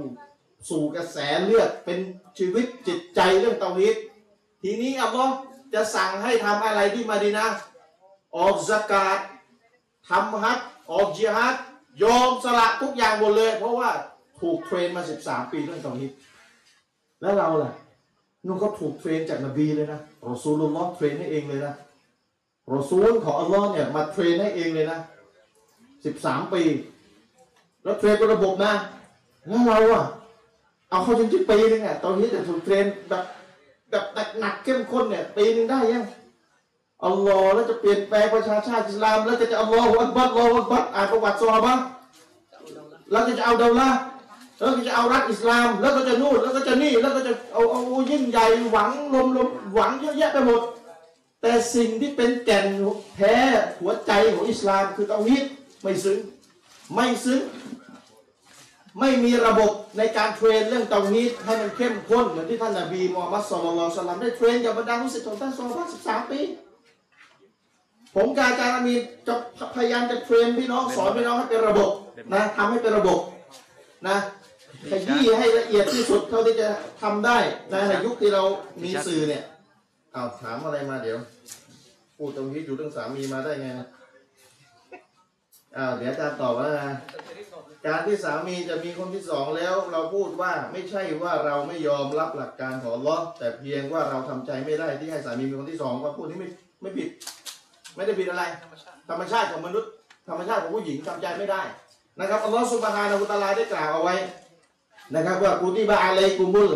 [0.69, 1.99] สู่กระแสเลือดเป็น
[2.39, 3.97] ชีวิตจิตใจเรื่องเตาฮีด
[4.63, 5.35] ทีนี้อัลลอฮ์
[5.75, 7.47] จะสั่งให้ทำอะไรที่มาดีนะ
[8.37, 9.19] ออกซะกาต
[10.09, 11.55] ทำฮัจญ์ออกจิฮัด
[12.03, 13.91] ยอมสละทุกอย่างหมดเลย เพราะว่า
[14.41, 16.13] ถูก train มา 13 ปีเรื่องเตาฮีด
[17.21, 17.73] แล้วเราล่ะ
[18.47, 21.75] นู่นก็ถูก train จากนบีเลยนะรอซูลุลลอฮ์ train ให้เองเลยนะ
[22.75, 24.99] รอซูลของอัลลอฮ์เนี่ยมา train ให้เองเลยนะ
[26.05, 26.63] สิบสามปี
[27.83, 28.75] แล้ว train เป็นระบบนะ
[29.47, 30.05] แล้วเราอะ
[30.95, 33.25] เอาเข้าจริงที่ปีนึงอะตอนนี้แต่ถูก train แบบ
[33.91, 36.05] แบบหนักเข้มข้นเนี่ยปีนึงได้ยัง
[37.05, 41.83] อัลลอฮ์แล้วจะเปลี่ยนแปลงประชาชาติอิสลาม แล้วจะจะอัลลอฮ์อักบัดอัลลอฮ์อักบัดอ่านประวัติซอฮาบะห์
[43.11, 43.89] แล้วก็จะเอาเดาละ
[44.59, 47.81] แล้วก็จะเอารัฐอิสลาม แล้วก็จะนู่นแล้วก็จะนี่แล้วก็จะเอาเอา
[48.11, 50.63] ยิ่งใหญ่หวังลมลมหวังเยอะแยะไปหมด
[51.41, 52.67] แต่สิ่งที่เป็นแก่น
[53.17, 53.37] แท้
[53.81, 55.45] หัวใจของอิสลามคือเตาฮีด
[55.83, 56.19] ไม่ซึ้ง
[56.95, 57.41] ไม่ซึ้ง
[59.01, 66.41] ไม่มีระบบในการ train เรื่องเตาฮีดให้มันเข้มข้นเหมือนที่ท่านนบีมูฮัมมัดصلى الله عليه وسلم ได้ train กับบรรดาลูกศิษย์ของท่านซอฮาบะห์13ปี
[68.15, 68.95] ผมกาจารามี
[69.27, 69.35] จะ
[69.75, 71.91] พยายามจะ train พี่น้องสอนพี่น้องให้เป็นระบบ
[72.35, 73.19] นะทำให้เป็นระบบ
[74.09, 74.17] นะ
[74.91, 76.69] ขยี้ให้ละเอียดที่สุดเท่าที่จะ
[77.03, 77.39] ทำได้
[77.73, 78.43] นะในยุคที่เรา
[78.83, 79.43] มีสื่อเนี่ย
[80.13, 81.19] เอ้าถามอะไรมาเดี๋ยว
[82.17, 83.89] พูดตรงนี้อยู่เรื่องสามีมาได้ไงนะ
[85.77, 86.95] อ้าวเดี๋ยวอาจารย์ตอบว่านะ
[87.87, 96.49] การที่สามีจะมีคนที่สองแล้ว เราพูดว่าไม่ใช่ว่าเราไม่ยอมรับหลักการของลอฮ์แต่เพียงว่าเราทำใจไม่ได้ที่ให้สามีมีคนที่สองว่าพูดนี้ไม่
[96.83, 97.09] ไม่ผิด
[97.97, 98.43] ไม่ได้ผิดอะไร
[99.09, 99.91] ธรรมชาติของมนุษย์
[100.29, 101.63] ธรรมชาติของผู้หญิงทำใจไม่ได้
[102.21, 104.15] นะครับอัลลอฮ์สุบฮานะฮูตะอาลาได้กล่าวเอาไว้
[105.15, 106.73] นะครับว่ากุติบะอะลัยกุมุล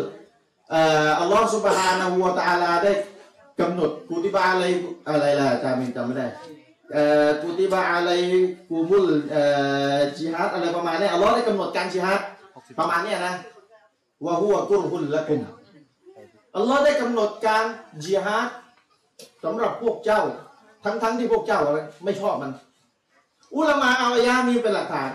[1.19, 2.91] อัลลอฮ์สุบฮานะฮูวะตะอาลาได้
[3.59, 4.65] กำหนดกุติบะอะไร
[5.09, 6.27] อะไรล่ะจามินจำไม่ได้
[7.41, 8.11] กุติบะอะไร
[8.69, 9.43] กูมุลเอ่
[9.97, 12.21] อจิฮัดอะไรประมาณเนี้ยอัลลอฮ์ได้กำหนดการจิฮัด
[12.79, 13.35] ประมาณเนี้ยนะ
[14.25, 15.41] ว่าหัวกุรหุลละกุม
[16.55, 17.63] อัลลอฮ์ได้กำหนดการ
[18.03, 18.47] จิฮัด
[19.43, 20.21] สำหรับพวกเจ้า
[20.83, 22.51] ทั้งทั้งที่พวกเจ้าอะไรไม่ชอบมัน
[23.55, 25.09] อุลามาเอาอายานี้เป็นหลักฐาน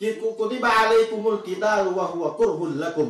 [0.00, 3.08] จิตกุติบะอะไรกูมุลกีตารุวะหัวกุรหุลละกุม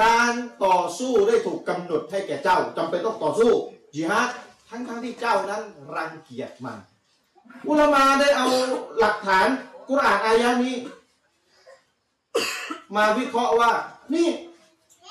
[0.00, 0.32] การ
[0.64, 3.50] ต่อสู้ได้ถูกกำหนดให้แก่เจ้าจำเป็นต้องต่อสู้
[3.94, 4.28] จิฮัด
[4.72, 5.62] ทั้งทั้งที่เจ้านั้น
[5.96, 6.78] รังเกียจมัน
[7.68, 8.46] อุลามาได้เอา
[8.98, 9.46] หลักฐาน
[9.88, 10.76] กุรอานอายะนี้
[12.96, 13.70] มาวิเคราะห์ว่า
[14.14, 14.28] นี่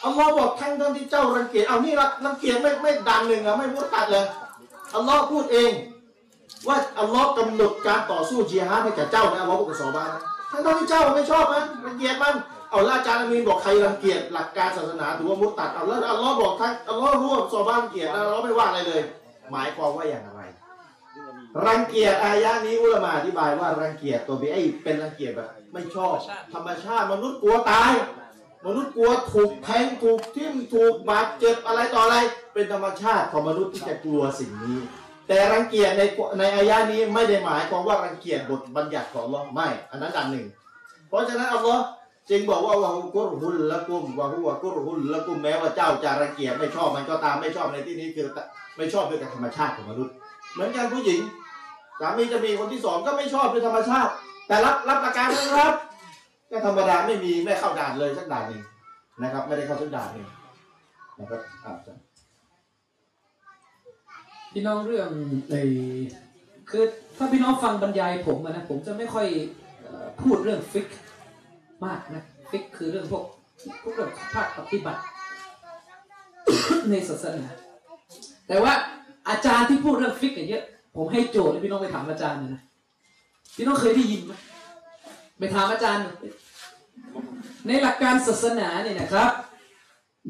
[0.05, 1.93] อัลลอฮ์บอกทั้งทั้งที่เจ้ารังเกียจเอานี่
[2.25, 4.25] รังเกียจไม่ไม่ดันหนึ่งอะไม่พูดตัดเลย
[4.95, 5.71] อัลลอฮ์พูดเอง
[6.67, 10.09] ว่าอัลลอฮ์กำหนดการต่อสู้จิฮัดให้แก่เจ้านะอัลลอฮ์บอกกับซอบาน
[10.51, 12.35] ทั้งทั้งที่เจ้าไม่ชอบมันรังเกียจมัน
[12.71, 19.01] เอาล้วอาจารย์มีนบอกใครรังเกียจหลักการศาสนาถือว่ามุตตัดเอาแล้วอัลลอฮ์บอกทั้งอัลลอฮ์รู้ว่าซอบ้านเกียจแล้วอัลลอฮ์ไม่ว่าอะไรเลย
[19.51, 20.41] หมายความว่าอย่างไร
[21.67, 26.15] รังเกียจอายะนี้อุลมาอธิบายว่ารังเกียจตัวบีไอเป็นรังเกียจแบบไม่ชอบ
[26.53, 27.91] ธรรมชาติมนุษย์กลัวตาย
[28.65, 32.17] มนุษย์กลัวถูกแทงถูกทิ่มถูกบาดเจ็บอะไรต่ออะไร
[32.53, 34.77] เป็นธรรมชาติของมนุษย์ที่จะกลัวสิ่งนี้
[35.27, 36.01] แต่รังเกียจใน
[36.39, 40.47] ในอายะนี้ไม่ได้หมายความว่ารังเกียจบทบัญญัติของอัลลอฮ์ไม่ อันนั้นอันหนึ่ง
[41.07, 41.83] เพราะฉะนั้นอัลลอฮ์
[42.31, 48.27] จึงบอกว่าวะฮุกุรฮุลละกุมวะฮุวะกุรฮุลละกุมแม้ว่าเจ้าจะรังเกียจไม่ชอบมันก็ตามไม่ชอบในที่นี้คือ
[48.77, 50.13] ไม่ชอบด้วยกับธรรมชาติของมนุษย์
[50.53, 51.19] เหมือนกันผู้หญิง
[51.99, 54.11] สามีจะมีคนที่สองก็ไม่ชอบด้วยธรรมชาติ
[54.47, 55.73] แต่รับรับประกันนะครับ
[56.51, 58.61] ก็ธรรมดาไม่มีไม่เข้าด่านเลยสักด่านหนึ่ง
[59.23, 60.27] นะครับ ไม่ได้เข้าสักด่านหนึ่ง
[61.19, 61.95] นะครับอ่าจ้ะ
[64.51, 65.09] พี่น้องเรื่อง
[65.49, 65.61] ไอ้
[66.69, 66.83] คือ
[67.17, 69.27] ถ้าพี่น้องฟังบรรยายผมนะผมจะไม่ค่อย
[70.21, 70.87] พูดเรื่องฟิกฮ์
[71.85, 73.23] มากนะฟิกฮ์คือเรื่องพวก
[73.81, 75.01] พวกเรื่องภาคปฏิบัติ
[76.89, 77.45] ในศาสนา
[78.47, 78.73] แต่ว่า
[79.29, 80.63] อาจารย์ที่พูดเรื่องฟิกฮ์เนี่ยเยอะ
[80.95, 82.61] ผมให้โจทย์ให้พี่น้องไปถามอาจารย์หน่อยนะ
[83.55, 84.31] พี่น้องเคยได้ยินไหม
[85.39, 86.05] ไปถามอาจารย์
[87.67, 89.31] ในหลักการศาสนาเนี่ยนะครับ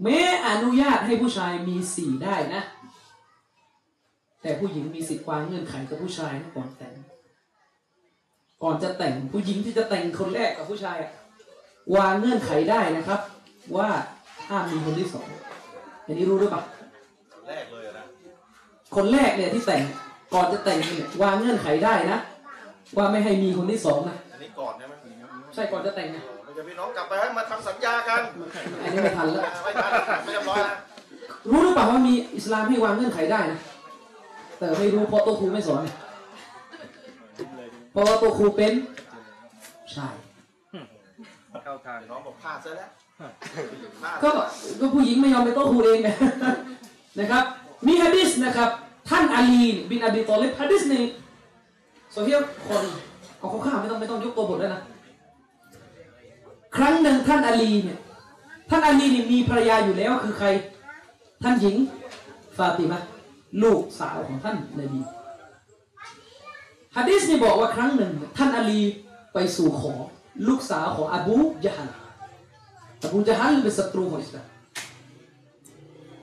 [0.04, 2.62] แม้อนุญาตให้ผู้ชายมีสี่ได้นะ
[4.42, 6.94] แต่ผู้หญิงมีสิทธิ์วางเงื่อนไขกับผู้ชายก่อนแต่ง
[8.64, 11.12] ก่อนจะแต่งผู้หญิงที่จะแต่งคนแรกกับผู้ชายอะ
[11.96, 13.20] วางเงื่อนไขได้นะครับ
[13.76, 13.88] ว่า
[14.50, 15.28] ห้ามมีคนที่สอง
[16.06, 16.62] อันนี้รู้หรือเปล่า
[17.48, 18.06] แรกเลยนะ
[18.96, 19.84] คนแรกเนี่ยที่แต่ง
[20.34, 22.18] ก่อนจะแต่งเนี่ยวางเงื่อนไขได้นะ
[22.98, 24.94] ว่าไม่ให้มีคนที่สองนะอันนี้ก่อนใช่ไหม
[25.56, 28.22] ใช่ก่อนจะแต่งนะเราจะพี่น้องกลับไปให้มาทำสัญญากัน
[28.84, 29.92] อันนี้ไม่ทันแล้วไม่ทัน
[30.24, 30.76] ไม่เรียบร้อยนะ
[31.50, 33.60] รู้หรือเปล่าว่ามีอิสลามให้วางเงื่อนไขได้นะ
[34.60, 35.88] แต่ไม่รู้เพราะตัวครูไม่สอนไง
[37.92, 38.74] เพราะว่าตัวครูเป็น
[39.94, 40.08] ใช่
[41.64, 42.90] เข้าทางน้องบอกพลาดซะแล้ว
[44.04, 44.30] พลาดก็
[44.80, 46.10] ก็ผู้หญิงไม่ยอมไปโต๊ะครูเองไง
[47.20, 47.44] นะครับ
[47.88, 48.70] มีฮะดิษนะครับ
[49.10, 51.04] ท่านอาลีบินอบีตอเลบฮะดิษนี้
[52.12, 52.86] โซเฮียคน
[53.38, 54.82] เอาเขาข้ามไม่ต้องไม่ต้องยกตัวบทแล้วนะ
[56.76, 57.98] ครั้งหนึ่งท่านอาลีเนี่ย
[58.70, 60.48] ท่านอาลีเนี่ยมีภรรยาอยู่แล้วคือใคร
[61.44, 61.76] ท่านหญิง
[62.58, 63.08] ฟาติมะห์
[63.64, 65.00] ลูกสาวของท่านนบี
[66.96, 68.82] ฮะดิษนี่บอกว่าครั้งหนึ่ง ท่านอาลี
[69.34, 69.94] ไปสู่ขอ
[70.48, 71.90] ลูกสาวของอบูยะฮัล
[73.04, 74.48] อบูจาฮัลเป็นศัตรูของอิสลาม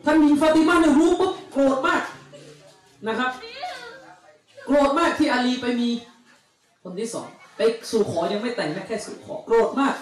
[0.05, 2.02] ท่านหญิงฟาติมาเนี่ยรู้ปุ๊บโกรธมาก
[3.09, 3.30] นะครับ
[4.66, 5.89] โกรธมากที่อาลีไปมี
[6.82, 7.60] คนที่สองไป
[7.90, 9.94] สู่ขอยังไม่แต่งนะแค่สู่ขอโกรธมาก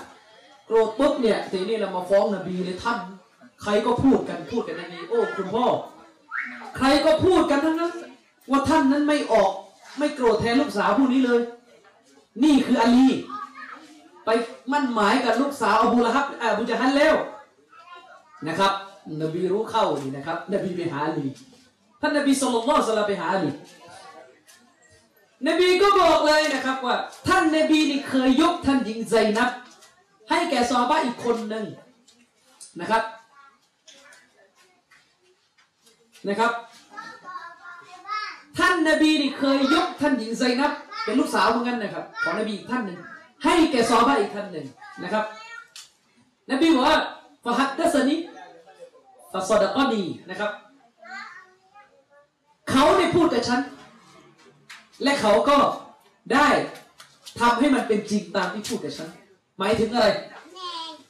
[0.67, 2.99] โกรธปุ๊บเนี่ยทีนี้เรามาฟ้องนบีเลยท่าน
[3.63, 5.67] ใครก็พูดกันพูดกันนบีโอ้คุณพ่อ
[6.77, 7.93] ใครก็พูดกันทั้งนั้น
[8.51, 9.51] ว่าท่านนั้นไม่ออก
[9.99, 11.41] ไม่โกรธแทนลูกสาวผู้นี้เลย
[12.45, 13.09] นี่คืออาลี
[14.27, 14.31] ไป
[14.73, 17.15] มั่นหมายกับลูกสาวอบูละฮับอาบูจาฮันแล้ว
[18.49, 18.73] นะครับ
[19.23, 21.27] นบีรู้เข้านี่นะครับ นบีไปหาลี
[22.01, 23.51] ท่านนบีสุลต่านสลาไปหาลี
[25.49, 26.97] นบีก็บอกเลยนะครับว่า
[27.29, 29.51] ท่านนบีนี่เคยยกท่านหญิงไซนับ
[30.31, 31.65] ให้แก่ซอฮาบะอีกคนหนึ่ง
[32.81, 33.03] นะครับ
[36.29, 36.53] นะครับ
[38.59, 40.73] ท่านนบีนี่เคยยกท่านหญิงไซนับ
[41.05, 42.99] เป็นลูกสาวเหมือนกันนะครับ ของนบีท่านหนึ่ง
[43.47, 44.67] ให้แก่ซอฮาบะอีกท่านหนึ่ง
[45.03, 45.25] นะครับ
[46.51, 46.99] นบีบอกว่า
[47.45, 48.17] ฟะฮัดดัสนี
[49.33, 50.51] ฟะซอดะกอนีนะครับ
[52.71, 53.61] เขาได้พูดกับฉัน
[55.03, 55.59] และเขาก็
[56.33, 56.49] ได้
[57.41, 59.09] ทำให้มันเป็นจริงตามที่พูดกับฉัน
[59.59, 60.09] หมายถึงอะไร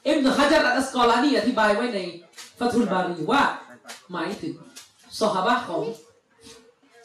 [0.04, 1.98] เอ็มนุฮะจัรอัสกอลานีอธิบายไว้ใน
[2.58, 3.42] ฟัตุลบารีว่า
[4.12, 4.54] หมายถึง
[5.20, 5.82] ซอฮาบะของ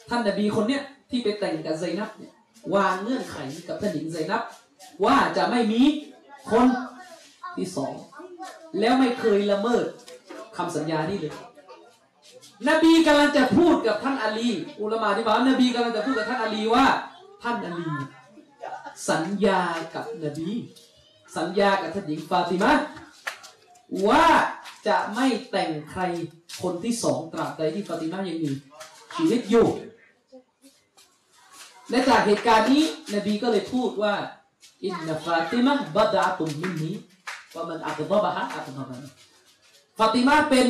[0.08, 2.32] ท่านนบีคนเนี้ยที่ไปแต่งกับไซนับเนี่ย
[2.74, 3.36] วางเงื่อนไข
[3.68, 4.42] กับท่านหญิงไซนับ
[5.04, 5.82] ว่าจะไม่มี
[6.50, 6.66] คน
[7.56, 7.94] ที่สอง
[8.80, 9.84] แล้วไม่เคยละเมิด
[10.56, 11.34] คำสัญญานี้เลย
[12.68, 14.50] นบีกำลังจะพูดกับท่านอาลี
[14.80, 16.86] อุลามาที่บอกนบีกำลังจะพูดกับท่านอาลีว่า
[17.42, 17.90] ท่านอาลี
[19.10, 19.60] สัญญา
[19.94, 20.50] กับนบี
[21.36, 22.72] สัญญากับท่านหญิงฟาติมะ
[24.08, 24.26] ว่า
[24.88, 26.02] จะไม่แต่งใคร
[26.62, 28.50] คนที่สองตราบใดที่ฟาติมะยังมี
[29.16, 29.68] ชีวิตอยู่
[31.90, 32.84] และจากเหตุการณ์นี้
[33.14, 34.14] นบีก็เลยพูดว่า
[34.84, 36.94] อินนฟาติมะบัดาตุมมินนี้
[37.54, 38.96] ว่ามันอัตบบะฮะอัตบะบะ
[39.98, 40.66] ฟาติมาเป็น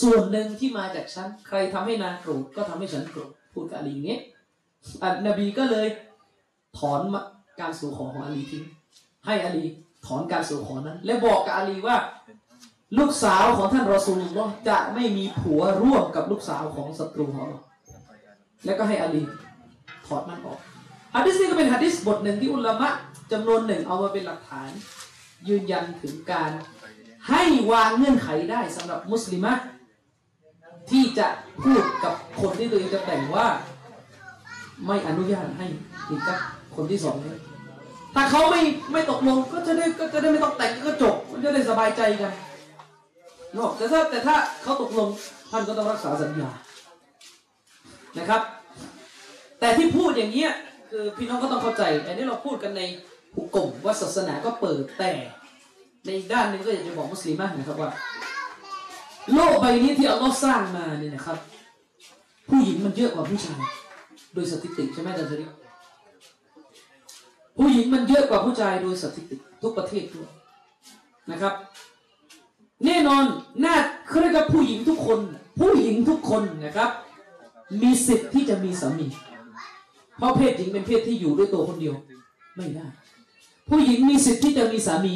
[0.00, 4.20] ส่วนหนึ่งที่มาจากฉัน ใครทำให้นางโกรธก็ทำให้ฉันโกรธพูดกับอาลีอย่างเงี้ย
[5.02, 5.86] อะนบีก็เลย
[6.78, 7.00] ถอน
[7.60, 8.64] การสู่ขอของอาลีทิ้ง
[9.26, 9.64] ให้อาลี
[10.06, 11.96] ถอนการสู่ขอนั้น และบอกกับอาลีว่า
[12.98, 17.58] ลูกสาวของท่านรอซูลุลลอฮ์จะไม่มีผัวร่วมกับลูกสาวของศัตรูของเรา
[18.64, 19.22] แล้วก็ให้อาลี
[20.06, 20.58] ถอดมันออก
[21.14, 22.88] ฮะดิษนี้ก็เป็นฮะดิษบทหนึ่งที่อุลามะ
[23.32, 24.70] จำนวนหนึ่งเอามาเป็นหลักฐาน
[25.48, 26.50] ยืนยันถึงการ
[27.28, 27.42] ให้
[27.72, 29.52] วางเงื่อนไขได้สำหรับมุสลิมะ
[30.90, 31.28] ที่จะ
[31.64, 33.46] พูดกับคนที่ตัวเองจะแต่งว่า
[34.86, 35.66] ไม่อนุญาตให้
[36.08, 36.38] ติดกับ
[36.76, 37.40] คนที่สองเลย
[38.14, 38.60] ถ้าเขาไม่
[38.92, 42.32] ไม่ตกลงก็จะได้ก็จะได้ไม่ต้องแต่งก็จบมันจะได้สบายใจกัน
[43.54, 45.08] เนอะแต่ถ้าแต่ถ้าเขาตกลง
[45.50, 46.50] ท่านก็ต้องรักษาสัญญา
[48.18, 48.42] นะครับ
[49.60, 50.52] แต่ที่พูดอย่างเงี้ย
[50.90, 52.82] คือพี่น้องก็ต้องเข้าใจอันนี้เราพูดกันใน
[53.44, 55.12] กกลมว่าศาสนาก็เปิดแต่
[56.06, 57.90] ในด้านหนึ่งก็อยากจะบอกมุสลิมนะครับว่า
[59.34, 61.38] โลกใบนี้ที่อัลลอฮ์สร้างมาเนี่ยนะครับ
[62.48, 63.60] ผู้หญิงมันเยอะกว่าผู้ชาย
[64.34, 65.44] โดยสถิติใช่ไหมอาจารย์ชริ
[67.56, 70.30] ผู้หญิงมันเยอะกว่าผู้ชายโดยสถิติทุกประเทศด้วย
[71.30, 71.54] นะครับ
[72.84, 73.24] แน่นอน
[73.64, 73.74] น่า
[74.08, 75.18] เขาเรียกว่าผู้หญิงทุกคน
[75.60, 76.90] ผู้หญิงทุกคนนะครับ
[77.82, 79.06] มีสิทธิ์ที่จะมีสามี
[80.18, 81.94] เพราะเพศหญิงเป็นเพศที่อยู่ด้วยตัวคนเดียว
[82.56, 82.86] ไม่ได้
[83.72, 85.14] ผู้หญิงมีสิทธิ์ที่จะมีสามี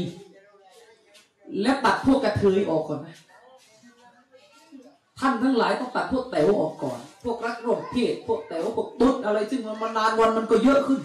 [1.62, 3.16] และตัดพวกกระเทยออกก่อนนะ
[5.19, 11.01] ท่านทั้งหลายต้องตัดพวกแต๋วออกก่อน พวกรักร่วมเพศพวกแต๋วพวกตุ๊ดอะไรซึ่งมันมานานวันมันก็เยอะขึ้น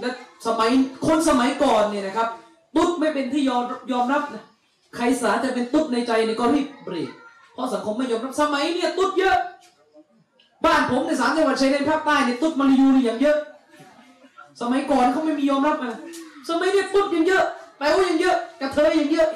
[0.00, 0.08] และ
[0.46, 0.70] สมัย
[1.06, 2.28] คนสมัยก่อนเนี่ยนะครับ
[2.76, 3.62] ตุ๊ดไม่เป็นที่ยอม
[3.92, 4.44] ยอมรับนะ
[4.96, 7.10] ใครสาจะเป็นตุ๊ดในใจเนี่ยก็รีบเบรก
[7.52, 9.38] เพราะสังคมไม่ยอมรับสมัยเนี่ยตุ๊ดเยอะ
[10.64, 13.36] บ้านผมในสามจังหวัดชายแดนภาคใต้เนี่ยตุ๊ดมาลายูนี่อย่างเยอะ
[14.60, 15.98] สมัยก่อนเขาไม่มียอมรับนะ
[16.48, 17.44] สมัยนี่ยตุ๊ดยังเยอะ
[17.78, 19.28] แปลว่ายังเยอะ กระเทยยังเยอะ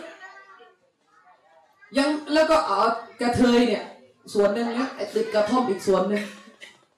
[1.96, 2.80] ยังแล้วก็เอ๋อ
[3.20, 3.84] กระเทยเนี่ย
[4.34, 6.22] ส่วนหนึ่งนะไอ้ติดกระท่อมอีกส่วนหนึ่ง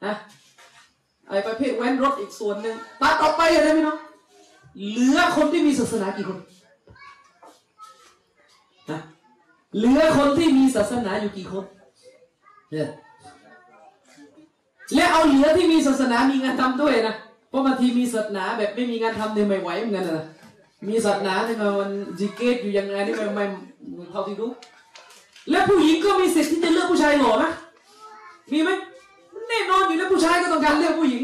[0.04, 0.14] นะ
[1.28, 3.98] ไอ้ประเภทแว้นรถอีกส่วนหนึ่งตัดออไปเลยพี่น้อง
[4.90, 6.38] เหลือคนที่มีศาสนากี่คน
[8.90, 8.98] นะ
[9.76, 11.64] เหลือคนที่มีศาสนาอยู่กี่คน
[12.70, 12.88] เนี่ย
[14.94, 17.14] และเอาเหลือที่มีศาสนามีงานทำด้วยนะ
[17.54, 20.26] ราะบางทีมีศาสนาแบบไม่มีงานทำเนี่ยไม่ไหวเหมือนกันนะ
[20.88, 23.44] มีศาสนาเนี่ยมันจิเกตอยู่ยังไงนี่ไม่ไม่
[23.94, 24.50] ไม่เท่าที่รู้
[25.50, 27.52] และผู้หญิงก็มีสิทธิ์ที่จะเลือกผู้ชายหล่อนะ
[28.52, 28.70] มีไหม
[29.34, 31.22] มันแน่นอนอยู่แล้วผู้ชายก็ต้องการเลือกผู้หญิง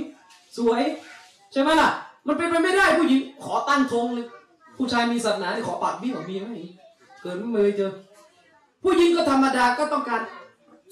[0.59, 0.83] สวย
[1.53, 1.91] ใช่ไหมล่ะ
[2.27, 4.27] มันเป็นไปไม่ได้ผู้หญิง ขอตั้งธงเลย
[4.79, 6.47] ผู้ชายมีศาสนาที่ขอปากบี้ของมีไหม
[7.21, 7.93] เกิดไม่เคยเจอ
[8.83, 10.21] ผู้หญิงก็ธรรมดาก็ต้องการ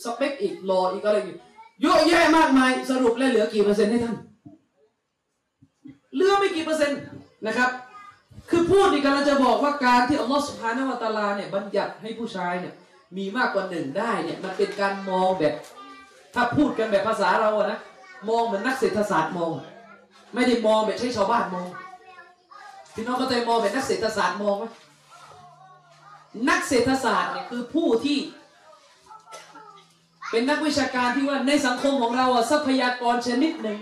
[0.05, 1.39] สเปคอีกรออีกอะไรอีก
[1.83, 4.17] เยอะแยะมากมายสรุปแล้วเหลือกี่เปอร์เซ็นต์ให้ท่าน
[6.19, 7.01] เหลือไม่กี่เปอร์เซ็นต์
[7.47, 7.71] นะครับ
[8.51, 12.75] คือพูดนี่กำลังจะบอกว่าการที่อัลลอฮฺสุบฮานาวะตาลาเนี่ยบัญญัติให้ผู้ชายเนี่ย
[13.17, 15.55] มีมากกว่าหนึ่งได้เนี่ยมันเป็นการมองแบบ
[16.35, 17.79] ถ้าพูดกันแบบภาษาเราอะนะ
[18.29, 19.51] มองเหมือนนักเศรษฐศาสตร์มอง
[20.35, 21.67] ไม่ได้มองแบบใช้ชาวบ้านมอง
[22.95, 24.65] พี่น้องเข้าใจมองแบบนักเศรษฐศาสตร์มองไหม
[26.49, 28.19] นักเศรษฐศาสตร์เนี่ยคือผู้ที่
[30.31, 33.79] เป็นนักวิชาการที่ว่าในสังคมของเราอะทรัพยากรชนิดหนึ่ง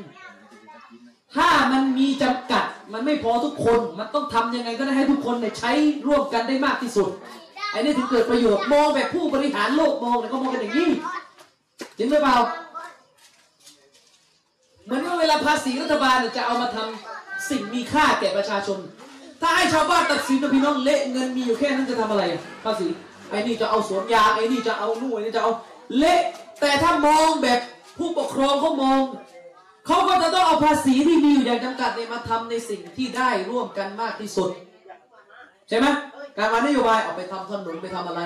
[1.34, 5.72] ถ้ามันมีจำกัดมันไม่พอทุกคน มันต้องทำยังไงก็ได้ให้ทุกคนเนี่ยใช้
[6.06, 7.10] ร่วมกันได้มากที่สุด
[7.72, 10.88] ไอ้นี่ถึงเกิดประโยชน์มองแบบผู้บริหารโลกมองเนี่ยก็มองกันอย่างนี้
[11.98, 12.36] จริงหรือเปล่า
[14.84, 18.78] เหมือนว่าเวลาภาษีรัฐบาลจะเอามาทำสิ่งมีค่าแก่ประชาชน
[19.40, 22.24] ถ้าให้ชาวบ้านตัดสินว่าพี่น้องเละเงินมีอยู่แค่นั้นจะทำอะไร
[22.64, 22.86] ภาษี
[23.30, 25.52] ไอ้นี่จะเอาสวนยางไอ้นี่จะเอานู่นไอ้นี่จะเอา
[25.98, 26.20] เละ
[26.60, 27.60] แต่ถ้ามองแบบ
[27.98, 29.00] ผู้ปกครองเขามอง
[29.86, 34.50] เขาก็จะต้องเอาภาษีที่มีอยู่อย่างจำกัดเนี่ยมาทำในสิ่งที่ได้ร่วมกันมากที่สุด
[35.68, 35.86] ใช่ไหม
[36.38, 38.22] การวางนโยบายเอาไปทำถนนไปทำอะไร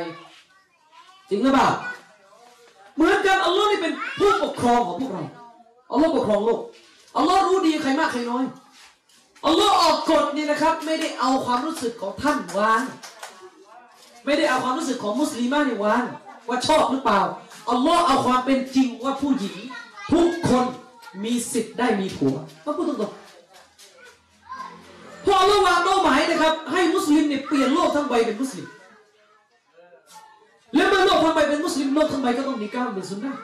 [1.31, 1.69] จริงหรือเปล่า
[2.95, 5.25] เหมือนกันอัลลอฮ์นี่เป็นผู้ปกครองของพวกเรา
[5.93, 6.61] อัลลอฮ์ปกครองโลก
[7.17, 8.45] อัลลอฮ์รู้ดีใครมากใครน้อย
[9.47, 12.83] อัลลอฮ์ออกกฎนี่นะครับ ไม่ได้เอาความรู้สึกของท่านวาง
[14.25, 16.03] ไม่ได้เอาความรู้สึกของมุสลิมานี่วาง
[16.49, 17.21] ว่าชอบหรือเปล่า
[17.71, 19.57] อัลลอฮ์เอาความเป็นจริงว่าผู้หญิง
[20.13, 20.67] ทุกคน
[21.25, 28.67] มีสิทธิ์ได้มีผัวมาพูดตรงๆพออัลลอฮ์วางเป้าหมายนะครับ ให้มุสลิมเนี่ยเปลี่ยนโลกทั้งใบเป็นมุสลิม
[30.75, 33.35] แล้วเมื่อโลกทั้งใบเป็นมุสลิมโลกทั้งใบก็ต้องมีก้าวเป็นสุนนะ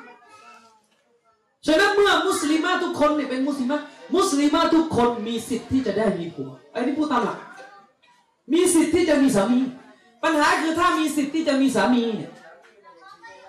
[1.67, 3.77] ฉะนั้นเมื่อมุสลิมาทุกคนเนี่ยเป็นมุสลิมา
[4.15, 7.39] มุสลิมาทุกคนมีสิทธิ์ที่จะได้มีผัวไอ้นี่พูดตามหลัก
[8.53, 9.61] มีสิทธิ์ที่จะมีสามี
[10.23, 12.31] ปัญหาคือถ้ามีสิทธิ์ที่จะมีสามีเนี่ย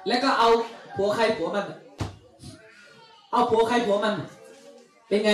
[0.07, 0.49] แล้วก็เอา
[0.95, 1.77] ผัวใครผัวมันน่ะ
[3.31, 4.15] เอาผัวใครผัวมัน
[5.07, 5.31] เป็นไง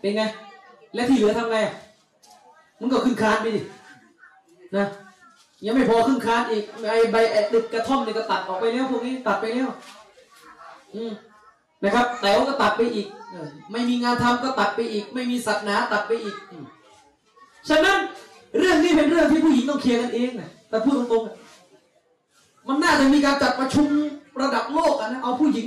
[0.00, 0.22] เป็นไง
[0.94, 1.58] และที่เหลือทำไง
[2.80, 3.62] มันก็ขึ้นคานไปดิ
[4.76, 4.86] นะ
[5.64, 9.68] ยังไม่พอขึ้นคานอีกไอใบไอ้ตึกกระท่อมเนี่ยก็ตัดออกไปแล้วพวกนี้ตัดไปแล้ว
[10.94, 11.12] อืม
[11.82, 13.06] นะครับแต่ว่าก็ตัดไปอีก
[13.72, 16.36] ไม่มีงานทำก็ตัดไปอีก ไม่มีศาสนาตัดไปอีก
[17.68, 17.98] ฉะนั้น
[18.58, 23.88] เรื่องนี้เป็นเรื่องที่ผู้หญิงต้องเคลียร์กันเองนะแต่พูดตรงๆมันน่าจะมีการจัดประชุม
[24.42, 25.66] ระดับโลกอะนะเอาผู้หญิง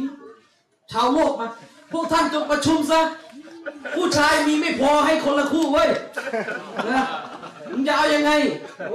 [0.92, 1.48] ชาวโลกมา
[1.92, 3.02] พวกท่านจงประชุมซะ
[3.96, 5.90] ผู้ชายมีไม่พอให้คนละคู่เว้ย
[6.90, 7.02] นะ
[7.72, 8.32] มึงจะเอายังไง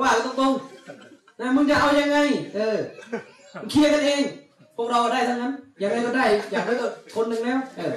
[0.01, 2.19] ว่ากันตรงๆนะมึงจะเอายังไง
[2.55, 2.79] เออ
[3.61, 4.23] มึงเคลียร์กันเอง
[4.77, 7.93] พวกเราได้ทั้งนั้น อย่างไรก็ได้ อย่างไรก็คนหนึ่งแล้วเออ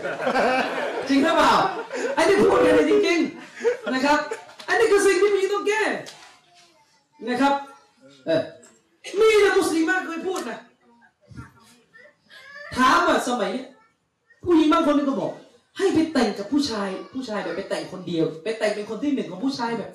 [1.10, 1.54] จริงหรือเปล่า
[2.16, 4.20] ไอ้นี่พูดกันเลยจริงๆนะครับ
[4.68, 5.82] อันนี้คือสิ่งที่มีต้องแก้
[7.30, 7.54] นะครับ
[8.26, 8.42] เออ
[9.20, 10.58] มีนะมุสลิมเคยพูดนะ
[12.78, 13.68] ถามว่าสมัยเนี้ย
[14.44, 15.32] ผู้หญิงบางคนนี่ก็บอก
[15.78, 19.92] ให้ไปแต่งกับผู้ชาย ผู้ชายแบบไปแต่งคนเดียว ไปแต่งเป็นคนที่หนึ่งของผู้ชายแบบ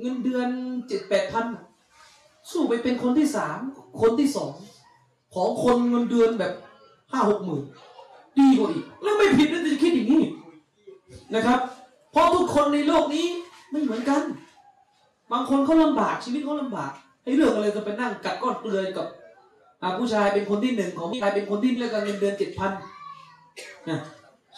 [0.00, 0.48] เงินเดือน
[0.88, 1.46] เจ็ดแปดพัน
[2.50, 3.58] สู้ไปเป็นคนที่สาม
[4.00, 4.52] คนที่สอง
[5.34, 6.52] ของคนเงินเดือนแบบ
[7.10, 7.64] ห้าหกหมื่น
[8.38, 10.22] ดีกว่าอีก แล้วไม่ผิดนะจะคิดอย่างนี้
[11.34, 11.58] นะครับ
[12.12, 13.26] เพราะทุกคนในโลกนี้
[13.70, 14.22] ไม่เหมือนกัน
[15.32, 16.92] บางคนเขาลำบากชีวิตเขาลำบาก
[17.24, 19.06] ให้เรื่องอะไรจะไปนั่งกัดก้อนเกลือกับ
[19.98, 22.72] ผู้ชายเป็นคนที่หนึ่งของผู้ชายเป็นคนที่เรียกเงินเดือนเจ็ดพัน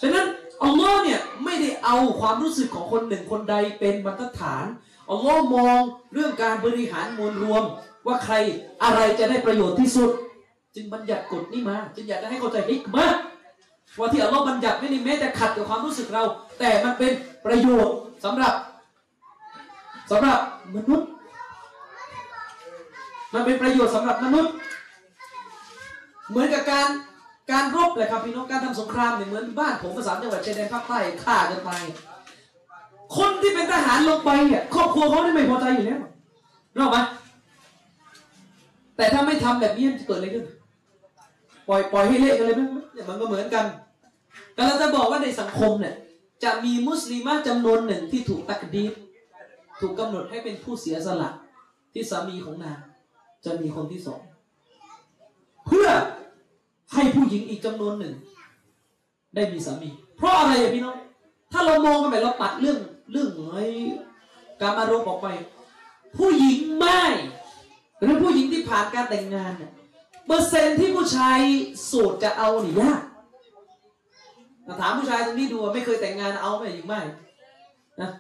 [0.01, 0.27] ฉะนั้น
[0.63, 4.65] อัลลอฮ์เนี่ยไม่ได้เอาความรู้สึกของคนหนึ่งคนใดเป็นบรรทัดฐาน
[5.11, 5.81] อัลลอฮ์มอง
[6.13, 7.65] เรื่องการบริหารมวลรวม
[8.07, 8.35] ว่าใคร
[8.83, 10.11] อะไรจะได้ประโยชน์ที่สุด
[10.75, 13.07] จึงบัญญัติกฎนี้มา จึงอยากจะให้เข้าใจฮิกมะ
[13.99, 16.25] ว่าที่อัลลอฮ์บัญญัติไม่ได้แม้แต่ขัดกับความรู้สึกเรา
[16.59, 17.13] แต่มันเป็น
[17.47, 17.95] ประโยชน์
[18.25, 18.55] สำหรับ
[20.11, 20.39] สำหรับ
[20.75, 21.09] มนุษย์
[23.35, 24.53] มันเป็นประโยชน์สำหรับมนุษย์
[26.29, 26.89] เหมือนกับการ
[27.53, 31.71] การรบเลยครับพี่น้องการทำสงครามเนี่ยเหมือนบ้านผมภาษามจังหวัดชายแดนภาคใต้ฆ่ากันไป
[33.17, 36.01] คนที่เป็นทหารลงไปเนี่ยครอบครัวเขาเนี่ยไม่พอใจอยู่แล้ว
[36.77, 36.99] รู้ไหม
[38.97, 40.45] แต่ถ้าไม่ทำแบบนี้จะเกิดอะไรขึ้น
[41.69, 42.63] ปล่อยปล่อยให้เละกันเลยไหม
[42.93, 43.65] เนี่ยมันก็เหมือนกัน
[44.55, 45.95] แต่เราจะบอกว่าในสังคมเนี่ย
[46.45, 48.85] จะมีมุสลิมะจำนวนหนึ่งที่ถูกตักดี
[49.81, 51.31] ถูกกำหนดให้เป็นผู้เสียสละ
[51.93, 52.79] ที่สามีของนาง
[53.45, 54.21] จะมีคนที่สอง
[55.67, 55.89] เพื่อ
[56.95, 58.15] ให้ผู้หญิงอีกจำนวนหนึ่ง
[59.35, 60.97] ได้มีสามี เพราะอะไรพี่น้อง
[61.53, 62.79] ถ้าเรามองกันแบบเราตัดเรื่อง
[63.13, 63.67] เรื่องไอ้
[64.61, 65.29] การมารมณ์ออกไป
[66.17, 67.03] ผู้หญิงไม่
[68.01, 69.73] หรือผู้หญิงที่ผ่านการแต่งงานเนี่ย
[70.27, 71.39] เปอร์เซ็นที่ผู้ชาย
[71.87, 73.01] โสดจะเอานี่ยาก
[74.67, 77.01] มถามผู้ชายตรงนี้ดูไม่เคยแต่งงานเอาไหมยิงไม่
[78.01, 78.11] นะ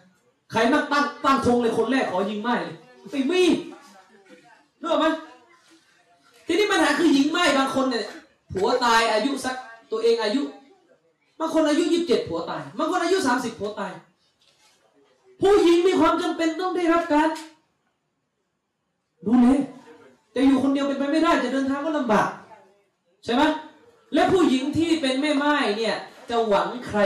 [0.52, 2.76] ใครมาตั้งตั้งธงเลยคนแรกขอยิงไม่เลย
[3.10, 3.42] ไม่มี
[4.80, 5.06] นึกออกไหม
[6.46, 8.04] ทีนี้ปัญหาคือหญิงไม่บางคนเนี่ย
[8.52, 9.56] ผัวตายอายุสัก
[9.92, 10.42] ตัวเองอายุ
[11.38, 13.92] บางคนอายุยี่สิบเจ็ดผัวตายบางคนอายุสามสิบผัวตาย
[15.40, 17.28] ผู้หญิงมีความจำเป็นต้องได้รับการ
[19.26, 19.46] ดูแล
[20.34, 22.28] จะอยู่คนเดียวเป็นไปไม่ได้จะเดินทางก็ลำบาก
[23.24, 23.42] ใช่ไหม
[24.14, 25.96] และผู้หญิงที่เป็นแม่ไม้เนี่ย
[26.30, 27.00] จะหวังใคร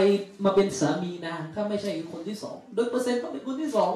[0.44, 3.92] มาเป็นสามีนางถ้าไม่ใช่คนที่สองโดยเปอร์เซ็นต์ต้องเป็นคนที่สอง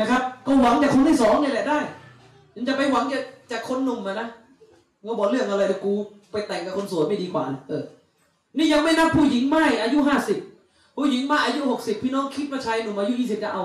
[0.00, 1.80] นะครับ ก็หวังจากคนที่สองนี่แหละได้
[2.54, 4.28] มันจะไปหวังจากจากคนหนุ่มอะนะ
[5.06, 5.92] ก็บอกเรื่องอะไรกู
[6.32, 7.82] ไปแต่งกับคนสวยไม่ดีกว่าเออ
[8.56, 10.38] นี่ยังไม่นับผู้หญิงไม่อายุห้าสิบ
[10.96, 13.64] ผู้หญิงมาอายุหกสิบพี่น้องคิดว่าชายหนุ่มอายุยี่สิบจะเอา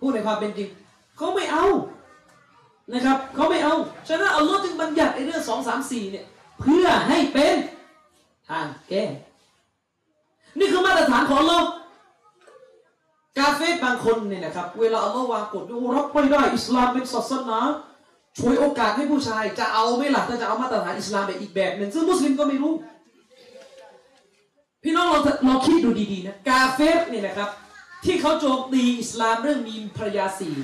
[0.00, 0.68] พูดในความเป็นจริง
[1.16, 1.66] เขาไม่เอา
[2.92, 3.74] นะครับเขาไม่เอา
[4.08, 6.24] ฉะนั้นอัลลอฮ์จึงบัญญัติไอ้เรื่องสองสามสี่เนี่ย
[6.60, 7.56] เพื่อให้เป็น
[8.48, 9.04] ทางแก้
[10.58, 11.66] นี่คือมาตรฐานของอัลลอฮ์
[13.38, 17.58] กาเฟ่บางคนเนี่ยนะครับ เวลาอัลลอฮ์วางกฎโอ้รับไม่ได้ อิสลามเป็นศาสนา
[18.38, 22.72] ช่วยโอกาสให้ผู้ชาย จะเอาไหม่ล่ะถ้าจะเอามาตรฐานอิสลามแบบอีกแบบหนึ่งซึ่งมุสลิมก็ไม่รู้
[24.82, 27.50] พี่น้องเราเราคิดดูดีๆนะกาเฟสเนี่ยนะครับ
[28.04, 30.54] ที่เขาโจมตีอิสลามเรื่องมีภรรยาสี่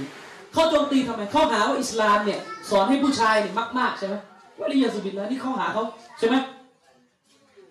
[0.52, 2.40] เขาโจมตีทำไมเขาหาว่าอิสลามเนี่ย
[2.70, 4.14] สอนให้ผู้ชายเนี่ยมากๆใช่ไหม
[4.58, 5.82] วะลียาสุบินแล้วนี่เขาหาเขา
[6.18, 6.36] ใช่ไหม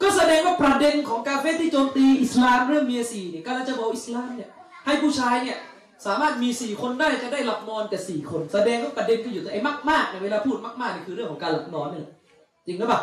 [0.02, 4.50] ก็แสดงว่าประเด็นของกาเฟสที่โจมตีอิสลามเรื่องเมียสี่เนี่ยก็จะบอกอิสลามเนี่ย
[4.86, 5.58] ให้ผู้ชายเนี่ย
[6.06, 12.08] สามารถมีสี่คนได้จะได้หลับนอนกับสี่คนแสดงว่าประเด็นก็อยู่แต่ไอ้มากๆเนี่ยเวลาพูดมากๆนี่คือเรื่องของการหลับนอนเนี่ย
[12.68, 13.02] จริงหรือเปล่า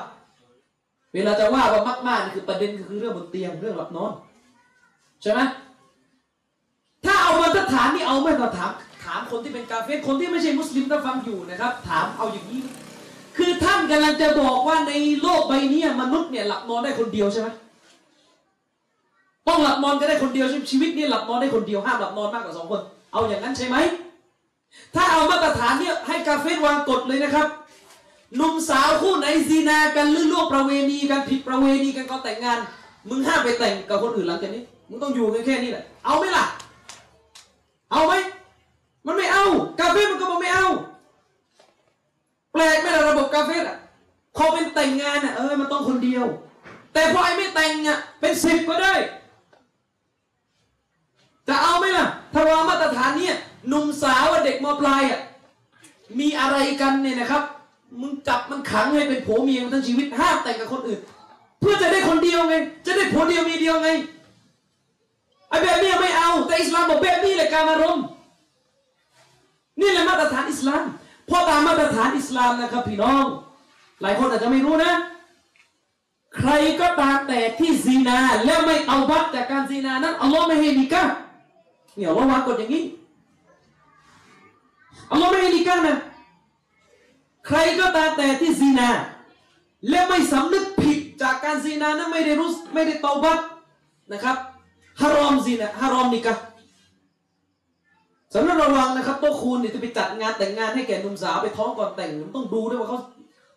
[1.15, 4.13] เวลาจะว่าว่ามากๆนี่คือประเด็นคือเรื่องบนเตียงเรื่องหลับนอน
[5.23, 5.41] ใช่ไหม
[7.05, 8.71] ถ้าเอามาตรฐานนี่เอาไม่ต้อถาม
[9.05, 12.61] ถามคนที่เป็นกาเฟสคนที่ไม่ใช่มุสลิมถ้าฟังอยู่นะครับ ถามเอาอย่างนี้
[13.37, 14.93] คือท่านกำลังจะบอกว่าใน
[15.23, 17.49] โลกใบนี้มนุษย์เนี่ยหลับนอนได้คนเดียวใช่ไหม
[19.49, 22.81] ต้องหลับนอนก็ได้คนเดียวใช่ไหมชีวิตนี้หลับนอนได้คนเดียวห้ามหลับนอนมากกว่าสองคน
[23.13, 23.77] เอาอย่างนั้นใช่ไหม
[24.95, 27.49] ถ้าเอามาตรฐานเนี่ยให้กาเฟสวางกฎเลยนะครับ
[28.37, 32.59] หนุ่มสาวคู่ไหนซีนากันหรือล่วงประเวณีกันผิดประเวณีกันก็แต่งงาน
[33.09, 36.45] มึงห้ามไปแต่งกับคนอื่นหลังจากนี้มึงต้องอยู่กันแค่นี้แหละเอาไหมล่ะ
[37.93, 38.13] เอาไหม
[39.07, 39.45] มันไม่เอา
[39.81, 40.67] กาเฟ่มันก็บอกไม่เอา
[42.53, 43.79] แปลกไหมล่ะระบบกาเฟ่อะ
[44.37, 46.25] พอเป็นแต่งงานอะเออมันต้องคนเดียว
[46.95, 48.95] แต่พอไอ้ไม่แต่งอะเป็นสิบก็ได้
[51.49, 53.37] จะเอาไหมล่ะ ถ้าวางมาตรฐานเนี่ย
[53.69, 55.21] หนุ่มสาวเด็กมปลายอะ
[56.19, 57.43] มีอะไรกันเนี่ยนะครับ
[58.01, 61.01] มึงจับมันขังให้เป็นผัวเมียมันทั้งชีวิตห้ามแต่งกับคนอื่น
[61.61, 62.55] เพื่อจะได้คนเดียวไง
[62.87, 63.91] จะได้ผัวเดียวเมียเดียวไง
[65.49, 68.05] ไอ้แบบนี้ไม่เอา แต่อิสลามบอกแบบนี้แหละการอารมณ์
[69.81, 70.85] นี่แหละมาตรฐานอิสลาม
[71.29, 73.25] พราะตามมาตรฐานอิสลามนะครับพี่น้อง
[74.03, 74.93] หลายคนอาจจะไม่รู้นะ
[76.37, 76.51] ใคร
[76.81, 81.03] ก็ตามแต่ที่ซีนาแล้วไม่เอาบัตจากการซีนานั้นอัลลอฮ์ไม่ให้นิกะ
[81.95, 82.85] เนี่ยอัลลอฮ์วางกฎอย่างนี้
[85.11, 85.99] อัลลอฮ์ไม่ให้นิกะห์นะ
[87.47, 88.89] ใครก็ตามแต่ที่ซีนา
[89.89, 93.39] และไม่สำนึกผิดจากการซีนานั้นไม่ได้รู้ไม่ได้ตาบัต
[94.13, 94.37] นะครับ
[95.01, 96.35] ฮารอมซีนาฮารอมนิกะ
[98.35, 103.01] สำนักระวังนะครับโต๊ะคูณเนี่ยจะไปจัดงานแต่งงานให้แก่หนุ่มสาวไปท้องก่อนแต่งมันต้องดูด้วยว่าเขา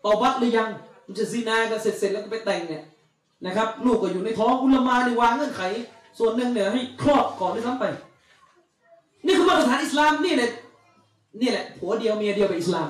[0.06, 0.70] ตาบัตหรือยัง
[1.06, 2.84] มันจะซีนากันเสร็จเสร็จแล้วก็ไปแต่งเนี่ย
[3.46, 5.62] นะครับลูกก็อยู่ในท้องอุลามาในวางเงื่อนไข
[6.20, 7.86] ส่วนหนึ่งเนี่ยให้คลอดก่อนด้วยซ้ำไป
[9.26, 10.52] นี่คือมาตรฐานอิสลามนี่แหละ
[11.42, 12.90] นี่แหละผัวเดียวเมียเดียวเป็นอิสลาม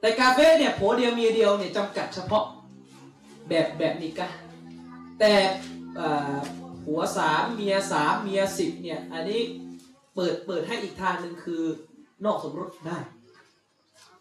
[0.00, 2.44] แต่กาเฟ่เนี่ยผัวเดียวเมียเดียวเนี่ยจำกัดเฉพาะ
[3.48, 4.28] แบบแบบนิกะ
[5.18, 5.32] แต่
[6.84, 9.40] ผัวสามเมียสามเมียสิบเนี่ยอันนี้
[10.14, 11.62] เปิดเปิดให้อีกทางหนึ่งคือ
[12.24, 12.98] นอกสมรสได้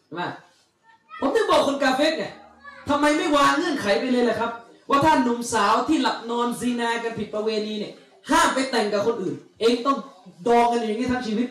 [0.06, 0.24] ใช่ไหม
[1.20, 2.34] ผมถึงบอกคนกาเฟ่เนี่ย
[2.90, 4.52] ทำไมไม่วางเงื่อนไขไปเลยล่ะครับ
[4.90, 7.94] ว่าถ้าหนุ่มสาวที่หลับนอนซีนากันผิดประเวณีเนี่ย
[8.30, 9.98] ห้ามไปแต่งกับคนอื่น เองต้อง
[10.48, 11.50] ดองกันอย่างนี้ทั้งชีวิต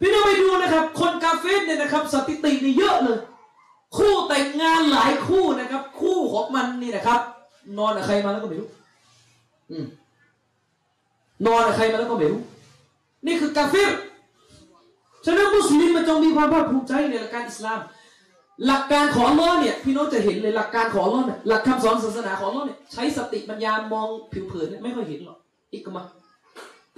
[0.00, 3.18] พี่น้องไปดูนะครับ คนกาเฟ่เนี่ยนะครับ สถิตินี่เยอะเลย
[3.96, 7.20] คู่แต่งงานหลายคู่นะครับ คู่ของมันนี่นะครับ
[7.78, 8.68] นอนกับใครมาแล้วก็ไม่รู้
[9.70, 9.86] อืม
[11.46, 12.40] นอนกับใครมาแล้วก็ไม่รู้
[13.26, 13.84] นี่คือกาเฟ่
[15.24, 17.80] ฉะนั้นมุสลิมมันจงมีความภาคภูมิใจในหลักการอิสลาม
[18.66, 25.38] หลักการของอัลลอฮ์เนี่ยพี่น้องจะเห็นเลยหลักการของอัลลอฮ์เนี่ยหลักคำสอนศาสนาของอัลลอฮ์เนี่ยใช้สติปัญญามองผิวเผินเนี่ยไม่ค่อยเห็นหรอก
[25.72, 26.02] อีกมา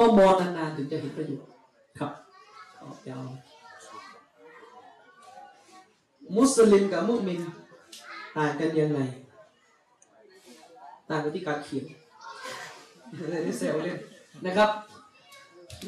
[0.01, 1.51] ต้องมองนานๆถึงจะเห็นประโยชน์
[1.99, 2.13] ครับ
[2.83, 3.25] ออกยาว
[6.37, 7.41] มุสลิมกับมุมิน
[8.37, 9.01] ต่างกันยังไง
[11.09, 11.85] ต่างกันที่การเขียน
[13.23, 13.99] อะไรนี่เซลเล่น
[14.47, 14.71] นะครับ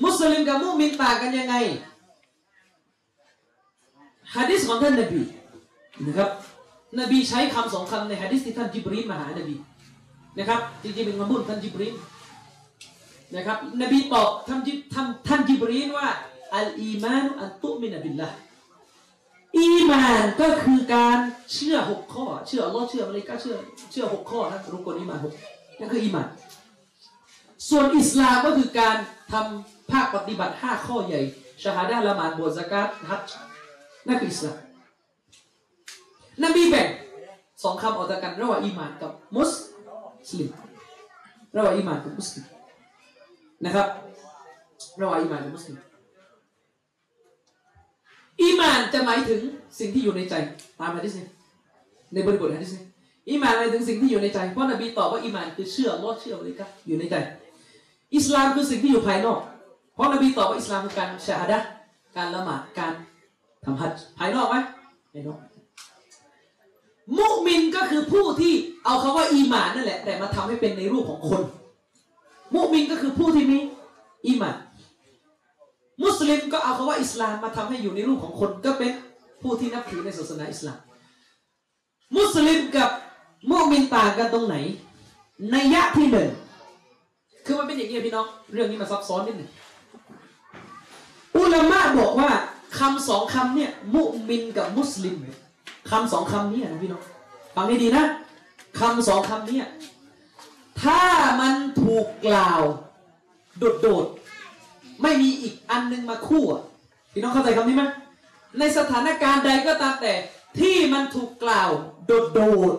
[0.05, 1.55] มุสลิมกับมุมินต่างกันยังไง
[4.35, 5.23] ฮะดิษของท่านนบี
[6.07, 6.31] นะครับ
[7.01, 9.55] นบีใช้คำสองคำในฮะดิษที่ท่านจิบรีนมาหานบี
[10.39, 11.95] นะครับจริงๆเป็นคำพูดท่านจิบรีน
[13.37, 16.09] นะครับนบีตอบท่านจิท่านท่านจิบรีนว่า
[16.55, 18.29] อัลอีมานอันตุมินบิลละ
[19.59, 21.19] อีมานก็คือการ
[21.55, 23.57] เชื่อหกข้อ เชื่ออัลลอฮ์เชื่อมลาอิกะฮ์เชื่อ
[23.93, 25.33] เชื่อหกข้อนะรุก่นอีมานหก
[25.79, 26.27] นั่นคืออีมาน
[27.69, 28.97] ส่วนอิสลามก็คือการ
[29.33, 31.21] ทำภาคปฏิบัติ5ข้อใหญ่
[31.63, 33.37] ชาฮาดะละหมาดบวชซะกาตฮัจญ์
[34.09, 34.57] นั่นคืออิสลาม
[36.45, 36.89] นบีแบ่ง
[37.63, 39.53] สองคำออกจากกันระหว่างอีมานกับมุส
[40.39, 40.51] ลิม
[41.57, 42.45] ระหว่างอีมานกับมุสลิม
[43.65, 43.87] นะครับ
[45.01, 45.77] ระหว่างอีหมานกับมุสลิม
[48.43, 49.41] อีมานจะหมายถึง
[49.79, 50.35] สิ่งที่อยู่ในใจ
[50.81, 51.23] ตามฮะดิซี
[52.13, 52.79] ในบริบทฮะดิซี
[53.29, 57.15] อีมานหมายถึงสิ่งที่อยู่ในใจเพราะนบีตอบว่าอีมานคือเชื่ออัลลอฮ์เชื่ออะไรกันอยู่ในใจ
[58.17, 59.39] อิสลามคือสิ่งที่อยู่ภายนอก
[59.95, 61.59] เพราะนบีตอบว่าอิสลามคือการชาฮดะ
[62.17, 62.93] การละหมาดการ
[63.65, 64.57] ทำฮัจญ์ภายนอกไหม
[65.13, 65.39] ภายนอก
[67.19, 68.53] มุมินก็คือผู้ที่
[68.85, 71.43] เอาคำว่าอีหมานนั่นแหละ แต่มาทำให้เป็นในรูปของคน
[72.55, 73.59] มุมินก็คือผู้ที่มี
[74.27, 74.57] อีหมาน
[76.03, 78.93] มุสลิมก็เอาคำว่าอิสลามมาทำให้อยู่ในรูปของคนก็เป็น
[79.43, 80.79] ผู้ที่นับถือในศาสนาอิสลาม
[82.17, 82.91] มุสลิมกับ
[83.51, 84.57] มุมินต่างกันตรงไหน
[85.51, 86.31] ในยะที่หนึ่ง
[87.47, 89.51] คือมันเป็นอย่างนี้พี่น้อง เรื่องนี้มันซับซ้อนนิดหนึ่ง
[91.39, 92.31] อุลามะบอกว่า
[92.79, 95.15] คำสองคำเนี่ยมุมินกับมุสลิม
[95.91, 97.03] คำสองคำนี้นะพี่น้อง
[97.57, 98.05] ฟังให้ดีนะ
[98.81, 99.59] คำสองคำนี้
[100.83, 101.03] ถ้า
[101.41, 102.63] มันถูกกล่าว
[103.59, 106.63] โดดๆ ไม่มีอีกอันนึงมาคู่อะ
[107.13, 107.85] พี่น้องเข้าใจคำนี้ไหม
[108.59, 110.15] ในสถานการณ์ใดก็ตามแต่
[110.61, 111.71] ที่มันถูกกล่าว
[112.35, 112.41] โด
[112.73, 112.75] ด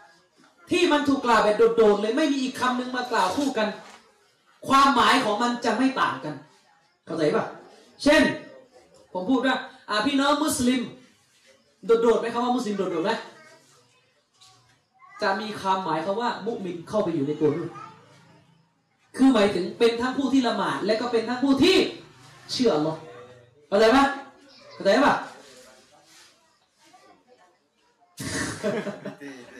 [0.00, 3.68] ๆ ที่มันถูกกล่าวแบบโดดๆเลยไม่มีอีกคำหนึ่งมากล่าวคู่กัน
[4.68, 6.34] ความหมายของมันจะไม่ต่างกัน
[7.06, 7.46] เข้าใจปะ
[8.04, 8.22] เช่น
[9.12, 9.56] ผมพูดว่า
[9.90, 10.80] อ่าพี่น้องมุสลิม
[11.86, 13.12] โดดๆไหมคำว่ามุสลิมโดดๆไหม
[15.22, 17.70] จะมีความหมายคำว่า มุมินเข้าไปอยู่ในตัวด้วย
[19.16, 21.76] คือหมายถึงเป็นทั้งผู้ที่ละหมาด และก็เป็นทั้งผู้ที่
[22.52, 22.98] เชื่ออัลลอฮ์
[23.68, 24.04] เข้าใจปะ
[24.74, 25.14] เข้าใจปะ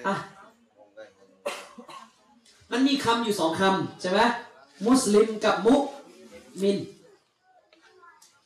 [0.07, 0.15] อะ
[2.73, 4.21] มันมีคำอยู่สองคำใช่ไหม
[4.87, 5.75] มุสลิมกับมุ
[6.63, 6.79] มิน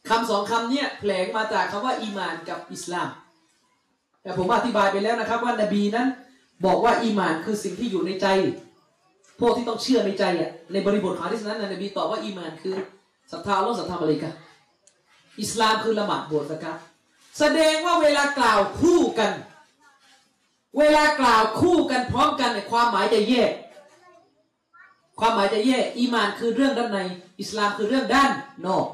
[0.08, 3.08] คำสองคำเนี่ยแผลงมาจากคำว่าอีมานกับอิสลาม
[4.22, 6.08] แต่ผมอธิบายไปแล้วนะครับว่านบีนั้น
[6.64, 8.26] บอกว่าอีมานคือสิ่งที่อยู่ในใจ
[9.40, 12.74] พวกที่ต้องเชื่อในใจอะในบริบทของฮะดิษนั้นนะนบีตอบว่าอีมานคือ
[13.32, 14.30] ศรัทธาอัลลอฮ์ศรัทธามาเลกะ
[15.40, 16.78] อิสลามคือละหมาดบวชสกาต
[17.38, 19.32] แสดงว่าเวลากล่าวคู่กัน
[20.78, 23.52] เวลากล่าวคู่กันพร้อมกันเนี่ยความหมายจะแยก
[25.18, 27.00] ความหมายจะแยกอีมานคือเรื่องด้านใน
[27.40, 28.30] อิสลามคือเรื่องด้าน
[28.66, 28.86] นอก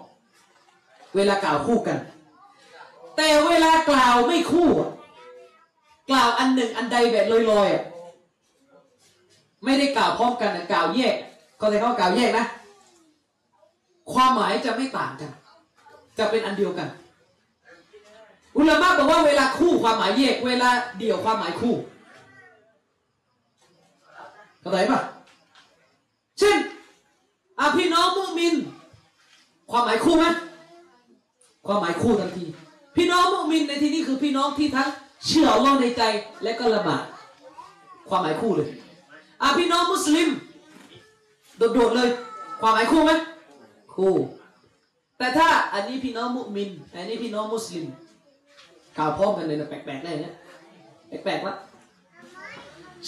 [1.15, 1.99] เวลากล่าวคู่กัน
[3.17, 4.69] แต่เวลากล่าวไม่คู่
[6.11, 11.15] กล่าวอันหนึ่งอันใดแบบลอยๆไม่ได้กล่าวพร้อมกันนะกล่าวแยก
[11.61, 12.45] ก็เลยเขากล่าวแยกนะ
[14.13, 15.31] ความหมายจะไม่ต่างกัน
[16.19, 16.89] จะเป็นอันเดียวกัน
[18.57, 21.75] อุลามะบอกว่าเวลาคู่ความหมายแยก เวลาเดี่ยวความหมายคู่
[24.61, 25.01] เข้าใจปะ
[26.39, 26.57] เช่น
[27.59, 28.55] อาพี่น้องมุมิน
[29.71, 30.27] ความหมายคู่ไหม
[31.67, 32.45] ความหมายคู่ทันที
[32.97, 34.89] พี่น้องมุมินในที่นี้คือพี่น้องที่ทั้ง
[35.27, 36.03] เชื่ออัลลอฮ์ในใจ
[36.43, 37.05] และก็ละหมาด
[38.09, 38.69] ความหมายคู่เลย
[39.43, 40.29] อาพี่น้องมุสลิม
[41.59, 42.09] โดดๆเลย
[42.61, 43.13] ความหมายคู่ไหม
[43.95, 44.15] คู่
[45.19, 47.85] แต่ถ้าอันนี้พี่น้องมุมิน อันนี้พี่น้องมุสลิม
[48.99, 50.35] กล่าวพร้อมกันเลยนะแปลกๆได้เนี่ย
[51.09, 51.55] แปลกๆละ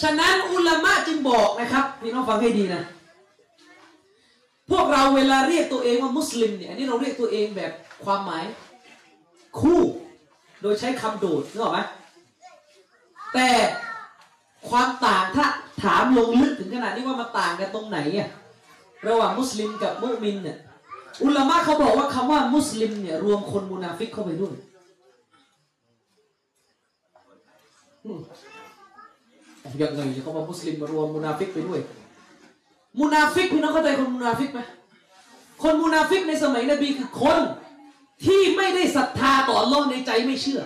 [0.01, 2.83] ฉะนั้นอุลามะจึงบอกนะครับพี่น้องฟังให้ดีนะ
[4.71, 7.71] พวกเราเวลาเรียกตัวเองว่ามุสลิมเนี่ยอันนี้เราเรียกตัวเองแบบ
[8.05, 8.43] ความหมาย
[9.59, 9.79] คู่
[10.61, 11.79] โดยใช้คำโดดนึกออกไหม
[13.33, 13.49] แต่
[14.69, 15.45] ความต่างถ้า
[15.83, 18.29] ถามลงลึกถึงขนาดนี้ว่ามันต่างกันตรงไหนอะ
[19.07, 20.57] ระหว่างมุสลิมกับมุมินเนี่ย
[21.23, 24.53] อุลามะเขาบอกว่าคำว่ามุสลิมเนี่ยรวมคนมุนาฟิกเข้าไปด้วย
[29.81, 31.79] ยังไงเขาบอกมุสลิมมารวมมุนาฟิกไปด้วย
[32.99, 34.59] มุนาฟิกพี่น้องเข้าใจคนมุนาฟิกไหม
[35.63, 37.37] คนมุนาฟิกในสมัยนบีคือคน
[38.25, 40.61] ที่ไม่ได้ศรัทธาต่ออัลลอฮ์ในใจไม่เชื่อ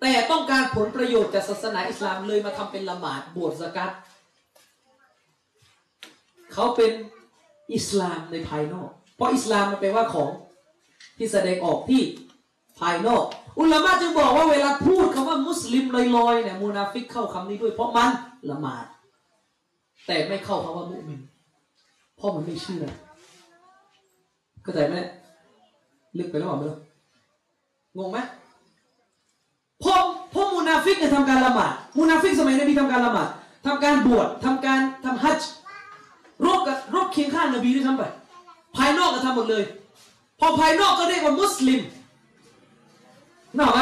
[0.00, 3.90] แต่ต้องการผลประโยชน์จากศาสนาอิสลามเลยมาทำเป็นละหมาดบวชซะกาต
[6.52, 6.92] เขาเป็น
[7.74, 10.30] อิสลามในภายนอก เพราะอิสลามมันแปลว่าของ
[11.16, 12.02] ที่แสดงออกที่
[12.80, 13.24] ภายนอก
[13.60, 15.84] อุลามะจึงบอกว่าเวลาพูดคำว่ามุสลิม
[16.16, 18.10] ลอยๆเนี่ยมุนาฟิกเข้าคำนี้ด้วย เพราะมัน
[18.50, 18.86] ละหมาด
[20.06, 21.20] แต่ไม่เข้าคำว่ามุมิน
[22.16, 22.84] เพราะมันไม่เชื่อ
[24.62, 25.08] เข้าใจไหมเนี่ย
[26.18, 26.78] ลึกไปแล้วเปล่าไม่รู้
[27.96, 28.18] งงไหม
[29.82, 29.94] พอ
[30.32, 33.28] พอมูนาฟิกเนี่ยทำการละหมาดมุนาฟิกสมัยนบีทำการละหมาด
[33.66, 35.50] ทำการบวชทำการทำฮัจญ์
[36.44, 38.04] รบกับรบเคียงข้างนบีด้วยซ้ำไป
[38.76, 39.64] ภายนอกก็ทำหมดเลย
[40.40, 41.80] พอภายนอกก็เรียกว่ามุสลิม
[43.54, 43.80] นึกออกไหม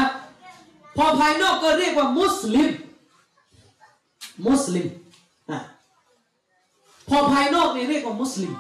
[0.96, 2.70] พอภายนอกก็เรียกว่ามุสลิม
[4.46, 4.86] มุสลิม
[5.50, 5.58] อะ
[7.08, 8.52] พอภายนอกเนี่ยเรียกว่ามุสลิม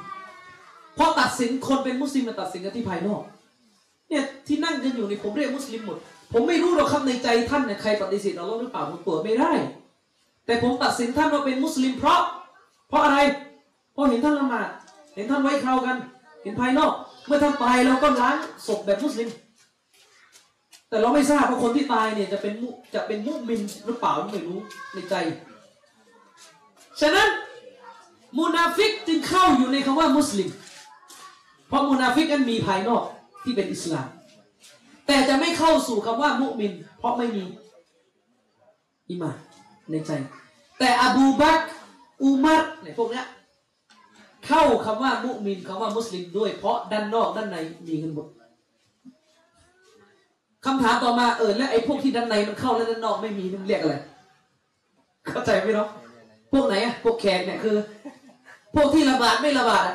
[0.98, 3.22] พอตัดสินคนเป็นมุสลิมมาตัดสินกันที่ภายนอก
[4.08, 5.98] เนี่ยที่นั่งกันอยู่นี่ผมเรียกมุสลิมหมด
[6.36, 9.52] ผมไม่รู้หรอกครับในใจท่านเนี่ยใครปฏิเสธอัลลอฮ์หรือเปล่าผมตรวจไม่ได้
[10.46, 12.20] แต่ผมตัดสินท่านว่าเป็นมุสลิมเพราะ
[12.88, 13.18] เพราะอะไร
[13.92, 14.68] เพราะเห็นท่านละหมาด
[15.14, 15.96] เห็นท่านไว้คราวกัน
[16.42, 16.92] เห็นภายนอก
[17.26, 19.28] เมื่อท่านตายเราก็ล้างศพแบบมุสลิม
[20.88, 24.58] แต่เราไม่ทราบว่าคนที่ตายเนี่ยจะเป็นมุจะเป็นมุมินหรือเปล่าไม่รู้
[24.94, 25.14] ในใจ
[27.00, 27.28] ฉะนั้น
[28.38, 30.48] มูนาฟิกจึงเข้าอยู่ในคำว่ามุสลิม
[31.68, 33.02] เพราะมูนาฟิกนั้นมีภายนอก
[33.44, 34.06] ที่เป็นอิสลาม
[35.06, 37.44] แต่จะไม่เข้าสู่คำว่ามุมิน เพราะไม่มี
[39.08, 39.30] อิมา
[39.90, 40.10] ในใจ
[40.78, 41.58] แต่อบูบัก
[42.22, 43.26] อุมัรเนี่ยพวกเนี้ย
[44.46, 48.26] เข้าคำว่ามุมินคำว่ามุสลิมด้วย เพราะด้านนอกด้านในมีกันหมด
[50.64, 53.94] คำถามต่อมาเออแล้วไอ้พวกที่ด้านในมันเข้าแล้วด้านนอกไม่มีมันเรียกอะไร
[55.30, 55.88] เข้าใจไหมเนาะ
[56.52, 57.76] พวกไหนอะพวกแขกเนี่ยคือ
[58.74, 59.88] พวกที่ระบาดไม่ระบาด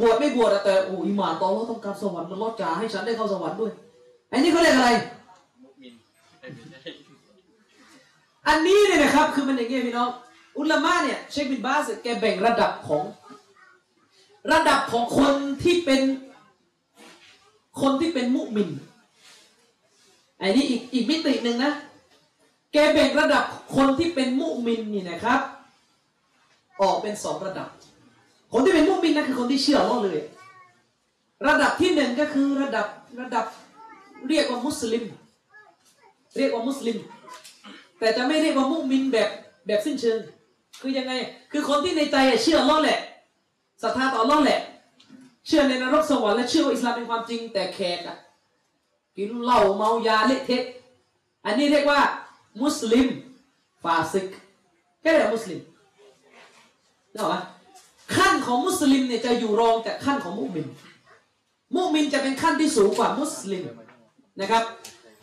[0.00, 3.72] บวชไม่บวชแต่โอ้อิหมานต่อว่าต้องการสวรรค์มันรอดจ่าให้ฉันได้เข้าสวรรค์ด้วย
[4.34, 4.90] อันนี้เขาเรียกอะไร
[5.82, 5.94] มิน
[8.48, 10.10] อันนี้เนี่ยนะครับ คือมันอย่างเงี้ยพี่น้อง
[10.58, 13.04] อุลามะเนี่ยเชคบินบาสแกแบ่งระดับของ
[14.52, 16.02] ระดับของคนที่เป็น
[17.80, 18.70] คนที่เป็นมุมิน
[20.40, 21.72] อ้นี่อีกอีกมิติหนึ่งนะ
[22.72, 23.44] แกแบ่งระดับ
[23.76, 25.40] คนที่เป็นมุมินนี่นะครับ
[26.80, 27.68] ออกเป็นสองระดับ
[28.52, 30.20] คนที่เป็นมุมินนะคือคนที่เชื่ออัลลอฮ์เลย
[31.48, 32.86] ระดับที่หนึ่งก็คือระดับ
[33.20, 33.44] ระดับ
[34.28, 35.04] เรียกว่ามุสลิม
[36.36, 36.98] เรียกว่ามุสลิม
[37.98, 39.30] แต่จะไม่เรียกว่ามุมินแบบ
[39.66, 40.18] แบบสิ้นเชิง
[40.80, 41.12] คือยังไง
[41.52, 43.00] คือคนที่ในใจเชื่ออัลเลอแหละ
[43.82, 44.60] ศรัทธาต่ออัลเลอแหละ
[45.46, 48.16] เชื่อในนรกสวรรค์และเชื่อว่าอิสลามเป็นความจริงแต่แขกอะ
[49.16, 50.64] กินเหล้าเมายาเละเทะ
[51.44, 52.00] อันนี้เรียกว่า
[52.62, 53.08] มุสลิม
[53.82, 54.28] ฟาซิก
[55.00, 55.60] แค่เรียกมุสลิม
[57.12, 57.36] นึกออกไหม
[58.16, 60.66] ขั้นของมุสลิมเนี่ยจะอยู่รองจากขั้นของมุมิน
[61.74, 63.62] มุมินจะเป็นขั้นที่สูงกว่ามุสลิม
[64.40, 64.62] นะครับ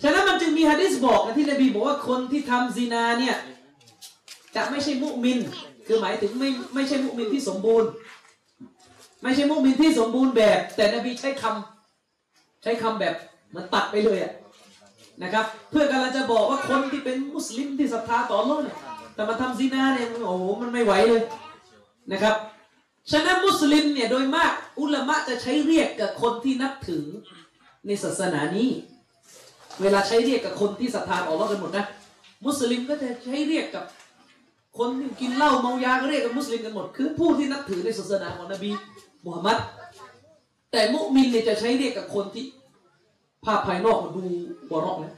[0.03, 3.35] ฉะนั้นมันจึงมีฮะดิษบอกนะที่นบีบอกว่าคนที่ทำซินาเนี่ย
[4.55, 5.39] จะไม่ใช่มุมิน
[5.87, 7.89] คือหมายถึงไม่ไม่ใช่มุมินที่สมบูรณ์
[9.23, 13.15] ไม่ใช่มุมินที่สมบูรณ์แบบ แต่นบีใช้คำใช้คำแบบ
[13.55, 14.33] มันตัดไปเลยอะ
[15.23, 18.77] นะครับ เพื่อกำลังจะบอกว่าคนที่เป็นมุสลิมที่ศรัทธาต่ออัลเลอฮ์เนี่ย
[19.13, 21.21] แต่มาทำซินาเนี่ยโอ้โหมันไม่ไหวเลย
[22.11, 22.35] นะครับ
[23.11, 27.05] ฉะนั้นมุสลิมเนี่ยโดยมากอุลามะจะใช้เรียกกับคนที่นับถือ
[27.85, 28.69] ในศาสนานี้
[29.81, 31.85] เวลาใช้เรียกกับคนที่ศรัทธาต่ออัลเลอฮ์กันหมดนะ
[32.45, 33.85] มุสลิมก็จะใช้เรียกกับ
[34.77, 38.69] คนที่กินเหล้าเมายาก็เรียกกันมุสลิมกันหมด คือผู้ที่นับถือในศาสนาของนบี
[39.25, 39.57] มุฮัมมัด
[40.71, 42.45] แต่มุมินเนี่ยจะใช้เรียกกับคนที่
[43.45, 44.21] ภาพภายนอกมันดู
[44.67, 45.13] หัวเราะนะ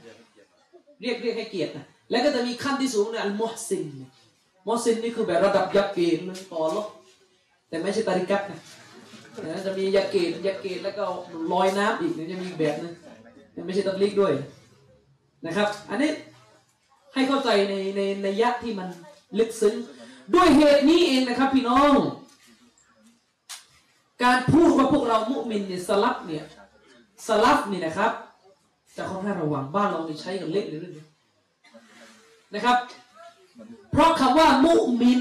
[1.02, 3.84] เรียกเรียกให้เกียรตินะแล้วก็จะมีขั้นที่สูงเนี่ยอัลมุฮซิน
[4.68, 6.86] มุฮซินนี่คือแบบระดับยักเกณฑ์เลยต่อหรอก
[7.68, 8.60] แต่ไม่ใช่ตาริกัตนะ
[9.66, 11.04] จะมียักเกณฑ์ยักเกณฑ์แล้วก็
[11.52, 12.92] ลอยน้ำอีกเนี่ยจะมีแบบนึง
[13.66, 14.32] ไม่ใช่ตับลิกด้วย
[15.46, 16.10] นะครับ อันนี้
[17.14, 18.88] ให้เข้าใจในในในยะที่มัน
[19.38, 19.74] ลึกซึ้ง
[20.34, 21.96] ด้วยเหตุนี้เองนะครับ พี่น้อง
[24.22, 26.44] การพูดว่าพวกเรามุมินเนี่ยสลับเนี่ย
[27.26, 28.12] สลับนี่นะครับ
[28.96, 31.06] จะค่อนข้างระวังบ้านเราเนี่ใช้กันเละเลยเรื่องนี้
[32.54, 32.76] นะครับ
[33.92, 35.20] เพราะคำว่ามุมิน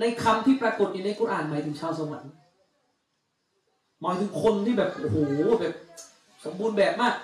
[0.00, 2.32] ในคำที่ปรากฏอยู่ในกุรอานหมายถึงชาวสวรรค์
[4.00, 5.16] หมายถึงคนที่แบบโอ้โห
[5.60, 5.74] แบบ
[6.46, 7.14] สมบูรณ์แบบมาก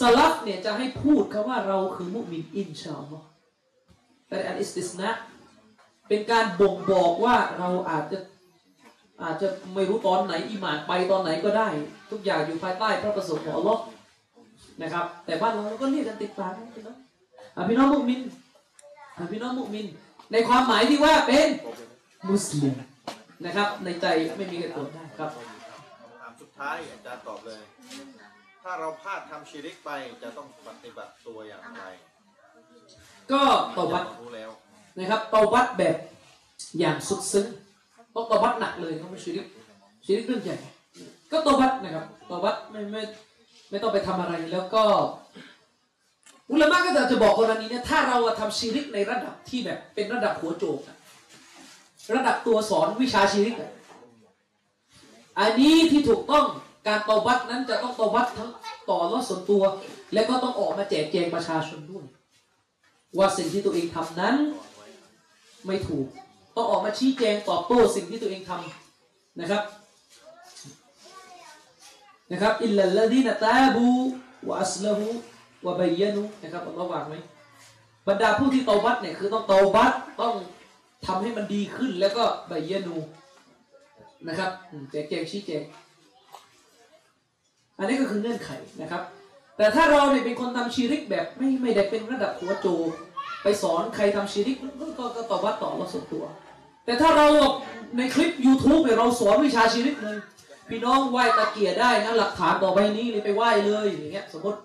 [0.00, 3.26] สลับเนี่ยจะให้พูดคำว่าเราคือมุมินอินชาอัลลอฮ์
[4.28, 5.10] แต่อันอิสติสนะ
[6.08, 8.18] เป็นการบ่งบอกว่าเราอาจจะ
[9.22, 11.68] อาจจะไม่รู้ตอนไหนอิหมานไปตอนไหนก็ได้
[12.10, 13.82] ทุกอย่างอยู่ภายใต้พระประสงค์ของอัลลอฮ์
[14.82, 16.96] นะครับ แต่บ้านเราเราก็เรียกกันติดปากพี่น้อง
[17.56, 18.20] อะพี่น้องมุมิน
[19.18, 19.86] อะพี่น้องมุมิน
[20.32, 21.48] ในความหมายที่ว่าเป็น
[22.28, 22.74] มุสลิม
[23.44, 27.60] นะครับ ในใจไม่มีใครตรวจได้ครับคำถามสุดท้ายอาจารย์ตอบเลย
[28.68, 29.90] ถ้าเราพลาดทำชิริกไป
[30.22, 31.84] จะต้องปฏิบัติตัวอย่างไร
[33.32, 33.42] ก็
[33.76, 34.50] ตบัดรู้แล้ว
[34.98, 35.96] นะครับตบัดแบบ
[36.78, 37.46] อย่างสุดซึ้ง
[38.14, 39.46] ต้องตบัดหนักเลยเขาไม่ชิริก
[40.04, 40.56] ชิริกเรื่องใหญ่
[41.32, 43.02] ก็ตบัดนะครับตบัดไม่ไม่
[43.70, 44.82] ไม่ต้องไปทำอะไรแล้วก็
[46.50, 50.96] อุลามะก็จะบอกกรณีเนี้ถ้าเราอะทำชิริกในระดับที่แบบเป็นระดับหัวโจกอะ
[52.14, 53.72] ระดับตัวสอนวิชาชิริกอะ
[55.38, 56.46] อันนี้ที่ถูกต้อง
[56.86, 58.50] การตอบัตนั้นจะต้องตอบัตทั้ง
[58.88, 59.62] ต่อรอดส่วนตัว
[60.12, 62.04] และก็ต้องออกมาแจกแจงประชาชนด้วย
[63.18, 64.34] ว่าสิ่งที่ตัวเองทำนั้น
[65.66, 66.06] ไม่ถูก
[66.56, 69.62] ต้องออกมาชี้แจงตอบโต้สิ่งที่ตัวเองทำนะครับ
[72.32, 73.86] นะครับอิลลัลลดีนตาบู
[74.48, 75.06] วะอัสลาหู
[75.66, 77.14] วะบัยยานุนะครับอัลลอฮ์วางไหม
[78.08, 80.34] บรรดาผู้ที่เตาบัตเนี่ยคือต้องเตาบัตต้อง
[81.06, 82.96] ทำให้มันดีขึ้นแล้วก็บัยยานู
[84.28, 84.50] นะครับ
[84.90, 85.62] แจกแจงชี้แจง
[87.78, 88.50] อันนี้ก็คือเงื่อนไข
[88.82, 89.02] นะครับ
[89.56, 92.66] แต่ถ้าเราเนี่ยเป็นคนทำชีริกแบบไม่ไม่ได้เป็นระดับหัวโจ
[93.42, 94.56] ไปสอนใครทำชีริก
[94.98, 96.24] ก็ก็ตอบว่าต่อเราส่วนตัว
[96.84, 97.26] แต่ถ้าเรา
[97.96, 100.18] ในคลิป YouTube เนี่ยเราสอนวิชาชีริกเลย
[100.68, 104.58] พี่น้องไหว้ตะเกียร์ได้นะหลักฐานต่อไปนี้เลยไปไหว้เลยอย่างเงี้ยสมมติ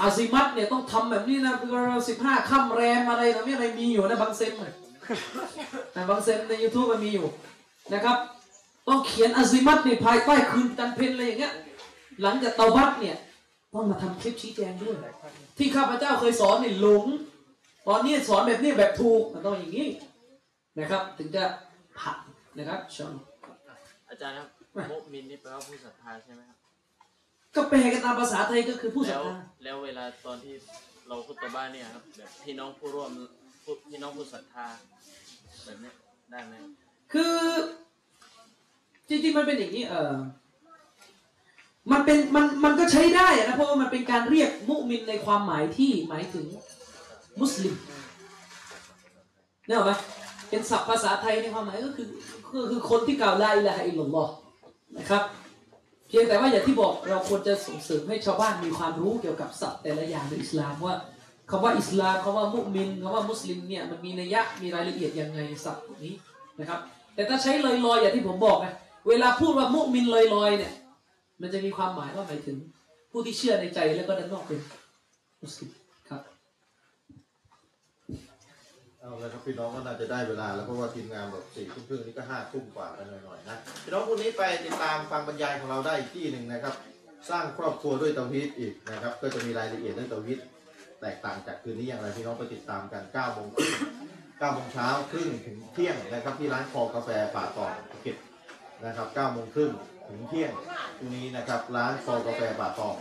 [0.00, 1.54] อาซิมัตเนี่ยต้องทำแบบนี้นะ
[2.08, 4.72] สิบห้าค่ำแรมอะไรนะไม่อะไรมีอยู่นะบางเซนเลย
[5.96, 7.26] นะบางเซนใน YouTube มันมีอยู่
[7.94, 8.16] นะครับ
[8.88, 11.54] ต้องเขียนอาซิมัตในภายใต้คืนจันเพนอะไรอย่างเงี้ย
[12.22, 13.16] หลังจากเตาบัตเนี่ย
[13.74, 14.96] ต้องมาทำคลิปชี้แจงด้วย
[15.58, 17.04] ที่ข้าพเจ้าเคยสอนเนี่ยหลง
[17.88, 19.88] ตอนนี้สอนแบบนี้แบบถูกมันต้องอย่างนี้
[20.78, 21.44] นะครับ ถึงจะ
[21.98, 22.18] ผ่าน
[22.58, 23.14] นะครับชอน
[24.10, 26.58] อาจารย์ครับว่ามุมินนี่แปลว่าผู้ศรัทธาใช่ไหมครับ
[27.54, 30.54] ก็แปลกันตามภาษาไทยก็คือผู้ศรัแล้ทวธาแล้วเวลาตอนที่
[31.08, 33.10] เราคุตบ้านเนี่ยครับแบบพี่น้องผู้ร่วม
[33.64, 34.66] ผู้พี่น้องผู้ศรัทธา
[35.64, 35.94] แบบเนี้ย
[36.30, 36.54] ได้ไหม
[37.12, 37.36] คือ
[39.08, 40.14] จริงๆมันเป็นอย่างนี้เออ
[41.90, 46.46] มันเป็นมันมันก็ใช้ได้นะเพราะว่ามันเป็นการเรียกมุมินในความหมายที่หมายถึง
[47.40, 47.74] มุสลิม
[49.66, 49.92] เนี่ยหรอไหม
[50.50, 52.06] เป็นศัพท์ภาษาไทยในความหมายก็คือ
[52.52, 54.32] ก็คือคนที่กล่าวลาอิลาฮะอิลลัลลอฮ์
[54.98, 55.22] นะครับ
[56.08, 60.94] เพียงแต่ว่าอย่างที่บอกเราควรจะส่งเสริมให้ชาวบ้านมีความรู้เกี่ยวกับศัพท์แต่ละอย่างในอิสลามว่า
[61.50, 66.14] คำว่าอิสลามคำว่ามุมินคำว่ามุสลิมเนี่ยมันมีนัยยะมีรายละเอียดยังไงศัพท์พวกนี้
[66.60, 66.80] นะครับ
[67.14, 68.74] แต่ถ้าใช้ลอยๆอย่างที่ผมบอกนะ
[69.08, 70.72] เวลาพูดว่ามุมินลอยๆเนี่ย
[71.40, 72.56] มันจะมีความหมายว่าหมายถึง
[73.10, 74.60] ผู้ที่เชื่อในใจแล้วก็ด้านนอกเป็น
[75.40, 75.70] มุสลิม
[76.08, 76.22] ครับ
[78.98, 86.74] เอาลยครับพี่น้องก็น่าจะได้เวลาแล้วเพราะว่าทีมงานแบบสี่ทุ่มครึ่งนี่ก็ห้าทุ่มกว่ากันหน่อยๆนะพี่น้องพรุ่งนี้ไปติดตามฟังบรรยายของเราได้อีกที่หนึ่งนะครับ
[87.30, 90.40] สร้างครอบครัวด้วยเตาฮีตอีกนะครับ ก็จะมีรายละเอียดเรื่องเตาฮีต
[91.00, 93.72] แตกต่างจากคืนนี้อย่างไรพี่น้องไปติดตามกัน9โมงครึ่ง
[94.10, 98.16] 9โมงเช้าครึ่งถึงเที่ยงนะครับที่ร้านคอกาแฟป่าตองภูเก็ต
[98.86, 99.70] นะครับ9โมงครึ่ง
[100.12, 100.52] ถึงเที่ยง
[100.98, 102.94] พรุ่งนี้นะครับ ร้านคอกาแฟป่าตอง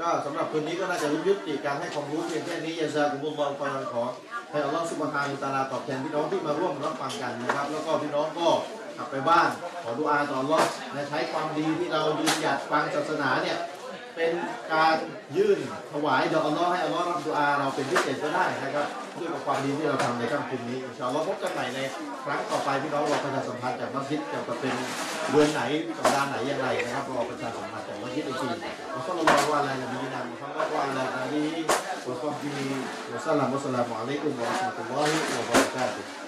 [0.00, 4.02] ก็สำหรับคืนนี้ก็น่าจะยุติการให้ความรู้เพียงแค่นี้ยาซากุมุลลอฮ์ฟารันขอ
[4.50, 8.48] ให้อัลลอฮ์ซุบฮานะฮูวะตาลาตอบแทนพี่น้องที่มาร่วมรับฟังกันนะครับ แล้วก็พี่น้องก็
[8.96, 9.48] กลับไปบ้าน
[9.82, 13.58] ขอดุอาต่ออัลลอฮ์และใช้ความดีที่เรายืนหยัดฟังศาสนาเนี่ย
[14.16, 14.32] เป็น
[14.72, 14.96] การ
[15.36, 15.58] ยื่น
[15.92, 18.86] ถวายต่ออัลลอฮ์ให้อัลลอฮ์รับดุอาเราเป็นพิเศษก็ได้นะครับ
[19.18, 21.78] ด้วยความดีที่เราทำในค่ำคืนนี้เราเพบกันใหม่ใน
[22.24, 24.74] ครั้งต่อไปพี่น้องราประชาสัมพันธ์จากมัสยิดจะเป็น
[25.30, 25.62] เดือนไหน
[25.98, 28.48] สัปดาห์ไหนยังไงนะครับรอประชาสัมพันธ์จากมัสยิดอีกที
[28.90, 31.48] เราต้องระวังว่าอะไรนะมีนามคำว่าอะไรนะนี้
[32.04, 32.66] ผมก็มี
[33.10, 36.21] อัสสลามุสลามุอะลัยกุมวะรอะห์มะตุลลอฮิวะบะเราะกาตุฮ์